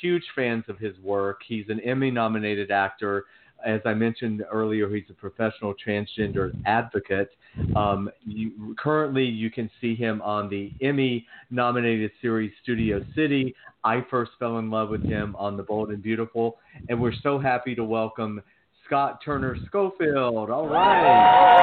huge 0.00 0.24
fans 0.34 0.64
of 0.68 0.78
his 0.78 0.98
work. 1.00 1.40
He's 1.46 1.66
an 1.68 1.80
Emmy-nominated 1.80 2.70
actor 2.70 3.26
as 3.64 3.80
I 3.84 3.94
mentioned 3.94 4.44
earlier, 4.50 4.88
he's 4.88 5.04
a 5.10 5.14
professional 5.14 5.74
transgender 5.74 6.52
advocate. 6.66 7.30
Um, 7.74 8.10
you, 8.24 8.74
currently, 8.78 9.24
you 9.24 9.50
can 9.50 9.70
see 9.80 9.94
him 9.94 10.20
on 10.22 10.48
the 10.48 10.72
Emmy 10.82 11.26
nominated 11.50 12.10
series 12.20 12.52
Studio 12.62 13.04
City. 13.14 13.54
I 13.82 14.04
first 14.10 14.32
fell 14.38 14.58
in 14.58 14.70
love 14.70 14.90
with 14.90 15.04
him 15.04 15.34
on 15.36 15.56
The 15.56 15.62
Bold 15.62 15.90
and 15.90 16.02
Beautiful, 16.02 16.58
and 16.88 17.00
we're 17.00 17.14
so 17.22 17.38
happy 17.38 17.74
to 17.74 17.84
welcome 17.84 18.42
Scott 18.86 19.20
Turner 19.24 19.56
Schofield. 19.66 20.50
All 20.50 20.68
right. 20.68 21.54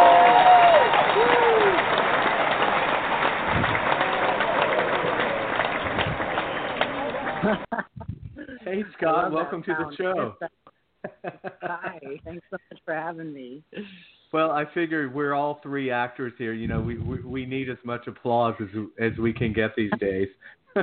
hey, 8.62 8.84
Scott, 8.98 9.32
welcome 9.32 9.64
to 9.64 9.74
the 9.74 9.96
show. 9.96 10.36
Hi, 11.62 12.00
thanks 12.26 12.46
so 12.50 12.58
much 12.72 12.82
for 12.86 12.94
having 12.94 13.34
me. 13.34 13.64
Well, 14.34 14.52
I 14.52 14.66
figure 14.74 15.10
we're 15.10 15.34
all 15.34 15.60
three 15.62 15.92
actors 15.92 16.34
here. 16.38 16.54
You 16.54 16.68
know, 16.68 16.82
we 16.82 16.98
we, 16.98 17.22
we 17.22 17.46
need 17.46 17.70
as 17.70 17.78
much 17.84 18.08
applause 18.08 18.56
as 18.62 18.70
as 19.00 19.18
we 19.18 19.34
can 19.34 19.54
get 19.54 19.76
these 19.76 19.92
days. 20.00 20.30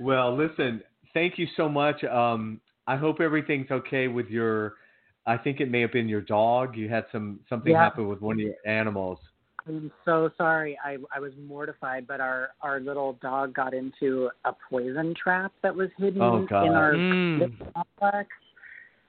well, 0.00 0.36
listen, 0.36 0.82
thank 1.12 1.38
you 1.38 1.46
so 1.56 1.68
much. 1.68 2.02
Um, 2.04 2.60
I 2.86 2.96
hope 2.96 3.20
everything's 3.20 3.70
okay 3.70 4.08
with 4.08 4.28
your. 4.28 4.74
I 5.26 5.36
think 5.36 5.60
it 5.60 5.70
may 5.70 5.80
have 5.80 5.92
been 5.92 6.08
your 6.08 6.20
dog. 6.20 6.76
You 6.76 6.88
had 6.88 7.04
some 7.10 7.40
something 7.48 7.72
yeah. 7.72 7.82
happen 7.82 8.08
with 8.08 8.20
one 8.20 8.36
of 8.36 8.40
your 8.40 8.54
animals. 8.64 9.18
I'm 9.68 9.90
so 10.04 10.30
sorry. 10.36 10.78
I 10.84 10.96
I 11.14 11.20
was 11.20 11.32
mortified, 11.48 12.06
but 12.06 12.20
our 12.20 12.50
our 12.62 12.80
little 12.80 13.18
dog 13.20 13.54
got 13.54 13.74
into 13.74 14.30
a 14.44 14.52
poison 14.70 15.14
trap 15.20 15.52
that 15.62 15.74
was 15.74 15.88
hidden 15.98 16.22
oh, 16.22 16.36
in 16.36 16.52
our 16.52 16.94
mm. 16.94 17.50
complex, 17.74 18.28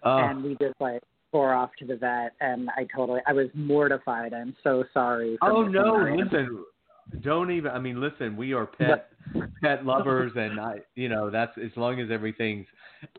oh. 0.04 0.18
and 0.18 0.44
we 0.44 0.58
just 0.60 0.80
like 0.80 1.02
tore 1.32 1.54
off 1.54 1.72
to 1.80 1.86
the 1.86 1.96
vet. 1.96 2.34
And 2.42 2.70
I 2.76 2.88
totally, 2.96 3.22
I 3.28 3.34
was 3.34 3.48
mortified. 3.54 4.34
I'm 4.34 4.56
so 4.64 4.84
sorry. 4.94 5.38
oh 5.42 5.64
no! 5.64 5.96
Listen, 6.16 6.66
don't 7.22 7.52
even. 7.52 7.72
I 7.72 7.80
mean, 7.80 8.02
listen. 8.02 8.36
We 8.36 8.54
are 8.54 8.66
pet 8.66 9.10
pet 9.62 9.86
lovers, 9.86 10.32
and 10.36 10.60
I, 10.60 10.78
you 10.96 11.10
know, 11.10 11.30
that's 11.30 11.56
as 11.64 11.72
long 11.76 12.00
as 12.00 12.10
everything's 12.12 12.66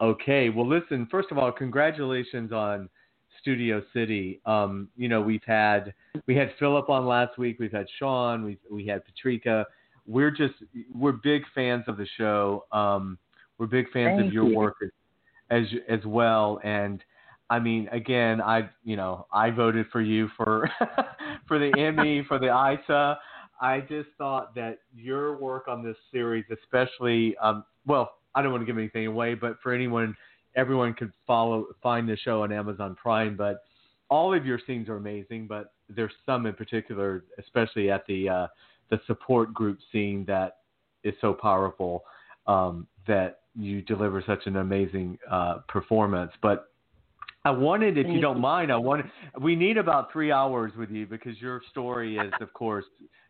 okay. 0.01 0.51
Well, 0.51 0.69
listen. 0.69 1.07
First 1.11 1.29
of 1.31 1.39
all, 1.39 1.53
congratulations 1.53 2.53
on 2.53 2.89
Studio 3.49 3.83
City. 3.95 4.43
Um, 4.45 4.91
you 4.99 5.09
know, 5.09 5.23
we've 5.23 5.45
had 5.47 5.95
we 6.27 6.37
had 6.37 6.53
Philip 6.59 6.91
on 6.91 7.07
last 7.07 7.39
week. 7.39 7.57
We've 7.59 7.73
had 7.73 7.87
Sean. 7.99 8.45
We 8.45 8.59
we 8.71 8.87
had 8.87 9.03
Patrika. 9.07 9.65
we're 10.07 10.31
just 10.31 10.53
we're 10.95 11.13
big 11.13 11.45
fans 11.55 11.85
of 11.89 11.97
the 11.97 12.07
show. 12.19 12.67
Um, 12.73 13.17
we're 13.57 13.67
big 13.67 13.87
fans 13.91 14.19
Thank 14.19 14.27
of 14.27 14.33
your 14.35 14.49
you. 14.49 14.55
work 14.55 14.77
as 15.49 15.65
as 15.89 16.05
well. 16.05 16.61
And 16.63 17.03
I 17.49 17.59
mean, 17.59 17.89
again, 17.91 18.43
I 18.43 18.69
you 18.85 18.97
know 18.97 19.27
I 19.33 19.49
voted 19.49 19.87
for 19.91 20.03
you 20.03 20.29
for 20.37 20.71
for 21.49 21.59
the 21.59 21.73
Emmy 21.79 22.23
for 22.29 22.39
the 22.39 22.49
ISA. 22.49 23.19
I 23.63 23.81
just 23.81 24.11
thought 24.19 24.55
that 24.57 24.81
your 24.95 25.39
work 25.39 25.69
on 25.69 25.83
this 25.83 25.97
series, 26.13 26.45
especially, 26.53 27.37
um, 27.39 27.65
well, 27.87 28.13
I 28.35 28.43
don't 28.43 28.53
want 28.53 28.63
to 28.63 28.67
give 28.67 28.79
anything 28.79 29.07
away, 29.07 29.35
but 29.35 29.57
for 29.63 29.73
anyone, 29.73 30.15
everyone 30.59 30.93
could 30.93 31.13
follow 31.27 31.67
find 31.83 32.09
the 32.09 32.17
show 32.17 32.43
on 32.43 32.53
Amazon 32.53 32.97
Prime. 33.01 33.37
But 33.37 33.63
all 34.11 34.35
of 34.35 34.45
your 34.45 34.59
scenes 34.67 34.89
are 34.89 34.97
amazing, 34.97 35.47
but 35.47 35.73
there's 35.89 36.13
some 36.27 36.45
in 36.47 36.55
particular, 36.55 37.25
especially 37.39 37.91
at 37.91 38.05
the 38.07 38.29
uh, 38.29 38.47
the 38.91 39.01
support 39.07 39.55
group 39.55 39.79
scene 39.93 40.25
that 40.27 40.59
is 41.05 41.15
so 41.21 41.33
powerful 41.33 42.03
um, 42.47 42.87
that 43.07 43.41
you 43.55 43.83
deliver 43.83 44.23
such 44.27 44.47
an 44.47 44.57
amazing 44.57 45.19
uh, 45.31 45.59
performance. 45.69 46.33
But 46.43 46.71
I 47.45 47.51
wanted, 47.51 47.97
if 47.97 48.07
you 48.09 48.21
don't 48.21 48.41
mind, 48.41 48.73
I 48.73 48.77
wanted 48.77 49.07
we 49.41 49.55
need 49.55 49.77
about 49.77 50.13
three 50.13 50.33
hours 50.33 50.73
with 50.77 50.91
you 50.91 51.07
because 51.07 51.41
your 51.41 51.63
story 51.71 52.17
is, 52.17 52.33
of 52.41 52.53
course, 52.53 52.85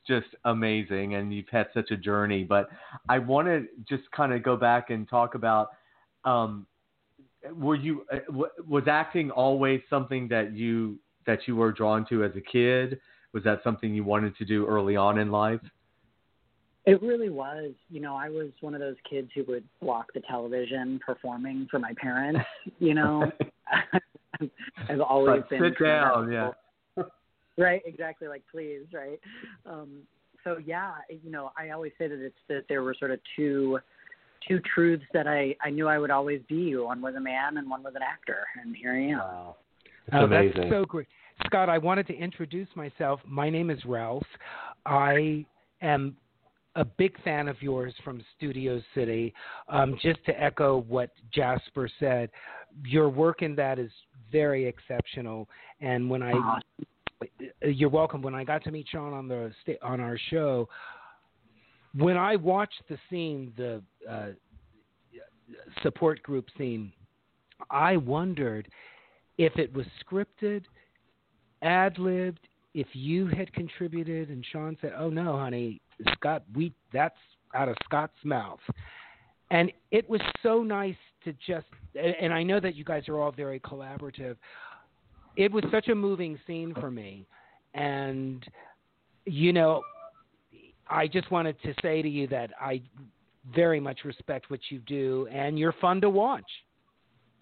just 0.07 0.29
amazing, 0.47 1.15
and 1.15 1.33
you've 1.33 1.49
had 1.51 1.67
such 1.75 1.91
a 1.91 1.97
journey. 1.97 2.43
But 2.43 2.69
I 3.09 3.19
want 3.19 3.49
to 3.49 3.67
just 3.89 4.11
kind 4.13 4.33
of 4.33 4.43
go 4.43 4.57
back 4.57 4.91
and 4.91 5.09
talk 5.09 5.35
about. 5.35 5.69
Um, 6.25 6.67
were 7.55 7.77
you 7.77 8.05
uh, 8.13 8.19
was 8.67 8.85
acting 8.89 9.31
always 9.31 9.81
something 9.89 10.29
that 10.29 10.53
you 10.55 10.99
that 11.27 11.41
you 11.47 11.57
were 11.57 11.73
drawn 11.73 12.07
to 12.09 12.25
as 12.25 12.33
a 12.37 12.41
kid? 12.41 13.01
Was 13.33 13.45
that 13.45 13.61
something 13.63 13.95
you 13.95 14.05
wanted 14.05 14.37
to 14.39 14.45
do 14.45 14.67
early 14.67 14.97
on 14.97 15.19
in 15.19 15.31
life? 15.31 15.61
It 16.87 17.03
really 17.03 17.29
was. 17.29 17.73
You 17.91 18.01
know, 18.01 18.17
I 18.17 18.31
was 18.31 18.49
one 18.61 18.75
of 18.75 18.81
those 18.81 18.97
kids 19.09 19.29
who 19.35 19.45
would 19.49 19.65
block 19.81 20.07
the 20.15 20.21
television 20.21 20.99
performing 21.05 21.67
for 21.71 21.79
my 21.79 21.93
parents. 22.01 22.41
You 22.79 22.95
know, 22.95 23.31
I've 24.89 25.01
always 25.01 25.43
Like, 25.43 25.51
been 25.51 25.61
sit 25.63 25.85
down, 25.85 26.33
yeah. 26.33 26.51
right 27.59 27.83
exactly 27.85 28.29
like 28.29 28.43
please 28.51 28.83
right 28.93 29.19
um 29.67 30.03
so 30.45 30.59
yeah 30.65 30.93
you 31.25 31.31
know 31.31 31.51
i 31.59 31.71
always 31.71 31.91
say 31.99 32.07
that 32.07 32.21
it's 32.25 32.37
that 32.49 32.63
there 32.69 32.83
were 32.85 32.95
sort 32.97 33.11
of 33.11 33.19
two 33.35 33.79
two 34.47 34.61
truths 34.75 35.05
that 35.13 35.27
i 35.27 35.55
i 35.65 35.71
knew 35.71 35.89
i 35.89 35.99
would 35.99 36.11
always 36.11 36.41
be 36.49 36.57
you. 36.57 36.85
one 36.85 37.01
was 37.01 37.15
a 37.17 37.21
man 37.21 37.57
and 37.59 37.69
one 37.69 37.83
was 37.83 37.95
an 37.97 38.03
actor 38.03 38.45
and 38.63 38.75
here 38.77 38.93
i 38.93 38.99
am 39.01 39.19
Wow, 39.19 39.57
it's 40.07 40.15
Oh, 40.15 40.25
amazing. 40.25 40.53
that's 40.57 40.71
so 40.71 40.85
great. 40.85 41.07
Scott, 41.47 41.69
I 41.69 41.79
wanted 41.79 42.07
to 42.09 42.15
introduce 42.17 42.69
myself. 42.75 43.21
My 43.27 43.49
name 43.51 43.71
is 43.71 43.79
Ralph. 43.85 44.25
I 44.87 45.45
am 45.83 46.17
a 46.77 46.85
big 46.85 47.21
fan 47.23 47.47
of 47.49 47.61
yours 47.61 47.93
from 48.05 48.23
Studio 48.37 48.81
City. 48.95 49.35
Um, 49.69 49.99
just 50.03 50.25
to 50.27 50.43
echo 50.43 50.79
what 50.89 51.11
Jasper 51.33 51.91
said, 52.01 52.31
your 52.85 53.09
work 53.09 53.43
in 53.43 53.55
that 53.57 53.79
is 53.79 53.91
very 54.33 54.67
exceptional. 54.67 55.49
And 55.81 56.09
when 56.09 56.23
I, 56.23 56.33
Aw. 56.33 56.61
you're 57.65 57.89
welcome. 57.91 58.23
When 58.23 58.35
I 58.35 58.45
got 58.45 58.65
to 58.65 58.71
meet 58.71 58.87
Sean 58.91 59.13
on 59.13 59.29
the 59.29 59.53
on 59.83 60.01
our 60.01 60.19
show, 60.31 60.69
when 61.97 62.17
I 62.17 62.37
watched 62.37 62.83
the 62.89 62.99
scene, 63.09 63.53
the 63.57 63.83
uh, 64.09 64.29
support 65.83 66.23
group 66.23 66.47
scene, 66.57 66.93
I 67.71 67.97
wondered 67.97 68.69
if 69.39 69.57
it 69.57 69.73
was 69.75 69.87
scripted, 70.05 70.65
ad 71.63 71.99
libbed, 71.99 72.41
if 72.75 72.87
you 72.93 73.27
had 73.27 73.53
contributed, 73.53 74.29
and 74.29 74.45
Sean 74.53 74.77
said, 74.81 74.93
"Oh 74.97 75.11
no, 75.11 75.37
honey, 75.39 75.81
Scott, 76.13 76.45
we 76.55 76.73
that's 76.93 77.17
out 77.55 77.69
of 77.69 77.77
Scott's 77.85 78.25
mouth," 78.25 78.61
and 79.51 79.73
it 79.91 80.09
was 80.09 80.21
so 80.43 80.63
nice 80.63 80.97
to 81.25 81.33
just. 81.47 81.67
And 81.95 82.15
and 82.21 82.33
I 82.33 82.43
know 82.43 82.61
that 82.61 82.75
you 82.75 82.85
guys 82.85 83.09
are 83.09 83.19
all 83.19 83.33
very 83.33 83.59
collaborative. 83.61 84.37
It 85.37 85.51
was 85.51 85.65
such 85.71 85.89
a 85.89 85.95
moving 85.95 86.39
scene 86.47 86.75
for 86.79 86.91
me, 86.91 87.27
and 87.75 88.45
you 89.25 89.53
know, 89.53 89.83
I 90.91 91.07
just 91.07 91.31
wanted 91.31 91.57
to 91.63 91.75
say 91.83 92.03
to 92.03 92.09
you 92.09 92.27
that 92.29 92.51
I 92.61 92.83
very 93.55 93.81
much 93.81 94.01
respect 94.05 94.51
what 94.51 94.61
you 94.71 94.79
do, 94.81 95.29
and 95.31 95.59
you're 95.59 95.75
fun 95.81 96.01
to 96.03 96.11
watch. 96.11 96.45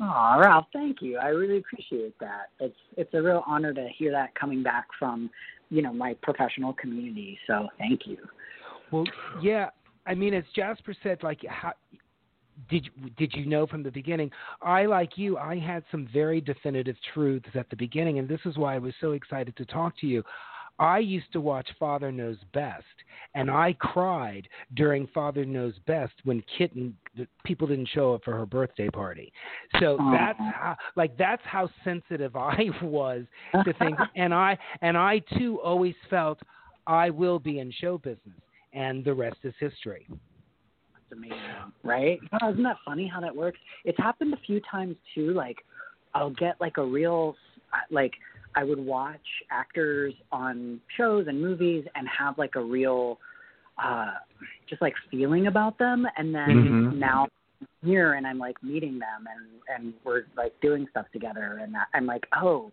Aw, 0.01 0.37
Ralph, 0.37 0.67
thank 0.73 1.01
you. 1.01 1.19
I 1.19 1.29
really 1.29 1.59
appreciate 1.59 2.19
that. 2.21 2.51
It's 2.61 2.77
it's 2.97 3.15
a 3.15 3.23
real 3.23 3.43
honor 3.47 3.73
to 3.73 3.89
hear 3.97 4.13
that 4.13 4.35
coming 4.35 4.63
back 4.63 4.87
from, 4.99 5.31
you 5.71 5.81
know, 5.81 5.93
my 5.93 6.15
professional 6.23 6.75
community. 6.75 7.39
So 7.47 7.69
thank 7.79 8.07
you. 8.07 8.19
Well, 8.91 9.05
yeah. 9.43 9.71
I 10.07 10.15
mean, 10.15 10.35
as 10.35 10.45
Jasper 10.55 10.95
said, 11.03 11.23
like, 11.23 11.41
how, 11.49 11.73
did 12.71 12.89
did 13.17 13.33
you 13.35 13.47
know 13.47 13.67
from 13.67 13.83
the 13.83 13.91
beginning? 13.91 14.31
I, 14.63 14.87
like 14.87 15.17
you, 15.17 15.39
I 15.39 15.59
had 15.59 15.83
some 15.91 16.09
very 16.13 16.41
definitive 16.41 16.97
truths 17.15 17.49
at 17.55 17.69
the 17.71 17.77
beginning, 17.77 18.19
and 18.19 18.29
this 18.29 18.41
is 18.45 18.57
why 18.57 18.75
I 18.75 18.79
was 18.79 18.95
so 19.01 19.13
excited 19.13 19.57
to 19.57 19.65
talk 19.65 19.99
to 20.01 20.07
you. 20.07 20.23
I 20.79 20.99
used 20.99 21.33
to 21.33 21.41
watch 21.41 21.69
Father 21.79 22.13
Knows 22.13 22.37
Best, 22.53 22.85
and 23.35 23.51
I 23.51 23.75
cried 23.79 24.49
during 24.75 25.07
Father 25.09 25.45
Knows 25.45 25.75
Best 25.87 26.13
when 26.25 26.43
Kitten 26.57 26.97
the 27.17 27.27
people 27.45 27.67
didn't 27.67 27.89
show 27.95 28.15
up 28.15 28.25
for 28.25 28.35
her 28.35 28.45
birthday 28.45 28.89
party. 28.89 29.33
So 29.81 29.97
Aw. 29.99 30.13
that's 30.13 30.39
how, 30.39 30.77
like 30.97 31.17
that's 31.17 31.43
how 31.45 31.69
sensitive 31.83 32.37
I 32.37 32.67
was 32.83 33.25
to 33.65 33.73
things, 33.75 33.97
and 34.17 34.35
I 34.35 34.59
and 34.83 34.97
I 34.97 35.21
too 35.39 35.61
always 35.63 35.95
felt 36.11 36.39
I 36.87 37.11
will 37.11 37.39
be 37.39 37.59
in 37.61 37.73
show 37.73 37.99
business, 37.99 38.41
and 38.73 39.05
the 39.05 39.15
rest 39.15 39.39
is 39.45 39.55
history. 39.59 40.07
That's 40.09 41.13
amazing, 41.13 41.39
right? 41.83 42.19
Oh, 42.43 42.51
isn't 42.51 42.63
that 42.63 42.77
funny 42.85 43.07
how 43.07 43.21
that 43.21 43.35
works? 43.35 43.59
It's 43.85 43.99
happened 43.99 44.35
a 44.35 44.41
few 44.47 44.61
times 44.71 44.97
too. 45.15 45.33
Like, 45.33 45.59
I'll 46.15 46.31
get 46.31 46.61
like 46.61 46.77
a 46.77 46.85
real, 46.85 47.35
like, 47.91 48.13
I 48.57 48.65
would 48.65 48.81
watch 48.81 49.27
actors 49.51 50.15
on 50.33 50.81
shows 50.97 51.27
and 51.29 51.41
movies 51.41 51.85
and 51.95 52.09
have 52.09 52.39
like 52.39 52.57
a 52.57 52.63
real, 52.63 53.19
uh, 53.79 54.15
just 54.69 54.81
like 54.83 54.95
feeling 55.11 55.47
about 55.47 55.79
them, 55.79 56.07
and 56.17 56.35
then 56.35 56.57
Mhm. 56.57 56.99
now 56.99 57.29
I'm 57.61 57.69
here 57.89 58.15
and 58.15 58.27
I'm 58.27 58.39
like 58.39 58.61
meeting 58.63 58.99
them 58.99 59.29
and 59.33 59.45
and 59.69 59.95
we're 60.05 60.25
like 60.37 60.59
doing 60.61 60.89
stuff 60.91 61.07
together, 61.13 61.59
and 61.63 61.75
that, 61.75 61.89
I'm 61.95 62.07
like, 62.07 62.27
oh, 62.43 62.73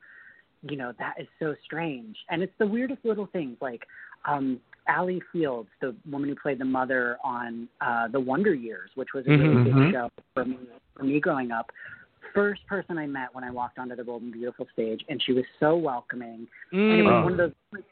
you 0.69 0.77
know, 0.77 0.93
that 0.99 1.15
is 1.19 1.27
so 1.39 1.53
strange, 1.65 2.15
and 2.29 2.41
it's 2.41 2.57
the 2.57 2.67
weirdest 2.67 3.03
little 3.05 3.27
things 3.27 3.57
like. 3.61 3.83
um 4.25 4.59
Alley 4.85 5.21
Mills, 5.33 5.67
the 5.79 5.95
woman 6.11 6.27
who 6.27 6.35
played 6.35 6.59
the 6.59 6.65
mother 6.65 7.17
on 7.23 7.69
uh, 7.79 8.09
The 8.09 8.19
Wonder 8.19 8.53
Years, 8.53 8.89
which 8.95 9.13
was 9.13 9.25
a 9.27 9.29
really 9.29 9.55
Mhm. 9.55 9.63
big 9.63 9.91
show 9.93 10.09
for 10.33 10.43
me 10.43 10.57
for 10.93 11.03
me 11.03 11.21
growing 11.21 11.51
up. 11.53 11.71
First 12.33 12.65
person 12.67 12.97
I 12.97 13.05
met 13.05 13.33
when 13.33 13.43
I 13.43 13.51
walked 13.51 13.77
onto 13.79 13.95
the 13.95 14.03
Bold 14.03 14.23
and 14.23 14.33
Beautiful 14.33 14.67
stage, 14.73 15.01
and 15.09 15.21
she 15.23 15.33
was 15.33 15.45
so 15.59 15.75
welcoming. 15.75 16.47
And 16.71 16.99
it 16.99 17.03
was 17.03 17.13
Mm. 17.13 17.23
one 17.23 17.31
of 17.33 17.37
those, 17.37 17.53
like, 17.71 17.83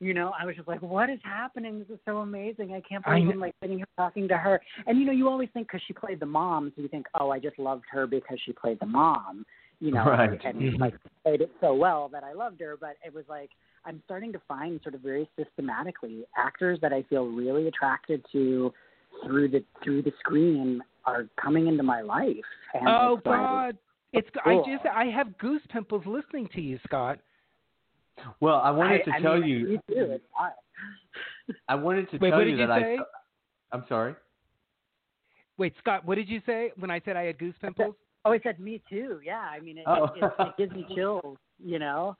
you 0.00 0.14
know, 0.14 0.32
I 0.38 0.46
was 0.46 0.54
just 0.56 0.68
like, 0.68 0.80
"What 0.82 1.10
is 1.10 1.20
happening? 1.22 1.78
This 1.80 1.90
is 1.90 1.98
so 2.04 2.18
amazing! 2.18 2.72
I 2.72 2.80
can't 2.80 3.04
believe 3.04 3.24
kn- 3.24 3.32
I'm 3.32 3.40
like 3.40 3.54
sitting 3.60 3.78
here 3.78 3.86
talking 3.96 4.28
to 4.28 4.36
her." 4.36 4.60
And 4.86 4.98
you 4.98 5.04
know, 5.04 5.12
you 5.12 5.28
always 5.28 5.48
think 5.50 5.68
because 5.68 5.82
she 5.86 5.92
played 5.92 6.20
the 6.20 6.26
mom, 6.26 6.72
so 6.74 6.82
you 6.82 6.88
think, 6.88 7.06
"Oh, 7.14 7.30
I 7.30 7.38
just 7.38 7.58
loved 7.58 7.84
her 7.90 8.06
because 8.06 8.38
she 8.40 8.52
played 8.52 8.78
the 8.80 8.86
mom," 8.86 9.44
you 9.80 9.90
know, 9.92 10.04
Right. 10.04 10.40
and 10.44 10.78
like 10.78 10.94
played 11.24 11.40
it 11.40 11.50
so 11.60 11.74
well 11.74 12.08
that 12.10 12.22
I 12.22 12.32
loved 12.32 12.60
her. 12.60 12.76
But 12.76 12.96
it 13.04 13.12
was 13.12 13.28
like 13.28 13.50
I'm 13.84 14.00
starting 14.04 14.32
to 14.32 14.40
find 14.40 14.80
sort 14.82 14.94
of 14.94 15.00
very 15.00 15.28
systematically 15.36 16.24
actors 16.36 16.78
that 16.80 16.92
I 16.92 17.02
feel 17.02 17.26
really 17.26 17.66
attracted 17.68 18.24
to 18.32 18.72
through 19.24 19.48
the 19.48 19.64
through 19.82 20.02
the 20.02 20.12
screen 20.20 20.80
are 21.14 21.28
coming 21.40 21.66
into 21.68 21.82
my 21.82 22.00
life. 22.00 22.36
And 22.74 22.88
Oh 22.88 23.16
it's 23.18 23.26
like, 23.26 23.36
God, 23.38 23.78
it's 24.12 24.28
Cool. 24.44 24.64
I 24.66 24.70
just 24.74 24.86
I 24.86 25.04
have 25.06 25.36
goose 25.38 25.62
pimples 25.70 26.04
listening 26.06 26.48
to 26.54 26.60
you, 26.60 26.78
Scott. 26.84 27.18
Well, 28.40 28.56
I 28.56 28.70
wanted 28.70 29.02
I- 29.02 29.04
to 29.04 29.10
I 29.16 29.20
tell 29.20 29.38
mean, 29.40 29.48
you. 29.48 29.58
You 29.68 29.76
too. 29.88 30.10
It's 30.12 30.24
wild. 30.38 30.52
I 31.68 31.74
wanted 31.74 32.10
to 32.10 32.18
Wait, 32.18 32.30
tell 32.30 32.40
you 32.40 32.50
did 32.52 32.58
you 32.60 32.66
that 32.66 32.80
say? 32.80 32.98
I. 32.98 33.76
I'm 33.76 33.84
sorry. 33.88 34.14
Wait, 35.56 35.74
Scott, 35.80 36.04
what 36.04 36.14
did 36.14 36.28
you 36.28 36.40
say 36.46 36.70
when 36.78 36.90
I 36.90 37.00
said 37.04 37.16
I 37.16 37.24
had 37.24 37.38
goose 37.38 37.54
pimples? 37.60 37.94
Oh, 38.24 38.32
I 38.32 38.38
said 38.40 38.60
me 38.60 38.80
too. 38.88 39.20
Yeah, 39.24 39.38
I 39.40 39.60
mean, 39.60 39.78
it, 39.78 39.84
Oh. 39.86 40.04
it, 40.04 40.22
it, 40.22 40.32
it 40.40 40.48
gives 40.58 40.72
me 40.72 40.86
chills, 40.94 41.36
you 41.64 41.78
know, 41.78 42.16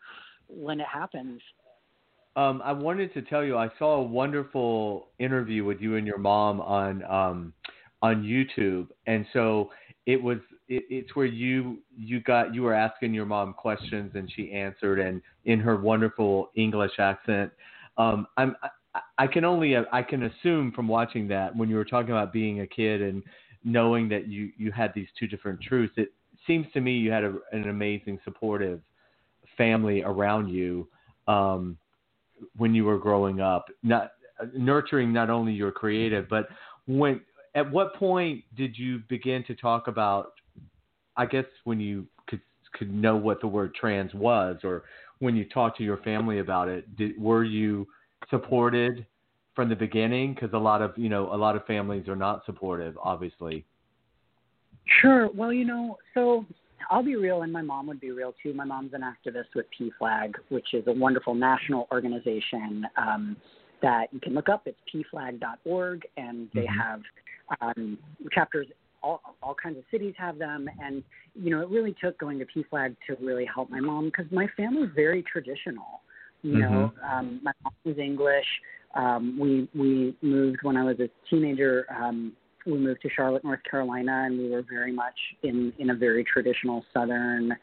when 0.48 0.80
it 0.80 0.86
happens. 0.92 1.40
Um, 2.36 2.62
I 2.64 2.72
wanted 2.72 3.12
to 3.14 3.22
tell 3.22 3.44
you 3.44 3.56
I 3.56 3.68
saw 3.78 3.96
a 3.96 4.02
wonderful 4.02 5.08
interview 5.18 5.64
with 5.64 5.80
you 5.80 5.96
and 5.96 6.06
your 6.06 6.18
mom 6.18 6.60
on 6.60 7.02
um, 7.04 7.52
on 8.02 8.22
YouTube, 8.22 8.88
and 9.06 9.26
so 9.32 9.70
it 10.06 10.22
was 10.22 10.38
it, 10.68 10.84
it's 10.88 11.14
where 11.16 11.26
you 11.26 11.78
you 11.96 12.20
got 12.20 12.54
you 12.54 12.62
were 12.62 12.74
asking 12.74 13.14
your 13.14 13.26
mom 13.26 13.52
questions 13.54 14.12
and 14.14 14.30
she 14.34 14.52
answered, 14.52 15.00
and 15.00 15.20
in 15.44 15.60
her 15.60 15.76
wonderful 15.76 16.50
English 16.54 16.92
accent. 16.98 17.50
Um, 17.96 18.26
I'm 18.36 18.56
I, 19.18 19.26
can 19.26 19.44
only 19.44 19.76
I 19.76 20.02
can 20.02 20.24
assume 20.24 20.72
from 20.72 20.88
watching 20.88 21.28
that 21.28 21.54
when 21.54 21.68
you 21.68 21.76
were 21.76 21.84
talking 21.84 22.10
about 22.10 22.32
being 22.32 22.60
a 22.60 22.66
kid 22.66 23.02
and 23.02 23.22
knowing 23.64 24.08
that 24.08 24.28
you 24.28 24.50
you 24.56 24.72
had 24.72 24.92
these 24.94 25.08
two 25.18 25.26
different 25.26 25.60
truths, 25.60 25.94
it 25.96 26.12
seems 26.46 26.66
to 26.72 26.80
me 26.80 26.92
you 26.92 27.10
had 27.10 27.24
a, 27.24 27.34
an 27.52 27.68
amazing 27.68 28.18
supportive 28.24 28.80
family 29.56 30.02
around 30.02 30.48
you. 30.48 30.88
Um, 31.26 31.76
when 32.56 32.74
you 32.74 32.84
were 32.84 32.98
growing 32.98 33.40
up. 33.40 33.66
Not, 33.82 34.12
nurturing 34.54 35.12
not 35.12 35.30
only 35.30 35.52
your 35.52 35.72
creative, 35.72 36.28
but 36.28 36.48
when 36.86 37.20
at 37.54 37.70
what 37.70 37.94
point 37.94 38.44
did 38.56 38.78
you 38.78 39.00
begin 39.08 39.44
to 39.44 39.54
talk 39.54 39.88
about? 39.88 40.32
I 41.16 41.26
guess 41.26 41.44
when 41.64 41.80
you 41.80 42.06
could 42.28 42.40
could 42.72 42.92
know 42.92 43.16
what 43.16 43.40
the 43.40 43.46
word 43.46 43.74
trans 43.74 44.14
was, 44.14 44.58
or 44.62 44.84
when 45.18 45.36
you 45.36 45.44
talked 45.48 45.78
to 45.78 45.84
your 45.84 45.98
family 45.98 46.38
about 46.38 46.68
it, 46.68 46.96
did, 46.96 47.20
were 47.20 47.44
you 47.44 47.86
supported 48.30 49.06
from 49.54 49.68
the 49.68 49.76
beginning? 49.76 50.34
Because 50.34 50.50
a 50.52 50.58
lot 50.58 50.82
of 50.82 50.96
you 50.96 51.08
know 51.08 51.32
a 51.32 51.36
lot 51.36 51.56
of 51.56 51.64
families 51.66 52.08
are 52.08 52.16
not 52.16 52.44
supportive, 52.46 52.96
obviously. 53.02 53.64
Sure. 55.02 55.28
Well, 55.34 55.52
you 55.52 55.66
know, 55.66 55.98
so 56.14 56.46
I'll 56.90 57.02
be 57.02 57.16
real, 57.16 57.42
and 57.42 57.52
my 57.52 57.62
mom 57.62 57.86
would 57.88 58.00
be 58.00 58.10
real 58.10 58.34
too. 58.42 58.54
My 58.54 58.64
mom's 58.64 58.92
an 58.94 59.02
activist 59.02 59.54
with 59.54 59.66
PFLAG, 59.78 60.34
which 60.48 60.72
is 60.72 60.84
a 60.86 60.92
wonderful 60.92 61.34
national 61.34 61.88
organization 61.92 62.86
um, 62.96 63.36
that 63.82 64.08
you 64.12 64.20
can 64.20 64.34
look 64.34 64.48
up. 64.48 64.66
It's 64.66 64.78
pflag.org, 64.92 66.02
and 66.16 66.48
they 66.54 66.60
mm-hmm. 66.62 66.80
have 66.80 67.00
um, 67.60 67.98
chapters. 68.32 68.66
All, 69.00 69.20
all 69.42 69.54
kinds 69.54 69.78
of 69.78 69.84
cities 69.92 70.14
have 70.18 70.38
them, 70.38 70.68
and 70.82 71.04
you 71.34 71.50
know, 71.50 71.62
it 71.62 71.68
really 71.68 71.94
took 72.02 72.18
going 72.18 72.40
to 72.40 72.46
PFLAG 72.46 72.96
to 73.06 73.16
really 73.20 73.44
help 73.44 73.70
my 73.70 73.78
mom 73.80 74.06
because 74.06 74.26
my 74.32 74.48
family's 74.56 74.90
very 74.94 75.22
traditional. 75.22 76.02
You 76.42 76.54
mm-hmm. 76.54 76.74
know, 76.74 76.92
um, 77.08 77.40
my 77.42 77.52
mom 77.62 77.72
was 77.84 77.98
English. 77.98 78.46
Um, 78.94 79.38
we 79.38 79.68
we 79.78 80.16
moved 80.20 80.58
when 80.62 80.76
I 80.76 80.84
was 80.84 80.98
a 80.98 81.08
teenager 81.30 81.86
um, 81.96 82.32
we 82.68 82.78
moved 82.78 83.02
to 83.02 83.08
Charlotte, 83.14 83.44
North 83.44 83.62
Carolina, 83.68 84.24
and 84.26 84.38
we 84.38 84.50
were 84.50 84.64
very 84.68 84.92
much 84.92 85.18
in 85.42 85.72
in 85.78 85.90
a 85.90 85.94
very 85.94 86.24
traditional 86.24 86.84
Southern 86.92 87.56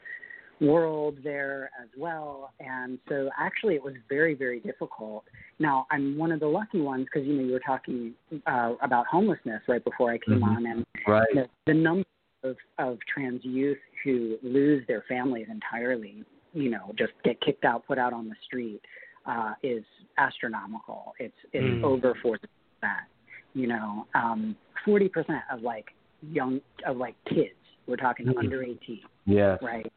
world 0.62 1.18
there 1.24 1.70
as 1.82 1.90
well. 1.98 2.52
And 2.60 3.00
so 3.10 3.30
actually, 3.38 3.76
it 3.76 3.84
was 3.84 3.94
very 4.10 4.34
very 4.34 4.60
difficult. 4.60 5.24
Now 5.60 5.88
I'm 5.92 6.18
one 6.18 6.32
of 6.32 6.40
the 6.40 6.48
lucky 6.48 6.82
ones 6.82 7.06
because 7.06 7.28
you 7.28 7.34
know 7.36 7.44
you 7.44 7.54
were 7.54 7.60
talking 7.60 8.14
uh, 8.46 8.74
about 8.82 9.08
homelessness 9.08 9.62
right 9.68 9.84
before 9.84 10.12
I 10.12 10.18
came 10.18 10.40
mm-hmm. 10.40 10.44
on, 10.44 10.66
and 10.66 10.86
right. 11.08 11.28
the, 11.34 11.48
the 11.68 11.74
number 11.74 12.06
of 12.44 12.58
of 12.78 12.98
trans 13.14 13.44
youth 13.44 13.78
who 14.04 14.38
lose 14.44 14.86
their 14.88 15.04
families 15.08 15.48
entirely, 15.50 16.24
you 16.54 16.70
know, 16.70 16.94
just 16.98 17.14
get 17.24 17.42
kicked 17.42 17.66
out, 17.66 17.86
put 17.88 17.98
out 17.98 18.14
on 18.14 18.30
the 18.30 18.36
street, 18.46 18.82
uh, 19.26 19.54
is 19.64 19.84
astronomical. 20.18 21.14
It's 21.20 21.36
it's 21.54 21.64
mm. 21.64 21.84
over 21.84 22.18
forty 22.22 22.48
percent 22.82 23.08
you 23.56 23.68
know, 23.68 24.06
um, 24.14 24.56
40% 24.86 25.10
of 25.52 25.62
like 25.62 25.88
young, 26.22 26.62
of 26.86 26.98
like 26.98 27.16
kids, 27.28 27.56
we're 27.88 27.96
talking 27.96 28.28
mm-hmm. 28.28 28.38
under 28.38 28.62
18. 28.62 29.00
Yeah. 29.26 29.58
Right. 29.62 29.92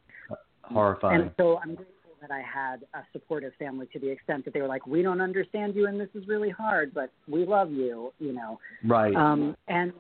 Horrifying. 0.73 1.23
And 1.23 1.31
so 1.36 1.59
I'm 1.59 1.74
grateful 1.74 1.95
that 2.20 2.31
I 2.31 2.40
had 2.40 2.85
a 2.95 3.05
supportive 3.12 3.53
family 3.59 3.86
to 3.93 3.99
the 3.99 4.09
extent 4.09 4.45
that 4.45 4.55
they 4.55 4.61
were 4.61 4.69
like, 4.69 4.86
we 4.86 5.03
don't 5.03 5.20
understand 5.20 5.74
you 5.74 5.86
and 5.86 6.01
this 6.01 6.09
is 6.15 6.27
really 6.27 6.51
hard, 6.51 6.93
but 6.93 7.11
we 7.28 7.45
love 7.45 7.70
you, 7.70 8.12
you 8.19 8.32
know. 8.32 8.59
Right. 8.85 9.15
Um, 9.15 9.57
and, 9.69 9.93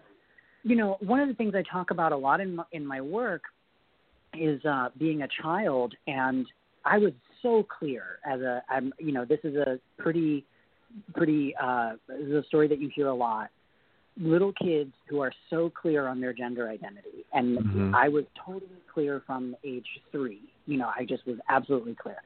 you 0.62 0.76
know, 0.76 0.96
one 1.00 1.20
of 1.20 1.28
the 1.28 1.34
things 1.34 1.54
I 1.54 1.62
talk 1.70 1.90
about 1.90 2.12
a 2.12 2.16
lot 2.16 2.40
in 2.40 2.56
my, 2.56 2.64
in 2.72 2.86
my 2.86 3.00
work 3.00 3.42
is 4.34 4.64
uh, 4.64 4.88
being 4.98 5.22
a 5.22 5.28
child. 5.42 5.94
And 6.06 6.46
I 6.84 6.98
was 6.98 7.12
so 7.42 7.64
clear 7.78 8.18
as 8.26 8.40
a, 8.40 8.62
I'm, 8.68 8.92
you 8.98 9.12
know, 9.12 9.24
this 9.24 9.40
is 9.44 9.54
a 9.54 9.78
pretty, 9.96 10.44
pretty 11.14 11.54
uh, 11.62 11.92
this 12.08 12.26
is 12.26 12.32
a 12.32 12.44
story 12.48 12.66
that 12.68 12.80
you 12.80 12.90
hear 12.94 13.08
a 13.08 13.14
lot. 13.14 13.50
Little 14.20 14.52
kids 14.52 14.92
who 15.08 15.20
are 15.20 15.32
so 15.48 15.70
clear 15.70 16.08
on 16.08 16.20
their 16.20 16.32
gender 16.32 16.68
identity, 16.68 17.24
and 17.32 17.58
mm-hmm. 17.58 17.94
I 17.94 18.08
was 18.08 18.24
totally 18.44 18.82
clear 18.92 19.22
from 19.26 19.54
age 19.64 19.86
three. 20.10 20.40
You 20.66 20.78
know, 20.78 20.90
I 20.94 21.04
just 21.04 21.26
was 21.26 21.36
absolutely 21.48 21.94
clear, 21.94 22.16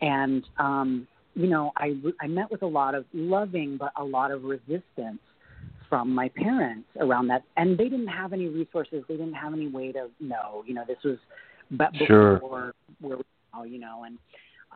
and 0.00 0.44
um, 0.58 1.08
you 1.34 1.48
know, 1.48 1.72
I 1.76 1.94
I 2.20 2.28
met 2.28 2.50
with 2.50 2.62
a 2.62 2.66
lot 2.66 2.94
of 2.94 3.04
loving, 3.12 3.76
but 3.76 3.92
a 3.96 4.04
lot 4.04 4.30
of 4.30 4.44
resistance 4.44 5.18
from 5.88 6.14
my 6.14 6.28
parents 6.28 6.88
around 7.00 7.26
that, 7.28 7.42
and 7.56 7.76
they 7.76 7.84
didn't 7.84 8.08
have 8.08 8.32
any 8.32 8.46
resources. 8.46 9.04
They 9.08 9.16
didn't 9.16 9.34
have 9.34 9.52
any 9.52 9.68
way 9.68 9.92
to 9.92 10.08
know. 10.20 10.64
You 10.66 10.74
know, 10.74 10.84
this 10.86 10.98
was 11.04 11.18
but 11.70 11.92
before 11.92 12.06
sure. 12.06 12.72
where 13.00 13.18
you 13.66 13.78
know, 13.78 14.04
and 14.04 14.18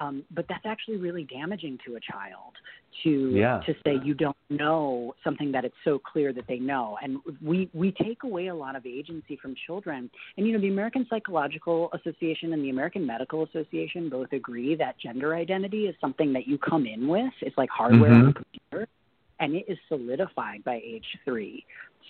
um, 0.01 0.25
but 0.31 0.47
that's 0.49 0.65
actually 0.65 0.97
really 0.99 1.25
damaging 1.25 1.79
to 1.87 1.97
a 1.97 2.01
child 2.01 2.53
to 3.03 3.31
yeah. 3.31 3.61
to 3.67 3.75
say 3.85 3.99
you 4.05 4.15
don't 4.15 4.37
know 4.49 5.15
something 5.25 5.53
that 5.53 5.65
it's 5.65 5.75
so 5.85 5.99
clear 5.99 6.33
that 6.33 6.47
they 6.49 6.59
know. 6.59 6.99
And 7.03 7.19
we 7.43 7.71
we 7.73 7.93
take 7.93 8.23
away 8.23 8.49
a 8.49 8.55
lot 8.55 8.77
of 8.77 8.87
agency 8.87 9.39
from 9.41 9.55
children. 9.67 10.11
And 10.37 10.47
you 10.47 10.53
know, 10.53 10.61
the 10.61 10.69
American 10.69 11.07
Psychological 11.09 11.91
Association 11.93 12.53
and 12.53 12.63
the 12.63 12.71
American 12.71 13.07
Medical 13.07 13.45
Association 13.45 14.09
both 14.09 14.33
agree 14.33 14.75
that 14.77 14.99
gender 14.99 15.35
identity 15.35 15.87
is 15.87 15.95
something 16.01 16.33
that 16.35 16.47
you 16.47 16.59
come 16.59 16.87
in 16.87 17.09
with. 17.09 17.33
It's 17.41 17.57
like 17.57 17.71
hardware 17.71 18.11
mm-hmm. 18.11 18.27
on 18.27 18.29
a 18.29 18.33
computer 18.33 18.89
and 19.39 19.55
it 19.55 19.65
is 19.69 19.79
solidified 19.89 20.65
by 20.65 20.81
age 20.85 21.07
three. 21.25 21.65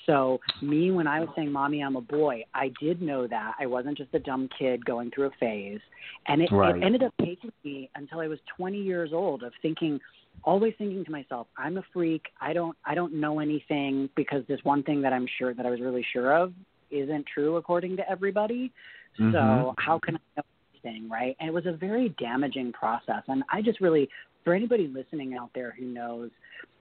So 0.07 0.41
me, 0.62 0.93
when 0.93 1.07
I 1.07 1.20
was 1.20 1.28
saying, 1.35 1.51
"Mommy, 1.51 1.83
I'm 1.83 1.97
a 1.97 2.01
boy," 2.01 2.45
I 2.55 2.70
did 2.81 3.03
know 3.03 3.27
that 3.27 3.55
I 3.59 3.66
wasn't 3.66 3.99
just 3.99 4.15
a 4.15 4.20
dumb 4.20 4.49
kid 4.57 4.85
going 4.85 5.11
through 5.11 5.27
a 5.27 5.31
phase, 5.41 5.81
and 6.28 6.41
it, 6.41 6.51
right. 6.53 6.77
it 6.77 6.83
ended 6.83 7.03
up 7.03 7.12
taking 7.20 7.53
me 7.65 7.91
until 7.97 8.20
I 8.20 8.28
was 8.28 8.39
20 8.57 8.81
years 8.81 9.11
old 9.12 9.43
of 9.43 9.53
thinking, 9.62 10.01
always 10.45 10.74
thinking 10.78 11.05
to 11.05 11.11
myself, 11.11 11.49
"I'm 11.59 11.77
a 11.78 11.83
freak. 11.93 12.23
I 12.41 12.53
don't, 12.53 12.77
I 12.85 12.95
don't 12.95 13.15
know 13.15 13.41
anything 13.41 14.09
because 14.15 14.45
this 14.47 14.61
one 14.62 14.83
thing 14.85 15.03
that 15.03 15.12
I'm 15.12 15.27
sure 15.39 15.53
that 15.53 15.66
I 15.66 15.70
was 15.70 15.81
really 15.81 16.07
sure 16.12 16.37
of 16.37 16.53
isn't 16.91 17.27
true 17.27 17.57
according 17.57 17.97
to 17.97 18.09
everybody. 18.09 18.73
Mm-hmm. 19.19 19.33
So 19.33 19.74
how 19.78 19.99
can 19.99 20.16
I 20.16 20.20
know 20.37 20.45
anything, 20.73 21.11
right?" 21.11 21.37
And 21.41 21.49
it 21.49 21.53
was 21.53 21.66
a 21.66 21.73
very 21.73 22.11
damaging 22.11 22.73
process, 22.73 23.24
and 23.27 23.43
I 23.51 23.61
just 23.61 23.81
really, 23.81 24.09
for 24.45 24.55
anybody 24.55 24.87
listening 24.87 25.35
out 25.35 25.51
there 25.53 25.74
who 25.77 25.87
knows 25.87 26.31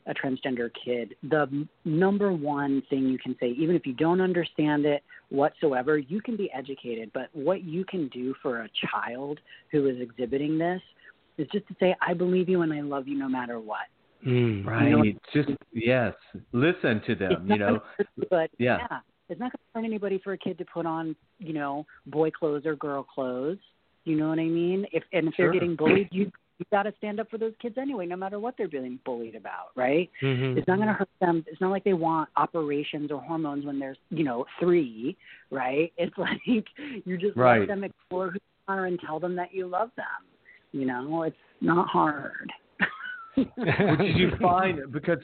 a 0.07 0.13
transgender 0.13 0.69
kid, 0.83 1.15
the 1.23 1.67
number 1.83 2.31
one 2.31 2.83
thing 2.89 3.07
you 3.07 3.17
can 3.17 3.35
say, 3.39 3.49
even 3.57 3.75
if 3.75 3.85
you 3.85 3.93
don't 3.93 4.21
understand 4.21 4.85
it 4.85 5.03
whatsoever, 5.29 5.97
you 5.97 6.21
can 6.21 6.37
be 6.37 6.51
educated. 6.53 7.11
But 7.13 7.29
what 7.33 7.63
you 7.63 7.85
can 7.85 8.07
do 8.09 8.35
for 8.41 8.61
a 8.61 8.69
child 8.91 9.39
who 9.71 9.87
is 9.87 9.97
exhibiting 9.99 10.57
this 10.57 10.81
is 11.37 11.47
just 11.51 11.67
to 11.67 11.75
say, 11.79 11.95
I 12.01 12.13
believe 12.13 12.47
you 12.49 12.61
and 12.61 12.71
I 12.71 12.81
love 12.81 13.07
you 13.07 13.17
no 13.17 13.27
matter 13.27 13.59
what. 13.59 13.87
Mm, 14.25 14.65
right. 14.65 14.89
You 14.89 14.97
know, 14.97 15.03
just 15.33 15.49
yes, 15.71 16.13
listen 16.51 17.01
to 17.07 17.15
them. 17.15 17.47
You 17.47 17.57
know, 17.57 17.79
but 18.29 18.49
yeah. 18.57 18.77
yeah, 18.89 18.99
it's 19.29 19.39
not 19.39 19.51
going 19.51 19.51
to 19.51 19.57
hurt 19.73 19.85
anybody 19.85 20.19
for 20.23 20.33
a 20.33 20.37
kid 20.37 20.57
to 20.57 20.65
put 20.65 20.85
on, 20.85 21.15
you 21.37 21.53
know, 21.53 21.85
boy 22.07 22.31
clothes 22.31 22.65
or 22.65 22.75
girl 22.75 23.03
clothes. 23.03 23.59
You 24.03 24.15
know 24.15 24.29
what 24.29 24.39
I 24.39 24.45
mean? 24.45 24.85
If 24.91 25.03
and 25.13 25.27
if 25.27 25.35
sure. 25.35 25.47
they're 25.47 25.53
getting 25.53 25.75
bullied, 25.75 26.09
you 26.11 26.31
you 26.57 26.65
got 26.71 26.83
to 26.83 26.93
stand 26.97 27.19
up 27.19 27.29
for 27.29 27.37
those 27.37 27.53
kids 27.61 27.77
anyway, 27.77 28.05
no 28.05 28.15
matter 28.15 28.39
what 28.39 28.55
they're 28.57 28.67
being 28.67 28.99
bullied 29.05 29.35
about, 29.35 29.71
right? 29.75 30.09
Mm-hmm. 30.21 30.57
It's 30.57 30.67
not 30.67 30.77
going 30.77 30.87
to 30.87 30.93
hurt 30.93 31.09
them. 31.19 31.43
It's 31.47 31.59
not 31.59 31.71
like 31.71 31.83
they 31.83 31.93
want 31.93 32.29
operations 32.37 33.11
or 33.11 33.21
hormones 33.21 33.65
when 33.65 33.77
they're, 33.79 33.97
you 34.09 34.23
know, 34.23 34.45
three, 34.59 35.17
right? 35.51 35.91
It's 36.05 36.17
like 36.17 36.39
you 36.45 37.17
just 37.17 37.35
right. 37.35 37.59
let 37.59 37.67
them 37.67 37.83
explore 37.83 38.29
who 38.29 38.39
they 38.39 38.73
are 38.73 38.85
and 38.85 38.99
tell 38.99 39.19
them 39.19 39.35
that 39.35 39.53
you 39.53 39.67
love 39.67 39.89
them. 39.97 40.05
You 40.71 40.85
know, 40.85 41.23
it's 41.23 41.35
not 41.61 41.87
hard. 41.87 42.51
Which 43.35 44.15
you 44.15 44.31
find 44.41 44.91
because 44.91 45.17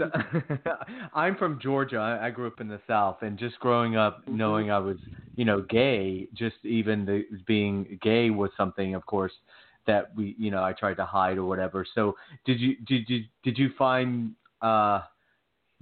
I'm 1.13 1.37
from 1.37 1.59
Georgia, 1.61 1.97
I, 1.97 2.27
I 2.27 2.29
grew 2.31 2.47
up 2.47 2.59
in 2.59 2.67
the 2.67 2.79
South, 2.87 3.17
and 3.21 3.37
just 3.37 3.59
growing 3.59 3.95
up 3.95 4.21
mm-hmm. 4.21 4.37
knowing 4.37 4.71
I 4.71 4.79
was, 4.79 4.97
you 5.35 5.45
know, 5.45 5.61
gay, 5.69 6.27
just 6.33 6.55
even 6.63 7.05
the 7.05 7.23
being 7.45 7.99
gay 8.01 8.29
was 8.29 8.49
something, 8.57 8.95
of 8.95 9.05
course, 9.05 9.33
that 9.87 10.15
we 10.15 10.35
you 10.37 10.51
know 10.51 10.63
I 10.63 10.73
tried 10.73 10.95
to 10.95 11.05
hide 11.05 11.37
or 11.37 11.45
whatever. 11.45 11.85
So 11.95 12.15
did 12.45 12.59
you 12.59 12.75
did 12.85 13.09
you 13.09 13.23
did 13.43 13.57
you 13.57 13.71
find 13.77 14.31
uh, 14.61 15.01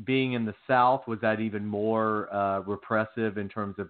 being 0.06 0.34
in 0.34 0.46
the 0.46 0.56
South 0.68 1.08
was 1.08 1.20
that 1.22 1.40
even 1.40 1.66
more 1.66 2.34
uh, 2.34 2.62
repressive 2.62 3.38
in 3.38 3.50
terms 3.50 3.76
of 3.78 3.90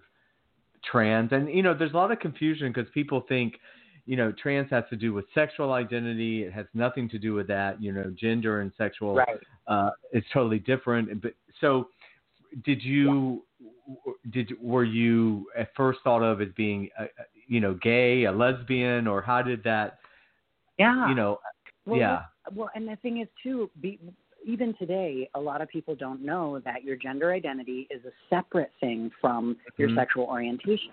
trans? 0.90 1.32
And 1.32 1.48
you 1.48 1.62
know, 1.62 1.74
there's 1.74 1.92
a 1.92 1.96
lot 1.96 2.10
of 2.10 2.18
confusion 2.18 2.72
because 2.72 2.90
people 2.92 3.24
think 3.28 3.54
you 4.06 4.16
know 4.16 4.32
trans 4.32 4.70
has 4.70 4.84
to 4.90 4.96
do 4.96 5.12
with 5.12 5.24
sexual 5.34 5.72
identity. 5.72 6.42
It 6.42 6.52
has 6.52 6.66
nothing 6.74 7.08
to 7.10 7.18
do 7.18 7.34
with 7.34 7.46
that. 7.48 7.80
You 7.82 7.92
know, 7.92 8.12
gender 8.18 8.60
and 8.60 8.72
sexual 8.76 9.14
right. 9.14 9.40
uh, 9.68 9.90
is 10.12 10.24
totally 10.32 10.58
different. 10.58 11.22
But 11.22 11.34
so 11.60 11.88
did 12.64 12.82
you? 12.82 13.44
Did 14.30 14.52
were 14.60 14.84
you 14.84 15.46
at 15.56 15.68
first 15.76 16.00
thought 16.04 16.22
of 16.22 16.40
as 16.40 16.48
being, 16.56 16.88
a, 16.98 17.06
you 17.48 17.60
know, 17.60 17.74
gay, 17.74 18.24
a 18.24 18.32
lesbian, 18.32 19.06
or 19.06 19.20
how 19.20 19.42
did 19.42 19.62
that 19.64 19.99
yeah. 20.80 21.08
You 21.08 21.14
know, 21.14 21.38
well, 21.86 21.98
yeah. 21.98 22.22
Well, 22.54 22.70
and 22.74 22.88
the 22.88 22.96
thing 22.96 23.20
is 23.20 23.28
too, 23.42 23.70
be, 23.80 23.98
even 24.44 24.74
today, 24.78 25.28
a 25.34 25.40
lot 25.40 25.60
of 25.60 25.68
people 25.68 25.94
don't 25.94 26.24
know 26.24 26.60
that 26.64 26.84
your 26.84 26.96
gender 26.96 27.32
identity 27.32 27.86
is 27.90 28.02
a 28.04 28.34
separate 28.34 28.70
thing 28.80 29.10
from 29.20 29.56
your 29.76 29.88
mm-hmm. 29.88 29.98
sexual 29.98 30.24
orientation. 30.24 30.92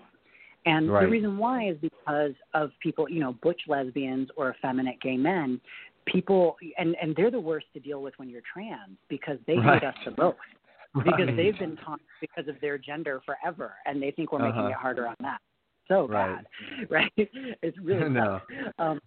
And 0.66 0.92
right. 0.92 1.02
the 1.02 1.08
reason 1.08 1.38
why 1.38 1.68
is 1.68 1.76
because 1.80 2.32
of 2.52 2.70
people, 2.82 3.08
you 3.08 3.20
know, 3.20 3.34
butch 3.42 3.60
lesbians 3.68 4.28
or 4.36 4.50
effeminate 4.50 5.00
gay 5.00 5.16
men. 5.16 5.60
People, 6.06 6.56
and 6.78 6.96
and 7.02 7.14
they're 7.16 7.30
the 7.30 7.40
worst 7.40 7.66
to 7.74 7.80
deal 7.80 8.02
with 8.02 8.14
when 8.16 8.30
you're 8.30 8.42
trans 8.50 8.96
because 9.08 9.38
they 9.46 9.56
right. 9.56 9.80
hate 9.80 9.88
us 9.88 9.94
the 10.04 10.22
most. 10.22 10.36
Right. 10.94 11.04
Because 11.04 11.36
they've 11.36 11.56
been 11.58 11.76
taught 11.76 12.00
because 12.18 12.48
of 12.48 12.58
their 12.62 12.78
gender 12.78 13.20
forever, 13.26 13.74
and 13.84 14.02
they 14.02 14.10
think 14.10 14.32
we're 14.32 14.38
making 14.38 14.60
uh-huh. 14.60 14.68
it 14.68 14.74
harder 14.74 15.06
on 15.06 15.14
that. 15.20 15.38
So 15.86 16.08
right. 16.08 16.36
bad, 16.36 16.46
right? 16.90 17.12
It's 17.16 17.76
really 17.78 18.08
no. 18.08 18.40
Um, 18.78 18.98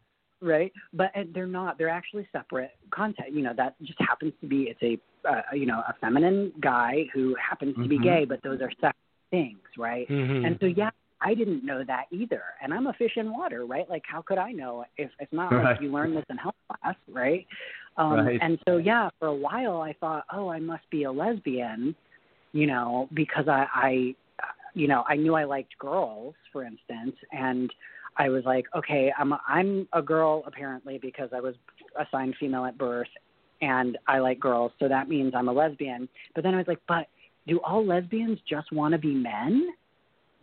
right? 0.41 0.72
But 0.93 1.11
they're 1.34 1.47
not. 1.47 1.77
They're 1.77 1.89
actually 1.89 2.27
separate 2.31 2.72
content. 2.91 3.34
You 3.34 3.43
know, 3.43 3.53
that 3.55 3.76
just 3.84 3.99
happens 3.99 4.34
to 4.41 4.47
be 4.47 4.73
it's 4.76 4.81
a 4.81 4.99
uh, 5.30 5.41
you 5.53 5.65
know 5.65 5.80
a 5.88 5.93
feminine 6.01 6.51
guy 6.61 7.05
who 7.13 7.35
happens 7.35 7.76
to 7.76 7.88
be 7.88 7.97
Mhm. 7.99 8.03
gay, 8.03 8.26
but 8.26 8.41
those 8.43 8.59
are 8.61 8.72
separate 8.72 8.95
things, 9.30 9.59
right? 9.77 10.07
Mhm. 10.09 10.45
And 10.45 10.57
so 10.59 10.65
yeah, 10.65 10.89
I 11.22 11.34
didn't 11.35 11.63
know 11.63 11.84
that 11.84 12.05
either. 12.11 12.43
And 12.61 12.73
I'm 12.73 12.88
a 12.88 12.93
fish 12.93 13.18
in 13.18 13.31
water, 13.31 13.65
right? 13.65 13.88
Like 13.89 14.03
how 14.05 14.22
could 14.22 14.38
I 14.39 14.51
know 14.51 14.85
if 14.97 15.11
it's 15.19 15.31
not 15.31 15.51
Right. 15.51 15.63
like 15.63 15.81
you 15.81 15.91
learn 15.91 16.13
this 16.15 16.26
in 16.30 16.38
health 16.38 16.55
class, 16.68 16.95
right? 17.11 17.45
Um 17.97 18.13
Right. 18.26 18.39
and 18.41 18.59
so 18.68 18.77
yeah, 18.77 19.09
for 19.19 19.27
a 19.27 19.34
while 19.35 19.81
I 19.81 19.93
thought, 19.93 20.26
"Oh, 20.34 20.49
I 20.49 20.59
must 20.59 20.89
be 20.89 21.03
a 21.03 21.11
lesbian." 21.11 21.95
You 22.53 22.68
know, 22.68 23.07
because 23.13 23.47
I 23.47 23.68
I 23.73 24.15
you 24.73 24.88
know, 24.88 25.03
I 25.07 25.15
knew 25.18 25.35
I 25.35 25.43
liked 25.43 25.77
girls, 25.77 26.34
for 26.51 26.63
instance, 26.63 27.15
and 27.31 27.72
I 28.17 28.29
was 28.29 28.43
like, 28.45 28.65
okay, 28.75 29.11
I'm 29.17 29.31
a, 29.33 29.41
I'm 29.47 29.88
a 29.93 30.01
girl 30.01 30.43
apparently 30.45 30.97
because 30.97 31.29
I 31.33 31.39
was 31.39 31.55
assigned 31.99 32.35
female 32.39 32.65
at 32.65 32.77
birth, 32.77 33.07
and 33.61 33.97
I 34.07 34.19
like 34.19 34.39
girls, 34.39 34.71
so 34.79 34.88
that 34.88 35.07
means 35.07 35.33
I'm 35.35 35.47
a 35.47 35.53
lesbian. 35.53 36.09
But 36.35 36.43
then 36.43 36.53
I 36.53 36.57
was 36.57 36.67
like, 36.67 36.81
but 36.88 37.07
do 37.47 37.59
all 37.61 37.85
lesbians 37.85 38.39
just 38.49 38.71
want 38.71 38.93
to 38.93 38.97
be 38.97 39.13
men? 39.13 39.69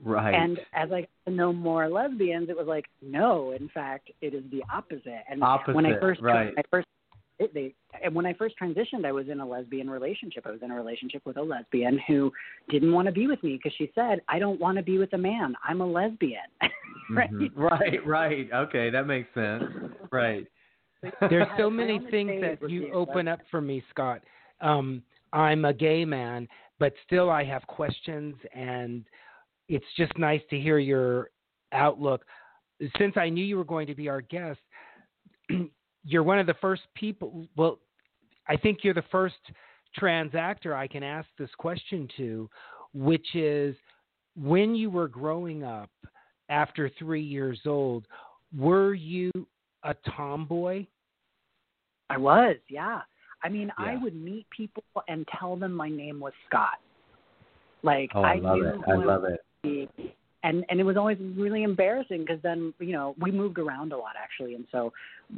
Right. 0.04 0.34
And 0.34 0.58
as 0.72 0.92
I 0.92 1.00
got 1.00 1.08
to 1.26 1.32
know 1.32 1.52
more 1.52 1.88
lesbians, 1.88 2.48
it 2.48 2.56
was 2.56 2.66
like, 2.66 2.86
no, 3.02 3.52
in 3.52 3.68
fact, 3.68 4.10
it 4.20 4.34
is 4.34 4.44
the 4.50 4.62
opposite. 4.72 5.24
And 5.28 5.42
Opposite, 5.42 5.74
when 5.74 5.86
I 5.86 5.98
first, 5.98 6.20
right. 6.20 6.52
I 6.56 6.62
first, 6.70 6.86
it, 7.39 7.55
they, 7.55 7.74
and 8.02 8.15
when 8.15 8.27
I 8.27 8.35
first 8.35 8.56
transitioned, 8.60 9.05
I 9.05 9.12
was 9.12 9.28
in 9.28 9.40
a 9.40 9.47
lesbian 9.47 9.89
relationship. 9.89 10.47
I 10.47 10.51
was 10.51 10.62
in 10.62 10.70
a 10.70 10.74
relationship 10.74 11.23
with 11.24 11.36
a 11.36 11.43
lesbian 11.43 11.98
who 12.09 12.32
didn't 12.69 12.93
want 12.93 13.06
to 13.06 13.12
be 13.12 13.27
with 13.27 13.43
me 13.43 13.55
because 13.55 13.73
she 13.78 13.90
said, 13.94 14.20
"I 14.28 14.39
don't 14.39 14.60
want 14.60 14.77
to 14.78 14.82
be 14.82 14.98
with 14.98 15.12
a 15.12 15.19
man. 15.19 15.55
I'm 15.66 15.81
a 15.81 15.86
lesbian." 15.86 16.40
right? 17.10 17.32
Mhm. 17.32 17.51
Right, 17.55 18.06
right. 18.06 18.48
Okay, 18.52 18.90
that 18.90 19.06
makes 19.06 19.32
sense. 19.35 19.65
Right. 20.10 20.47
There's 21.31 21.47
so 21.56 21.70
many 21.70 22.01
things 22.10 22.40
that 22.40 22.70
you 22.70 22.93
open 22.93 23.28
up 23.28 23.40
for 23.51 23.60
me, 23.60 23.85
Scott. 23.90 24.23
Um, 24.60 25.02
I'm 25.32 25.65
a 25.65 25.73
gay 25.73 26.05
man, 26.05 26.48
but 26.78 26.93
still 27.06 27.31
I 27.31 27.44
have 27.44 27.66
questions, 27.66 28.35
and 28.52 29.05
it's 29.69 29.86
just 29.97 30.16
nice 30.19 30.40
to 30.51 30.59
hear 30.59 30.78
your 30.78 31.31
outlook. 31.73 32.24
Since 32.98 33.16
I 33.16 33.28
knew 33.28 33.44
you 33.44 33.56
were 33.56 33.65
going 33.65 33.86
to 33.86 33.94
be 33.94 34.09
our 34.09 34.23
guest, 34.23 34.60
you're 36.04 36.22
one 36.22 36.38
of 36.38 36.46
the 36.46 36.54
first 36.60 36.82
people. 36.94 37.46
Well, 37.56 37.78
I 38.48 38.56
think 38.56 38.78
you're 38.82 38.94
the 38.94 39.04
first 39.10 39.36
trans 39.94 40.34
actor 40.34 40.74
I 40.74 40.86
can 40.86 41.02
ask 41.02 41.28
this 41.38 41.50
question 41.58 42.08
to, 42.16 42.48
which 42.94 43.34
is 43.34 43.76
when 44.36 44.74
you 44.74 44.90
were 44.90 45.08
growing 45.08 45.64
up 45.64 45.90
after 46.48 46.90
three 46.98 47.22
years 47.22 47.60
old, 47.66 48.06
were 48.56 48.94
you 48.94 49.30
a 49.82 49.94
tomboy? 50.16 50.86
I 52.10 52.16
was, 52.16 52.56
yeah. 52.68 53.00
I 53.42 53.48
mean, 53.48 53.70
I 53.78 53.96
would 53.96 54.16
meet 54.16 54.46
people 54.50 54.82
and 55.06 55.26
tell 55.38 55.56
them 55.56 55.72
my 55.72 55.88
name 55.88 56.18
was 56.18 56.32
Scott. 56.48 56.78
Like 57.82 58.10
Oh, 58.14 58.22
I, 58.22 58.32
I 58.32 58.38
love 58.38 58.56
knew 58.56 58.66
it. 58.66 58.80
I 58.88 58.94
love 58.96 59.24
it. 59.24 60.00
And 60.44 60.65
and 60.69 60.78
it 60.78 60.85
was 60.85 60.97
always 60.97 61.19
really 61.36 61.62
embarrassing 61.62 62.20
because 62.20 62.40
then 62.43 62.73
you 62.78 62.93
know 62.93 63.15
we 63.20 63.31
moved 63.31 63.59
around 63.59 63.93
a 63.93 63.97
lot 63.97 64.12
actually 64.23 64.55
and 64.55 64.65
so 64.70 64.93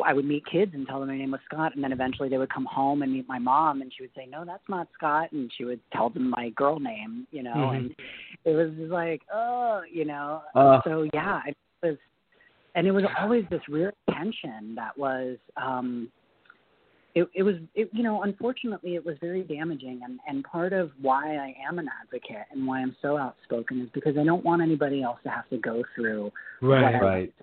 i 0.04 0.12
would 0.12 0.24
meet 0.24 0.44
kids 0.46 0.72
and 0.74 0.86
tell 0.86 1.00
them 1.00 1.08
my 1.08 1.16
name 1.16 1.30
was 1.30 1.40
scott 1.44 1.74
and 1.74 1.82
then 1.82 1.92
eventually 1.92 2.28
they 2.28 2.38
would 2.38 2.52
come 2.52 2.66
home 2.66 3.02
and 3.02 3.12
meet 3.12 3.26
my 3.28 3.38
mom 3.38 3.80
and 3.80 3.92
she 3.96 4.02
would 4.02 4.10
say 4.14 4.26
no 4.30 4.44
that's 4.44 4.68
not 4.68 4.88
scott 4.94 5.30
and 5.32 5.50
she 5.56 5.64
would 5.64 5.80
tell 5.92 6.10
them 6.10 6.30
my 6.30 6.50
girl 6.50 6.78
name 6.78 7.26
you 7.30 7.42
know 7.42 7.70
Mhm. 7.70 7.76
and 7.76 7.94
it 8.44 8.50
was 8.50 8.70
just 8.78 8.90
like 8.92 9.22
oh 9.32 9.82
you 9.90 10.04
know 10.04 10.42
Uh, 10.54 10.80
so 10.84 11.08
yeah 11.14 11.40
it 11.46 11.56
was 11.82 11.96
and 12.74 12.86
it 12.86 12.92
was 12.92 13.04
always 13.18 13.44
this 13.50 13.62
real 13.68 13.90
tension 14.10 14.74
that 14.74 14.96
was 14.96 15.38
um 15.56 16.10
it, 17.14 17.28
it 17.34 17.42
was 17.42 17.56
it, 17.74 17.90
you 17.92 18.02
know 18.02 18.22
unfortunately 18.22 18.94
it 18.94 19.04
was 19.04 19.16
very 19.20 19.42
damaging 19.42 20.00
and 20.04 20.20
and 20.28 20.44
part 20.44 20.72
of 20.72 20.90
why 21.00 21.36
I 21.36 21.54
am 21.68 21.78
an 21.78 21.88
advocate 22.02 22.46
and 22.52 22.66
why 22.66 22.80
I'm 22.80 22.96
so 23.02 23.16
outspoken 23.16 23.80
is 23.82 23.88
because 23.92 24.16
I 24.18 24.24
don't 24.24 24.44
want 24.44 24.62
anybody 24.62 25.02
else 25.02 25.18
to 25.24 25.30
have 25.30 25.48
to 25.50 25.58
go 25.58 25.82
through 25.94 26.32
Right. 26.60 26.82
Right. 26.94 27.02
right. 27.02 27.34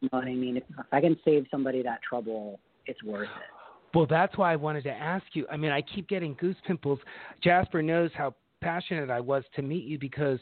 you 0.00 0.08
know 0.12 0.18
what 0.18 0.28
I 0.28 0.34
mean 0.34 0.56
if, 0.56 0.64
if 0.78 0.86
I 0.92 1.00
can 1.00 1.16
save 1.24 1.46
somebody 1.50 1.82
that 1.82 2.00
trouble 2.08 2.60
it's 2.86 3.02
worth 3.02 3.28
it 3.28 3.96
Well, 3.96 4.06
that's 4.06 4.36
why 4.36 4.52
I 4.52 4.56
wanted 4.56 4.82
to 4.84 4.90
ask 4.90 5.24
you. 5.34 5.46
I 5.50 5.56
mean, 5.56 5.70
I 5.70 5.80
keep 5.80 6.08
getting 6.08 6.34
goose 6.34 6.56
pimples. 6.66 6.98
Jasper 7.40 7.80
knows 7.80 8.10
how 8.14 8.34
passionate 8.60 9.08
I 9.08 9.20
was 9.20 9.44
to 9.54 9.62
meet 9.62 9.84
you 9.84 9.98
because 9.98 10.40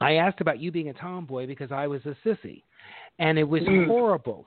I 0.00 0.14
asked 0.14 0.40
about 0.40 0.60
you 0.60 0.72
being 0.72 0.88
a 0.88 0.94
tomboy 0.94 1.46
because 1.46 1.70
I 1.70 1.86
was 1.86 2.00
a 2.06 2.16
sissy. 2.26 2.62
And 3.18 3.38
it 3.38 3.44
was 3.44 3.62
Mm. 3.62 3.86
horrible 3.86 4.46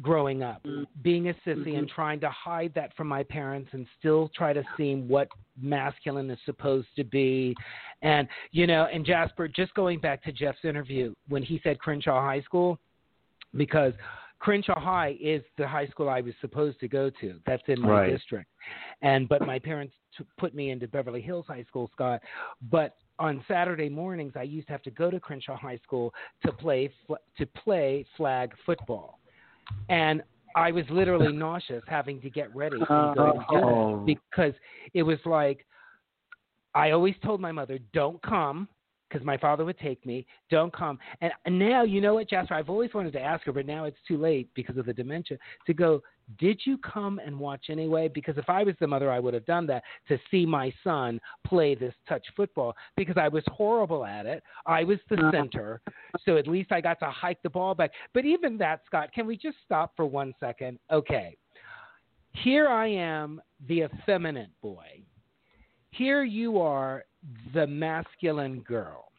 growing 0.00 0.42
up, 0.42 0.62
Mm. 0.64 0.86
being 1.02 1.28
a 1.28 1.34
sissy 1.46 1.76
and 1.76 1.88
trying 1.88 2.18
to 2.20 2.30
hide 2.30 2.72
that 2.74 2.94
from 2.96 3.08
my 3.08 3.22
parents 3.22 3.68
and 3.74 3.86
still 3.98 4.28
try 4.28 4.52
to 4.52 4.64
seem 4.76 5.06
what 5.06 5.28
masculine 5.60 6.30
is 6.30 6.38
supposed 6.46 6.88
to 6.96 7.04
be. 7.04 7.54
And, 8.00 8.26
you 8.52 8.66
know, 8.66 8.86
and 8.86 9.04
Jasper, 9.04 9.48
just 9.48 9.74
going 9.74 9.98
back 9.98 10.22
to 10.24 10.32
Jeff's 10.32 10.64
interview 10.64 11.12
when 11.28 11.42
he 11.42 11.60
said 11.62 11.78
Crenshaw 11.78 12.20
High 12.22 12.40
School, 12.40 12.78
because 13.54 13.92
Crenshaw 14.38 14.80
High 14.80 15.16
is 15.20 15.42
the 15.56 15.68
high 15.68 15.86
school 15.86 16.08
I 16.08 16.20
was 16.20 16.34
supposed 16.40 16.80
to 16.80 16.88
go 16.88 17.10
to. 17.20 17.38
That's 17.46 17.62
in 17.68 17.80
my 17.80 17.90
Right. 17.90 18.10
district. 18.10 18.50
And 19.02 19.28
but 19.28 19.46
my 19.46 19.58
parents 19.58 19.94
t- 20.16 20.24
put 20.36 20.54
me 20.54 20.70
into 20.70 20.88
Beverly 20.88 21.20
Hills 21.20 21.46
High 21.46 21.62
School, 21.64 21.88
Scott. 21.92 22.22
But 22.70 22.96
on 23.20 23.44
Saturday 23.46 23.88
mornings, 23.88 24.32
I 24.34 24.42
used 24.42 24.66
to 24.66 24.72
have 24.72 24.82
to 24.82 24.90
go 24.90 25.10
to 25.12 25.20
Crenshaw 25.20 25.56
High 25.56 25.76
School 25.78 26.12
to 26.44 26.50
play 26.50 26.88
fl- 27.06 27.14
to 27.36 27.46
play 27.46 28.04
flag 28.16 28.52
football, 28.66 29.20
and 29.88 30.22
I 30.56 30.70
was 30.70 30.84
literally 30.90 31.32
nauseous 31.32 31.82
having 31.86 32.20
to 32.22 32.30
get 32.30 32.54
ready 32.54 32.76
and 32.76 33.16
go 33.16 33.44
to 33.50 34.04
because 34.06 34.54
it 34.94 35.02
was 35.02 35.18
like 35.24 35.66
I 36.74 36.92
always 36.92 37.14
told 37.22 37.40
my 37.40 37.52
mother, 37.52 37.78
"Don't 37.92 38.20
come," 38.22 38.68
because 39.08 39.24
my 39.24 39.36
father 39.36 39.64
would 39.64 39.78
take 39.78 40.04
me. 40.06 40.26
Don't 40.50 40.72
come. 40.72 40.98
And 41.20 41.32
and 41.44 41.58
now 41.58 41.82
you 41.82 42.00
know 42.00 42.14
what, 42.14 42.28
Jasper? 42.28 42.54
I've 42.54 42.70
always 42.70 42.94
wanted 42.94 43.12
to 43.14 43.20
ask 43.20 43.44
her, 43.44 43.52
but 43.52 43.66
now 43.66 43.84
it's 43.84 43.98
too 44.08 44.16
late 44.16 44.48
because 44.54 44.76
of 44.76 44.86
the 44.86 44.94
dementia. 44.94 45.38
To 45.66 45.74
go, 45.74 46.02
did 46.38 46.60
you 46.64 46.78
come 46.78 47.18
and 47.24 47.38
watch 47.38 47.66
anyway? 47.68 48.08
Because 48.08 48.38
if 48.38 48.48
I 48.48 48.62
was 48.62 48.74
the 48.80 48.86
mother, 48.86 49.10
I 49.10 49.18
would 49.18 49.34
have 49.34 49.46
done 49.46 49.66
that 49.66 49.82
to 50.08 50.18
see 50.30 50.46
my 50.46 50.72
son 50.82 51.20
play 51.46 51.74
this 51.74 51.94
touch 52.08 52.24
football 52.36 52.74
because 52.96 53.16
I 53.16 53.28
was 53.28 53.44
horrible 53.48 54.04
at 54.04 54.26
it. 54.26 54.42
I 54.66 54.84
was 54.84 54.98
the 55.08 55.16
Uh-huh. 55.16 55.30
center, 55.30 55.80
so 56.24 56.36
at 56.36 56.46
least 56.46 56.72
I 56.72 56.80
got 56.80 56.98
to 57.00 57.10
hike 57.10 57.42
the 57.42 57.50
ball 57.50 57.74
back. 57.74 57.92
But 58.14 58.24
even 58.24 58.56
that, 58.58 58.82
Scott, 58.86 59.12
can 59.12 59.26
we 59.26 59.36
just 59.36 59.58
stop 59.64 59.94
for 59.96 60.06
one 60.06 60.34
second? 60.40 60.78
Okay. 60.90 61.36
Here 62.32 62.68
I 62.68 62.86
am, 62.86 63.42
the 63.68 63.82
effeminate 63.82 64.50
boy. 64.62 65.02
Here 65.90 66.24
you 66.24 66.58
are, 66.60 67.04
the 67.52 67.66
masculine 67.66 68.60
girl. 68.60 69.12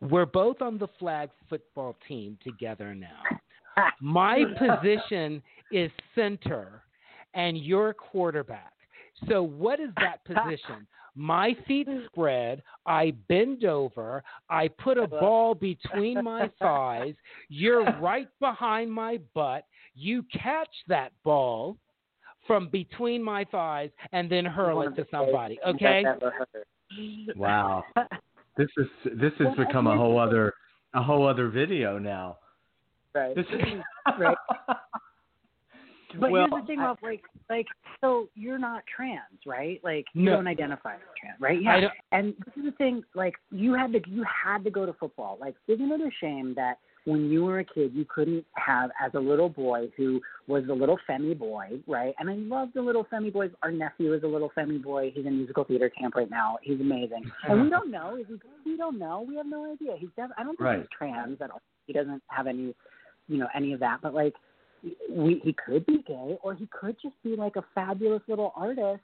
We're 0.00 0.26
both 0.26 0.62
on 0.62 0.78
the 0.78 0.88
flag 0.98 1.30
football 1.48 1.96
team 2.08 2.38
together 2.42 2.94
now. 2.94 3.22
My 4.00 4.44
position 4.58 5.42
is 5.72 5.90
center, 6.14 6.82
and 7.34 7.56
you're 7.58 7.94
quarterback. 7.94 8.72
So, 9.28 9.42
what 9.42 9.80
is 9.80 9.90
that 9.98 10.24
position? 10.24 10.86
My 11.14 11.56
feet 11.66 11.88
spread. 12.06 12.62
I 12.86 13.12
bend 13.28 13.64
over. 13.64 14.22
I 14.48 14.68
put 14.68 14.96
a 14.96 15.06
ball 15.06 15.54
between 15.54 16.22
my 16.22 16.50
thighs. 16.58 17.14
You're 17.48 17.84
right 18.00 18.28
behind 18.38 18.92
my 18.92 19.18
butt. 19.34 19.64
You 19.94 20.24
catch 20.32 20.70
that 20.88 21.12
ball 21.24 21.76
from 22.46 22.68
between 22.68 23.22
my 23.22 23.44
thighs 23.44 23.90
and 24.12 24.30
then 24.30 24.44
hurl 24.44 24.82
it 24.82 24.96
to 24.96 25.06
somebody. 25.10 25.58
Okay? 25.66 26.02
things 26.04 26.08
I've 26.08 26.22
ever 26.22 26.46
heard. 26.52 27.36
Wow. 27.36 27.84
This 28.56 28.68
is 28.76 28.86
this 29.18 29.32
has 29.38 29.56
become 29.56 29.86
a 29.86 29.96
whole 29.96 30.18
other 30.18 30.52
a 30.92 31.02
whole 31.02 31.26
other 31.26 31.48
video 31.48 31.98
now. 31.98 32.36
Right 33.14 33.34
This 33.34 33.46
is 33.52 33.60
Right. 34.18 34.36
But 36.18 36.32
well, 36.32 36.48
here's 36.50 36.62
the 36.62 36.66
thing, 36.66 36.78
Rob, 36.80 36.98
like, 37.04 37.22
like, 37.48 37.66
so 38.00 38.28
you're 38.34 38.58
not 38.58 38.82
trans, 38.94 39.20
right? 39.46 39.80
Like, 39.84 40.06
you 40.12 40.24
No. 40.24 40.32
don't 40.32 40.48
identify 40.48 40.94
as 40.94 41.00
trans, 41.20 41.40
right? 41.40 41.62
Yeah. 41.62 41.88
And 42.10 42.34
this 42.44 42.56
is 42.56 42.64
the 42.64 42.72
thing, 42.72 43.04
like, 43.14 43.34
you 43.52 43.74
had 43.74 43.92
to, 43.92 44.00
you 44.10 44.24
had 44.24 44.64
to 44.64 44.70
go 44.72 44.84
to 44.84 44.92
football. 44.94 45.38
Like, 45.40 45.54
isn't 45.68 45.88
it 45.92 46.00
a 46.00 46.10
shame 46.20 46.52
that 46.56 46.78
when 47.04 47.30
you 47.30 47.44
were 47.44 47.60
a 47.60 47.64
kid, 47.64 47.92
you 47.94 48.04
couldn't 48.12 48.44
have, 48.56 48.90
as 49.00 49.12
a 49.14 49.20
little 49.20 49.48
boy 49.48 49.88
who 49.96 50.20
was 50.48 50.64
the 50.66 50.74
little 50.74 50.98
femi 51.08 51.38
boy, 51.38 51.80
right? 51.86 52.12
And 52.18 52.28
I 52.28 52.34
love 52.34 52.70
the 52.74 52.82
little 52.82 53.04
femi 53.04 53.32
boys. 53.32 53.52
Our 53.62 53.70
nephew 53.70 54.12
is 54.12 54.24
a 54.24 54.26
little 54.26 54.50
femi 54.58 54.82
boy. 54.82 55.12
He's 55.14 55.26
in 55.26 55.36
musical 55.36 55.62
theater 55.62 55.88
camp 55.90 56.16
right 56.16 56.28
now. 56.28 56.58
He's 56.60 56.80
amazing. 56.80 57.22
And 57.48 57.62
we 57.62 57.70
don't 57.70 57.90
know. 57.92 58.16
Is 58.16 58.26
he? 58.26 58.34
We 58.72 58.76
don't 58.76 58.98
know. 58.98 59.24
We 59.26 59.36
have 59.36 59.46
no 59.46 59.72
idea. 59.72 59.94
He's. 59.96 60.10
Def- 60.16 60.30
I 60.36 60.42
don't 60.42 60.56
think 60.56 60.60
Right. 60.60 60.78
he's 60.80 60.88
trans 60.98 61.40
at 61.40 61.50
all. 61.52 61.62
He 61.86 61.92
doesn't 61.92 62.20
have 62.26 62.48
any, 62.48 62.74
you 63.30 63.38
know, 63.38 63.48
any 63.54 63.72
of 63.72 63.80
that. 63.80 64.00
But 64.02 64.12
like 64.12 64.34
we 65.08 65.40
he 65.44 65.54
could 65.64 65.86
be 65.86 66.02
gay 66.06 66.36
or 66.42 66.54
he 66.54 66.68
could 66.68 66.96
just 67.02 67.14
be 67.22 67.36
like 67.36 67.56
a 67.56 67.64
fabulous 67.74 68.22
little 68.28 68.52
artist 68.56 69.02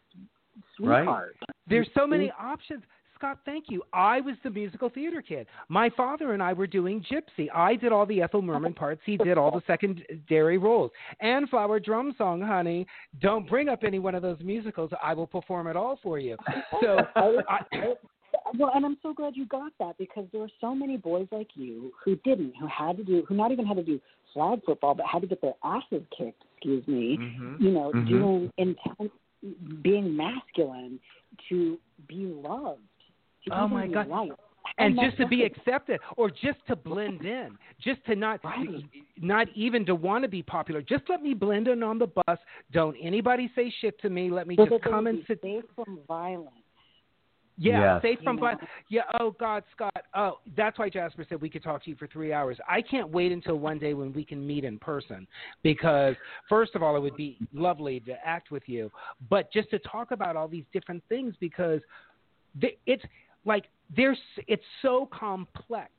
sweetheart. 0.77 1.37
There's 1.69 1.89
so 1.95 2.07
many 2.07 2.33
options. 2.39 2.83
Scott, 3.15 3.39
thank 3.47 3.67
you. 3.69 3.83
I 3.95 4.21
was 4.21 4.35
the 4.45 4.51
musical 4.51 4.91
theater 4.91 5.23
kid. 5.23 5.47
My 5.71 5.89
father 5.97 6.35
and 6.35 6.43
I 6.43 6.53
were 6.53 6.67
doing 6.67 7.03
Gypsy. 7.11 7.49
I 7.55 7.75
did 7.75 7.91
all 7.91 8.05
the 8.05 8.21
Ethel 8.21 8.43
Merman 8.43 8.75
parts. 8.75 9.01
He 9.07 9.17
did 9.17 9.39
all 9.39 9.51
the 9.51 9.63
secondary 9.67 10.59
roles. 10.59 10.91
And 11.21 11.49
Flower 11.49 11.81
Drum 11.81 12.15
Song, 12.19 12.43
honey. 12.43 12.87
Don't 13.23 13.49
bring 13.49 13.71
up 13.71 13.85
any 13.85 13.99
one 13.99 14.15
of 14.15 14.21
those 14.21 14.37
musicals. 14.43 14.91
I 15.03 15.15
will 15.15 15.27
perform 15.27 15.67
it 15.67 15.77
all 15.77 15.99
for 16.03 16.19
you. 16.19 16.37
So, 16.83 16.99
I, 17.17 17.61
well, 18.59 18.71
and 18.75 18.85
I'm 18.85 18.99
so 19.03 19.15
glad 19.15 19.35
you 19.35 19.47
got 19.47 19.73
that 19.79 19.97
because 19.99 20.27
there 20.31 20.41
were 20.41 20.51
so 20.61 20.75
many 20.75 20.97
boys 20.97 21.27
like 21.33 21.49
you 21.55 21.93
who 22.05 22.17
didn't, 22.17 22.55
who 22.61 22.67
had 22.67 22.97
to 22.99 23.05
do, 23.05 23.25
who 23.27 23.35
not 23.35 23.51
even 23.51 23.67
had 23.67 23.77
to 23.77 23.83
do 23.83 24.01
flag 24.37 24.61
football, 24.67 24.95
but 24.95 25.07
had 25.07 25.23
to 25.23 25.27
get 25.27 25.41
their 25.41 25.55
asses 25.65 26.03
kicked. 26.17 26.43
Excuse 26.57 26.87
me. 26.87 27.17
Mhm. 27.17 27.61
You 27.61 27.71
know, 27.71 27.93
Mhm. 27.93 28.09
doing 28.09 28.53
intense, 28.59 29.13
being 29.83 30.15
masculine 30.15 31.01
to 31.49 31.79
be 32.07 32.27
loved. 32.27 32.83
To 33.45 33.51
Oh, 33.53 33.69
my 33.69 33.87
God. 33.87 34.09
liked. 34.09 34.41
and 34.79 34.99
How 34.99 35.05
just 35.07 35.17
to 35.17 35.27
be 35.27 35.43
accepted 35.45 36.01
or 36.17 36.29
just 36.29 36.59
to 36.67 36.75
blend 36.77 37.25
in 37.25 37.57
just 37.79 38.05
to 38.05 38.17
not 38.17 38.45
Right. 38.45 38.85
not 39.17 39.49
even 39.55 39.87
to 39.87 39.95
want 39.95 40.23
to 40.23 40.29
be 40.29 40.43
popular 40.43 40.83
just 40.83 41.09
let 41.09 41.23
me 41.23 41.33
blend 41.35 41.69
in 41.69 41.83
on 41.85 41.99
the 41.99 42.09
bus 42.09 42.39
don't 42.73 42.97
anybody 42.97 43.49
say 43.55 43.71
shit 43.71 43.99
to 44.01 44.11
me 44.11 44.29
let 44.29 44.47
me 44.49 44.57
so 44.57 44.67
just 44.67 44.83
come 44.83 45.07
and 45.07 45.25
sit 45.27 45.41
safe 45.41 45.65
from 45.77 46.01
violence. 46.09 46.51
Yeah 47.59 47.95
Yes. 47.95 48.03
safe 48.03 48.19
from 48.25 48.39
You 48.39 48.59
yeah 48.89 49.03
oh 49.21 49.35
god 49.39 49.63
scott 49.75 50.05
oh 50.15 50.39
that's 50.57 50.79
why 50.79 50.89
jasper 50.89 51.25
said 51.29 51.41
we 51.41 51.49
could 51.49 51.63
talk 51.63 51.83
to 51.85 51.91
you 51.91 51.97
for 51.97 52.07
three 52.07 52.33
hours 52.33 52.59
i 52.69 52.83
can't 52.83 53.09
wait 53.09 53.33
until 53.33 53.57
one 53.57 53.79
day 53.79 53.95
when 53.95 54.13
we 54.13 54.25
can 54.25 54.47
meet 54.47 54.65
in 54.65 54.79
person 54.79 55.27
because 55.63 56.15
first 56.49 56.75
of 56.75 56.83
all 56.83 56.97
it 56.97 57.01
would 57.01 57.17
be 57.17 57.39
lovely 57.53 58.01
to 58.01 58.15
act 58.25 58.51
with 58.51 58.63
you 58.67 58.91
but 59.31 59.51
just 59.53 59.71
to 59.71 59.79
talk 59.81 60.11
about 60.11 60.37
all 60.37 60.49
these 60.49 60.65
different 60.73 61.03
things 61.09 61.35
because 61.41 61.81
th- 62.61 62.79
it's 62.87 63.05
like 63.45 63.65
there's 63.95 64.19
it's 64.47 64.65
so 64.83 65.09
complex 65.13 65.91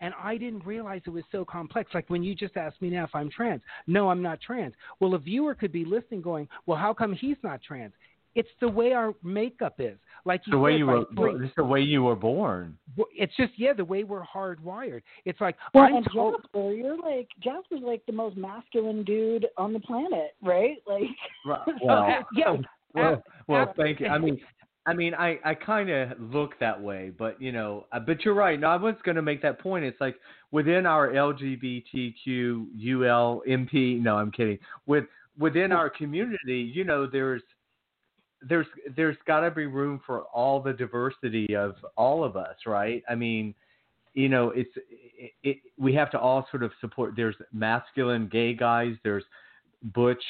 and 0.00 0.14
I 0.22 0.36
didn't 0.36 0.64
realize 0.64 1.02
it 1.06 1.10
was 1.10 1.24
so 1.30 1.44
complex. 1.44 1.90
Like 1.94 2.08
when 2.08 2.22
you 2.22 2.34
just 2.34 2.56
asked 2.56 2.80
me 2.80 2.90
now 2.90 3.04
if 3.04 3.14
I'm 3.14 3.30
trans. 3.30 3.60
No, 3.86 4.10
I'm 4.10 4.22
not 4.22 4.40
trans. 4.40 4.74
Well, 4.98 5.14
a 5.14 5.18
viewer 5.18 5.54
could 5.54 5.72
be 5.72 5.84
listening 5.84 6.22
going, 6.22 6.48
well, 6.66 6.78
how 6.78 6.94
come 6.94 7.12
he's 7.12 7.36
not 7.42 7.60
trans? 7.62 7.92
It's 8.34 8.48
the 8.60 8.68
way 8.68 8.92
our 8.92 9.14
makeup 9.22 9.74
is. 9.78 9.98
Like 10.24 10.42
you 10.46 10.52
the 10.52 10.58
way 10.58 10.76
you 10.76 10.86
were, 10.86 11.04
three- 11.16 11.44
it's 11.46 11.54
the 11.56 11.64
way 11.64 11.80
you 11.80 12.02
were 12.02 12.16
born. 12.16 12.76
it's 13.16 13.34
just 13.36 13.52
yeah, 13.56 13.72
the 13.72 13.84
way 13.84 14.04
we're 14.04 14.24
hardwired. 14.24 15.02
It's 15.24 15.40
like 15.40 15.56
Well, 15.74 15.84
I'm 15.84 15.96
and 15.96 16.06
told. 16.12 16.36
Jasper, 16.42 16.72
you're 16.72 16.98
like 16.98 17.28
Jasper's 17.42 17.80
like 17.82 18.04
the 18.06 18.12
most 18.12 18.36
masculine 18.36 19.02
dude 19.04 19.46
on 19.56 19.72
the 19.72 19.80
planet, 19.80 20.34
right? 20.42 20.76
Like, 20.86 21.02
Right. 21.46 21.60
Well, 21.82 22.06
yeah, 22.36 22.56
well, 22.94 23.14
uh, 23.14 23.16
well, 23.46 23.68
uh, 23.68 23.72
thank 23.76 24.00
you. 24.00 24.06
I 24.08 24.18
mean, 24.18 24.40
I 24.86 24.94
mean, 24.94 25.14
I, 25.14 25.38
I 25.44 25.54
kind 25.54 25.90
of 25.90 26.18
look 26.18 26.58
that 26.58 26.80
way, 26.80 27.12
but 27.16 27.40
you 27.40 27.52
know, 27.52 27.86
uh, 27.92 28.00
but 28.00 28.24
you're 28.24 28.34
right. 28.34 28.58
No, 28.58 28.68
I 28.68 28.76
was 28.76 28.94
going 29.04 29.16
to 29.16 29.22
make 29.22 29.42
that 29.42 29.60
point. 29.60 29.84
It's 29.84 30.00
like 30.00 30.16
within 30.50 30.86
our 30.86 31.08
LGBTQ 31.10 32.66
UL 32.84 33.42
MP. 33.48 34.00
No, 34.00 34.16
I'm 34.16 34.30
kidding. 34.30 34.58
With 34.86 35.04
within 35.38 35.72
our 35.72 35.90
community, 35.90 36.70
you 36.74 36.84
know, 36.84 37.06
there's 37.06 37.42
there's 38.42 38.66
there's 38.96 39.16
got 39.26 39.40
to 39.40 39.50
be 39.50 39.66
room 39.66 40.00
for 40.06 40.22
all 40.34 40.60
the 40.60 40.72
diversity 40.72 41.54
of 41.54 41.74
all 41.96 42.24
of 42.24 42.36
us, 42.36 42.56
right? 42.66 43.02
I 43.08 43.14
mean, 43.14 43.54
you 44.14 44.28
know, 44.28 44.50
it's 44.50 44.70
it, 45.18 45.32
it, 45.42 45.56
we 45.78 45.94
have 45.94 46.10
to 46.12 46.18
all 46.18 46.46
sort 46.50 46.62
of 46.62 46.72
support. 46.80 47.14
There's 47.16 47.36
masculine 47.52 48.28
gay 48.28 48.54
guys. 48.54 48.94
There's 49.04 49.24
butch 49.94 50.22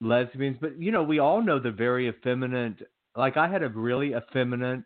lesbians, 0.00 0.58
but 0.60 0.80
you 0.80 0.92
know, 0.92 1.02
we 1.02 1.18
all 1.18 1.42
know 1.42 1.58
the 1.58 1.70
very 1.70 2.08
effeminate. 2.08 2.88
Like 3.16 3.36
I 3.36 3.48
had 3.48 3.62
a 3.62 3.68
really 3.68 4.14
effeminate 4.14 4.84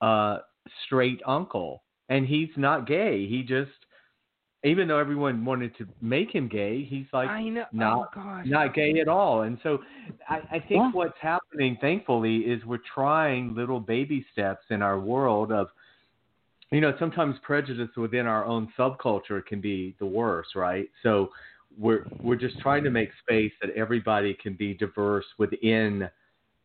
uh, 0.00 0.38
straight 0.84 1.20
uncle, 1.26 1.82
and 2.08 2.26
he's 2.26 2.50
not 2.56 2.86
gay. 2.86 3.26
He 3.26 3.42
just, 3.42 3.70
even 4.64 4.88
though 4.88 4.98
everyone 4.98 5.44
wanted 5.44 5.76
to 5.78 5.86
make 6.00 6.34
him 6.34 6.48
gay, 6.48 6.84
he's 6.84 7.06
like 7.12 7.28
know. 7.52 7.64
Oh, 7.66 7.72
not 7.72 8.08
oh 8.16 8.42
not 8.44 8.74
gay 8.74 9.00
at 9.00 9.08
all. 9.08 9.42
And 9.42 9.58
so 9.62 9.78
I, 10.28 10.40
I 10.50 10.58
think 10.58 10.70
Yeah. 10.70 10.90
what's 10.92 11.18
happening, 11.20 11.76
thankfully, 11.80 12.38
is 12.38 12.64
we're 12.64 12.78
trying 12.94 13.54
little 13.54 13.80
baby 13.80 14.24
steps 14.32 14.64
in 14.70 14.82
our 14.82 14.98
world 14.98 15.52
of, 15.52 15.68
you 16.70 16.80
know, 16.80 16.94
sometimes 16.98 17.36
prejudice 17.42 17.90
within 17.96 18.26
our 18.26 18.44
own 18.44 18.72
subculture 18.78 19.44
can 19.44 19.60
be 19.60 19.94
the 19.98 20.06
worst, 20.06 20.54
right? 20.56 20.88
So 21.02 21.30
we're 21.78 22.06
we're 22.22 22.36
just 22.36 22.58
trying 22.60 22.84
to 22.84 22.90
make 22.90 23.10
space 23.20 23.52
that 23.60 23.70
everybody 23.76 24.34
can 24.34 24.54
be 24.54 24.74
diverse 24.74 25.26
within 25.38 26.08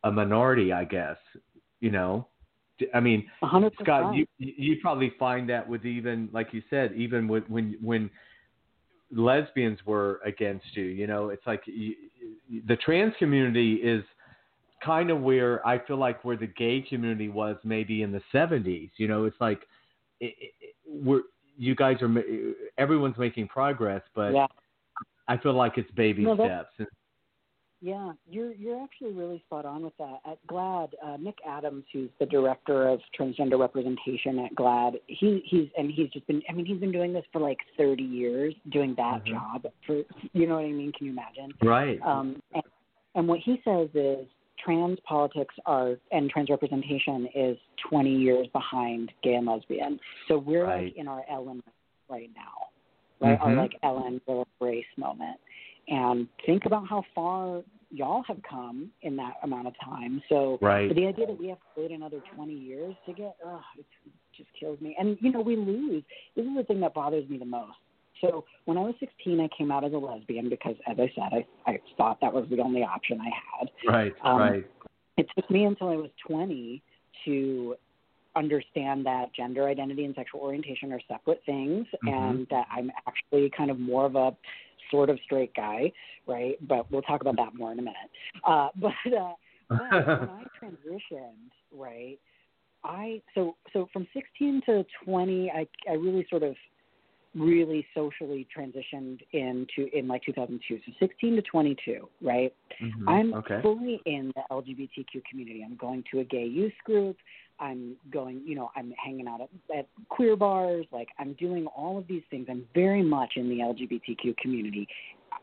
a 0.04 0.10
minority, 0.10 0.72
I 0.72 0.84
guess. 0.84 1.18
You 1.80 1.90
know, 1.90 2.28
I 2.94 3.00
mean, 3.00 3.26
a 3.42 3.46
hundred 3.46 3.74
Scott, 3.80 4.14
you 4.14 4.26
you 4.38 4.76
probably 4.80 5.12
find 5.18 5.48
that 5.50 5.68
with 5.68 5.84
even 5.84 6.28
like 6.32 6.48
you 6.52 6.62
said, 6.70 6.92
even 6.94 7.28
with, 7.28 7.44
when 7.48 7.76
when 7.80 8.10
lesbians 9.14 9.78
were 9.84 10.20
against 10.24 10.66
you, 10.74 10.84
you 10.84 11.06
know, 11.06 11.28
it's 11.28 11.46
like 11.46 11.62
you, 11.66 11.94
the 12.66 12.76
trans 12.76 13.14
community 13.18 13.74
is 13.74 14.04
kind 14.84 15.10
of 15.10 15.20
where 15.20 15.66
I 15.66 15.78
feel 15.86 15.98
like 15.98 16.24
where 16.24 16.36
the 16.36 16.46
gay 16.46 16.84
community 16.88 17.28
was 17.28 17.56
maybe 17.64 18.02
in 18.02 18.10
the 18.10 18.22
70s. 18.34 18.90
You 18.96 19.08
know, 19.08 19.24
it's 19.24 19.40
like 19.40 19.60
it, 20.20 20.34
it, 20.40 20.74
we're 20.86 21.22
you 21.58 21.74
guys 21.74 21.96
are 22.00 22.10
everyone's 22.78 23.18
making 23.18 23.48
progress, 23.48 24.02
but 24.14 24.32
yeah. 24.32 24.46
I 25.28 25.36
feel 25.36 25.54
like 25.54 25.74
it's 25.76 25.90
baby 25.92 26.24
No, 26.24 26.34
steps. 26.34 26.90
Yeah, 27.84 28.12
you're 28.30 28.52
you're 28.54 28.80
actually 28.80 29.12
really 29.12 29.42
spot 29.46 29.64
on 29.64 29.82
with 29.82 29.96
that. 29.98 30.20
At 30.24 30.38
GLAAD, 30.46 30.90
uh, 31.04 31.16
Nick 31.16 31.38
Adams, 31.44 31.82
who's 31.92 32.10
the 32.20 32.26
director 32.26 32.88
of 32.88 33.00
transgender 33.18 33.58
representation 33.58 34.38
at 34.38 34.54
GLAAD, 34.54 35.00
he 35.08 35.42
he's 35.46 35.68
and 35.76 35.90
he's 35.90 36.08
just 36.10 36.24
been 36.28 36.40
I 36.48 36.52
mean 36.52 36.64
he's 36.64 36.78
been 36.78 36.92
doing 36.92 37.12
this 37.12 37.24
for 37.32 37.40
like 37.40 37.58
30 37.76 38.04
years, 38.04 38.54
doing 38.70 38.94
that 38.98 39.24
Mhm. 39.24 39.30
job 39.30 39.66
for 39.84 40.04
you 40.32 40.46
know 40.46 40.54
what 40.54 40.64
I 40.64 40.68
mean? 40.70 40.92
Can 40.92 41.06
you 41.06 41.12
imagine? 41.12 41.52
Right. 41.60 42.00
Um, 42.02 42.40
and, 42.54 42.62
and 43.16 43.26
what 43.26 43.40
he 43.40 43.60
says 43.64 43.88
is 43.94 44.28
trans 44.64 45.00
politics 45.00 45.54
are 45.66 45.96
and 46.12 46.30
trans 46.30 46.50
representation 46.50 47.26
is 47.34 47.58
20 47.90 48.14
years 48.14 48.46
behind 48.52 49.10
gay 49.24 49.34
and 49.34 49.46
lesbian. 49.46 49.98
So 50.28 50.38
we're 50.38 50.66
Right. 50.66 50.84
like 50.84 50.96
in 50.96 51.08
our 51.08 51.24
Ellen 51.28 51.60
right 52.08 52.30
now, 52.36 52.68
right? 53.18 53.40
Our 53.40 53.50
Mhm. 53.50 53.56
like 53.56 53.76
Ellen 53.82 54.20
will 54.26 54.46
embrace 54.60 54.86
moment. 54.96 55.40
And 55.88 56.28
think 56.46 56.64
about 56.66 56.86
how 56.88 57.04
far 57.14 57.62
y'all 57.90 58.22
have 58.22 58.38
come 58.48 58.90
in 59.02 59.16
that 59.16 59.34
amount 59.42 59.66
of 59.66 59.74
time. 59.84 60.22
So 60.28 60.58
Right. 60.62 60.94
the 60.94 61.06
idea 61.06 61.26
that 61.26 61.38
we 61.38 61.48
have 61.48 61.58
to 61.58 61.82
wait 61.82 61.90
another 61.90 62.20
20 62.34 62.52
years 62.52 62.96
to 63.06 63.12
get, 63.12 63.36
ugh, 63.44 63.60
it 63.78 63.84
just 64.34 64.48
kills 64.58 64.80
me. 64.80 64.96
And, 64.98 65.18
you 65.20 65.30
know, 65.30 65.40
we 65.40 65.56
lose. 65.56 66.02
This 66.34 66.46
is 66.46 66.54
the 66.56 66.64
thing 66.64 66.80
that 66.80 66.94
bothers 66.94 67.28
me 67.28 67.36
the 67.38 67.44
most. 67.44 67.76
So 68.20 68.44
when 68.64 68.78
I 68.78 68.82
was 68.82 68.94
16, 69.00 69.40
I 69.40 69.48
came 69.56 69.70
out 69.70 69.84
as 69.84 69.92
a 69.92 69.98
lesbian 69.98 70.48
because, 70.48 70.76
as 70.86 70.96
I 70.98 71.12
said, 71.14 71.44
I, 71.66 71.70
I 71.70 71.80
thought 71.96 72.20
that 72.20 72.32
was 72.32 72.46
the 72.48 72.60
only 72.60 72.82
option 72.82 73.20
I 73.20 73.30
had. 73.58 73.70
Right. 73.86 74.14
Um, 74.22 74.38
right. 74.38 74.70
It 75.16 75.26
took 75.36 75.50
me 75.50 75.64
until 75.64 75.88
I 75.88 75.96
was 75.96 76.10
20 76.26 76.82
to 77.26 77.76
understand 78.34 79.04
that 79.04 79.32
gender 79.34 79.68
identity 79.68 80.04
and 80.04 80.14
sexual 80.14 80.40
orientation 80.40 80.92
are 80.92 81.00
separate 81.06 81.42
things 81.44 81.86
Mhm. 82.02 82.12
and 82.12 82.46
that 82.48 82.66
I'm 82.70 82.90
actually 83.06 83.50
kind 83.50 83.70
of 83.70 83.78
more 83.78 84.06
of 84.06 84.16
a 84.16 84.34
sort 84.92 85.10
of 85.10 85.18
straight 85.24 85.52
guy, 85.54 85.90
right? 86.28 86.56
But 86.68 86.90
we'll 86.92 87.02
talk 87.02 87.20
about 87.20 87.36
that 87.36 87.54
more 87.56 87.72
in 87.72 87.80
a 87.80 87.82
minute. 87.82 87.96
Uh, 88.46 88.68
but 88.76 88.92
uh, 89.06 89.32
but 89.68 89.90
when 89.90 90.28
I 90.30 90.44
transitioned, 90.62 91.50
right, 91.76 92.18
I 92.84 93.20
so 93.34 93.56
so 93.72 93.88
from 93.92 94.06
16 94.14 94.62
to 94.66 94.84
20, 95.04 95.50
I 95.50 95.66
I 95.90 95.94
really 95.94 96.24
sort 96.30 96.44
of 96.44 96.54
really 97.34 97.86
socially 97.94 98.46
transitioned 98.54 99.20
into 99.32 99.88
in 99.96 100.06
like 100.06 100.22
2002. 100.24 100.80
So 100.84 100.92
16 101.00 101.36
to 101.36 101.42
22, 101.42 102.08
right? 102.20 102.54
Mhm. 102.80 103.04
I'm 103.08 103.34
okay. 103.34 103.60
fully 103.62 104.00
in 104.04 104.32
the 104.36 104.42
LGBTQ 104.50 105.24
community. 105.28 105.64
I'm 105.64 105.76
going 105.76 106.04
to 106.12 106.20
a 106.20 106.24
gay 106.24 106.44
youth 106.44 106.74
group. 106.84 107.16
I'm 107.60 107.96
going, 108.10 108.42
you 108.44 108.54
know, 108.54 108.70
I'm 108.76 108.92
hanging 109.02 109.28
out 109.28 109.40
at, 109.40 109.50
at 109.76 109.88
queer 110.08 110.36
bars. 110.36 110.86
Like 110.92 111.08
I'm 111.18 111.34
doing 111.34 111.66
all 111.66 111.98
of 111.98 112.06
these 112.06 112.22
things. 112.30 112.46
I'm 112.50 112.66
very 112.74 113.02
much 113.02 113.34
in 113.36 113.48
the 113.48 113.56
LGBTQ 113.56 114.36
community. 114.38 114.88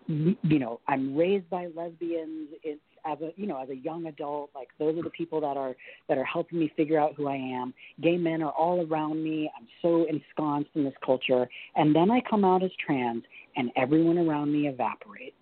You 0.08 0.60
know, 0.60 0.80
I'm 0.88 1.16
raised 1.16 1.50
by 1.50 1.68
lesbians. 1.76 2.50
It's 2.64 2.82
as 3.06 3.20
a, 3.22 3.32
you 3.36 3.48
know, 3.48 3.62
as 3.62 3.70
a 3.70 3.76
young 3.76 4.08
adult. 4.08 4.50
Like 4.56 4.70
those 4.80 4.98
are 4.98 5.04
the 5.04 5.10
people 5.12 5.40
that 5.42 5.56
are 5.58 5.76
that 6.08 6.18
are 6.18 6.24
helping 6.26 6.60
me 6.60 6.72
figure 6.76 7.00
out 7.00 7.16
who 7.16 7.28
I 7.28 7.36
am. 7.36 7.74
Gay 8.02 8.18
men 8.18 8.42
are 8.42 8.52
all 8.52 8.86
around 8.86 9.24
me. 9.24 9.52
I'm 9.58 9.68
so 9.82 10.06
ensconced 10.06 10.72
in 10.76 10.84
this 10.84 10.94
culture. 11.06 11.48
And 11.76 11.96
then 11.96 12.12
I 12.12 12.22
come 12.30 12.44
out 12.44 12.64
as 12.64 12.72
trans, 12.86 13.24
and 13.56 13.72
everyone 13.76 14.18
around 14.18 14.52
me 14.52 14.68
evaporates. 14.68 15.36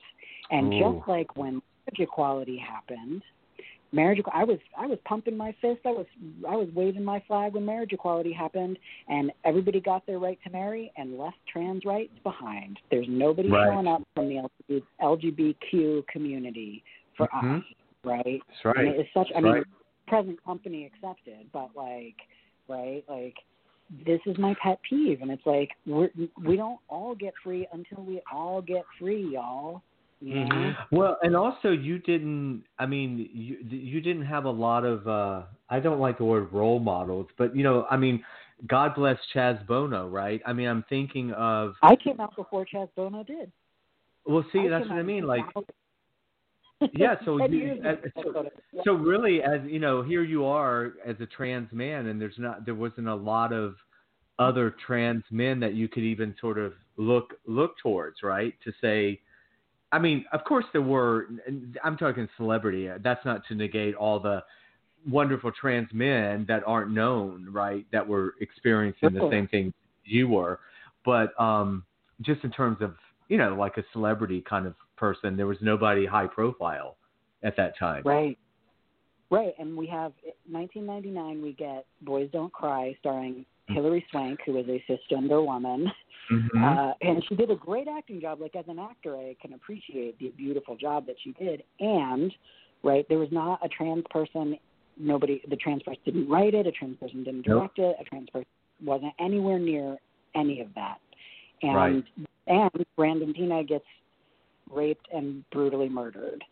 And 0.52 0.74
Ooh. 0.74 0.80
just 0.80 1.08
like 1.08 1.36
when 1.36 1.62
marriage 1.86 2.00
equality 2.00 2.58
happened, 2.58 3.22
marriage 3.92 4.22
I 4.34 4.44
was 4.44 4.60
I 4.78 4.86
was 4.86 4.98
pumping 5.06 5.38
my 5.38 5.56
fist. 5.62 5.82
I 5.86 5.92
was 5.92 6.06
I 6.48 6.56
was 6.56 6.68
waving 6.74 7.04
my 7.04 7.22
flag 7.28 7.54
when 7.54 7.66
marriage 7.66 7.94
equality 7.94 8.34
happened, 8.34 8.78
and 9.08 9.32
everybody 9.46 9.80
got 9.80 10.06
their 10.06 10.20
right 10.20 10.40
to 10.44 10.50
marry 10.50 10.92
and 10.98 11.18
left 11.18 11.38
trans 11.52 11.86
rights 11.86 12.14
behind. 12.24 12.80
There's 12.92 13.08
nobody 13.10 13.50
Right. 13.50 13.68
showing 13.68 13.88
up 13.88 14.04
from 14.16 14.30
the 14.30 14.36
LGBT 14.36 14.84
LGBTQ 15.02 16.04
community 16.08 16.84
for 17.16 17.28
Mhm. 17.28 17.60
us, 17.60 17.64
right? 18.04 18.42
That's 18.48 18.66
right. 18.66 18.78
And 18.78 18.88
it's 18.90 19.14
such. 19.14 19.32
I 19.36 19.42
mean, 19.42 19.54
right. 19.54 19.64
present 20.08 20.42
company 20.44 20.86
accepted, 20.86 21.52
but 21.52 21.76
like 21.76 22.16
right? 22.68 23.04
Like 23.08 23.36
this 24.06 24.20
is 24.26 24.38
my 24.38 24.54
pet 24.62 24.80
peeve, 24.88 25.22
and 25.22 25.32
it's 25.32 25.46
like 25.46 25.72
we're, 25.86 26.10
we 26.44 26.58
don't 26.58 26.80
all 26.90 27.16
get 27.16 27.34
free 27.44 27.68
until 27.72 28.04
we 28.04 28.22
all 28.32 28.62
get 28.62 28.84
free, 29.00 29.34
y'all. 29.34 29.82
You 30.20 30.46
know? 30.46 30.56
Mm-hmm. 30.56 30.96
Well, 30.96 31.18
and 31.22 31.36
also 31.36 31.70
you 31.70 32.00
didn't. 32.00 32.64
I 32.80 32.86
mean, 32.86 33.30
you 33.34 33.58
you 33.70 34.02
didn't 34.02 34.26
have 34.26 34.46
a 34.46 34.52
lot 34.52 34.84
of. 34.84 35.08
uh 35.08 35.44
I 35.70 35.80
don't 35.80 36.00
like 36.00 36.18
the 36.18 36.26
word 36.26 36.52
role 36.52 36.80
models, 36.80 37.28
but 37.38 37.56
you 37.56 37.64
know, 37.64 37.86
I 37.90 37.98
mean, 37.98 38.24
God 38.66 38.96
bless 38.96 39.18
Chaz 39.34 39.66
Bono, 39.68 40.08
right? 40.08 40.42
I 40.46 40.54
mean, 40.54 40.68
I'm 40.68 40.84
thinking 40.90 41.32
of. 41.34 41.76
I 41.84 41.96
came 41.96 42.20
out 42.20 42.36
before 42.36 42.66
Chaz 42.66 42.90
Bono 42.96 43.24
did. 43.24 43.52
Well, 44.26 44.46
see, 44.52 44.60
I 44.60 44.70
that's 44.70 44.90
what 44.90 44.98
I 44.98 45.04
mean. 45.04 45.26
Like, 45.26 45.46
2000. 45.54 45.70
yeah. 46.94 47.16
So 47.26 47.46
you, 47.50 47.58
years 47.58 47.86
uh, 47.86 48.22
so, 48.24 48.50
so 48.84 48.94
really, 48.94 49.44
as 49.44 49.62
you 49.66 49.80
know, 49.80 50.02
here 50.02 50.24
you 50.24 50.46
are 50.46 50.94
as 51.06 51.16
a 51.20 51.28
trans 51.28 51.72
man, 51.72 52.08
and 52.08 52.20
there's 52.20 52.38
not 52.38 52.66
there 52.66 52.76
wasn't 52.76 53.08
a 53.08 53.16
lot 53.16 53.54
of 53.54 53.76
other 54.40 54.76
trans 54.86 55.24
men 55.32 55.60
that 55.60 55.74
you 55.74 55.88
could 55.88 56.04
even 56.04 56.36
sort 56.40 56.58
of 56.58 56.74
look 56.98 57.36
look 57.46 57.78
towards, 57.82 58.24
right? 58.24 58.54
To 58.64 58.72
say, 58.82 59.20
I 59.92 60.00
mean, 60.00 60.26
of 60.34 60.44
course 60.44 60.66
there 60.74 60.82
were. 60.82 61.28
I'm 61.84 61.98
talking 61.98 62.28
celebrity. 62.38 62.90
That's 63.04 63.24
not 63.26 63.42
to 63.48 63.56
negate 63.56 63.96
all 63.96 64.20
the 64.20 64.44
wonderful 65.10 65.52
trans 65.52 65.88
men 65.94 66.46
that 66.48 66.64
aren't 66.66 66.92
known, 66.92 67.48
right? 67.52 67.86
That 67.92 68.06
were 68.06 68.36
experiencing 68.42 69.14
the 69.14 69.30
same 69.32 69.48
thing 69.48 69.74
you 70.04 70.28
were, 70.28 70.60
but 71.06 71.40
um, 71.42 71.84
just 72.22 72.44
in 72.44 72.52
terms 72.52 72.78
of 72.82 72.96
you 73.30 73.38
know, 73.38 73.56
like 73.56 73.78
a 73.78 73.84
celebrity 73.94 74.44
kind 74.48 74.66
of 74.66 74.74
person, 74.96 75.38
there 75.38 75.48
was 75.48 75.58
nobody 75.62 76.06
high 76.06 76.28
profile 76.28 76.98
at 77.44 77.56
that 77.58 77.78
time. 77.78 78.04
Right. 78.06 78.38
Right, 79.30 79.54
and 79.60 79.76
we 79.76 79.88
have 79.88 80.14
1999. 80.50 81.42
We 81.42 81.52
get 81.52 81.86
"Boys 82.02 82.30
Don't 82.32 82.52
Cry," 82.54 82.96
starring 83.02 83.46
Hilary 83.70 84.06
Swank, 84.12 84.40
who 84.46 84.58
is 84.58 84.68
a 84.68 84.84
cisgender 84.90 85.46
woman, 85.46 85.92
Mhm. 86.30 86.64
uh, 86.64 86.94
and 87.02 87.24
she 87.26 87.36
did 87.36 87.52
a 87.52 87.56
great 87.56 87.88
acting 87.88 88.22
job. 88.22 88.40
Like 88.40 88.56
as 88.56 88.68
an 88.68 88.80
actor, 88.80 89.18
I 89.18 89.36
can 89.42 89.54
appreciate 89.54 90.18
the 90.20 90.30
beautiful 90.30 90.76
job 90.76 91.06
that 91.08 91.20
she 91.20 91.32
did. 91.34 91.64
And 91.80 92.34
right, 92.84 93.08
there 93.10 93.20
was 93.20 93.32
not 93.32 93.64
a 93.64 93.70
trans 93.70 94.06
person. 94.10 94.58
Nobody, 94.98 95.42
the 95.48 95.56
trans 95.58 95.84
person 95.84 96.02
didn't 96.06 96.30
write 96.30 96.54
it. 96.54 96.66
A 96.66 96.72
trans 96.72 96.98
person 96.98 97.24
didn't 97.24 97.46
Nope. 97.48 97.76
direct 97.76 97.80
it. 97.80 97.98
A 98.00 98.04
trans 98.04 98.30
person 98.30 98.48
wasn't 98.84 99.14
anywhere 99.20 99.60
near 99.60 99.98
any 100.36 100.62
of 100.62 100.74
that. 100.76 101.00
And 101.62 101.76
Right. 101.76 102.04
and 102.48 102.86
Brandon 102.96 103.34
Teena 103.34 103.68
gets 103.68 103.86
raped 104.70 105.08
and 105.12 105.48
brutally 105.50 105.90
murdered. 105.90 106.44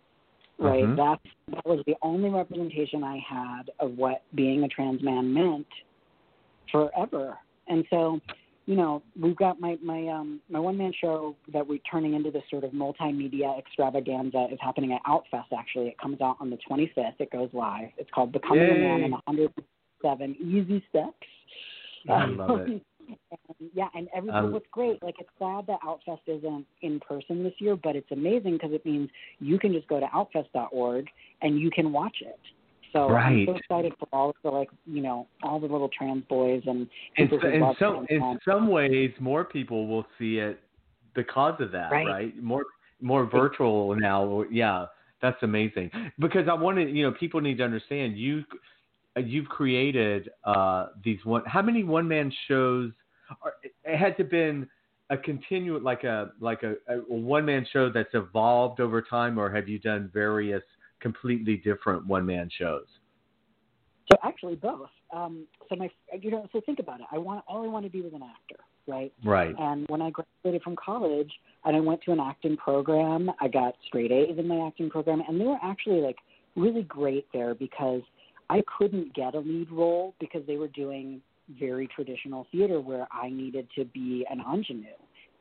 Right. 0.58 0.84
Mhm. 0.84 0.96
That's 0.96 1.36
that 1.48 1.66
was 1.66 1.84
the 1.86 1.96
only 2.02 2.30
representation 2.30 3.04
I 3.04 3.18
had 3.18 3.72
of 3.80 3.98
what 3.98 4.24
being 4.36 4.64
a 4.64 4.68
trans 4.68 5.02
man 5.02 5.34
meant 5.34 5.68
forever. 6.72 7.38
And 7.68 7.86
so, 7.90 8.20
you 8.66 8.76
know, 8.76 9.02
we've 9.20 9.36
got 9.36 9.60
my 9.60 9.78
my 9.84 10.08
um 10.08 10.42
my 10.50 10.60
one 10.60 10.78
man 10.78 10.92
show 11.00 11.36
that 11.54 11.66
we're 11.68 11.80
turning 11.90 12.14
into 12.14 12.32
this 12.32 12.44
sort 12.50 12.64
of 12.64 12.72
multimedia 12.72 13.58
extravaganza 13.58 14.48
is 14.52 14.60
happening 14.62 14.94
at 14.94 15.02
Outfest 15.04 15.52
actually. 15.58 15.88
It 15.88 15.98
comes 16.00 16.22
out 16.22 16.38
on 16.40 16.50
the 16.50 16.58
25th. 16.70 17.20
It 17.20 17.32
goes 17.32 17.50
live. 17.54 17.90
It's 17.98 18.10
called 18.12 18.32
Becoming 18.32 18.70
a 18.70 18.76
Man 18.76 19.00
Yay. 19.00 19.06
in 19.06 19.12
107 19.12 20.36
Easy 20.40 20.84
Steps. 20.90 21.14
I 22.10 22.26
love 22.26 22.60
it. 22.62 22.82
And, 23.60 23.70
yeah, 23.76 23.88
and 23.94 24.08
everything 24.16 24.46
Um, 24.46 24.52
what's 24.52 24.66
great, 24.72 25.02
like 25.04 25.16
it's 25.20 25.30
sad 25.38 25.68
that 25.68 25.80
Outfest 25.82 26.22
isn't 26.26 26.66
in 26.82 27.00
person 27.00 27.44
this 27.44 27.54
year, 27.60 27.76
but 27.76 27.96
it's 27.96 28.12
amazing 28.12 28.54
because 28.54 28.72
it 28.72 28.84
means 28.84 29.12
you 29.40 29.60
can 29.60 29.74
just 29.74 29.88
go 29.88 30.00
to 30.00 30.08
outfest.org 30.08 31.08
and 31.44 31.60
you 31.60 31.70
can 31.70 31.92
watch 31.92 32.18
it. 32.22 32.40
So 32.96 33.10
I'm 33.10 33.46
so 33.46 33.56
excited 33.58 33.94
for 34.00 34.08
all 34.14 34.30
of 34.30 34.36
the 34.42 34.50
like, 34.50 34.70
you 34.86 35.02
know, 35.02 35.28
all 35.44 35.60
the 35.60 35.68
little 35.68 35.90
trans 35.90 36.24
boys 36.30 36.64
and 36.66 36.88
In, 37.18 37.28
people 37.28 37.40
who 37.40 37.48
in 37.50 37.60
love 37.60 37.76
some 37.78 38.06
in 38.10 38.40
some 38.46 38.68
ways, 38.70 39.12
more 39.20 39.44
people 39.44 39.88
will 39.88 40.06
see 40.18 40.38
it 40.38 40.62
because 41.14 41.60
of 41.60 41.72
that, 41.74 41.92
Right. 41.92 42.08
right? 42.08 42.42
More 42.42 42.64
more 43.02 43.26
virtual 43.26 43.94
now. 43.96 44.44
Yeah, 44.50 44.86
that's 45.22 45.42
amazing. 45.44 45.92
Because 46.20 46.48
I 46.48 46.54
wanted, 46.54 46.96
you 46.96 47.04
know, 47.04 47.12
people 47.20 47.42
need 47.42 47.58
to 47.58 47.66
understand 47.66 48.18
you. 48.18 48.46
You've 49.18 49.48
created 49.48 50.30
uh, 50.46 50.88
these 51.04 51.20
one. 51.26 51.44
How 51.46 51.62
many 51.62 51.84
one 51.84 52.08
man 52.08 52.32
shows? 52.48 52.92
Are, 53.42 53.56
has 53.94 54.14
it 54.20 54.32
been 54.32 54.70
a 55.10 55.18
continual 55.18 55.82
like 55.82 56.06
a 56.06 56.32
like 56.40 56.64
a, 56.64 56.76
a 56.88 56.98
one 57.10 57.46
man 57.46 57.68
show 57.74 57.92
that's 57.92 58.14
evolved 58.14 58.80
over 58.80 59.02
time, 59.02 59.38
or 59.38 59.52
have 59.52 59.68
you 59.68 59.80
done 59.80 60.10
various 60.14 60.64
completely 61.06 61.58
different 61.58 62.08
one 62.08 62.26
man 62.26 62.50
shows? 62.58 62.88
So 64.12 64.18
actually 64.24 64.56
both. 64.56 64.90
Um, 65.14 65.46
so 65.70 65.76
my, 65.76 65.88
you 66.20 66.32
know, 66.32 66.48
so 66.52 66.62
think 66.66 66.80
about 66.80 67.00
it. 67.00 67.06
I 67.12 67.20
want 67.20 67.44
all 67.48 67.64
I 67.64 67.68
want 67.68 67.86
to 67.86 67.92
be 67.92 68.02
was 68.02 68.14
an 68.14 68.24
actor, 68.24 68.64
right? 68.88 69.14
Right. 69.24 69.54
And 69.60 69.86
when 69.88 70.02
I 70.02 70.10
graduated 70.10 70.64
from 70.64 70.76
college 70.84 71.32
and 71.64 71.76
I 71.76 71.80
went 71.80 72.02
to 72.04 72.12
an 72.12 72.20
acting 72.20 72.58
program, 72.58 73.30
I 73.40 73.48
got 73.48 73.76
straight 73.88 74.12
A's 74.12 74.40
in 74.40 74.48
my 74.48 74.66
acting 74.66 74.90
program, 74.90 75.22
and 75.28 75.40
they 75.40 75.46
were 75.46 75.60
actually 75.62 76.02
like 76.02 76.18
really 76.56 76.84
great 76.84 77.28
there 77.34 77.54
because 77.54 78.02
I 78.50 78.64
couldn't 78.78 79.14
get 79.14 79.36
a 79.36 79.40
lead 79.40 79.70
role 79.72 80.16
because 80.20 80.42
they 80.48 80.58
were 80.58 80.70
doing 80.70 81.22
very 81.60 81.88
traditional 81.96 82.48
theater 82.52 82.82
where 82.82 83.08
I 83.12 83.30
needed 83.30 83.68
to 83.76 83.86
be 83.86 84.26
an 84.32 84.40
ingenue, 84.40 84.88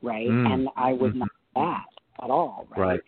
right? 0.02 0.28
Mm. 0.28 0.52
And 0.52 0.68
I 0.76 0.92
was 0.92 1.12
Mhm. 1.12 1.20
not 1.20 1.28
that 1.54 1.86
at 2.22 2.30
all, 2.30 2.66
right? 2.70 2.78
Right. 2.78 3.00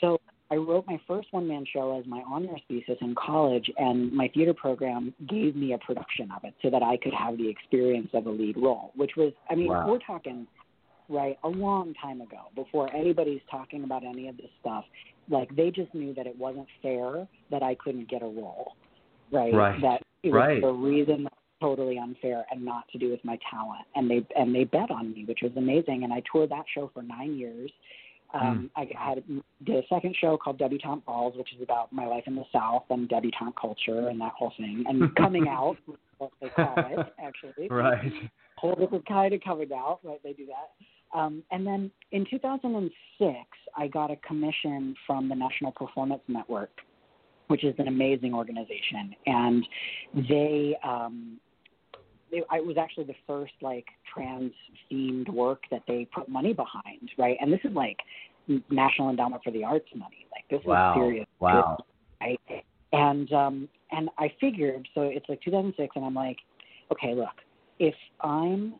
So 0.00 0.18
I 0.50 0.56
wrote 0.56 0.86
my 0.86 0.98
first 1.06 1.28
one 1.30 1.46
man 1.46 1.64
show 1.70 1.98
as 1.98 2.06
my 2.06 2.22
honors 2.26 2.60
thesis 2.68 2.96
in 3.00 3.14
college, 3.14 3.70
and 3.76 4.12
my 4.12 4.28
theater 4.28 4.54
program 4.54 5.12
gave 5.28 5.54
me 5.54 5.74
a 5.74 5.78
production 5.78 6.30
of 6.34 6.44
it 6.44 6.54
so 6.62 6.70
that 6.70 6.82
I 6.82 6.96
could 6.96 7.12
have 7.12 7.36
the 7.36 7.48
experience 7.48 8.08
of 8.14 8.26
a 8.26 8.30
lead 8.30 8.56
role, 8.56 8.92
which 8.96 9.12
was, 9.16 9.32
I 9.50 9.54
mean, 9.54 9.68
Wow. 9.68 9.86
we're 9.88 9.98
talking, 9.98 10.46
right, 11.08 11.38
a 11.44 11.48
long 11.48 11.92
time 12.00 12.22
ago 12.22 12.48
before 12.54 12.90
anybody's 12.94 13.42
talking 13.50 13.84
about 13.84 14.04
any 14.04 14.28
of 14.28 14.36
this 14.38 14.50
stuff. 14.60 14.84
Like, 15.28 15.54
they 15.54 15.70
just 15.70 15.92
knew 15.94 16.14
that 16.14 16.26
it 16.26 16.38
wasn't 16.38 16.68
fair 16.80 17.28
that 17.50 17.62
I 17.62 17.74
couldn't 17.74 18.08
get 18.08 18.22
a 18.22 18.26
role, 18.26 18.72
right? 19.30 19.52
Right. 19.52 19.80
That 19.82 20.02
it 20.22 20.30
was 20.30 20.34
Right. 20.34 20.64
a 20.64 20.72
reason 20.72 21.28
totally 21.60 21.98
unfair 21.98 22.46
and 22.50 22.64
not 22.64 22.88
to 22.88 22.98
do 22.98 23.10
with 23.10 23.24
my 23.24 23.38
talent. 23.50 23.84
And 23.94 24.10
they 24.10 24.24
and 24.36 24.54
they 24.54 24.64
bet 24.64 24.90
on 24.90 25.12
me, 25.12 25.24
which 25.24 25.40
was 25.42 25.52
amazing. 25.56 26.04
And 26.04 26.12
I 26.12 26.22
toured 26.30 26.50
that 26.50 26.64
show 26.72 26.88
for 26.94 27.02
nine 27.02 27.36
years. 27.36 27.70
Um, 28.34 28.70
I 28.76 28.86
had 28.94 29.24
did 29.64 29.76
a 29.76 29.86
second 29.88 30.14
show 30.20 30.36
called 30.36 30.58
Debutante 30.58 31.04
Balls, 31.06 31.34
which 31.36 31.54
is 31.54 31.62
about 31.62 31.92
my 31.92 32.06
life 32.06 32.24
in 32.26 32.34
the 32.34 32.44
South 32.52 32.84
and 32.90 33.08
debutante 33.08 33.54
culture 33.58 34.08
and 34.08 34.20
that 34.20 34.32
whole 34.32 34.52
thing, 34.58 34.84
and 34.86 35.14
coming 35.16 35.48
out, 35.48 35.76
what 36.18 36.30
they 36.40 36.48
call 36.50 36.74
it 36.76 37.14
actually. 37.22 37.68
Right. 37.68 38.12
Whole 38.56 38.74
different 38.74 39.06
kind 39.06 39.32
of 39.32 39.40
coming 39.40 39.70
out, 39.72 40.00
right? 40.02 40.20
They 40.22 40.32
do 40.32 40.46
that. 40.46 41.18
Um, 41.18 41.42
and 41.50 41.66
then 41.66 41.90
in 42.12 42.26
2006, 42.28 43.34
I 43.76 43.86
got 43.86 44.10
a 44.10 44.16
commission 44.16 44.94
from 45.06 45.28
the 45.28 45.34
National 45.34 45.72
Performance 45.72 46.22
Network, 46.28 46.70
which 47.46 47.64
is 47.64 47.74
an 47.78 47.88
amazing 47.88 48.34
organization, 48.34 49.14
and 49.26 49.66
they. 50.28 50.76
Um, 50.84 51.40
it, 52.30 52.44
it 52.50 52.66
was 52.66 52.76
actually 52.76 53.04
the 53.04 53.14
first 53.26 53.52
like 53.60 53.86
trans 54.12 54.52
themed 54.90 55.28
work 55.28 55.62
that 55.70 55.82
they 55.86 56.06
put 56.14 56.28
money 56.28 56.52
behind, 56.52 57.10
right? 57.16 57.36
And 57.40 57.52
this 57.52 57.60
is 57.64 57.72
like 57.74 57.98
National 58.70 59.10
Endowment 59.10 59.42
for 59.42 59.50
the 59.50 59.64
Arts 59.64 59.88
money. 59.94 60.26
Like 60.32 60.44
this 60.50 60.66
Wow. 60.66 60.92
is 60.92 61.00
serious. 61.00 61.26
Wow. 61.40 61.78
Right? 62.20 62.40
And 62.92 63.32
um 63.32 63.68
and 63.90 64.10
I 64.18 64.32
figured 64.40 64.88
so 64.94 65.02
it's 65.02 65.28
like 65.28 65.40
2006 65.42 65.96
and 65.96 66.04
I'm 66.04 66.14
like, 66.14 66.38
okay, 66.92 67.14
look, 67.14 67.28
if 67.78 67.94
I'm 68.20 68.74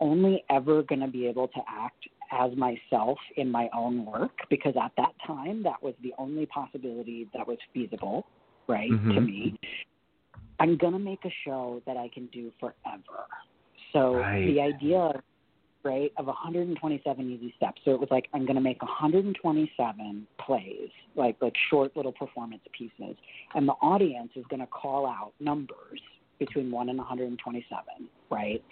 only 0.00 0.44
ever 0.50 0.82
going 0.82 1.00
to 1.00 1.06
be 1.06 1.26
able 1.26 1.48
to 1.48 1.60
act 1.68 2.08
as 2.32 2.50
myself 2.56 3.18
in 3.36 3.50
my 3.50 3.68
own 3.76 4.04
work 4.06 4.32
because 4.50 4.74
at 4.82 4.90
that 4.96 5.12
time 5.26 5.62
that 5.62 5.80
was 5.82 5.94
the 6.02 6.12
only 6.18 6.46
possibility 6.46 7.28
that 7.34 7.46
was 7.46 7.58
feasible, 7.72 8.26
right, 8.68 8.90
to 8.90 8.96
Mhm. 8.96 9.26
me. 9.26 9.54
I'm 10.62 10.76
going 10.76 10.92
to 10.92 10.98
make 11.00 11.24
a 11.24 11.34
show 11.44 11.82
that 11.86 11.96
I 11.96 12.08
can 12.14 12.26
do 12.26 12.52
forever. 12.60 13.26
So 13.92 14.14
Right. 14.14 14.46
the 14.46 14.60
idea 14.60 15.20
right 15.84 16.12
of 16.16 16.26
127 16.26 17.30
easy 17.32 17.52
steps. 17.56 17.82
So 17.84 17.90
it 17.90 17.98
was 17.98 18.08
like 18.12 18.28
I'm 18.32 18.46
going 18.46 18.54
to 18.54 18.62
make 18.62 18.80
127 18.80 20.26
plays, 20.38 20.88
like 21.16 21.36
like 21.40 21.54
short 21.68 21.96
little 21.96 22.12
performance 22.12 22.62
pieces, 22.78 23.16
and 23.56 23.66
the 23.66 23.72
audience 23.82 24.30
is 24.36 24.44
going 24.48 24.60
to 24.60 24.68
call 24.68 25.04
out 25.04 25.32
numbers 25.40 26.00
between 26.38 26.70
1 26.70 26.88
and 26.88 26.98
127, 26.98 27.84
right? 28.30 28.62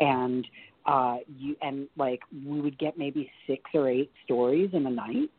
And 0.00 0.46
uh 0.86 1.18
you 1.36 1.54
and 1.62 1.88
like 1.96 2.20
we 2.46 2.60
would 2.60 2.78
get 2.78 2.98
maybe 2.98 3.30
6 3.46 3.62
or 3.74 3.88
8 3.88 4.10
stories 4.24 4.70
in 4.72 4.86
a 4.86 4.90
night 4.90 5.30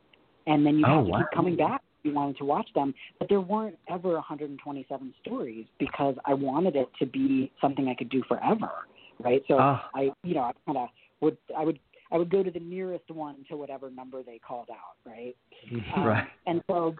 and 0.47 0.65
then 0.65 0.77
you 0.77 0.85
Oh, 0.85 0.97
have 0.97 1.05
to 1.05 1.11
wow. 1.11 1.17
keep 1.19 1.31
coming 1.34 1.55
back 1.55 1.78
you 2.10 2.15
wanted 2.15 2.38
to 2.38 2.45
watch 2.45 2.68
them. 2.76 2.94
But 3.19 3.30
there 3.30 3.41
weren't 3.41 3.77
ever 3.90 4.14
127 4.14 5.14
stories 5.22 5.65
because 5.80 6.15
I 6.26 6.34
wanted 6.34 6.76
it 6.76 6.90
to 6.99 7.06
be 7.06 7.52
something 7.61 7.88
I 7.88 7.95
could 7.95 8.10
do 8.10 8.23
forever, 8.27 8.69
right? 9.23 9.41
So 9.48 9.57
Ah. 9.60 9.90
I, 9.95 10.11
you 10.23 10.36
know, 10.36 10.41
I 10.41 10.52
kind 10.65 10.77
of 10.77 10.90
would, 11.22 11.38
I 11.57 11.64
would, 11.64 11.80
I 12.11 12.18
would 12.18 12.30
go 12.30 12.41
to 12.41 12.52
the 12.52 12.60
nearest 12.60 13.10
one 13.11 13.45
to 13.49 13.56
whatever 13.57 13.90
number 13.91 14.23
they 14.23 14.40
called 14.40 14.69
out, 14.72 14.98
right? 15.06 15.36
Um, 15.95 16.03
Right. 16.06 16.27
And 16.48 16.61
so, 16.68 16.95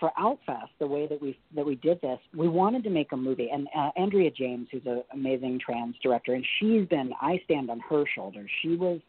for 0.00 0.10
Outfest, 0.18 0.70
the 0.78 0.86
way 0.86 1.06
that 1.06 1.20
we 1.20 1.38
that 1.54 1.66
we 1.66 1.74
did 1.76 2.00
this, 2.00 2.18
we 2.34 2.48
wanted 2.48 2.82
to 2.84 2.90
make 2.90 3.12
a 3.12 3.16
movie. 3.16 3.50
And 3.52 3.68
uh, 3.76 3.90
Andrea 3.96 4.30
James, 4.30 4.68
who's 4.72 4.82
an 4.86 5.02
amazing 5.12 5.60
trans 5.64 5.94
director, 6.02 6.32
and 6.34 6.44
she's 6.58 6.88
been 6.88 7.12
I 7.20 7.40
stand 7.44 7.70
on 7.70 7.78
her 7.90 8.04
shoulders. 8.14 8.50
She 8.62 8.74
was 8.76 9.00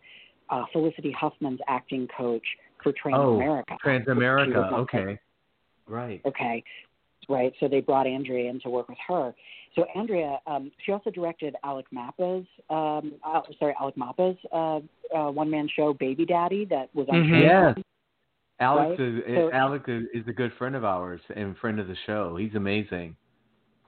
uh, 0.50 0.64
Felicity 0.74 1.12
Huffman's 1.18 1.62
acting 1.68 2.08
coach 2.16 2.45
for 2.84 2.93
Trans 2.93 3.18
oh, 3.18 3.35
America. 3.35 3.77
Transamerica. 3.84 4.73
Okay. 4.73 5.19
Right. 5.88 6.22
Okay. 6.26 6.64
Right. 7.30 7.53
So 7.60 7.68
they 7.68 7.81
brought 7.81 8.05
Andrea 8.05 8.49
in 8.49 8.60
to 8.61 8.69
work 8.69 8.89
with 8.89 8.97
her. 9.07 9.34
So 9.76 9.85
Andrea, 9.95 10.38
um, 10.45 10.72
she 10.85 10.91
also 10.91 11.10
directed 11.10 11.55
Alec 11.64 11.85
Mapa's, 11.93 12.45
um, 12.69 13.14
uh, 13.26 13.41
sorry, 13.57 13.73
Alec 13.80 13.95
Mapa's 13.95 14.38
uh, 14.51 15.15
uh, 15.18 15.31
one-man 15.31 15.68
show, 15.76 15.93
Baby 15.93 16.26
Daddy, 16.26 16.65
that 16.65 16.93
was 16.93 17.07
on. 17.10 17.23
Mhm. 17.23 17.30
Showtime. 17.30 17.76
Yes. 17.77 17.85
Alex 18.60 18.99
Right? 18.99 19.10
is 19.10 19.35
So- 19.35 19.51
Alex 19.51 19.85
is 19.88 20.07
is 20.14 20.27
a 20.27 20.34
good 20.34 20.53
friend 20.53 20.76
of 20.76 20.84
ours 20.85 21.22
and 21.35 21.57
friend 21.57 21.80
of 21.80 21.88
the 21.88 21.95
show. 22.05 22.35
He's 22.35 22.53
amazing. 22.55 23.15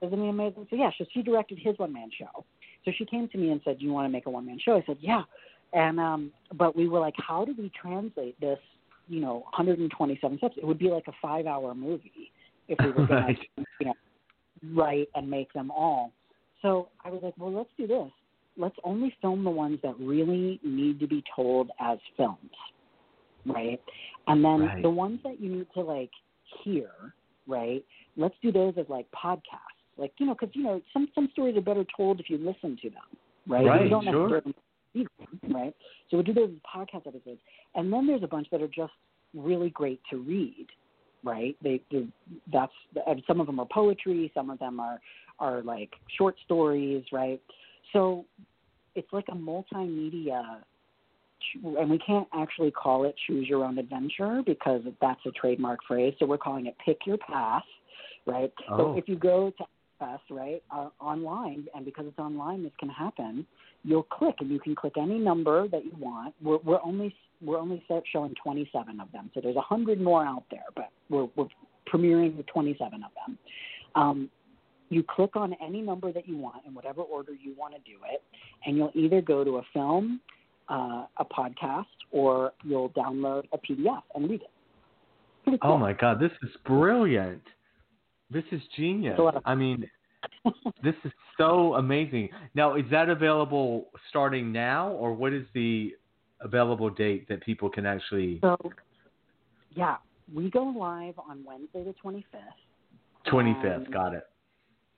Isn't 0.02 0.22
he 0.22 0.28
amazing? 0.30 0.68
So 0.70 0.76
yeah, 0.76 0.92
so 0.98 1.06
she 1.14 1.22
directed 1.22 1.60
his 1.60 1.78
one 1.78 1.94
man 1.94 2.10
show. 2.18 2.46
So 2.84 2.92
she 2.98 3.06
came 3.06 3.28
to 3.30 3.38
me 3.38 3.52
and 3.52 3.62
said, 3.64 3.80
"Do 3.80 3.86
you 3.86 3.94
want 3.94 4.06
to 4.06 4.10
make 4.10 4.26
a 4.26 4.30
one 4.30 4.46
man 4.46 4.60
show?" 4.60 4.76
I 4.76 4.84
said, 4.86 4.98
"Yeah." 5.00 5.24
And 5.74 6.00
um, 6.00 6.32
but 6.54 6.76
we 6.76 6.88
were 6.88 7.00
like, 7.00 7.16
"How 7.18 7.46
do 7.46 7.54
we 7.58 7.70
translate 7.70 8.40
this? 8.40 8.60
You 9.08 9.22
know, 9.22 9.34
127 9.56 10.38
steps. 10.38 10.56
It 10.58 10.66
would 10.66 10.80
be 10.80 10.90
like 10.90 11.08
a 11.08 11.14
five 11.22 11.46
hour 11.46 11.74
movie 11.76 12.32
if 12.68 12.80
we 12.80 12.92
were 12.92 13.06
going 13.06 13.22
Right. 13.22 13.38
to, 13.58 13.66
you 13.80 13.86
know, 13.88 13.94
write 14.74 15.10
and 15.16 15.30
make 15.30 15.52
them 15.54 15.72
all." 15.72 16.12
So 16.62 16.90
I 17.04 17.10
was 17.10 17.22
like, 17.22 17.34
"Well, 17.38 17.52
let's 17.52 17.70
do 17.78 17.88
this. 17.88 18.12
Let's 18.58 18.78
only 18.84 19.16
film 19.22 19.44
the 19.44 19.50
ones 19.52 19.80
that 19.84 20.00
really 20.00 20.60
need 20.64 21.00
to 21.00 21.08
be 21.08 21.24
told 21.36 21.72
as 21.80 22.00
films, 22.18 22.52
right? 23.46 23.82
And 24.28 24.44
then 24.44 24.62
Right. 24.62 24.82
the 24.82 24.90
ones 24.90 25.22
that 25.24 25.40
you 25.40 25.50
need 25.50 25.68
to 25.74 25.82
like 25.82 26.12
hear, 26.64 26.92
right? 27.48 27.86
let's 28.18 28.36
do 28.42 28.52
those 28.52 28.74
as 28.78 28.86
like 28.90 29.08
podcasts. 29.12 29.76
Like, 29.98 30.14
you 30.18 30.26
know, 30.26 30.36
because, 30.40 30.54
you 30.56 30.64
know, 30.64 30.82
some, 30.92 31.08
some 31.16 31.30
stories 31.32 31.58
are 31.58 31.62
better 31.62 31.86
told 31.96 32.20
if 32.20 32.30
you 32.30 32.38
listen 32.38 32.78
to 32.82 32.90
them, 32.90 33.04
right? 33.48 33.66
Right, 33.66 33.84
You 33.84 33.90
don't 33.90 34.04
sure. 34.06 34.24
necessarily 34.24 34.56
see 34.96 35.08
them, 35.20 35.54
right? 35.54 35.76
So 36.10 36.18
we'll 36.18 36.24
do 36.24 36.34
those 36.34 36.50
as 36.50 36.58
podcast 36.76 37.08
episodes. 37.08 37.40
And 37.76 37.92
then 37.92 38.08
there's 38.08 38.24
a 38.24 38.28
bunch 38.28 38.48
that 38.52 38.62
are 38.62 38.68
just 38.68 38.94
really 39.36 39.70
great 39.70 40.02
to 40.10 40.18
read, 40.18 40.68
right? 41.24 41.56
They, 41.62 41.82
they 41.92 42.08
that's, 42.52 42.72
and 43.06 43.22
some 43.28 43.40
of 43.40 43.48
them 43.48 43.60
are 43.60 43.68
poetry, 43.72 44.32
some 44.34 44.50
of 44.50 44.60
them 44.60 44.80
are, 44.80 45.00
are 45.40 45.62
like 45.62 45.92
short 46.18 46.36
stories, 46.46 47.04
right? 47.12 47.42
So 47.94 48.26
it's 48.96 49.12
like 49.12 49.26
a 49.30 49.36
multimedia 49.36 50.62
and 51.64 51.90
we 51.90 52.00
can't 52.00 52.28
actually 52.34 52.72
call 52.72 53.06
it 53.06 53.16
choose 53.28 53.48
your 53.48 53.64
own 53.64 53.78
adventure 53.78 54.42
because 54.46 54.82
that's 55.02 55.20
a 55.26 55.32
trademark 55.32 55.80
phrase. 55.88 56.14
So 56.20 56.26
we're 56.26 56.38
calling 56.38 56.66
it 56.66 56.76
pick 56.84 57.00
your 57.06 57.18
path, 57.18 57.64
right? 58.26 58.52
Oh. 58.70 58.78
So 58.78 58.98
if 58.98 59.08
you 59.08 59.16
go 59.16 59.54
to 59.58 59.66
us, 60.06 60.20
right, 60.30 60.62
uh, 60.72 60.90
online, 61.00 61.68
and 61.74 61.86
because 61.86 62.06
it's 62.08 62.20
online, 62.20 62.64
this 62.64 62.72
can 62.80 62.90
happen. 62.90 63.46
You'll 63.86 64.04
click, 64.04 64.36
and 64.40 64.50
you 64.50 64.60
can 64.60 64.74
click 64.76 64.94
any 64.98 65.20
number 65.20 65.68
that 65.68 65.86
you 65.86 65.92
want. 66.00 66.34
We're, 66.42 66.58
we're 66.58 66.82
only 66.84 67.16
we're 67.42 67.60
only 67.60 67.84
showing 68.12 68.34
27 68.42 69.00
of 69.00 69.12
them, 69.12 69.30
so 69.34 69.42
there's 69.42 69.56
100 69.56 70.02
more 70.02 70.26
out 70.26 70.44
there, 70.50 70.66
but 70.76 70.90
we're 71.10 71.28
we're 71.36 71.48
premiering 71.92 72.36
the 72.36 72.44
27 72.44 73.04
of 73.04 73.12
them. 73.28 73.38
Um, 73.94 74.30
you 74.90 75.04
click 75.04 75.36
on 75.36 75.56
any 75.64 75.82
number 75.82 76.12
that 76.12 76.28
you 76.28 76.38
want 76.38 76.66
in 76.66 76.74
whatever 76.74 77.02
order 77.02 77.34
you 77.34 77.54
want 77.58 77.74
to 77.76 77.80
do 77.82 77.98
it, 78.12 78.22
and 78.66 78.76
you'll 78.78 78.92
either 78.96 79.22
go 79.22 79.44
to 79.44 79.58
a 79.58 79.62
film, 79.74 80.20
uh, 80.70 81.06
a 81.18 81.26
podcast, 81.26 81.86
or 82.12 82.54
you'll 82.64 82.90
download 82.90 83.44
a 83.52 83.58
PDF 83.58 84.02
and 84.16 84.30
read 84.30 84.42
it. 84.42 84.50
Cool. 85.46 85.58
Oh 85.62 85.78
my 85.78 85.94
God, 85.94 86.20
this 86.20 86.32
is 86.42 86.50
brilliant. 86.66 87.42
This 88.32 88.44
is 88.52 88.62
genius. 88.76 89.12
It's 89.12 89.20
a 89.20 89.24
lot 89.24 89.36
of- 89.36 89.44
I 89.46 89.54
mean, 89.54 89.88
this 90.84 90.96
is 91.04 91.12
so 91.38 91.76
amazing. 91.76 92.30
Now, 92.54 92.76
is 92.76 92.86
that 92.92 93.10
available 93.10 93.90
starting 94.10 94.52
now, 94.52 94.90
or 94.90 95.14
what 95.14 95.34
is 95.34 95.46
the 95.54 95.94
available 96.42 96.90
date 96.90 97.28
that 97.30 97.42
people 97.44 97.70
can 97.70 97.86
actually? 97.86 98.40
So, 98.42 98.58
yeah, 99.76 99.98
we 100.34 100.50
go 100.50 100.64
live 100.64 101.16
on 101.18 101.44
Wednesday 101.46 101.84
the 101.84 101.96
25th. 102.04 102.24
Twenty 103.30 103.56
fifth. 103.62 103.88
Um, 103.88 103.92
Got 103.92 104.14
it. 104.14 104.24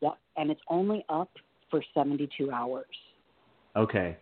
Yep, 0.02 0.18
and 0.36 0.52
it's 0.52 0.62
only 0.70 1.06
up 1.10 1.32
for 1.72 1.82
72 1.94 2.52
hours. 2.52 2.86
Okay. 3.76 4.18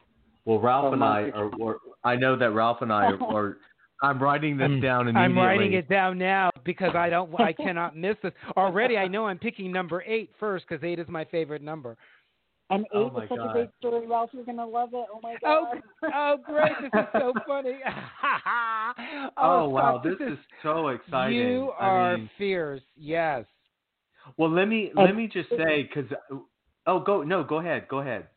Well, 0.45 0.59
Ralph 0.59 0.89
So 0.89 0.93
and 0.93 1.03
I 1.03 1.31
are, 1.33 1.49
are. 1.61 1.77
I 2.03 2.15
know 2.15 2.37
that 2.37 2.51
Ralph 2.51 2.81
and 2.81 2.93
I 2.93 3.05
are. 3.05 3.23
are 3.35 3.57
I'm 4.01 4.21
writing 4.21 4.57
this 4.57 4.67
Mm. 4.69 4.81
down 4.81 5.01
immediately. 5.07 5.21
I'm 5.23 5.37
writing 5.37 5.73
it 5.73 5.87
down 5.89 6.17
now 6.17 6.49
because 6.65 6.93
I 6.95 7.09
don't. 7.09 7.33
I 7.39 7.53
cannot 7.65 7.95
miss 7.95 8.17
this. 8.21 8.33
Already, 8.57 8.97
I 8.97 9.07
know 9.07 9.25
I'm 9.27 9.39
picking 9.39 9.71
number 9.71 10.03
eight 10.05 10.31
first 10.39 10.65
because 10.67 10.83
eight 10.83 10.99
is 10.99 11.07
my 11.07 11.23
favorite 11.25 11.61
number. 11.61 11.95
And 12.71 12.81
eight 12.85 12.87
Oh 12.95 13.07
is 13.21 13.29
such 13.29 13.37
God. 13.37 13.49
a 13.49 13.53
great 13.53 13.69
story, 13.77 14.07
Ralph. 14.07 14.31
You're 14.33 14.43
gonna 14.43 14.65
love 14.65 14.89
it. 14.93 15.05
Oh 15.13 15.19
my 15.21 15.35
Oh, 15.45 15.67
god. 15.71 15.81
oh, 16.03 16.09
oh 16.13 16.37
great! 16.45 16.71
This 16.81 16.91
is 17.01 17.07
so 17.13 17.33
funny. 17.47 17.79
Oh, 19.37 19.69
wow, 19.69 19.99
Scott, 19.99 20.03
this 20.03 20.27
is 20.33 20.37
so 20.63 20.87
exciting. 20.89 21.37
You 21.37 21.71
I 21.79 21.85
are 21.85 22.17
mean- 22.17 22.29
fierce. 22.37 22.81
Yes. 22.97 23.45
Well, 24.37 24.49
let 24.49 24.67
me 24.67 24.91
And- 24.95 25.05
let 25.05 25.15
me 25.15 25.27
just 25.27 25.49
say 25.49 25.83
because. 25.83 26.11
Oh, 26.87 26.99
go 26.99 27.23
no, 27.23 27.43
go 27.43 27.57
ahead, 27.59 27.87
go 27.87 27.99
ahead. 27.99 28.27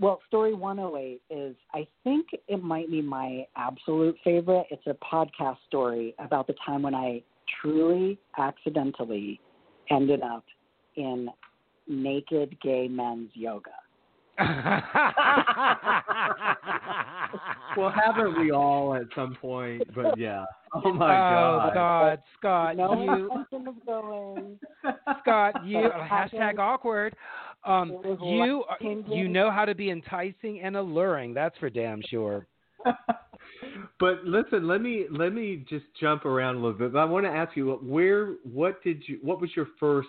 Well, 0.00 0.20
story 0.26 0.54
108 0.54 1.22
is, 1.30 1.54
I 1.74 1.86
think 2.02 2.26
it 2.48 2.62
might 2.62 2.90
be 2.90 3.00
my 3.02 3.46
absolute 3.56 4.16
favorite. 4.24 4.66
It's 4.70 4.86
a 4.86 4.94
podcast 4.94 5.58
story 5.68 6.14
about 6.18 6.46
the 6.46 6.54
time 6.66 6.82
when 6.82 6.94
I 6.94 7.22
truly 7.60 8.18
accidentally 8.38 9.40
ended 9.90 10.22
up 10.22 10.44
in 10.96 11.28
naked 11.86 12.56
gay 12.60 12.88
men's 12.88 13.30
yoga. 13.34 13.70
Well, 17.76 17.90
haven't 17.90 18.38
we 18.38 18.50
all 18.50 18.94
at 18.94 19.02
some 19.14 19.36
point? 19.40 19.82
But 19.94 20.18
yeah. 20.18 20.44
Oh 20.74 20.92
my 20.92 21.14
oh 21.14 21.70
God. 21.72 21.74
God, 21.74 22.22
Scott, 22.38 22.76
no 22.76 23.02
you, 23.02 23.30
going. 23.86 24.58
Scott, 25.20 25.66
you 25.66 25.90
hashtag 26.10 26.58
awkward. 26.58 27.14
Um, 27.64 27.96
you 28.22 28.64
life-changing. 28.68 29.12
you 29.12 29.28
know 29.28 29.50
how 29.50 29.64
to 29.64 29.74
be 29.74 29.90
enticing 29.90 30.60
and 30.60 30.76
alluring. 30.76 31.32
That's 31.32 31.56
for 31.58 31.70
damn 31.70 32.02
sure. 32.08 32.46
but 34.00 34.24
listen, 34.24 34.66
let 34.66 34.80
me 34.80 35.06
let 35.10 35.32
me 35.32 35.64
just 35.68 35.84
jump 36.00 36.24
around 36.24 36.56
a 36.56 36.58
little 36.58 36.72
bit. 36.72 36.92
But 36.92 36.98
I 36.98 37.04
want 37.04 37.24
to 37.24 37.30
ask 37.30 37.56
you, 37.56 37.72
where, 37.82 38.34
what 38.42 38.82
did 38.82 39.02
you, 39.06 39.18
what 39.22 39.40
was 39.40 39.50
your 39.54 39.68
first 39.78 40.08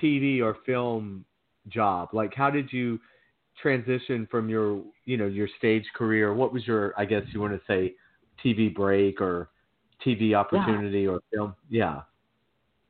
TV 0.00 0.40
or 0.40 0.56
film 0.64 1.24
job? 1.68 2.10
Like, 2.12 2.34
how 2.34 2.50
did 2.50 2.72
you 2.72 3.00
transition 3.60 4.28
from 4.30 4.48
your, 4.48 4.82
you 5.04 5.16
know, 5.16 5.26
your 5.26 5.48
stage 5.58 5.84
career? 5.94 6.32
What 6.32 6.52
was 6.52 6.66
your, 6.66 6.94
I 6.96 7.04
guess 7.04 7.22
you 7.32 7.40
want 7.40 7.54
to 7.54 7.60
say, 7.66 7.94
TV 8.44 8.72
break 8.72 9.20
or 9.20 9.50
TV 10.06 10.34
opportunity 10.34 11.06
or 11.08 11.20
film? 11.34 11.54
Yeah. 11.68 12.02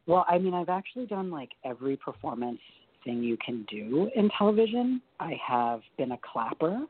Well, 0.07 0.27
I 0.29 0.39
mean, 0.39 0.55
I've 0.55 0.69
actually 0.69 1.07
done 1.07 1.31
like 1.31 1.51
every 1.65 1.97
performance 1.97 2.61
thing 3.05 3.23
you 3.23 3.37
can 3.45 3.65
do 3.71 4.11
in 4.15 4.31
television. 4.37 5.01
I 5.21 5.35
have 5.47 5.81
been 5.97 6.13
a 6.13 6.19
clapper. 6.19 6.85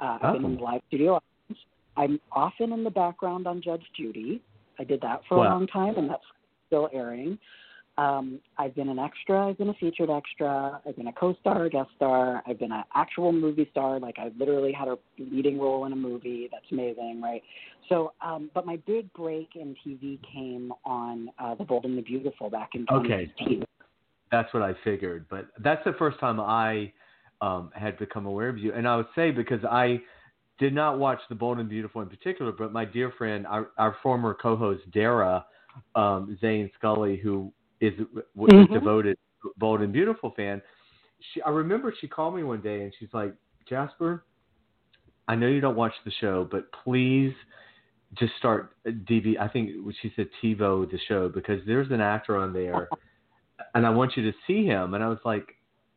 Uh, 0.00 0.18
I've 0.22 0.32
been 0.34 0.44
in 0.44 0.52
Oh. 0.52 0.56
the 0.56 0.62
live 0.62 0.82
studio. 0.88 1.20
I'm 1.96 2.20
often 2.30 2.72
in 2.72 2.84
the 2.84 2.90
background 2.90 3.46
on 3.46 3.60
Judge 3.60 3.84
Judy. 3.94 4.40
I 4.78 4.84
did 4.84 5.00
that 5.00 5.24
for 5.26 5.38
Wow. 5.38 5.48
a 5.48 5.50
long 5.50 5.66
time, 5.66 5.96
and 5.96 6.08
that's 6.08 6.24
still 6.68 6.88
airing. 6.92 7.38
Um, 7.96 8.40
I've 8.58 8.76
been 8.76 8.88
an 8.88 9.00
extra. 9.00 9.48
I've 9.48 9.58
been 9.58 9.70
a 9.70 9.74
featured 9.74 10.08
extra. 10.08 10.80
I've 10.86 10.94
been 10.94 11.08
a 11.08 11.12
co-star, 11.12 11.64
a 11.64 11.70
guest 11.70 11.90
star. 11.96 12.44
I've 12.46 12.60
been 12.60 12.70
an 12.70 12.84
actual 12.94 13.32
movie 13.32 13.66
star. 13.72 13.98
Like 13.98 14.20
I 14.20 14.30
literally 14.38 14.70
had 14.72 14.86
a 14.86 14.96
leading 15.18 15.58
role 15.58 15.84
in 15.84 15.92
a 15.92 15.96
movie. 15.96 16.48
That's 16.52 16.70
amazing, 16.70 17.20
right? 17.20 17.42
So, 17.88 18.12
um, 18.20 18.52
but 18.54 18.64
my 18.64 18.76
big 18.86 19.12
break 19.14 19.56
in 19.56 19.74
TV 19.84 20.20
came 20.32 20.72
on 20.84 21.30
uh, 21.40 21.56
The 21.56 21.64
Bold 21.64 21.86
and 21.86 21.98
the 21.98 22.02
Beautiful 22.02 22.48
back 22.48 22.70
in 22.74 22.86
Okay. 22.88 23.32
2015. 24.30 24.32
That's 24.32 24.54
what 24.54 24.62
I 24.62 24.74
figured, 24.84 25.26
but 25.28 25.48
that's 25.62 25.84
the 25.84 25.92
first 25.98 26.18
time 26.20 26.40
I 26.40 26.92
um, 27.40 27.70
had 27.74 27.98
become 27.98 28.26
aware 28.26 28.48
of 28.48 28.58
you. 28.58 28.72
And 28.72 28.86
I 28.86 28.96
would 28.96 29.06
say 29.14 29.30
because 29.30 29.64
I 29.64 30.00
did 30.58 30.74
not 30.74 30.98
watch 30.98 31.20
The 31.28 31.34
Bold 31.34 31.58
and 31.58 31.68
Beautiful 31.68 32.02
in 32.02 32.08
particular, 32.08 32.52
but 32.52 32.72
my 32.72 32.84
dear 32.84 33.12
friend, 33.16 33.46
our, 33.46 33.70
our 33.78 33.96
former 34.02 34.34
co-host 34.34 34.82
Dara 34.92 35.44
um, 35.94 36.36
Zane 36.40 36.70
Scully, 36.78 37.16
who 37.16 37.52
is 37.80 37.92
was 38.34 38.50
a 38.52 38.72
devoted 38.72 39.16
Bold 39.56 39.82
and 39.82 39.92
Beautiful 39.92 40.32
fan, 40.36 40.60
she 41.32 41.42
I 41.42 41.50
remember 41.50 41.94
she 42.00 42.08
called 42.08 42.34
me 42.34 42.42
one 42.42 42.60
day 42.60 42.82
and 42.82 42.92
she's 42.98 43.10
like, 43.12 43.34
Jasper, 43.68 44.24
I 45.28 45.36
know 45.36 45.46
you 45.46 45.60
don't 45.60 45.76
watch 45.76 45.92
the 46.04 46.12
show, 46.20 46.48
but 46.50 46.70
please 46.84 47.34
just 48.14 48.32
start 48.38 48.74
DV. 48.86 49.38
I 49.38 49.48
think 49.48 49.70
she 50.00 50.12
said 50.16 50.28
TiVo 50.42 50.90
the 50.90 50.98
show 51.06 51.28
because 51.28 51.60
there's 51.66 51.90
an 51.90 52.00
actor 52.00 52.36
on 52.36 52.52
there, 52.52 52.88
and 53.74 53.86
I 53.86 53.90
want 53.90 54.16
you 54.16 54.30
to 54.30 54.36
see 54.46 54.64
him. 54.64 54.94
And 54.94 55.02
I 55.02 55.08
was 55.08 55.18
like, 55.24 55.46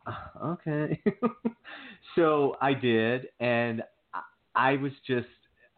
"Uh, 0.05 0.45
okay. 0.45 1.01
so 2.15 2.57
I 2.61 2.73
did, 2.73 3.27
and 3.39 3.83
I- 4.55 4.77
was 4.77 4.91
just 5.07 5.27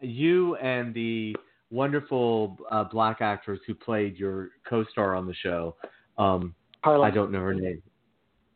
you 0.02 0.56
and 0.58 0.94
the 0.94 1.36
wonderful 1.72 2.58
uh, 2.72 2.84
black 2.84 3.22
actress 3.22 3.60
who 3.66 3.74
played 3.74 4.18
your 4.18 4.50
co-star 4.68 5.16
on 5.16 5.26
the 5.26 5.34
show. 5.34 5.76
Um, 6.18 6.54
Carla. 6.84 7.08
I 7.08 7.12
don't 7.12 7.32
know 7.32 7.40
her 7.40 7.54
name. 7.54 7.82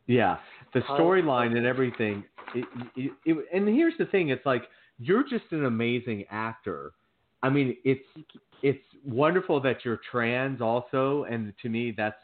Yeah, 0.06 0.38
the 0.74 0.82
storyline 0.82 1.58
and 1.58 1.66
everything. 1.66 2.24
It, 2.56 2.66
it, 2.95 3.12
it, 3.26 3.45
and 3.54 3.68
here's 3.68 3.98
the 3.98 4.06
thing: 4.06 4.30
it's 4.30 4.45
like 4.45 4.64
you're 4.99 5.24
just 5.24 5.45
an 5.52 5.66
amazing 5.66 6.26
actor. 6.30 6.94
I 7.44 7.49
mean, 7.49 7.76
it's 7.84 8.06
it's 8.64 8.84
wonderful 9.06 9.60
that 9.62 9.84
you're 9.84 9.99
trans 10.10 10.62
also, 10.62 11.26
and 11.30 11.54
to 11.62 11.70
me 11.70 11.94
that's 11.95 12.16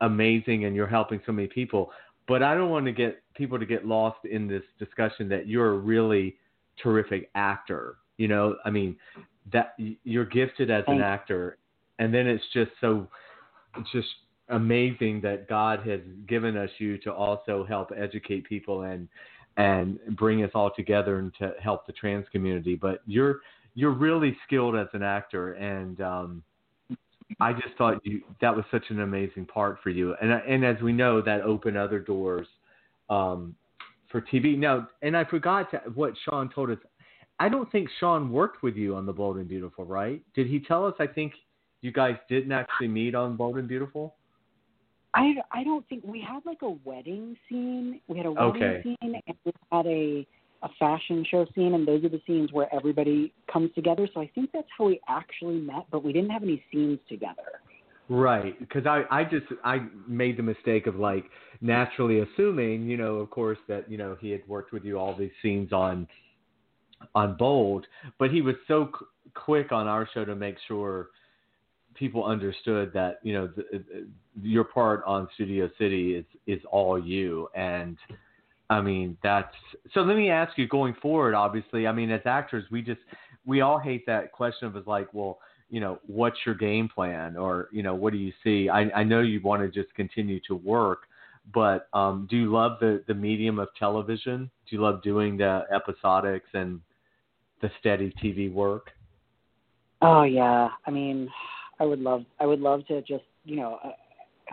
amazing, 0.00 0.64
and 0.64 0.74
you're 0.74 0.86
helping 0.86 1.20
so 1.26 1.32
many 1.32 1.48
people. 1.48 1.90
But 2.28 2.42
I 2.42 2.54
don't 2.54 2.70
want 2.70 2.86
to 2.86 2.92
get 2.92 3.22
people 3.34 3.58
to 3.58 3.66
get 3.66 3.86
lost 3.86 4.24
in 4.24 4.46
this 4.46 4.62
discussion 4.78 5.28
that 5.30 5.48
you're 5.48 5.74
a 5.74 5.78
really 5.78 6.36
terrific 6.82 7.30
actor. 7.34 7.96
You 8.18 8.28
know, 8.28 8.56
I 8.64 8.70
mean, 8.70 8.96
that 9.52 9.74
you're 9.78 10.26
gifted 10.26 10.70
as 10.70 10.84
an 10.86 11.00
actor, 11.00 11.58
and 11.98 12.12
then 12.12 12.26
it's 12.26 12.44
just 12.52 12.70
so 12.80 13.08
it's 13.76 13.90
just 13.92 14.08
amazing 14.48 15.20
that 15.22 15.48
God 15.48 15.86
has 15.86 16.00
given 16.28 16.56
us 16.56 16.70
you 16.78 16.98
to 16.98 17.12
also 17.12 17.64
help 17.68 17.90
educate 17.96 18.44
people 18.44 18.82
and 18.82 19.08
and 19.56 19.98
bring 20.16 20.44
us 20.44 20.50
all 20.54 20.70
together 20.74 21.18
and 21.18 21.32
to 21.38 21.54
help 21.60 21.86
the 21.86 21.92
trans 21.92 22.26
community. 22.30 22.76
But 22.76 23.02
you're 23.06 23.40
you're 23.74 23.92
really 23.92 24.36
skilled 24.46 24.76
as 24.76 24.88
an 24.92 25.02
actor, 25.02 25.54
and 25.54 26.00
um, 26.00 26.42
I 27.38 27.52
just 27.52 27.76
thought 27.78 28.00
you 28.04 28.22
that 28.40 28.54
was 28.54 28.64
such 28.70 28.84
an 28.90 29.00
amazing 29.00 29.46
part 29.46 29.78
for 29.82 29.90
you. 29.90 30.14
And 30.20 30.32
and 30.32 30.64
as 30.64 30.80
we 30.82 30.92
know, 30.92 31.20
that 31.22 31.42
opened 31.42 31.76
other 31.76 31.98
doors 31.98 32.46
um, 33.08 33.54
for 34.10 34.20
TV. 34.20 34.58
Now, 34.58 34.88
and 35.02 35.16
I 35.16 35.24
forgot 35.24 35.70
to, 35.72 35.78
what 35.94 36.14
Sean 36.24 36.50
told 36.50 36.70
us. 36.70 36.78
I 37.38 37.48
don't 37.48 37.70
think 37.72 37.88
Sean 37.98 38.30
worked 38.30 38.62
with 38.62 38.76
you 38.76 38.94
on 38.94 39.06
the 39.06 39.12
Bold 39.12 39.38
and 39.38 39.48
Beautiful, 39.48 39.86
right? 39.86 40.22
Did 40.34 40.46
he 40.46 40.60
tell 40.60 40.84
us? 40.84 40.94
I 41.00 41.06
think 41.06 41.32
you 41.80 41.90
guys 41.90 42.16
didn't 42.28 42.52
actually 42.52 42.88
meet 42.88 43.14
on 43.14 43.36
Bold 43.36 43.56
and 43.56 43.66
Beautiful. 43.66 44.14
I 45.14 45.34
I 45.50 45.64
don't 45.64 45.88
think 45.88 46.04
we 46.04 46.20
had 46.20 46.40
like 46.44 46.62
a 46.62 46.70
wedding 46.84 47.36
scene. 47.48 48.00
We 48.08 48.16
had 48.18 48.26
a 48.26 48.32
wedding 48.32 48.62
Okay. 48.62 48.80
scene 48.82 48.96
and 49.00 49.36
we 49.44 49.52
had 49.72 49.86
a 49.86 50.26
a 50.62 50.68
fashion 50.78 51.24
show 51.30 51.46
scene 51.54 51.74
and 51.74 51.86
those 51.86 52.04
are 52.04 52.08
the 52.08 52.20
scenes 52.26 52.52
where 52.52 52.72
everybody 52.74 53.32
comes 53.50 53.70
together. 53.74 54.08
So 54.12 54.20
I 54.20 54.30
think 54.34 54.50
that's 54.52 54.68
how 54.76 54.86
we 54.86 55.00
actually 55.08 55.58
met, 55.58 55.86
but 55.90 56.04
we 56.04 56.12
didn't 56.12 56.30
have 56.30 56.42
any 56.42 56.62
scenes 56.72 56.98
together. 57.08 57.60
Right, 58.08 58.58
because 58.58 58.86
I, 58.86 59.04
I 59.08 59.22
just 59.22 59.46
I 59.64 59.86
made 60.08 60.36
the 60.36 60.42
mistake 60.42 60.88
of 60.88 60.96
like 60.96 61.26
naturally 61.60 62.18
assuming, 62.18 62.88
you 62.88 62.96
know, 62.96 63.16
of 63.16 63.30
course 63.30 63.58
that 63.68 63.88
you 63.88 63.96
know 63.98 64.16
he 64.20 64.30
had 64.30 64.40
worked 64.48 64.72
with 64.72 64.84
you 64.84 64.98
all 64.98 65.16
these 65.16 65.30
scenes 65.40 65.72
on 65.72 66.08
on 67.14 67.36
Bold, 67.36 67.86
but 68.18 68.32
he 68.32 68.42
was 68.42 68.56
so 68.66 68.86
qu- 68.86 69.06
quick 69.34 69.70
on 69.70 69.86
our 69.86 70.08
show 70.12 70.24
to 70.24 70.34
make 70.34 70.56
sure 70.66 71.10
people 71.94 72.24
understood 72.24 72.92
that 72.94 73.20
you 73.22 73.32
know 73.32 73.46
the, 73.56 74.08
your 74.42 74.64
part 74.64 75.04
on 75.06 75.28
Studio 75.34 75.70
City 75.78 76.16
is 76.16 76.24
is 76.48 76.60
all 76.68 76.98
you, 76.98 77.48
and 77.54 77.96
I 78.70 78.80
mean 78.80 79.18
that's 79.22 79.54
so. 79.92 80.00
Let 80.00 80.16
me 80.16 80.30
ask 80.30 80.56
you, 80.56 80.66
going 80.66 80.94
forward, 81.02 81.34
obviously, 81.34 81.86
I 81.86 81.92
mean 81.92 82.10
as 82.10 82.22
actors, 82.24 82.64
we 82.70 82.80
just 82.80 83.00
we 83.44 83.60
all 83.60 83.78
hate 83.78 84.06
that 84.06 84.32
question 84.32 84.68
of 84.68 84.76
is 84.76 84.86
like, 84.86 85.12
well 85.12 85.40
you 85.70 85.78
know, 85.80 86.00
what's 86.06 86.36
your 86.44 86.54
game 86.54 86.88
plan 86.88 87.36
or, 87.36 87.68
you 87.72 87.82
know, 87.82 87.94
what 87.94 88.12
do 88.12 88.18
you 88.18 88.32
see? 88.42 88.68
I, 88.68 88.90
I 88.90 89.04
know 89.04 89.20
you 89.20 89.40
want 89.40 89.62
to 89.62 89.68
just 89.68 89.94
continue 89.94 90.40
to 90.48 90.56
work, 90.56 91.02
but 91.54 91.88
um, 91.94 92.26
do 92.28 92.36
you 92.36 92.52
love 92.52 92.78
the, 92.80 93.02
the 93.06 93.14
medium 93.14 93.58
of 93.58 93.68
television? 93.78 94.50
Do 94.68 94.76
you 94.76 94.82
love 94.82 95.00
doing 95.02 95.36
the 95.36 95.62
episodics 95.72 96.52
and 96.54 96.80
the 97.62 97.70
steady 97.78 98.12
TV 98.22 98.52
work? 98.52 98.90
Oh 100.02 100.22
yeah, 100.22 100.70
I 100.86 100.90
mean, 100.90 101.28
I 101.78 101.84
would 101.84 102.00
love 102.00 102.24
I 102.40 102.46
would 102.46 102.60
love 102.60 102.86
to 102.88 103.00
just 103.02 103.24
you 103.44 103.56
know, 103.56 103.78
uh, 103.84 103.90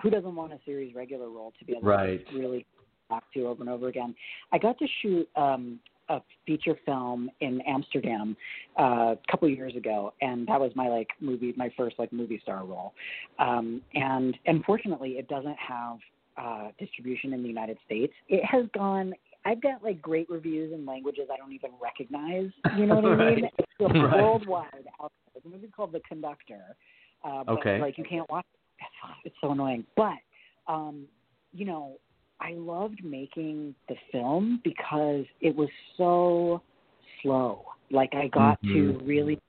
who 0.02 0.10
doesn't 0.10 0.36
want 0.36 0.54
a 0.54 0.60
series 0.66 0.94
regular 0.94 1.30
role 1.30 1.54
to 1.58 1.66
be 1.66 1.74
able 1.74 1.82
Right. 1.82 2.28
to 2.30 2.38
really 2.38 2.66
back 3.10 3.24
to 3.34 3.48
over 3.48 3.62
and 3.62 3.70
over 3.70 3.88
again. 3.88 4.16
I 4.52 4.58
got 4.58 4.78
to 4.80 4.88
shoot 5.02 5.28
um 5.36 5.80
a 6.10 6.22
feature 6.46 6.78
film 6.86 7.30
in 7.42 7.60
Amsterdam 7.68 8.38
uh, 8.80 8.84
a 8.84 9.18
couple 9.30 9.50
years 9.50 9.76
ago, 9.76 10.14
and 10.22 10.48
that 10.48 10.58
was 10.60 10.72
my 10.74 10.88
like 10.88 11.10
movie, 11.20 11.54
my 11.58 11.70
first 11.76 11.98
like 12.00 12.14
movie 12.14 12.40
star 12.42 12.64
role. 12.66 12.94
Um, 13.40 13.82
and 13.94 14.38
unfortunately, 14.46 15.12
it 15.18 15.28
doesn't 15.28 15.58
have 15.58 15.98
uh, 16.38 16.70
distribution 16.80 17.34
in 17.34 17.42
the 17.42 17.48
United 17.50 17.78
States. 17.86 18.14
It 18.30 18.44
has 18.46 18.66
gone. 18.74 19.14
I've 19.44 19.62
got 19.62 19.84
like 19.84 20.02
great 20.02 20.30
reviews 20.30 20.74
in 20.74 20.86
languages 20.86 21.28
I 21.34 21.36
don't 21.38 21.52
even 21.52 21.72
recognize. 21.82 22.52
You 22.78 22.86
know 22.86 22.96
what 22.96 23.06
I 23.06 23.16
mean? 23.36 23.50
It's 23.58 23.68
a 23.82 23.84
Right. 24.00 24.16
worldwide 24.24 24.66
out 25.02 25.12
there. 25.26 25.34
It's 25.36 25.46
a 25.46 25.50
movie 25.50 25.68
called 25.76 25.92
The 25.92 26.02
Conductor. 26.08 26.62
Uh, 27.24 27.44
but, 27.44 27.60
Okay. 27.60 27.80
Like 27.80 27.98
you 27.98 28.06
can't 28.06 28.30
watch. 28.30 28.46
It. 28.80 28.86
It's 29.26 29.36
so 29.42 29.52
annoying. 29.52 29.84
But 29.98 30.14
um, 30.68 31.06
you 31.54 31.66
know, 31.66 31.98
I 32.40 32.54
loved 32.54 33.04
making 33.04 33.76
the 33.90 33.96
film 34.12 34.62
because 34.64 35.26
it 35.42 35.56
was 35.56 35.70
so 35.98 36.62
slow. 37.22 37.66
Like 37.90 38.14
I 38.14 38.28
got 38.28 38.62
to 38.64 38.94
Mhm. 38.94 39.08
really. 39.08 39.40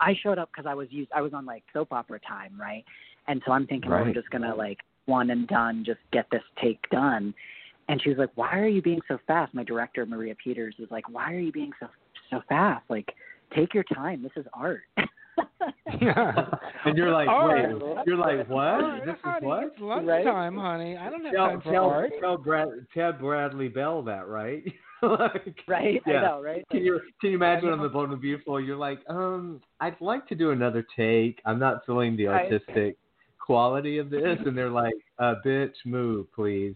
I 0.00 0.14
showed 0.14 0.38
up 0.38 0.50
because 0.50 0.66
I 0.66 0.74
was 0.74 0.90
used. 0.90 1.12
I 1.12 1.20
was 1.20 1.32
on 1.32 1.44
like 1.44 1.62
soap 1.72 1.92
opera 1.92 2.18
time, 2.20 2.60
right? 2.60 2.84
And 3.28 3.42
so 3.46 3.52
I'm 3.52 3.66
thinking 3.66 3.90
Right. 3.90 4.06
we're 4.06 4.12
just 4.12 4.30
gonna 4.30 4.54
like 4.54 4.80
one 5.06 5.30
and 5.30 5.46
done, 5.46 5.84
just 5.84 6.00
get 6.10 6.28
this 6.30 6.42
take 6.56 6.88
done. 6.90 7.34
And 7.88 8.00
she 8.02 8.08
was 8.08 8.18
like, 8.18 8.30
"Why 8.34 8.58
are 8.58 8.66
you 8.68 8.82
being 8.82 9.02
so 9.06 9.18
fast?" 9.18 9.54
My 9.54 9.64
director, 9.64 10.04
Maria 10.06 10.34
Peters, 10.34 10.76
was 10.78 10.90
like, 10.90 11.08
"Why 11.08 11.32
are 11.32 11.38
you 11.38 11.52
being 11.52 11.72
so 11.78 11.88
so 12.30 12.40
fast? 12.48 12.88
Like, 12.88 13.14
take 13.50 13.74
your 13.74 13.84
time. 13.84 14.22
This 14.22 14.36
is 14.36 14.46
art." 14.52 14.82
and 16.84 16.96
you're 16.96 17.10
like, 17.12 17.28
All 17.28 17.48
wait, 17.48 17.62
right. 17.64 18.06
you're 18.06 18.16
like, 18.16 18.48
what? 18.48 18.66
All 18.66 18.80
right, 18.82 19.04
this 19.04 19.14
is 19.14 19.20
honey, 19.22 19.46
what? 19.46 19.64
It's 19.64 19.80
lunchtime, 19.80 20.56
honey. 20.56 20.96
I 20.96 21.10
don't 21.10 21.24
have 21.24 21.34
Tell, 21.34 21.48
time 21.48 21.60
for 21.60 21.72
tell, 21.72 21.84
art. 21.84 22.12
tell 22.20 22.36
Brad, 22.36 22.68
Ted 22.94 23.18
Bradley 23.18 23.68
Bell 23.68 24.02
that, 24.02 24.26
right? 24.28 24.62
like, 25.02 25.58
right? 25.66 26.00
Yeah. 26.06 26.18
I 26.18 26.22
know, 26.22 26.42
right? 26.42 26.64
Can 26.70 26.84
you 26.84 27.00
can 27.20 27.30
you 27.30 27.36
imagine 27.36 27.68
on 27.70 27.82
the 27.82 27.88
Bold 27.88 28.10
and 28.10 28.20
Beautiful? 28.20 28.60
You're 28.60 28.76
like, 28.76 29.00
um, 29.08 29.60
I'd 29.80 30.00
like 30.00 30.26
to 30.28 30.34
do 30.34 30.50
another 30.50 30.84
take. 30.96 31.40
I'm 31.44 31.58
not 31.58 31.84
feeling 31.86 32.16
the 32.16 32.26
Right. 32.26 32.50
artistic 32.52 32.96
quality 33.44 33.98
of 33.98 34.10
this, 34.10 34.38
and 34.46 34.56
they're 34.56 34.70
like, 34.70 34.94
uh, 35.18 35.34
bitch, 35.44 35.74
move, 35.84 36.32
please. 36.32 36.74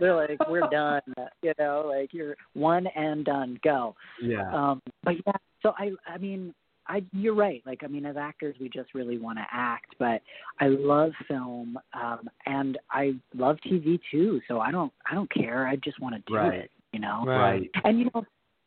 They're 0.00 0.14
like, 0.14 0.38
"We're 0.48 0.68
done." 0.70 1.00
You 1.42 1.52
know, 1.58 1.84
like 1.88 2.12
you're 2.12 2.36
one 2.54 2.86
and 2.88 3.24
done. 3.24 3.58
Go. 3.62 3.94
Yeah, 4.22 4.52
Um, 4.52 4.80
but 5.04 5.14
yeah, 5.26 5.32
so 5.62 5.72
I, 5.78 5.90
I 6.06 6.18
mean, 6.18 6.52
I, 6.86 7.02
you're 7.12 7.34
right. 7.34 7.62
Like, 7.64 7.82
I 7.82 7.86
mean, 7.86 8.04
as 8.04 8.16
actors, 8.16 8.56
we 8.60 8.68
just 8.68 8.94
really 8.94 9.18
want 9.18 9.38
to 9.38 9.44
act, 9.50 9.94
but 9.98 10.20
I 10.60 10.68
love 10.68 11.12
film, 11.26 11.78
um, 11.94 12.28
and 12.46 12.78
I 12.90 13.14
love 13.34 13.56
TV 13.66 13.98
too. 14.10 14.40
So 14.48 14.60
I 14.60 14.70
don't, 14.70 14.92
I 15.10 15.14
don't 15.14 15.32
care. 15.32 15.66
I 15.66 15.76
just 15.76 16.00
want 16.00 16.14
to 16.14 16.22
do 16.26 16.36
Right. 16.36 16.54
it. 16.60 16.70
You 16.92 17.00
know. 17.00 17.24
right. 17.26 17.68
And 17.82 17.98
you 17.98 18.08
know, 18.14 18.24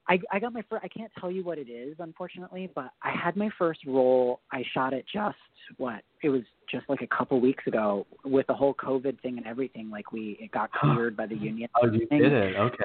I, 0.10 0.20
I 0.32 0.40
got 0.40 0.54
my 0.54 0.62
first. 0.70 0.84
I 0.84 0.88
can't 0.88 1.12
tell 1.20 1.30
you 1.30 1.44
what 1.44 1.58
it 1.58 1.70
is, 1.70 1.96
unfortunately, 2.00 2.70
but 2.74 2.92
I 3.04 3.12
had 3.12 3.36
my 3.36 3.50
first 3.58 3.82
role. 3.86 4.40
I 4.52 4.64
shot 4.74 4.94
it 4.94 5.06
just 5.12 5.38
what 5.78 6.02
it 6.24 6.30
was 6.30 6.44
just 6.72 6.86
like 6.90 7.02
a 7.02 7.08
couple 7.08 7.40
weeks 7.42 7.66
ago 7.68 8.06
with 8.24 8.48
the 8.48 8.54
whole 8.54 8.74
COVID 8.74 9.20
thing 9.22 9.38
and 9.38 9.46
everything. 9.46 9.90
Like 9.90 10.12
we, 10.12 10.38
it 10.40 10.52
got 10.52 10.72
cleared 10.72 11.18
by 11.18 11.26
the 11.26 11.36
union. 11.36 11.70
Oh, 11.82 11.88
you 11.88 12.06
did 12.08 12.32
it. 12.34 12.56
Okay. 12.56 12.84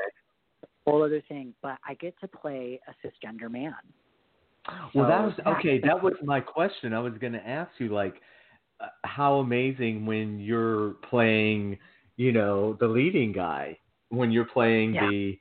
Whole 0.86 1.04
other 1.04 1.22
thing, 1.28 1.54
but 1.62 1.78
I 1.86 1.94
get 1.94 2.14
to 2.20 2.28
play 2.28 2.80
a 2.88 3.06
cisgender 3.06 3.50
man. 3.50 3.74
Well, 4.94 5.08
that 5.08 5.22
was 5.22 5.34
okay. 5.58 5.80
That 5.80 6.02
was 6.02 6.14
my 6.24 6.40
question. 6.40 6.92
I 6.92 7.00
was 7.00 7.14
going 7.20 7.32
to 7.32 7.46
ask 7.46 7.70
you, 7.78 7.88
like, 7.88 8.14
uh, 8.80 8.86
how 9.04 9.34
amazing 9.36 10.06
when 10.06 10.38
you're 10.38 10.94
playing, 11.08 11.78
you 12.16 12.32
know, 12.32 12.76
the 12.80 12.86
leading 12.86 13.32
guy, 13.32 13.78
when 14.10 14.30
you're 14.30 14.44
playing 14.44 14.94
Yeah. 14.94 15.08
the, 15.08 15.38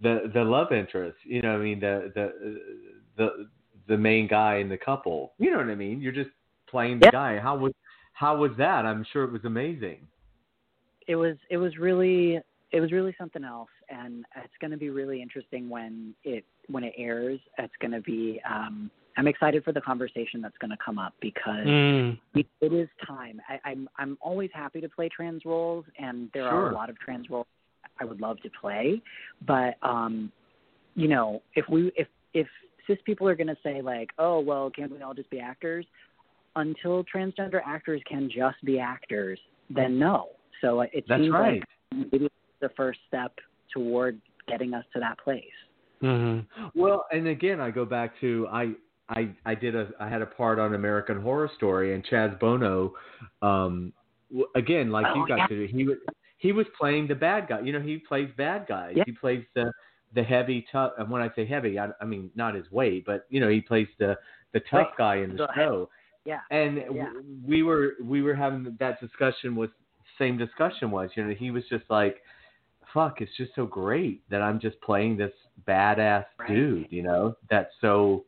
the 0.00 0.30
the 0.34 0.44
love 0.44 0.72
interest. 0.72 1.18
You 1.24 1.42
know, 1.42 1.52
what 1.52 1.60
I 1.60 1.64
mean, 1.64 1.80
the 1.80 2.12
the 2.14 2.58
the 3.16 3.48
the 3.88 3.96
main 3.98 4.28
guy 4.28 4.56
in 4.56 4.68
the 4.68 4.78
couple. 4.78 5.34
You 5.38 5.50
know 5.50 5.58
what 5.58 5.68
I 5.68 5.74
mean? 5.74 6.00
You're 6.00 6.12
just 6.12 6.30
playing 6.68 7.00
the 7.00 7.06
Yeah. 7.06 7.10
guy. 7.10 7.38
How 7.38 7.56
was 7.56 7.72
how 8.12 8.36
was 8.36 8.52
that? 8.58 8.86
I'm 8.86 9.04
sure 9.12 9.24
it 9.24 9.32
was 9.32 9.44
amazing. 9.44 10.06
it 11.08 11.16
was 11.16 11.36
it 11.50 11.56
was 11.56 11.76
really 11.78 12.40
it 12.70 12.80
was 12.80 12.92
really 12.92 13.14
something 13.18 13.44
else 13.44 13.68
and 13.88 14.24
it's 14.36 14.54
going 14.60 14.70
to 14.70 14.76
be 14.76 14.90
really 14.90 15.20
interesting 15.20 15.68
when 15.68 16.14
it 16.24 16.44
when 16.68 16.84
it 16.84 16.94
airs 16.96 17.40
it's 17.58 17.72
going 17.80 17.90
to 17.92 18.00
be 18.00 18.40
um 18.48 18.90
i'm 19.16 19.26
excited 19.26 19.62
for 19.64 19.72
the 19.72 19.80
conversation 19.80 20.40
that's 20.40 20.56
going 20.58 20.70
to 20.70 20.76
come 20.84 20.98
up 20.98 21.14
because 21.20 21.66
Mm. 21.66 22.18
it 22.34 22.46
it 22.60 22.72
is 22.72 22.88
time. 23.06 23.40
I, 23.48 23.70
i'm 23.70 23.88
i'm 23.98 24.16
always 24.20 24.50
happy 24.54 24.80
to 24.80 24.88
play 24.88 25.08
trans 25.08 25.44
roles 25.44 25.84
and 25.98 26.30
there 26.34 26.44
are 26.46 26.70
a 26.70 26.74
lot 26.74 26.88
of 26.90 26.98
trans 26.98 27.28
roles 27.30 27.46
i 28.00 28.04
would 28.04 28.20
love 28.20 28.40
to 28.42 28.50
play. 28.60 29.02
But 29.46 29.74
um 29.82 30.32
you 30.94 31.08
know 31.08 31.42
if 31.54 31.68
we 31.68 31.92
if 31.96 32.08
if 32.34 32.46
cis 32.86 32.98
people 33.04 33.28
are 33.28 33.36
going 33.36 33.46
to 33.48 33.56
say 33.62 33.82
like 33.82 34.10
oh 34.18 34.40
well 34.40 34.70
can't 34.70 34.90
we 34.92 35.00
all 35.02 35.14
just 35.14 35.30
be 35.30 35.40
actors? 35.40 35.86
Until 36.54 37.02
transgender 37.04 37.60
actors 37.66 38.02
can 38.06 38.28
just 38.28 38.62
be 38.64 38.78
actors 38.78 39.38
then 39.70 39.98
no. 39.98 40.28
So 40.60 40.80
it 40.82 41.04
That's 41.08 41.20
seems 41.20 41.32
right. 41.32 41.62
like 41.92 42.08
maybe 42.12 42.26
it's 42.26 42.34
the 42.60 42.70
first 42.76 43.00
step 43.08 43.32
toward 43.72 44.20
getting 44.48 44.74
us 44.74 44.84
to 44.92 45.00
that 45.00 45.18
place 45.18 45.42
hmm 46.02 46.40
Well, 46.74 47.06
and 47.12 47.28
again, 47.28 47.60
I 47.60 47.70
go 47.70 47.84
back 47.84 48.18
to 48.20 48.46
I 48.50 48.72
I 49.08 49.30
I 49.46 49.54
did 49.54 49.74
a 49.76 49.88
I 50.00 50.08
had 50.08 50.20
a 50.20 50.26
part 50.26 50.58
on 50.58 50.74
American 50.74 51.20
Horror 51.22 51.50
Story, 51.56 51.94
and 51.94 52.04
Chaz 52.04 52.38
Bono, 52.40 52.92
um, 53.40 53.92
again 54.56 54.90
like 54.90 55.06
Oh, 55.08 55.14
you 55.14 55.28
got 55.28 55.38
yeah. 55.38 55.46
to 55.46 55.66
do, 55.66 55.72
he 55.76 55.84
was 55.84 55.98
he 56.38 56.50
was 56.52 56.66
playing 56.78 57.06
the 57.06 57.14
bad 57.14 57.46
guy. 57.48 57.60
You 57.60 57.72
know, 57.72 57.80
he 57.80 57.98
plays 57.98 58.28
bad 58.36 58.66
guys. 58.66 58.94
Yeah. 58.96 59.04
He 59.06 59.12
plays 59.12 59.44
the 59.54 59.72
the 60.14 60.22
heavy 60.22 60.66
tough. 60.72 60.92
And 60.98 61.08
when 61.08 61.22
I 61.22 61.30
say 61.36 61.46
heavy, 61.46 61.78
I, 61.78 61.88
I 62.00 62.04
mean 62.04 62.30
not 62.34 62.54
his 62.54 62.70
weight, 62.72 63.04
but 63.06 63.26
you 63.30 63.40
know 63.40 63.48
he 63.48 63.60
plays 63.60 63.88
the 63.98 64.18
the 64.52 64.60
tough 64.60 64.88
Right. 64.88 64.98
guy 64.98 65.16
in 65.16 65.30
the 65.30 65.46
The- 65.46 65.54
show. 65.54 65.88
Yeah. 66.24 66.40
And 66.50 66.82
Yeah. 66.94 67.12
we 67.46 67.62
were 67.62 67.94
we 68.02 68.22
were 68.22 68.34
having 68.34 68.76
that 68.80 69.00
discussion 69.00 69.54
with 69.56 69.70
same 70.18 70.36
discussion 70.36 70.90
was 70.90 71.10
you 71.16 71.24
know 71.24 71.34
he 71.34 71.50
was 71.50 71.64
just 71.68 71.84
like 71.88 72.22
fuck 72.92 73.20
it's 73.22 73.34
just 73.36 73.54
so 73.54 73.64
great 73.64 74.22
that 74.28 74.42
I'm 74.42 74.60
just 74.60 74.78
playing 74.82 75.16
this 75.16 75.32
badass 75.66 76.24
Right. 76.38 76.48
dude 76.48 76.86
you 76.90 77.02
know 77.02 77.36
that's 77.50 77.72
so 77.80 78.24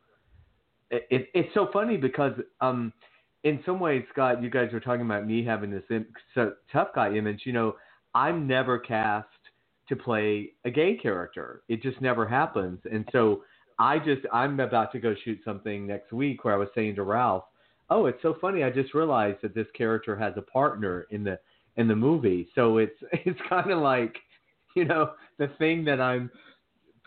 it, 0.91 1.07
it 1.11 1.29
it's 1.35 1.55
so 1.55 1.69
funny 1.73 1.97
because 1.97 2.33
um 2.61 2.93
in 3.45 3.61
some 3.67 3.81
ways 3.81 4.05
Scott 4.13 4.43
you 4.43 4.51
guys 4.51 4.71
were 4.73 4.81
talking 4.81 5.05
about 5.05 5.27
me 5.27 5.45
having 5.45 5.71
this 5.71 5.85
im- 5.91 6.07
so 6.35 6.53
tough 6.73 6.89
guy 6.95 7.15
image 7.15 7.43
you 7.45 7.53
know 7.53 7.77
I'm 8.15 8.47
never 8.47 8.79
cast 8.79 9.29
to 9.89 9.97
play 9.97 10.53
a 10.65 10.71
gay 10.71 10.97
character 10.97 11.63
it 11.69 11.83
just 11.83 12.01
never 12.01 12.27
happens 12.27 12.81
and 12.91 13.09
so 13.13 13.43
I 13.79 13.99
just 13.99 14.23
I'm 14.33 14.61
about 14.61 14.93
to 14.93 14.99
go 15.01 15.15
shoot 15.25 15.41
something 15.45 15.87
next 15.87 16.13
week 16.13 16.45
where 16.45 16.55
I 16.55 16.57
was 16.57 16.69
saying 16.75 16.95
to 16.97 17.03
Ralph 17.03 17.45
oh, 17.91 18.07
it's 18.07 18.21
so 18.23 18.37
funny. 18.41 18.63
I 18.63 18.71
just 18.71 18.95
realized 18.95 19.39
that 19.43 19.55
this 19.55 19.67
character 19.77 20.17
has 20.17 20.35
a 20.37 20.43
partner 20.43 21.07
in 21.11 21.25
the 21.25 21.39
in 21.77 21.89
the 21.89 21.97
movie. 21.97 22.49
So 22.55 22.79
it's 22.79 22.97
it's 23.13 23.41
kind 23.49 23.71
of 23.71 23.81
like, 23.81 24.17
you 24.75 24.85
know, 24.85 25.13
the 25.39 25.49
thing 25.59 25.85
that 25.85 26.01
I'm 26.01 26.31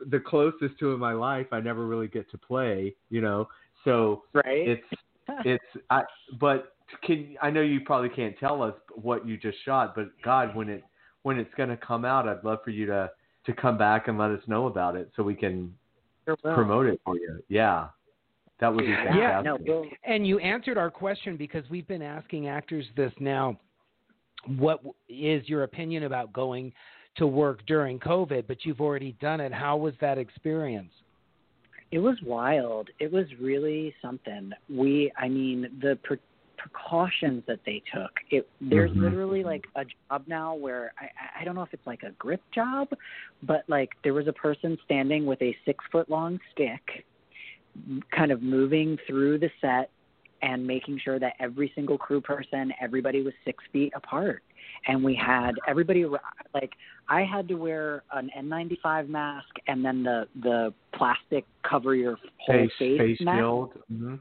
the 0.09 0.19
closest 0.19 0.77
to 0.79 0.93
in 0.93 0.99
my 0.99 1.13
life. 1.13 1.47
I 1.51 1.59
never 1.59 1.85
really 1.85 2.07
get 2.07 2.29
to 2.31 2.37
play, 2.37 2.95
you 3.09 3.21
know. 3.21 3.47
So 3.83 4.23
Right. 4.33 4.67
it's 4.67 4.87
it's 5.45 5.63
I 5.89 6.03
but 6.39 6.75
can 7.03 7.35
I 7.41 7.49
know 7.49 7.61
you 7.61 7.81
probably 7.81 8.09
can't 8.09 8.37
tell 8.39 8.61
us 8.63 8.75
what 8.95 9.27
you 9.27 9.37
just 9.37 9.57
shot, 9.65 9.95
but 9.95 10.09
God, 10.23 10.55
when 10.55 10.69
it 10.69 10.83
when 11.23 11.37
it's 11.37 11.53
going 11.55 11.69
to 11.69 11.77
come 11.77 12.05
out, 12.05 12.27
I'd 12.27 12.43
love 12.43 12.59
for 12.63 12.71
you 12.71 12.85
to 12.87 13.11
to 13.45 13.53
come 13.53 13.77
back 13.77 14.07
and 14.07 14.17
let 14.17 14.31
us 14.31 14.41
know 14.47 14.67
about 14.67 14.95
it 14.95 15.11
so 15.15 15.23
we 15.23 15.35
can 15.35 15.73
Sure 16.25 16.35
promote 16.35 16.87
it 16.87 16.99
for 17.05 17.15
you. 17.15 17.41
Yeah. 17.47 17.87
That 18.59 18.73
would 18.73 18.85
be 18.85 18.93
fantastic. 18.93 19.21
Yeah, 19.21 19.41
No, 19.41 19.57
we'll, 19.61 19.85
And 20.03 20.25
you 20.25 20.39
answered 20.39 20.77
our 20.77 20.89
question 20.89 21.37
because 21.37 21.63
we've 21.69 21.87
been 21.87 22.01
asking 22.01 22.47
actors 22.47 22.85
this 22.95 23.13
now. 23.19 23.57
What 24.57 24.81
is 25.07 25.47
your 25.47 25.63
opinion 25.63 26.03
about 26.03 26.33
going 26.33 26.73
to 27.17 27.27
work 27.27 27.65
during 27.67 27.99
COVID? 27.99 28.45
But 28.47 28.65
you've 28.65 28.81
already 28.81 29.15
done 29.21 29.39
it. 29.39 29.53
How 29.53 29.77
was 29.77 29.93
that 30.01 30.17
experience? 30.17 30.91
It 31.91 31.99
was 31.99 32.17
wild. 32.23 32.89
It 32.99 33.11
was 33.11 33.25
really 33.39 33.93
something. 34.01 34.51
We, 34.69 35.11
I 35.17 35.29
mean, 35.29 35.69
the 35.81 35.97
pre- 36.03 36.19
precautions 36.57 37.43
that 37.47 37.59
they 37.65 37.81
took. 37.93 38.11
It 38.29 38.49
there's 38.59 38.91
Mhm. 38.91 39.01
literally 39.01 39.43
like 39.43 39.65
a 39.75 39.85
job 39.85 40.23
now 40.27 40.55
where 40.55 40.91
I, 40.99 41.09
I 41.39 41.43
don't 41.43 41.55
know 41.55 41.61
if 41.61 41.73
it's 41.73 41.85
like 41.87 42.03
a 42.03 42.11
grip 42.11 42.41
job, 42.51 42.89
but 43.43 43.63
like 43.67 43.91
there 44.03 44.13
was 44.13 44.27
a 44.27 44.33
person 44.33 44.77
standing 44.83 45.25
with 45.25 45.41
a 45.41 45.55
six 45.65 45.85
foot 45.91 46.09
long 46.09 46.39
stick, 46.51 47.05
kind 48.11 48.31
of 48.31 48.41
moving 48.41 48.97
through 49.07 49.37
the 49.37 49.49
set 49.61 49.89
and 50.41 50.65
making 50.65 50.99
sure 50.99 51.19
that 51.19 51.33
every 51.39 51.71
single 51.75 51.97
crew 51.97 52.21
person, 52.21 52.73
everybody 52.81 53.21
was 53.21 53.33
six 53.45 53.63
feet 53.71 53.93
apart. 53.95 54.43
And 54.87 55.03
we 55.03 55.15
had 55.15 55.51
everybody 55.67 56.05
like 56.53 56.71
I 57.09 57.23
had 57.23 57.47
to 57.47 57.55
wear 57.55 58.03
an 58.11 58.29
N95 58.37 59.09
mask 59.09 59.47
and 59.67 59.83
then 59.83 60.03
the 60.03 60.27
the 60.41 60.73
plastic 60.93 61.45
cover 61.67 61.95
your 61.95 62.17
whole 62.37 62.55
face 62.55 62.71
face, 62.79 62.99
face 62.99 63.21
mask, 63.21 63.37
shield. 63.37 63.71
hmm 63.89 64.15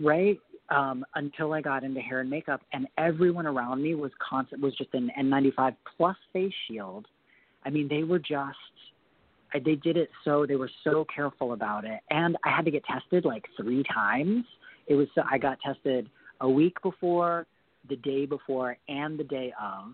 right? 0.00 0.38
Um, 0.70 1.04
until 1.16 1.52
I 1.52 1.60
got 1.60 1.84
into 1.84 2.00
hair 2.00 2.20
and 2.20 2.30
makeup, 2.30 2.62
and 2.72 2.86
everyone 2.96 3.46
around 3.46 3.82
me 3.82 3.94
was 3.94 4.10
constant 4.26 4.62
was 4.62 4.74
just 4.76 4.94
an 4.94 5.10
N95 5.20 5.76
plus 5.96 6.16
face 6.32 6.52
shield. 6.66 7.06
I 7.64 7.70
mean, 7.70 7.88
they 7.88 8.04
were 8.04 8.18
just 8.18 8.56
I- 9.54 9.58
they 9.58 9.74
did 9.74 9.96
it 9.96 10.10
so 10.24 10.46
they 10.46 10.56
were 10.56 10.70
so 10.82 11.04
careful 11.14 11.52
about 11.52 11.84
it, 11.84 12.00
and 12.10 12.36
I 12.44 12.50
had 12.50 12.64
to 12.64 12.70
get 12.70 12.84
tested 12.84 13.24
like 13.24 13.44
three 13.56 13.82
times. 13.92 14.44
It 14.86 14.94
was 14.94 15.08
so 15.14 15.22
I 15.30 15.38
got 15.38 15.58
tested 15.60 16.08
a 16.40 16.48
week 16.48 16.80
before, 16.82 17.46
the 17.88 17.96
day 17.96 18.26
before, 18.26 18.76
and 18.88 19.18
the 19.18 19.24
day 19.24 19.52
of. 19.60 19.92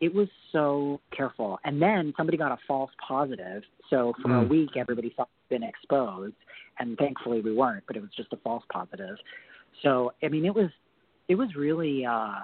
It 0.00 0.14
was 0.14 0.28
so 0.52 1.00
careful, 1.16 1.58
and 1.64 1.82
then 1.82 2.14
somebody 2.16 2.38
got 2.38 2.52
a 2.52 2.58
false 2.68 2.90
positive. 3.06 3.64
So 3.90 4.14
for 4.22 4.36
a 4.36 4.44
Mm. 4.44 4.48
week, 4.48 4.76
everybody 4.76 5.10
thought 5.10 5.28
we'd 5.50 5.58
been 5.58 5.68
exposed, 5.68 6.36
and 6.78 6.96
thankfully 6.98 7.40
we 7.40 7.52
weren't. 7.52 7.84
But 7.86 7.96
it 7.96 8.00
was 8.00 8.10
just 8.16 8.32
a 8.32 8.36
false 8.36 8.64
positive. 8.70 9.18
So 9.82 10.12
I 10.22 10.28
mean, 10.28 10.44
it 10.44 10.54
was 10.54 10.70
it 11.26 11.34
was 11.34 11.54
really 11.56 12.06
uh, 12.06 12.40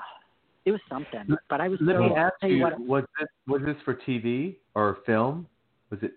it 0.64 0.72
was 0.72 0.80
something. 0.88 1.36
But 1.48 1.60
I 1.60 1.68
was 1.68 1.78
Let 1.80 1.96
so, 1.96 2.00
me 2.00 2.14
ask 2.16 2.34
you, 2.42 2.60
what, 2.60 2.80
was 2.80 3.04
this 3.20 3.28
was 3.46 3.62
this 3.64 3.76
for 3.84 3.94
TV 3.94 4.56
or 4.74 4.98
film? 5.06 5.46
Was 5.90 6.02
it 6.02 6.14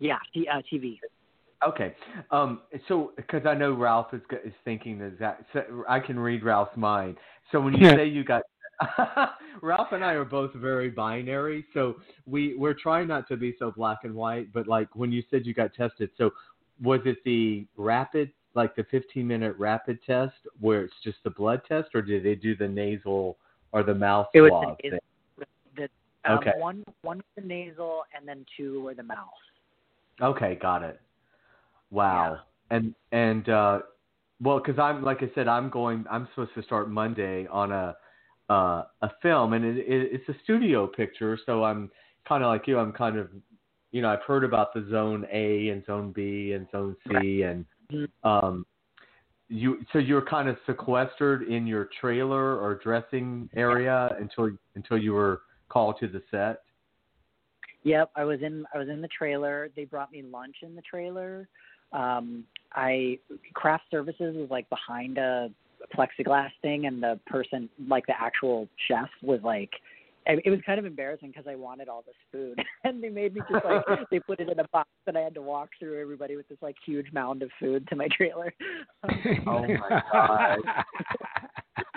yeah, 0.00 0.18
T- 0.32 0.48
uh, 0.48 0.60
TV. 0.70 0.98
Okay? 1.68 1.94
Um, 2.30 2.62
so 2.88 3.12
because 3.16 3.46
I 3.46 3.54
know 3.54 3.72
Ralph 3.72 4.12
is 4.12 4.22
is 4.44 4.52
thinking 4.64 4.98
the 4.98 5.06
exact. 5.06 5.44
So 5.52 5.84
I 5.88 6.00
can 6.00 6.18
read 6.18 6.42
Ralph's 6.44 6.76
mind. 6.76 7.16
So 7.52 7.60
when 7.60 7.74
you 7.74 7.86
Yeah. 7.86 7.96
say 7.96 8.06
you 8.06 8.24
got. 8.24 8.42
Ralph 9.62 9.92
and 9.92 10.04
I 10.04 10.14
are 10.14 10.24
both 10.24 10.52
very 10.54 10.90
binary, 10.90 11.64
so 11.72 11.94
we 12.26 12.56
we're 12.56 12.74
trying 12.74 13.06
not 13.06 13.28
to 13.28 13.36
be 13.36 13.54
so 13.56 13.70
black 13.70 13.98
and 14.02 14.12
white. 14.12 14.52
But 14.52 14.66
like 14.66 14.88
when 14.96 15.12
you 15.12 15.22
said 15.30 15.46
you 15.46 15.54
got 15.54 15.72
tested, 15.74 16.10
so 16.18 16.32
was 16.82 17.00
it 17.04 17.22
the 17.24 17.66
rapid, 17.76 18.32
like 18.54 18.74
the 18.74 18.84
15 18.90 19.26
minute 19.26 19.54
rapid 19.58 20.00
test, 20.04 20.34
where 20.58 20.82
it's 20.82 20.94
just 21.04 21.18
the 21.22 21.30
blood 21.30 21.62
test, 21.68 21.90
or 21.94 22.02
did 22.02 22.24
they 22.24 22.34
do 22.34 22.56
the 22.56 22.66
nasal 22.66 23.36
or 23.70 23.84
the 23.84 23.94
mouth 23.94 24.26
It 24.34 24.40
was 24.40 24.50
swab? 24.50 24.78
the, 24.82 24.90
thing? 24.90 25.00
the 25.76 25.88
um, 26.24 26.38
Okay. 26.38 26.52
one 26.56 26.84
one 27.02 27.18
was 27.18 27.24
the 27.36 27.42
nasal, 27.42 28.02
and 28.16 28.26
then 28.26 28.44
two 28.56 28.82
were 28.82 28.94
the 28.94 29.02
mouth. 29.02 29.28
Okay, 30.20 30.58
got 30.60 30.82
it. 30.82 31.00
Wow. 31.94 32.40
And 32.70 32.94
and 33.12 33.48
uh 33.48 33.78
well, 34.42 34.58
because 34.58 34.78
I'm 34.78 35.02
like 35.02 35.22
I 35.22 35.30
said, 35.34 35.48
I'm 35.48 35.70
going. 35.70 36.04
I'm 36.10 36.28
supposed 36.34 36.54
to 36.54 36.62
start 36.62 36.90
Monday 36.90 37.46
on 37.46 37.72
a 37.72 37.96
uh, 38.50 38.84
a 39.00 39.10
film, 39.22 39.52
and 39.52 39.64
it, 39.64 39.78
it, 39.78 40.08
it's 40.12 40.28
a 40.28 40.34
studio 40.42 40.86
picture. 40.86 41.38
So 41.46 41.64
I'm 41.64 41.90
kind 42.28 42.42
of 42.42 42.48
like 42.48 42.66
you. 42.66 42.78
I'm 42.78 42.92
kind 42.92 43.16
of, 43.16 43.30
you 43.92 44.02
know, 44.02 44.10
I've 44.10 44.22
heard 44.22 44.44
about 44.44 44.74
the 44.74 44.86
Zone 44.90 45.26
A 45.32 45.68
and 45.68 45.84
Zone 45.86 46.12
B 46.12 46.52
and 46.52 46.66
Zone 46.72 46.96
C, 47.08 47.42
and 47.42 47.64
Mhm. 47.92 48.08
um, 48.24 48.66
you. 49.48 49.84
So 49.92 49.98
you're 49.98 50.24
kind 50.26 50.48
of 50.48 50.56
sequestered 50.66 51.44
in 51.44 51.66
your 51.66 51.88
trailer 52.00 52.58
or 52.58 52.74
dressing 52.74 53.48
area 53.54 54.14
until 54.18 54.50
until 54.74 54.98
you 54.98 55.12
were 55.12 55.42
called 55.68 55.96
to 56.00 56.08
the 56.08 56.22
set. 56.30 56.62
Yep, 57.84 58.10
I 58.16 58.24
was 58.24 58.42
in 58.42 58.66
I 58.74 58.78
was 58.78 58.88
in 58.88 59.00
the 59.00 59.08
trailer. 59.08 59.70
They 59.76 59.84
brought 59.84 60.10
me 60.10 60.22
lunch 60.22 60.56
in 60.62 60.74
the 60.74 60.82
trailer. 60.82 61.48
Um, 61.92 62.44
I 62.72 63.18
craft 63.54 63.84
services 63.90 64.34
was 64.36 64.48
like 64.50 64.68
behind 64.68 65.18
a 65.18 65.50
plexiglass 65.96 66.50
thing, 66.62 66.86
and 66.86 67.02
the 67.02 67.20
person, 67.26 67.68
like 67.88 68.06
the 68.06 68.20
actual 68.20 68.68
chef, 68.88 69.08
was 69.22 69.40
like. 69.42 69.70
It 70.26 70.40
it 70.46 70.48
was 70.48 70.60
kind 70.64 70.78
of 70.78 70.86
embarrassing 70.86 71.28
because 71.28 71.44
I 71.46 71.54
wanted 71.54 71.90
all 71.90 72.02
this 72.06 72.14
food, 72.32 72.58
and 72.84 73.04
they 73.04 73.10
made 73.10 73.34
me 73.34 73.42
just 73.52 73.62
like 73.62 73.84
they 74.10 74.20
put 74.20 74.40
it 74.40 74.48
in 74.48 74.58
a 74.58 74.66
box, 74.68 74.88
and 75.06 75.18
I 75.18 75.20
had 75.20 75.34
to 75.34 75.42
walk 75.42 75.68
through 75.78 76.00
everybody 76.00 76.34
with 76.34 76.48
this 76.48 76.56
like 76.62 76.76
huge 76.86 77.12
mound 77.12 77.42
of 77.42 77.50
food 77.60 77.86
to 77.88 77.96
my 77.96 78.08
trailer. 78.08 78.52
Oh 79.46 79.66
my 79.68 80.02
God. 80.10 80.58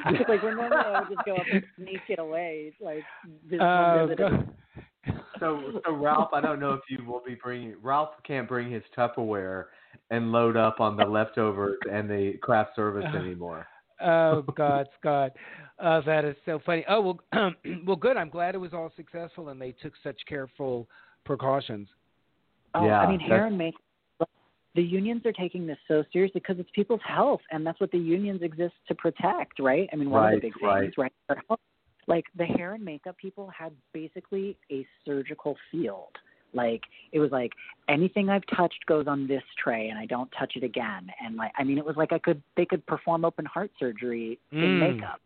It's 0.10 0.30
like 0.30 0.44
when 0.44 0.56
normally 0.56 0.78
I 0.86 1.00
would 1.00 1.10
just 1.10 1.26
go 1.26 1.36
up 1.36 1.46
and 1.52 1.64
sneak 1.78 2.02
it 2.10 2.20
away. 2.20 2.72
It's 2.74 2.82
like 2.82 3.04
this 3.50 3.60
one 3.60 3.70
Oh, 3.70 4.08
visit 4.08 4.18
God. 4.20 4.54
So, 5.40 5.82
so 5.86 5.94
Ralph, 5.94 6.30
I 6.34 6.42
don't 6.42 6.60
know 6.60 6.74
if 6.74 6.82
you 6.90 7.06
will 7.06 7.22
be 7.26 7.36
bringing. 7.36 7.76
Ralph 7.82 8.10
can't 8.26 8.48
bring 8.48 8.72
his 8.72 8.84
Tupperware 8.96 9.66
and 10.12 10.32
load 10.32 10.58
up 10.58 10.80
on 10.80 10.96
the 10.98 11.06
leftovers 11.18 11.78
and 11.92 12.10
the 12.10 12.34
craft 12.42 12.76
service 12.76 13.06
anymore. 13.16 13.68
oh 14.02 14.42
God, 14.56 14.88
Scott, 15.00 15.32
uh, 15.80 16.02
that 16.02 16.26
is 16.26 16.36
so 16.46 16.60
funny. 16.66 16.86
Oh 16.90 17.02
well, 17.34 17.52
well, 17.86 17.96
good. 17.96 18.18
I'm 18.18 18.30
glad 18.30 18.56
it 18.56 18.60
was 18.60 18.74
all 18.74 18.92
successful 18.96 19.50
and 19.50 19.62
they 19.62 19.72
took 19.72 19.94
such 20.04 20.18
careful 20.28 20.88
precautions. 21.26 21.88
Oh, 22.76 22.86
Yeah, 22.86 23.00
I 23.00 23.10
mean, 23.10 23.20
hair 23.20 23.46
and 23.46 23.58
makeup. 23.58 23.82
The 24.76 24.84
unions 24.84 25.26
are 25.26 25.32
taking 25.34 25.66
this 25.66 25.78
so 25.88 26.04
seriously 26.14 26.40
because 26.40 26.60
it's 26.60 26.70
people's 26.76 27.02
health, 27.04 27.42
and 27.50 27.66
that's 27.66 27.80
what 27.80 27.90
the 27.92 27.98
unions 27.98 28.44
exist 28.44 28.76
to 28.88 28.94
protect, 28.96 29.60
right? 29.60 29.90
I 29.92 29.96
mean, 29.96 30.12
one 30.12 30.22
Right, 30.22 30.36
of 30.36 30.42
the 30.42 30.48
big 30.50 30.62
right. 30.62 30.82
things, 30.82 30.94
right? 30.98 31.12
Their. 31.28 31.42
Like 32.06 32.24
the 32.38 32.46
hair 32.46 32.74
and 32.74 32.86
makeup 32.86 33.18
people 33.18 33.50
had 33.58 33.74
basically 33.92 34.56
a 34.72 34.86
surgical 35.04 35.58
field. 35.72 36.16
Like 36.58 36.82
it 37.14 37.20
was 37.20 37.32
like 37.32 37.54
anything 37.88 38.30
I've 38.30 38.46
touched 38.56 38.86
goes 38.88 39.08
on 39.08 39.28
this 39.28 39.44
tray, 39.64 39.90
and 39.90 39.98
I 39.98 40.06
don't 40.06 40.30
touch 40.38 40.54
it 40.56 40.64
again. 40.64 41.08
And 41.24 41.38
like, 41.38 41.54
I 41.58 41.64
mean, 41.64 41.78
it 41.78 41.86
was 41.86 41.96
like 41.96 42.12
I 42.12 42.20
could 42.20 42.42
they 42.58 42.66
could 42.66 42.86
perform 42.86 43.24
open 43.24 43.46
heart 43.46 43.72
surgery 43.80 44.40
in 44.52 44.60
Mm. 44.60 44.80
makeup. 44.80 45.22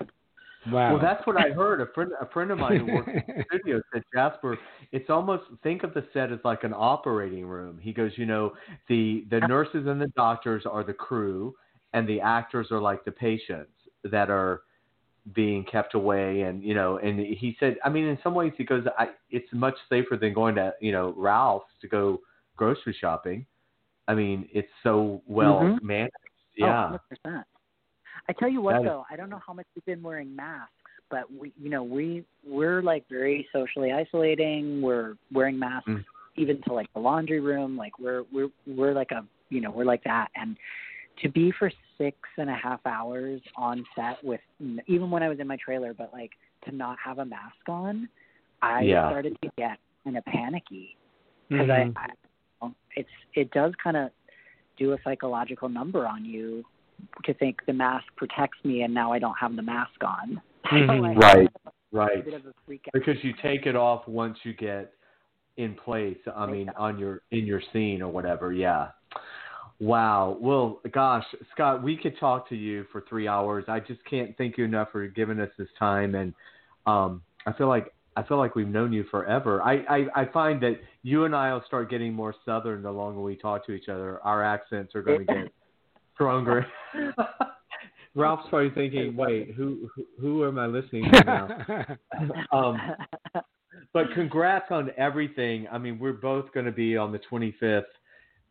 Wow. 0.72 0.94
Well, 0.94 1.02
that's 1.02 1.26
what 1.26 1.38
I 1.38 1.50
heard. 1.50 1.82
A 1.82 1.88
friend, 1.88 2.12
a 2.22 2.28
friend 2.28 2.52
of 2.52 2.60
mine 2.60 2.80
who 2.82 2.86
works 2.94 3.10
in 3.10 3.24
the 3.28 3.44
studio 3.50 3.82
said, 3.92 4.04
Jasper, 4.14 4.60
it's 4.92 5.10
almost 5.10 5.44
think 5.64 5.82
of 5.82 5.94
the 5.96 6.06
set 6.14 6.32
as 6.32 6.40
like 6.44 6.64
an 6.64 6.74
operating 6.76 7.48
room. 7.48 7.80
He 7.82 7.92
goes, 7.94 8.12
you 8.16 8.28
know, 8.28 8.54
the 8.88 9.26
the 9.32 9.40
nurses 9.40 9.88
and 9.88 10.00
the 10.00 10.12
doctors 10.16 10.64
are 10.70 10.84
the 10.84 10.94
crew, 10.94 11.56
and 11.94 12.08
the 12.08 12.22
actors 12.22 12.68
are 12.72 12.80
like 12.80 13.04
the 13.06 13.12
patients 13.12 13.72
that 14.04 14.30
are 14.30 14.62
being 15.36 15.64
kept 15.64 15.94
away 15.94 16.42
and 16.42 16.64
you 16.64 16.74
know 16.74 16.98
and 16.98 17.20
he 17.20 17.56
said 17.60 17.78
i 17.86 17.90
mean 17.90 18.06
in 18.06 18.18
some 18.24 18.34
ways 18.34 18.52
he 18.58 18.64
goes 18.64 18.84
I, 18.98 19.10
it's 19.30 19.48
much 19.54 19.76
safer 19.88 20.18
than 20.18 20.34
going 20.34 20.56
to 20.56 20.74
you 20.82 20.92
know 20.92 21.14
ralph's 21.16 21.68
to 21.82 21.88
go 21.88 22.22
grocery 22.58 22.96
shopping 23.00 23.46
i 24.08 24.16
mean 24.16 24.50
it's 24.52 24.68
so 24.82 25.22
well 25.28 25.60
Mhm. 25.62 25.82
managed 25.84 26.14
Oh, 26.62 26.66
yeah 26.66 26.98
100%. 27.26 27.44
I 28.30 28.34
tell 28.34 28.50
you 28.50 28.62
what 28.62 28.74
That 28.74 28.82
is- 28.82 28.86
though, 28.88 29.06
I 29.10 29.16
don't 29.16 29.30
know 29.30 29.42
how 29.46 29.54
much 29.54 29.66
we've 29.76 29.86
been 29.86 30.04
wearing 30.04 30.36
masks, 30.36 30.74
but 31.10 31.32
we, 31.34 31.54
you 31.60 31.70
know, 31.70 31.82
we 31.84 32.24
we're 32.46 32.82
like 32.82 33.08
very 33.10 33.48
socially 33.54 33.92
isolating. 33.92 34.82
We're 34.82 35.16
wearing 35.32 35.58
masks 35.58 35.90
Mm. 35.90 36.04
even 36.36 36.62
to 36.64 36.74
like 36.74 36.92
the 36.94 37.00
laundry 37.00 37.40
room. 37.40 37.78
Like 37.78 37.98
we're 38.00 38.24
we're 38.34 38.50
we're 38.68 38.94
like 38.94 39.12
a 39.12 39.26
you 39.50 39.62
know 39.62 39.72
we're 39.72 39.86
like 39.86 40.04
that. 40.04 40.30
And 40.36 40.58
to 41.22 41.30
be 41.30 41.52
for 41.58 41.72
six 42.02 42.18
and 42.38 42.50
a 42.50 42.56
half 42.56 42.80
hours 42.86 43.42
on 43.56 43.86
set 43.96 44.24
with 44.24 44.42
even 44.88 45.12
when 45.12 45.22
I 45.22 45.30
was 45.30 45.40
in 45.40 45.48
my 45.48 45.58
trailer, 45.64 45.94
but 45.94 46.12
like 46.12 46.32
to 46.66 46.76
not 46.76 46.98
have 47.04 47.20
a 47.20 47.26
mask 47.26 47.68
on, 47.68 48.10
I 48.62 48.84
Yeah. 48.84 49.08
started 49.10 49.38
to 49.44 49.50
get 49.58 49.78
kind 50.04 50.18
of 50.18 50.26
panicky 50.26 50.98
because 51.50 51.68
Mhm. 51.68 51.94
I, 51.98 52.02
I 52.64 52.72
it's 52.96 53.10
it 53.36 53.52
does 53.52 53.74
kind 53.84 53.98
of 53.98 54.12
do 54.78 54.94
a 54.94 54.98
psychological 55.04 55.70
number 55.70 56.08
on 56.08 56.26
you 56.26 56.66
to 57.26 57.34
think 57.36 57.66
the 57.66 57.74
mask 57.74 58.06
protects 58.16 58.64
me 58.64 58.84
and 58.84 58.94
now 58.94 59.12
I 59.12 59.20
don't 59.20 59.38
have 59.40 59.56
the 59.56 59.62
mask 59.62 60.04
on. 60.04 60.42
So 60.70 60.78
Mhm. 60.78 61.06
I 61.06 61.14
Right. 61.14 61.50
right 61.92 62.24
bit 62.26 62.34
of 62.34 62.46
a 62.46 62.54
freak 62.66 62.88
out. 62.88 62.94
because 62.94 63.22
you 63.24 63.34
take 63.42 63.66
it 63.66 63.76
off 63.76 64.08
once 64.08 64.38
you 64.46 64.54
get 64.54 64.94
in 65.58 65.76
place 65.76 66.18
i 66.36 66.46
mean 66.46 66.70
on 66.78 66.98
your 66.98 67.22
in 67.32 67.46
your 67.46 67.62
scene 67.74 68.02
or 68.02 68.10
whatever 68.10 68.54
yeah 68.54 68.88
wow. 69.82 70.38
Well 70.40 70.80
gosh 70.94 71.26
scott 71.52 71.84
we 71.84 71.98
could 71.98 72.18
talk 72.20 72.48
to 72.50 72.56
you 72.56 72.86
for 72.92 73.04
three 73.10 73.28
hours. 73.28 73.66
I 73.68 73.80
just 73.80 74.04
can't 74.06 74.38
thank 74.38 74.58
you 74.58 74.66
enough 74.66 74.90
for 74.92 75.08
giving 75.08 75.40
us 75.40 75.50
this 75.58 75.68
time 75.78 76.16
and 76.16 76.34
um 76.88 77.22
i 77.46 77.54
feel 77.54 77.68
like 77.68 77.94
i 78.16 78.24
feel 78.24 78.38
like 78.38 78.56
we've 78.56 78.68
known 78.68 78.94
you 78.94 79.04
forever. 79.12 79.62
I 79.62 79.84
i, 79.90 80.22
I 80.22 80.26
find 80.32 80.62
that 80.62 80.80
you 81.04 81.26
and 81.26 81.36
i 81.36 81.54
will 81.54 81.64
start 81.68 81.90
getting 81.90 82.14
more 82.14 82.34
southern 82.46 82.84
the 82.84 82.92
longer 82.92 83.22
we 83.22 83.36
talk 83.36 83.66
to 83.66 83.74
each 83.74 83.90
other. 83.90 84.20
Our 84.24 84.44
accents 84.44 84.96
are 84.96 85.02
going 85.02 85.20
to 85.20 85.26
get 85.26 85.52
stronger. 86.14 86.66
Ralph's 88.16 88.48
probably 88.50 88.70
thinking 88.72 89.16
wait 89.16 89.52
who 89.56 89.90
who, 89.96 90.06
who 90.20 90.48
am 90.48 90.60
i 90.60 90.68
listening 90.68 91.10
to 91.12 91.24
now? 91.26 91.98
Um, 92.54 92.80
but 93.94 94.12
congrats 94.14 94.68
on 94.72 94.92
everything. 94.98 95.68
I 95.72 95.78
mean, 95.78 96.00
we're 96.00 96.14
both 96.14 96.52
going 96.54 96.66
to 96.66 96.72
be 96.72 96.98
on 96.98 97.12
the 97.12 97.20
25th, 97.32 97.84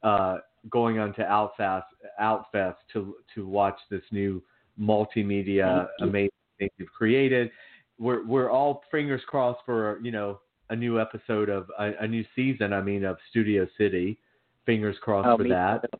uh, 0.02 0.38
going 0.68 0.98
on 0.98 1.14
to 1.14 1.22
Outfest, 1.22 1.84
Outfest 2.20 2.76
to 2.92 3.16
to 3.34 3.46
watch 3.46 3.78
this 3.90 4.02
new 4.10 4.42
multimedia 4.80 5.86
amazing 6.00 6.30
thing 6.58 6.68
you've 6.78 6.92
created. 6.92 7.50
We're 7.98 8.26
we're 8.26 8.50
all 8.50 8.82
fingers 8.90 9.22
crossed 9.26 9.60
for 9.64 10.00
you 10.02 10.10
know 10.10 10.40
a 10.70 10.76
new 10.76 11.00
episode 11.00 11.48
of 11.48 11.68
a, 11.78 11.92
a 12.00 12.06
new 12.06 12.24
season. 12.36 12.72
I 12.72 12.80
mean, 12.82 13.04
of 13.04 13.16
Studio 13.30 13.66
City. 13.78 14.18
Fingers 14.66 14.96
crossed 15.02 15.26
Oh, 15.26 15.36
for 15.38 15.48
that. 15.48 15.82
too. 15.82 15.98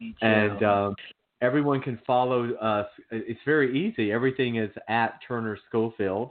Me 0.00 0.14
too. 0.20 0.26
And 0.26 0.62
um, 0.64 0.94
everyone 1.42 1.80
can 1.80 2.00
follow 2.06 2.52
us. 2.54 2.88
It's 3.10 3.40
very 3.44 3.78
easy. 3.78 4.10
Everything 4.10 4.56
is 4.56 4.70
at 4.88 5.18
Turner 5.26 5.58
Schofield. 5.68 6.30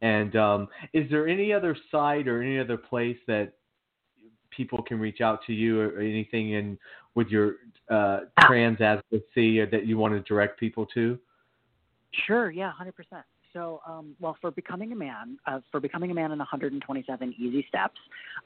And 0.00 0.36
um, 0.36 0.68
is 0.92 1.10
there 1.10 1.26
any 1.26 1.52
other 1.52 1.76
site 1.90 2.28
or 2.28 2.40
any 2.40 2.58
other 2.58 2.76
place 2.76 3.18
that 3.26 3.52
people 4.54 4.82
can 4.82 4.98
reach 4.98 5.20
out 5.20 5.40
to 5.46 5.52
you 5.52 5.80
or 5.80 6.00
anything 6.00 6.52
in 6.52 6.78
with 7.14 7.28
your 7.28 7.56
uh, 7.90 8.20
trans 8.40 8.80
advocacy 8.80 9.64
that 9.64 9.86
you 9.86 9.98
want 9.98 10.14
to 10.14 10.20
direct 10.20 10.58
people 10.58 10.86
to? 10.86 11.18
Sure, 12.26 12.50
yeah, 12.50 12.70
hundred 12.72 12.94
percent. 12.96 13.24
So, 13.52 13.82
um, 13.86 14.16
well, 14.18 14.36
for 14.40 14.50
becoming 14.50 14.92
a 14.92 14.96
man, 14.96 15.38
uh, 15.46 15.60
for 15.70 15.78
becoming 15.78 16.10
a 16.10 16.14
man 16.14 16.32
in 16.32 16.38
127 16.38 17.34
easy 17.38 17.64
steps, 17.68 17.98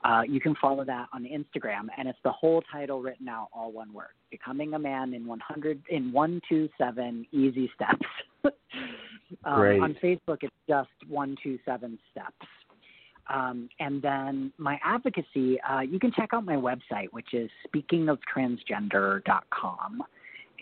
uh, 0.04 0.22
you 0.26 0.40
can 0.40 0.56
follow 0.56 0.84
that 0.84 1.06
on 1.12 1.24
Instagram, 1.24 1.86
and 1.96 2.08
it's 2.08 2.18
the 2.24 2.32
whole 2.32 2.62
title 2.72 3.00
written 3.00 3.28
out, 3.28 3.48
all 3.52 3.70
one 3.72 3.92
word: 3.92 4.14
"Becoming 4.30 4.74
a 4.74 4.78
Man 4.78 5.14
in 5.14 5.26
100 5.26 5.82
in 5.90 6.12
127 6.12 7.26
Easy 7.32 7.70
Steps." 7.74 8.06
um, 9.44 9.54
Great. 9.54 9.80
On 9.80 9.94
Facebook, 10.02 10.38
it's 10.42 10.54
just 10.68 10.90
127 11.08 11.98
Steps. 12.10 12.46
Um, 13.28 13.68
and 13.80 14.00
then 14.00 14.52
my 14.56 14.78
advocacy, 14.84 15.60
uh, 15.60 15.80
you 15.80 15.98
can 15.98 16.12
check 16.12 16.30
out 16.32 16.44
my 16.44 16.56
website, 16.56 17.12
which 17.12 17.34
is 17.34 17.50
speakingoftransgender.com 17.68 20.04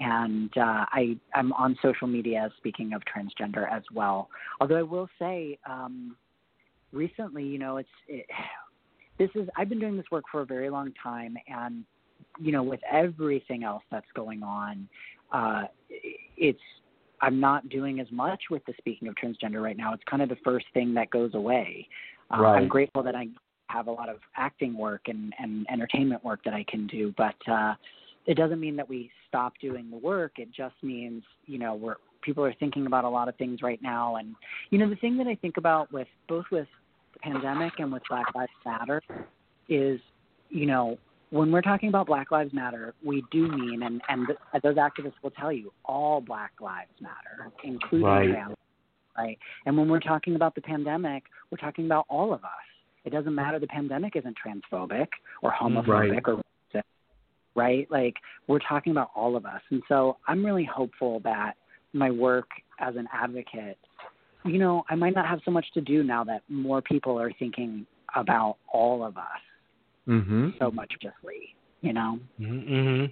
and 0.01 0.51
uh, 0.57 0.85
I 0.91 1.17
I'm 1.35 1.53
on 1.53 1.77
social 1.83 2.07
media 2.07 2.51
speaking 2.59 2.93
of 2.95 3.03
transgender 3.03 3.71
as 3.71 3.83
well. 3.93 4.29
Although 4.61 4.79
I 4.79 4.83
will 4.83 5.09
say, 5.19 5.59
um, 5.69 6.17
recently, 6.93 7.45
you 7.45 7.59
know, 7.59 7.79
it's 7.79 7.89
it, 8.09 8.27
this 9.19 9.31
is 9.35 9.49
I've 9.57 9.69
been 9.69 9.81
doing 9.81 9.97
this 9.97 10.07
work 10.11 10.25
for 10.31 10.41
a 10.41 10.47
very 10.47 10.71
long 10.71 10.93
time, 11.03 11.37
and 11.49 11.85
you 12.41 12.53
know, 12.53 12.63
with 12.63 12.81
everything 12.91 13.65
else 13.65 13.83
that's 13.91 14.07
going 14.15 14.43
on, 14.43 14.89
uh, 15.33 15.65
it's 16.37 16.59
I'm 17.21 17.41
not 17.41 17.69
doing 17.69 18.01
as 18.01 18.09
much 18.11 18.43
with 18.51 18.65
the 18.67 18.75
speaking 18.79 19.09
of 19.09 19.15
transgender 19.15 19.63
right 19.63 19.77
now. 19.77 19.95
It's 19.95 20.03
kind 20.11 20.23
of 20.23 20.29
the 20.29 20.37
first 20.45 20.67
thing 20.75 20.95
that 20.95 21.11
goes 21.11 21.35
away. 21.35 21.89
Uh, 22.31 22.41
Right. 22.41 22.57
I'm 22.59 22.69
grateful 22.69 23.03
that 23.03 23.15
I 23.15 23.29
have 23.69 23.87
a 23.87 23.93
lot 23.93 24.09
of 24.09 24.19
acting 24.37 24.77
work 24.77 25.03
and, 25.07 25.33
and 25.39 25.67
entertainment 25.71 26.25
work 26.25 26.41
that 26.45 26.55
I 26.55 26.65
can 26.69 26.87
do, 26.87 27.15
but 27.17 27.35
uh, 27.51 27.75
it 28.27 28.37
doesn't 28.37 28.61
mean 28.61 28.77
that 28.77 28.89
we 28.89 29.11
stop 29.29 29.55
doing 29.61 29.91
the 29.91 29.97
work. 29.97 30.33
It 30.39 30.49
just 30.53 30.75
means, 30.83 31.23
you 31.47 31.59
know, 31.59 31.75
we're 31.75 31.97
people 32.23 32.45
are 32.45 32.55
thinking 32.55 32.87
about 32.87 33.05
a 33.05 33.09
lot 33.09 33.29
of 33.29 33.37
things 33.37 33.61
right 33.63 33.81
now. 33.83 34.17
And 34.17 34.35
you 34.71 34.79
know, 34.79 34.89
the 34.89 34.97
thing 34.97 35.17
that 35.19 35.27
I 35.27 35.35
think 35.35 35.57
about 35.57 35.93
with 35.93 36.09
both 36.29 36.47
with 36.51 36.67
the 37.13 37.19
pandemic 37.21 37.75
and 37.79 37.93
with 37.93 38.03
Black 38.09 38.27
Lives 38.35 38.51
Matter 38.65 39.03
is, 39.69 40.01
you 40.49 40.67
know, 40.67 40.99
when 41.31 41.51
we're 41.51 41.63
talking 41.63 41.89
about 41.89 42.07
Black 42.07 42.31
Lives 42.31 42.53
Matter, 42.53 42.95
we 43.05 43.23
do 43.31 43.49
mean, 43.49 43.83
and 43.83 44.01
and 44.09 44.27
th- 44.27 44.63
those 44.63 44.77
activists 44.77 45.15
will 45.23 45.33
tell 45.33 45.53
you, 45.53 45.73
all 45.85 46.21
Black 46.21 46.53
Lives 46.61 46.93
Matter, 47.01 47.51
including 47.63 48.07
Right. 48.07 48.54
Trans, 49.15 49.27
right? 49.27 49.39
And 49.67 49.77
when 49.77 49.89
we're 49.89 50.01
talking 50.01 50.35
about 50.37 50.55
the 50.55 50.61
pandemic, 50.61 51.25
we're 51.51 51.59
talking 51.59 51.87
about 51.87 52.07
all 52.09 52.33
of 52.33 52.45
us. 52.45 52.51
It 53.05 53.11
doesn't 53.11 53.35
matter. 53.35 53.59
The 53.59 53.67
pandemic 53.67 54.17
isn't 54.17 54.37
transphobic 54.45 55.09
or 55.43 55.53
homophobic 55.53 55.89
Right. 55.89 56.23
or 56.27 56.43
racist, 56.75 56.83
right? 57.55 57.87
Like 57.91 58.15
we're 58.47 58.61
talking 58.61 58.93
about 58.93 59.11
all 59.15 59.37
of 59.37 59.45
us. 59.45 59.61
And 59.71 59.83
so 59.89 60.17
I'm 60.27 60.45
really 60.45 60.65
hopeful 60.65 61.21
that 61.21 61.55
my 61.93 62.11
work 62.11 62.49
as 62.81 62.97
an 62.97 63.07
advocate, 63.13 63.79
you 64.45 64.59
know, 64.59 64.85
I 64.91 64.95
might 64.95 65.15
not 65.15 65.27
have 65.27 65.41
so 65.45 65.51
much 65.51 65.67
to 65.75 65.81
do 65.81 66.03
now 66.03 66.25
that 66.25 66.43
more 66.49 66.83
people 66.83 67.21
are 67.21 67.33
thinking 67.39 67.87
about 68.15 68.57
all 68.73 69.05
of 69.05 69.17
us 69.17 69.25
Mm-hmm. 70.07 70.51
so 70.59 70.71
much 70.71 70.93
justly, 71.01 71.57
you 71.81 71.95
know? 71.95 72.19
Mm-hmm. 72.39 73.07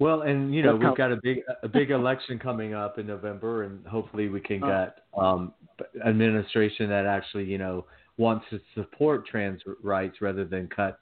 Well, 0.00 0.22
and 0.22 0.54
you 0.54 0.62
know 0.62 0.74
we've 0.74 0.96
got 0.96 1.12
a 1.12 1.18
big 1.22 1.40
a 1.62 1.68
big 1.68 1.90
election 1.90 2.38
coming 2.38 2.72
up 2.72 2.98
in 2.98 3.06
November, 3.06 3.64
and 3.64 3.86
hopefully 3.86 4.28
we 4.28 4.40
can 4.40 4.64
Oh. 4.64 4.66
get 4.66 5.04
um, 5.16 5.54
administration 6.04 6.88
that 6.88 7.04
actually 7.04 7.44
you 7.44 7.58
know 7.58 7.84
wants 8.16 8.46
to 8.50 8.60
support 8.74 9.26
trans 9.26 9.62
rights 9.82 10.22
rather 10.22 10.46
than 10.46 10.68
cut 10.68 10.98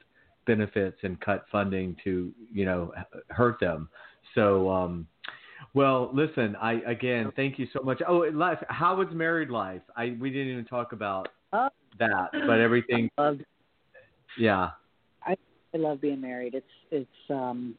benefits 0.46 0.98
and 1.04 1.20
cut 1.20 1.44
funding 1.50 1.96
to 2.02 2.32
you 2.52 2.64
know 2.64 2.92
hurt 3.30 3.60
them. 3.60 3.88
So, 4.34 4.68
um, 4.68 5.06
well, 5.74 6.10
listen, 6.12 6.56
I 6.56 6.80
again 6.84 7.32
thank 7.36 7.56
you 7.56 7.68
so 7.72 7.80
much. 7.84 8.02
Oh, 8.06 8.26
life, 8.32 8.58
how 8.68 8.96
was 8.96 9.08
married 9.12 9.48
life? 9.48 9.82
I 9.96 10.16
we 10.20 10.30
didn't 10.30 10.48
even 10.52 10.64
talk 10.64 10.92
about 10.92 11.28
Oh. 11.52 11.68
that, 12.00 12.30
but 12.32 12.58
everything, 12.58 13.08
I 13.16 13.22
love, 13.22 13.38
yeah. 14.36 14.70
I 15.24 15.36
love 15.76 16.00
being 16.00 16.20
married. 16.20 16.54
It's, 16.54 16.66
it's, 16.90 17.30
um, 17.30 17.74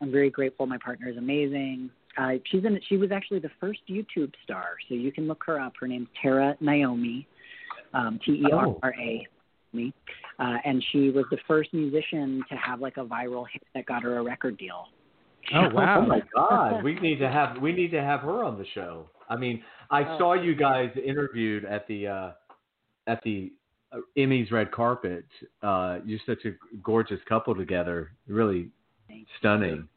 I'm 0.00 0.10
very 0.12 0.30
grateful. 0.30 0.66
My 0.66 0.78
partner 0.78 1.08
is 1.08 1.16
amazing. 1.16 1.90
Uh, 2.18 2.32
she's 2.50 2.64
in, 2.64 2.80
she 2.88 2.96
was 2.96 3.12
actually 3.12 3.40
the 3.40 3.50
first 3.60 3.80
YouTube 3.88 4.32
star, 4.42 4.76
so 4.88 4.94
you 4.94 5.12
can 5.12 5.26
look 5.28 5.42
her 5.46 5.60
up. 5.60 5.74
Her 5.78 5.86
name's 5.86 6.08
Terra 6.20 6.56
Naomi, 6.60 7.26
um, 7.92 8.18
T 8.24 8.32
E 8.32 8.52
R 8.52 8.74
R 8.82 8.94
A, 8.98 9.26
me, 9.72 9.92
uh, 10.38 10.56
and 10.64 10.82
she 10.92 11.10
was 11.10 11.24
the 11.30 11.38
first 11.46 11.74
musician 11.74 12.42
to 12.48 12.56
have 12.56 12.80
like 12.80 12.96
a 12.96 13.04
viral 13.04 13.44
hit 13.52 13.62
that 13.74 13.84
got 13.86 14.02
her 14.02 14.18
a 14.18 14.22
record 14.22 14.56
deal. 14.56 14.86
Oh 15.54 15.68
wow! 15.72 16.02
Oh 16.02 16.06
my 16.06 16.22
God, 16.34 16.82
we 16.82 16.94
need 16.94 17.18
to 17.18 17.30
have 17.30 17.58
we 17.60 17.72
need 17.72 17.90
to 17.90 18.02
have 18.02 18.20
her 18.20 18.42
on 18.42 18.58
the 18.58 18.66
show. 18.74 19.10
I 19.28 19.36
mean, 19.36 19.62
I 19.90 20.02
Oh. 20.02 20.18
saw 20.18 20.32
you 20.34 20.54
guys 20.54 20.90
interviewed 20.96 21.64
at 21.64 21.86
the 21.86 22.06
uh, 22.06 22.30
at 23.06 23.22
the 23.24 23.52
uh, 23.92 23.98
Emmys 24.16 24.50
red 24.50 24.72
carpet. 24.72 25.26
Uh, 25.62 25.98
you're 26.04 26.18
such 26.26 26.44
a 26.46 26.52
gorgeous 26.82 27.20
couple 27.28 27.54
together. 27.54 28.12
Really 28.26 28.70
Thank 29.08 29.26
stunning. 29.38 29.88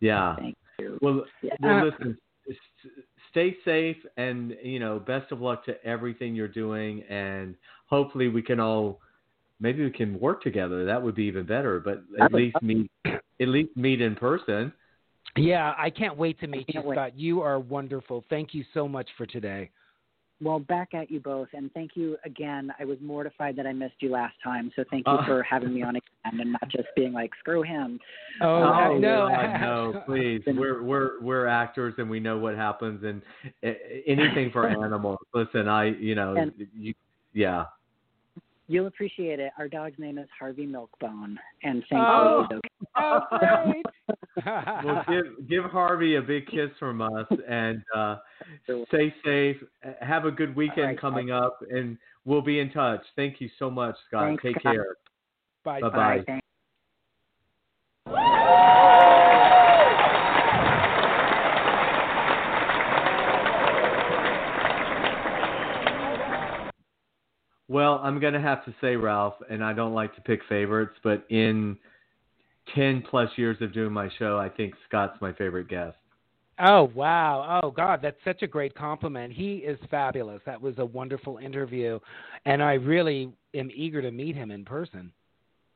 Yeah. 0.00 0.36
Thank 0.36 0.56
you. 0.78 0.98
Well, 1.00 1.24
Yeah. 1.42 1.54
well, 1.60 1.78
uh, 1.78 1.84
listen. 1.84 2.18
Stay 3.30 3.56
safe, 3.64 3.96
and 4.16 4.56
you 4.62 4.78
know, 4.78 4.98
best 4.98 5.32
of 5.32 5.40
luck 5.40 5.64
to 5.64 5.84
everything 5.84 6.34
you're 6.34 6.46
doing, 6.46 7.02
and 7.04 7.56
hopefully 7.86 8.28
we 8.28 8.42
can 8.42 8.60
all, 8.60 9.00
maybe 9.58 9.82
we 9.82 9.90
can 9.90 10.20
work 10.20 10.42
together. 10.42 10.84
That 10.84 11.02
would 11.02 11.14
be 11.14 11.24
even 11.24 11.44
better. 11.44 11.80
But 11.80 12.04
at 12.20 12.30
would 12.30 12.40
least 12.40 12.56
meet, 12.62 12.90
at 13.06 13.48
least 13.48 13.76
meet 13.76 14.00
in 14.00 14.14
person. 14.14 14.72
Yeah, 15.36 15.74
I 15.76 15.90
can't 15.90 16.16
wait 16.16 16.38
to 16.40 16.46
meet 16.46 16.66
you, 16.72 16.82
wait. 16.82 16.94
Scott. 16.94 17.18
You 17.18 17.40
are 17.40 17.58
wonderful. 17.58 18.24
Thank 18.30 18.54
you 18.54 18.64
so 18.72 18.86
much 18.86 19.08
for 19.16 19.26
today. 19.26 19.70
Well, 20.42 20.58
back 20.58 20.94
at 20.94 21.10
you 21.10 21.20
both, 21.20 21.48
and 21.54 21.72
thank 21.74 21.92
you 21.94 22.16
again. 22.24 22.72
I 22.78 22.84
was 22.84 22.98
mortified 23.00 23.54
that 23.56 23.66
I 23.66 23.72
missed 23.72 23.94
you 24.00 24.10
last 24.10 24.34
time, 24.42 24.70
so 24.74 24.84
thank 24.90 25.06
you 25.06 25.12
Uh. 25.12 25.24
for 25.24 25.42
having 25.44 25.72
me 25.72 25.82
on 25.82 25.90
again 25.96 26.40
and 26.40 26.52
not 26.52 26.68
just 26.68 26.88
being 26.96 27.12
like 27.12 27.30
screw 27.38 27.62
him. 27.62 28.00
Oh, 28.40 28.62
Oh, 28.64 28.98
no, 28.98 29.28
no, 29.28 30.02
please. 30.06 30.42
We're 30.46 30.82
we're 30.82 31.20
we're 31.22 31.46
actors 31.46 31.94
and 31.98 32.10
we 32.10 32.18
know 32.20 32.36
what 32.38 32.56
happens 32.56 33.04
and 33.04 33.22
anything 34.06 34.50
for 34.50 34.66
animals. 34.84 35.18
Listen, 35.32 35.68
I 35.68 35.84
you 35.86 36.14
know 36.16 36.34
And- 36.34 36.52
you 36.76 36.94
yeah. 37.32 37.66
You'll 38.66 38.86
appreciate 38.86 39.40
it. 39.40 39.52
Our 39.58 39.68
dog's 39.68 39.98
name 39.98 40.16
is 40.18 40.28
Harvey 40.38 40.66
Milkbone, 40.66 41.36
and 41.62 41.84
thankfully 41.90 42.00
Oh. 42.00 42.46
he's 42.50 42.58
okay. 42.98 43.82
Oh. 43.82 43.82
Well, 44.84 45.04
give 45.08 45.48
give 45.48 45.64
Harvey 45.64 46.16
a 46.16 46.22
big 46.22 46.46
kiss 46.48 46.70
from 46.78 47.00
us 47.00 47.26
and 47.48 47.82
uh, 47.94 48.16
stay 48.88 49.14
safe. 49.24 49.56
Have 50.00 50.24
a 50.24 50.30
good 50.30 50.56
weekend 50.56 50.80
All 50.80 50.86
right, 50.86 51.00
coming 51.00 51.30
up, 51.30 51.58
and 51.70 51.96
we'll 52.24 52.42
be 52.42 52.58
in 52.58 52.70
touch. 52.72 53.00
Thank 53.16 53.40
you 53.40 53.48
so 53.58 53.70
much, 53.70 53.94
Scott. 54.08 54.24
Thanks, 54.24 54.42
Take 54.42 54.60
Scott. 54.60 54.74
care. 54.74 54.96
Bye-bye. 55.64 56.24
Bye. 56.26 56.40
Well, 67.68 68.00
I'm 68.02 68.20
going 68.20 68.34
to 68.34 68.40
have 68.40 68.64
to 68.66 68.74
say, 68.80 68.96
Ralph, 68.96 69.34
and 69.48 69.64
I 69.64 69.72
don't 69.72 69.94
like 69.94 70.14
to 70.16 70.20
pick 70.20 70.40
favorites, 70.48 70.94
but 71.02 71.24
in 71.30 71.78
10 72.74 73.04
plus 73.08 73.30
years 73.36 73.56
of 73.60 73.72
doing 73.72 73.92
my 73.92 74.10
show, 74.18 74.38
I 74.38 74.48
think 74.48 74.74
Scott's 74.86 75.16
my 75.20 75.32
favorite 75.32 75.68
guest. 75.68 75.96
Oh 76.58 76.84
wow! 76.94 77.60
Oh 77.64 77.72
God, 77.72 77.98
that's 78.00 78.16
such 78.24 78.42
a 78.42 78.46
great 78.46 78.76
compliment. 78.76 79.32
He 79.32 79.56
is 79.56 79.76
fabulous. 79.90 80.40
That 80.46 80.62
was 80.62 80.74
a 80.78 80.84
wonderful 80.84 81.38
interview, 81.38 81.98
and 82.46 82.62
I 82.62 82.74
really 82.74 83.32
am 83.54 83.70
eager 83.74 84.00
to 84.00 84.12
meet 84.12 84.36
him 84.36 84.52
in 84.52 84.64
person. 84.64 85.10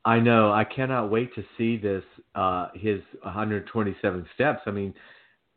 I 0.05 0.19
know. 0.19 0.53
I 0.53 0.63
cannot 0.63 1.11
wait 1.11 1.35
to 1.35 1.43
see 1.57 1.75
this, 1.75 2.03
uh, 2.33 2.69
his 2.73 3.01
127 3.23 4.25
steps. 4.33 4.61
I 4.65 4.71
mean, 4.71 4.93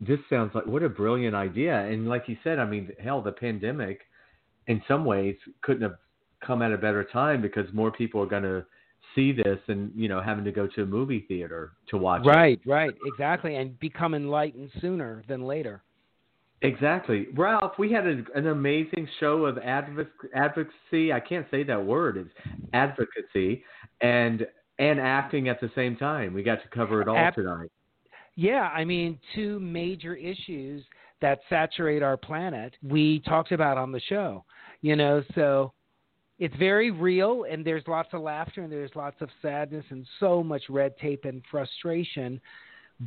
this 0.00 0.18
sounds 0.28 0.50
like 0.54 0.66
what 0.66 0.82
a 0.82 0.88
brilliant 0.88 1.36
idea. 1.36 1.78
And 1.78 2.08
like 2.08 2.24
you 2.26 2.36
said, 2.42 2.58
I 2.58 2.64
mean, 2.64 2.90
hell, 3.02 3.22
the 3.22 3.30
pandemic 3.30 4.00
in 4.66 4.82
some 4.88 5.04
ways 5.04 5.36
couldn't 5.62 5.82
have 5.82 5.98
come 6.44 6.62
at 6.62 6.72
a 6.72 6.78
better 6.78 7.04
time 7.04 7.42
because 7.42 7.66
more 7.72 7.90
people 7.90 8.22
are 8.22 8.26
going 8.26 8.42
to 8.42 8.64
see 9.14 9.32
this 9.32 9.58
and, 9.68 9.90
you 9.94 10.08
know, 10.08 10.20
having 10.20 10.44
to 10.44 10.52
go 10.52 10.66
to 10.66 10.82
a 10.82 10.86
movie 10.86 11.24
theater 11.28 11.72
to 11.88 11.98
watch 11.98 12.24
it. 12.24 12.28
Right, 12.28 12.60
right, 12.66 12.94
exactly, 13.06 13.56
and 13.56 13.78
become 13.78 14.14
enlightened 14.14 14.70
sooner 14.80 15.22
than 15.28 15.44
later. 15.44 15.82
Exactly. 16.62 17.26
Ralph, 17.34 17.72
we 17.78 17.90
had 17.90 18.06
a, 18.06 18.22
an 18.36 18.46
amazing 18.46 19.08
show 19.18 19.46
of 19.46 19.58
advocacy. 19.58 21.12
I 21.12 21.20
can't 21.20 21.46
say 21.50 21.64
that 21.64 21.84
word. 21.84 22.16
It's 22.16 22.30
advocacy 22.72 23.64
and 24.00 24.46
and 24.78 24.98
acting 24.98 25.48
at 25.48 25.60
the 25.60 25.70
same 25.74 25.96
time. 25.96 26.32
We 26.32 26.42
got 26.42 26.62
to 26.62 26.68
cover 26.68 27.02
it 27.02 27.08
all 27.08 27.16
Ab- 27.16 27.34
tonight. 27.34 27.70
Yeah, 28.36 28.70
I 28.74 28.84
mean, 28.84 29.18
two 29.34 29.60
major 29.60 30.14
issues 30.14 30.84
that 31.20 31.40
saturate 31.50 32.02
our 32.02 32.16
planet 32.16 32.74
we 32.82 33.20
talked 33.20 33.52
about 33.52 33.76
on 33.76 33.92
the 33.92 34.00
show. 34.08 34.44
You 34.80 34.96
know, 34.96 35.22
so 35.34 35.72
it's 36.38 36.54
very 36.56 36.90
real, 36.90 37.44
and 37.50 37.64
there's 37.64 37.84
lots 37.86 38.08
of 38.12 38.22
laughter, 38.22 38.62
and 38.62 38.72
there's 38.72 38.90
lots 38.94 39.16
of 39.20 39.28
sadness, 39.40 39.84
and 39.90 40.06
so 40.18 40.42
much 40.42 40.62
red 40.68 40.96
tape 40.98 41.24
and 41.24 41.42
frustration. 41.50 42.40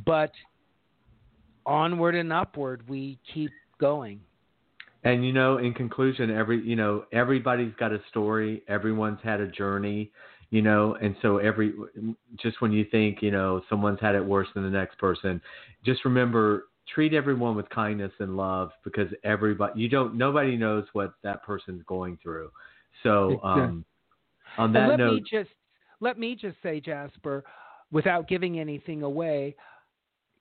But 0.04 0.32
onward 1.64 2.14
and 2.14 2.32
upward, 2.32 2.88
we 2.88 3.18
keep 3.34 3.50
going. 3.78 4.20
And 5.04 5.24
you 5.24 5.32
know, 5.32 5.58
in 5.58 5.74
conclusion, 5.74 6.30
every 6.30 6.60
you 6.62 6.76
know, 6.76 7.04
everybody's 7.12 7.72
got 7.78 7.92
a 7.92 8.00
story. 8.08 8.62
Everyone's 8.68 9.20
had 9.22 9.40
a 9.40 9.46
journey. 9.46 10.10
You 10.50 10.62
know, 10.62 10.96
and 11.02 11.16
so 11.22 11.38
every 11.38 11.74
just 12.40 12.60
when 12.60 12.72
you 12.72 12.86
think 12.90 13.20
you 13.20 13.32
know 13.32 13.62
someone's 13.68 14.00
had 14.00 14.14
it 14.14 14.24
worse 14.24 14.48
than 14.54 14.62
the 14.62 14.70
next 14.70 14.96
person, 14.98 15.40
just 15.84 16.04
remember 16.04 16.68
treat 16.94 17.14
everyone 17.14 17.56
with 17.56 17.68
kindness 17.70 18.12
and 18.20 18.36
love 18.36 18.70
because 18.84 19.08
everybody 19.24 19.80
you 19.80 19.88
don't 19.88 20.16
nobody 20.16 20.56
knows 20.56 20.84
what 20.92 21.14
that 21.22 21.42
person's 21.42 21.82
going 21.86 22.18
through. 22.22 22.50
So 23.06 23.40
um, 23.42 23.84
on 24.58 24.66
And 24.66 24.76
that 24.76 24.88
let 24.90 24.98
note, 24.98 25.14
me 25.14 25.22
just 25.30 25.50
let 26.00 26.18
me 26.18 26.34
just 26.34 26.56
say, 26.62 26.80
Jasper, 26.80 27.44
without 27.90 28.28
giving 28.28 28.58
anything 28.60 29.02
away, 29.02 29.54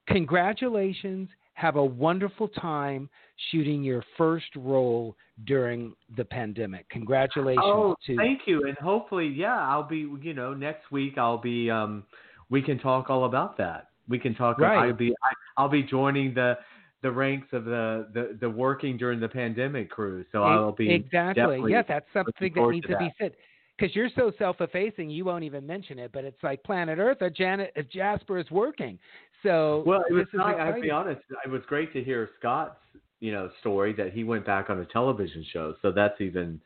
congratulations. 0.08 1.30
Have 1.54 1.78
a 1.78 1.84
wonderful 1.84 2.50
time 2.50 3.10
shooting 3.50 3.82
your 3.82 4.04
first 4.18 4.48
role 4.58 5.16
during 5.46 5.94
the 6.18 6.26
pandemic. 6.26 6.88
Congratulations 6.90 7.64
Oh, 7.66 7.96
to 8.06 8.18
thank 8.18 8.42
you, 8.46 8.66
and 8.68 8.78
hopefully, 8.80 9.28
yeah, 9.28 9.58
I'll 9.58 9.88
be. 9.88 10.00
You 10.22 10.34
know, 10.34 10.54
next 10.54 10.92
week 10.92 11.18
I'll 11.18 11.38
be. 11.38 11.70
Um, 11.72 12.04
we 12.50 12.62
can 12.62 12.78
talk 12.78 13.10
all 13.10 13.24
about 13.26 13.58
that. 13.58 13.90
We 14.10 14.20
can 14.20 14.36
talk. 14.36 14.60
Right. 14.60 14.88
I'll 14.90 14.94
be. 14.94 15.12
I, 15.12 15.62
I'll 15.62 15.70
be 15.70 15.84
joining 15.84 16.34
the 16.34 16.58
the 17.06 17.12
ranks 17.12 17.48
of 17.52 17.66
the 17.66 18.08
the, 18.16 18.36
the 18.42 18.50
working 18.50 18.98
during 18.98 19.20
the 19.20 19.30
pandemic 19.30 19.92
crew. 19.92 20.26
So 20.32 20.42
I'll 20.42 20.72
be 20.72 20.92
exactly. 20.92 21.62
Yeah, 21.68 21.84
that's 21.88 22.08
something 22.12 22.52
that 22.56 22.70
needs 22.72 22.88
to 22.88 22.94
to 22.94 22.98
be 22.98 23.14
said. 23.20 23.34
Because 23.78 23.96
you're 23.96 24.10
so 24.16 24.32
self-effacing, 24.40 25.10
you 25.10 25.24
won't 25.24 25.44
even 25.44 25.68
mention 25.68 26.00
it. 26.00 26.12
But 26.12 26.24
it's 26.24 26.42
like 26.42 26.64
Planet 26.64 26.98
Earth. 26.98 27.22
A 27.22 27.30
Janet, 27.30 27.74
a 27.76 27.84
Jasper 27.84 28.40
is 28.40 28.50
working. 28.50 28.98
So 29.44 29.84
Well, 29.86 30.02
it 30.10 30.14
was. 30.14 30.26
Not, 30.34 30.60
I'll 30.60 30.82
be 30.82 30.90
honest. 30.90 31.22
It 31.46 31.52
was 31.52 31.62
great 31.68 31.94
to 31.94 32.04
hear 32.04 32.28
Scott's 32.40 32.80
you 33.20 33.32
know 33.32 33.52
story 33.60 33.94
that 33.94 34.12
he 34.12 34.24
went 34.24 34.44
back 34.44 34.72
on 34.72 34.80
a 34.80 34.86
television 34.86 35.46
show. 35.54 35.76
So 35.84 35.92
that's 35.92 36.20
even. 36.20 36.60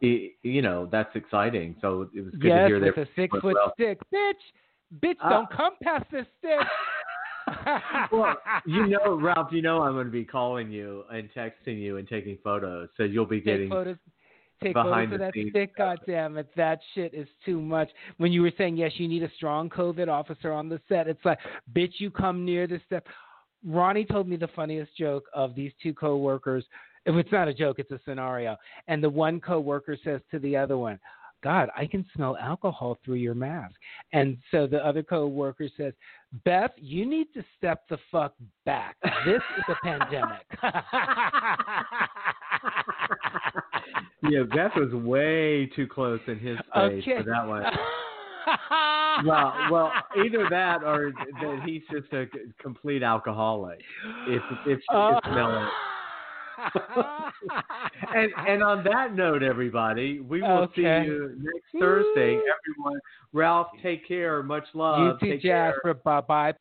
You 0.00 0.62
know 0.62 0.88
that's 0.92 1.14
exciting. 1.16 1.74
So 1.80 2.08
it 2.14 2.24
was 2.24 2.34
good 2.34 2.48
yes, 2.48 2.62
to 2.62 2.66
hear 2.68 2.80
that 2.80 2.96
with 2.96 3.08
a 3.08 3.10
six 3.16 3.32
foot 3.40 3.54
well. 3.54 3.72
stick, 3.74 3.98
bitch. 4.14 4.32
Bitch, 5.02 5.16
Ah. 5.20 5.28
don't 5.30 5.50
come 5.50 5.74
past 5.82 6.04
this 6.12 6.26
stick. 6.38 6.60
well, 8.12 8.36
you 8.66 8.86
know, 8.86 9.14
Ralph, 9.20 9.48
you 9.52 9.62
know 9.62 9.82
I'm 9.82 9.94
going 9.94 10.06
to 10.06 10.12
be 10.12 10.24
calling 10.24 10.70
you 10.70 11.04
and 11.10 11.28
texting 11.32 11.78
you 11.78 11.96
and 11.96 12.08
taking 12.08 12.38
photos, 12.42 12.88
so 12.96 13.04
you'll 13.04 13.26
be 13.26 13.40
getting 13.40 13.68
take 13.68 13.70
photos. 13.70 13.96
Take 14.62 14.72
behind 14.74 15.10
photos 15.10 15.12
of 15.12 15.18
the 15.18 15.18
that 15.18 15.34
scenes 15.34 15.50
stick. 15.50 15.70
stuff. 15.74 15.98
God 15.98 16.06
damn 16.06 16.36
it, 16.38 16.48
that 16.56 16.80
shit 16.94 17.14
is 17.14 17.28
too 17.44 17.60
much. 17.60 17.90
When 18.16 18.32
you 18.32 18.42
were 18.42 18.52
saying 18.56 18.76
yes, 18.76 18.92
you 18.96 19.06
need 19.06 19.22
a 19.22 19.30
strong 19.36 19.68
COVID 19.68 20.08
officer 20.08 20.52
on 20.52 20.68
the 20.68 20.80
set. 20.88 21.08
It's 21.08 21.24
like, 21.24 21.38
bitch, 21.74 21.94
you 21.98 22.10
come 22.10 22.44
near 22.44 22.66
this 22.66 22.80
stuff. 22.86 23.02
Ronnie 23.64 24.04
told 24.04 24.28
me 24.28 24.36
the 24.36 24.48
funniest 24.48 24.96
joke 24.96 25.24
of 25.34 25.54
these 25.54 25.72
two 25.82 25.92
coworkers. 25.92 26.64
If 27.04 27.14
it's 27.14 27.32
not 27.32 27.48
a 27.48 27.54
joke, 27.54 27.78
it's 27.78 27.90
a 27.90 28.00
scenario. 28.06 28.56
And 28.88 29.02
the 29.02 29.10
one 29.10 29.40
coworker 29.40 29.96
says 30.02 30.20
to 30.30 30.38
the 30.38 30.56
other 30.56 30.78
one, 30.78 30.98
God, 31.42 31.68
I 31.76 31.86
can 31.86 32.04
smell 32.14 32.36
alcohol 32.38 32.98
through 33.04 33.16
your 33.16 33.34
mask. 33.34 33.76
And 34.12 34.38
so 34.50 34.66
the 34.66 34.84
other 34.84 35.02
coworker 35.02 35.68
says, 35.76 35.92
Beth, 36.44 36.72
you 36.76 37.06
need 37.06 37.28
to 37.34 37.44
step 37.56 37.88
the 37.88 37.98
fuck 38.10 38.34
back. 38.64 38.96
This 39.24 39.42
is 39.58 39.64
a 39.68 39.74
pandemic. 39.84 40.46
yeah, 44.28 44.42
Beth 44.54 44.72
was 44.76 44.92
way 44.92 45.66
too 45.76 45.86
close 45.86 46.20
in 46.26 46.38
his 46.38 46.58
face 46.74 47.02
Okay. 47.04 47.18
for 47.18 47.24
that 47.24 47.46
one. 47.46 47.62
well, 49.26 49.54
well, 49.70 49.92
either 50.24 50.46
that 50.50 50.82
or 50.82 51.12
that 51.40 51.60
he's 51.64 51.82
just 51.90 52.12
a 52.12 52.26
complete 52.60 53.02
alcoholic. 53.02 53.80
If 54.28 54.42
if 54.66 54.78
she 54.80 54.84
Uh, 54.96 55.20
can 55.20 55.32
smell 55.32 55.62
it. 55.62 55.68
And 58.14 58.30
and 58.48 58.62
on 58.62 58.84
that 58.84 59.14
note, 59.14 59.42
everybody, 59.42 60.20
we 60.20 60.42
will 60.42 60.48
Okay. 60.64 60.74
see 61.04 61.06
you 61.10 61.34
next 61.38 61.66
Thursday. 61.78 62.34
Everyone, 62.34 62.98
Ralph, 63.32 63.68
take 63.82 64.06
care. 64.06 64.42
Much 64.42 64.64
love. 64.74 65.00
you 65.00 65.28
too, 65.28 65.32
Take. 65.34 65.42
Jasper. 65.42 65.94
Bye 65.94 66.20
bye. 66.22 66.52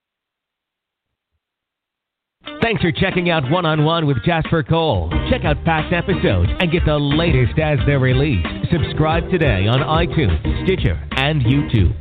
Thanks 2.61 2.81
for 2.81 2.91
checking 2.91 3.29
out 3.31 3.49
One 3.49 3.65
on 3.65 3.83
One 3.85 4.05
with 4.05 4.17
Jasper 4.23 4.61
Cole. 4.63 5.09
Check 5.29 5.45
out 5.45 5.63
past 5.65 5.91
episodes 5.93 6.49
and 6.59 6.71
get 6.71 6.85
the 6.85 6.97
latest 6.97 7.57
as 7.59 7.79
they're 7.87 7.99
released. 7.99 8.47
Subscribe 8.71 9.29
today 9.31 9.67
on 9.67 9.79
iTunes, 9.79 10.39
Stitcher, 10.65 10.99
and 11.17 11.41
YouTube. 11.41 11.93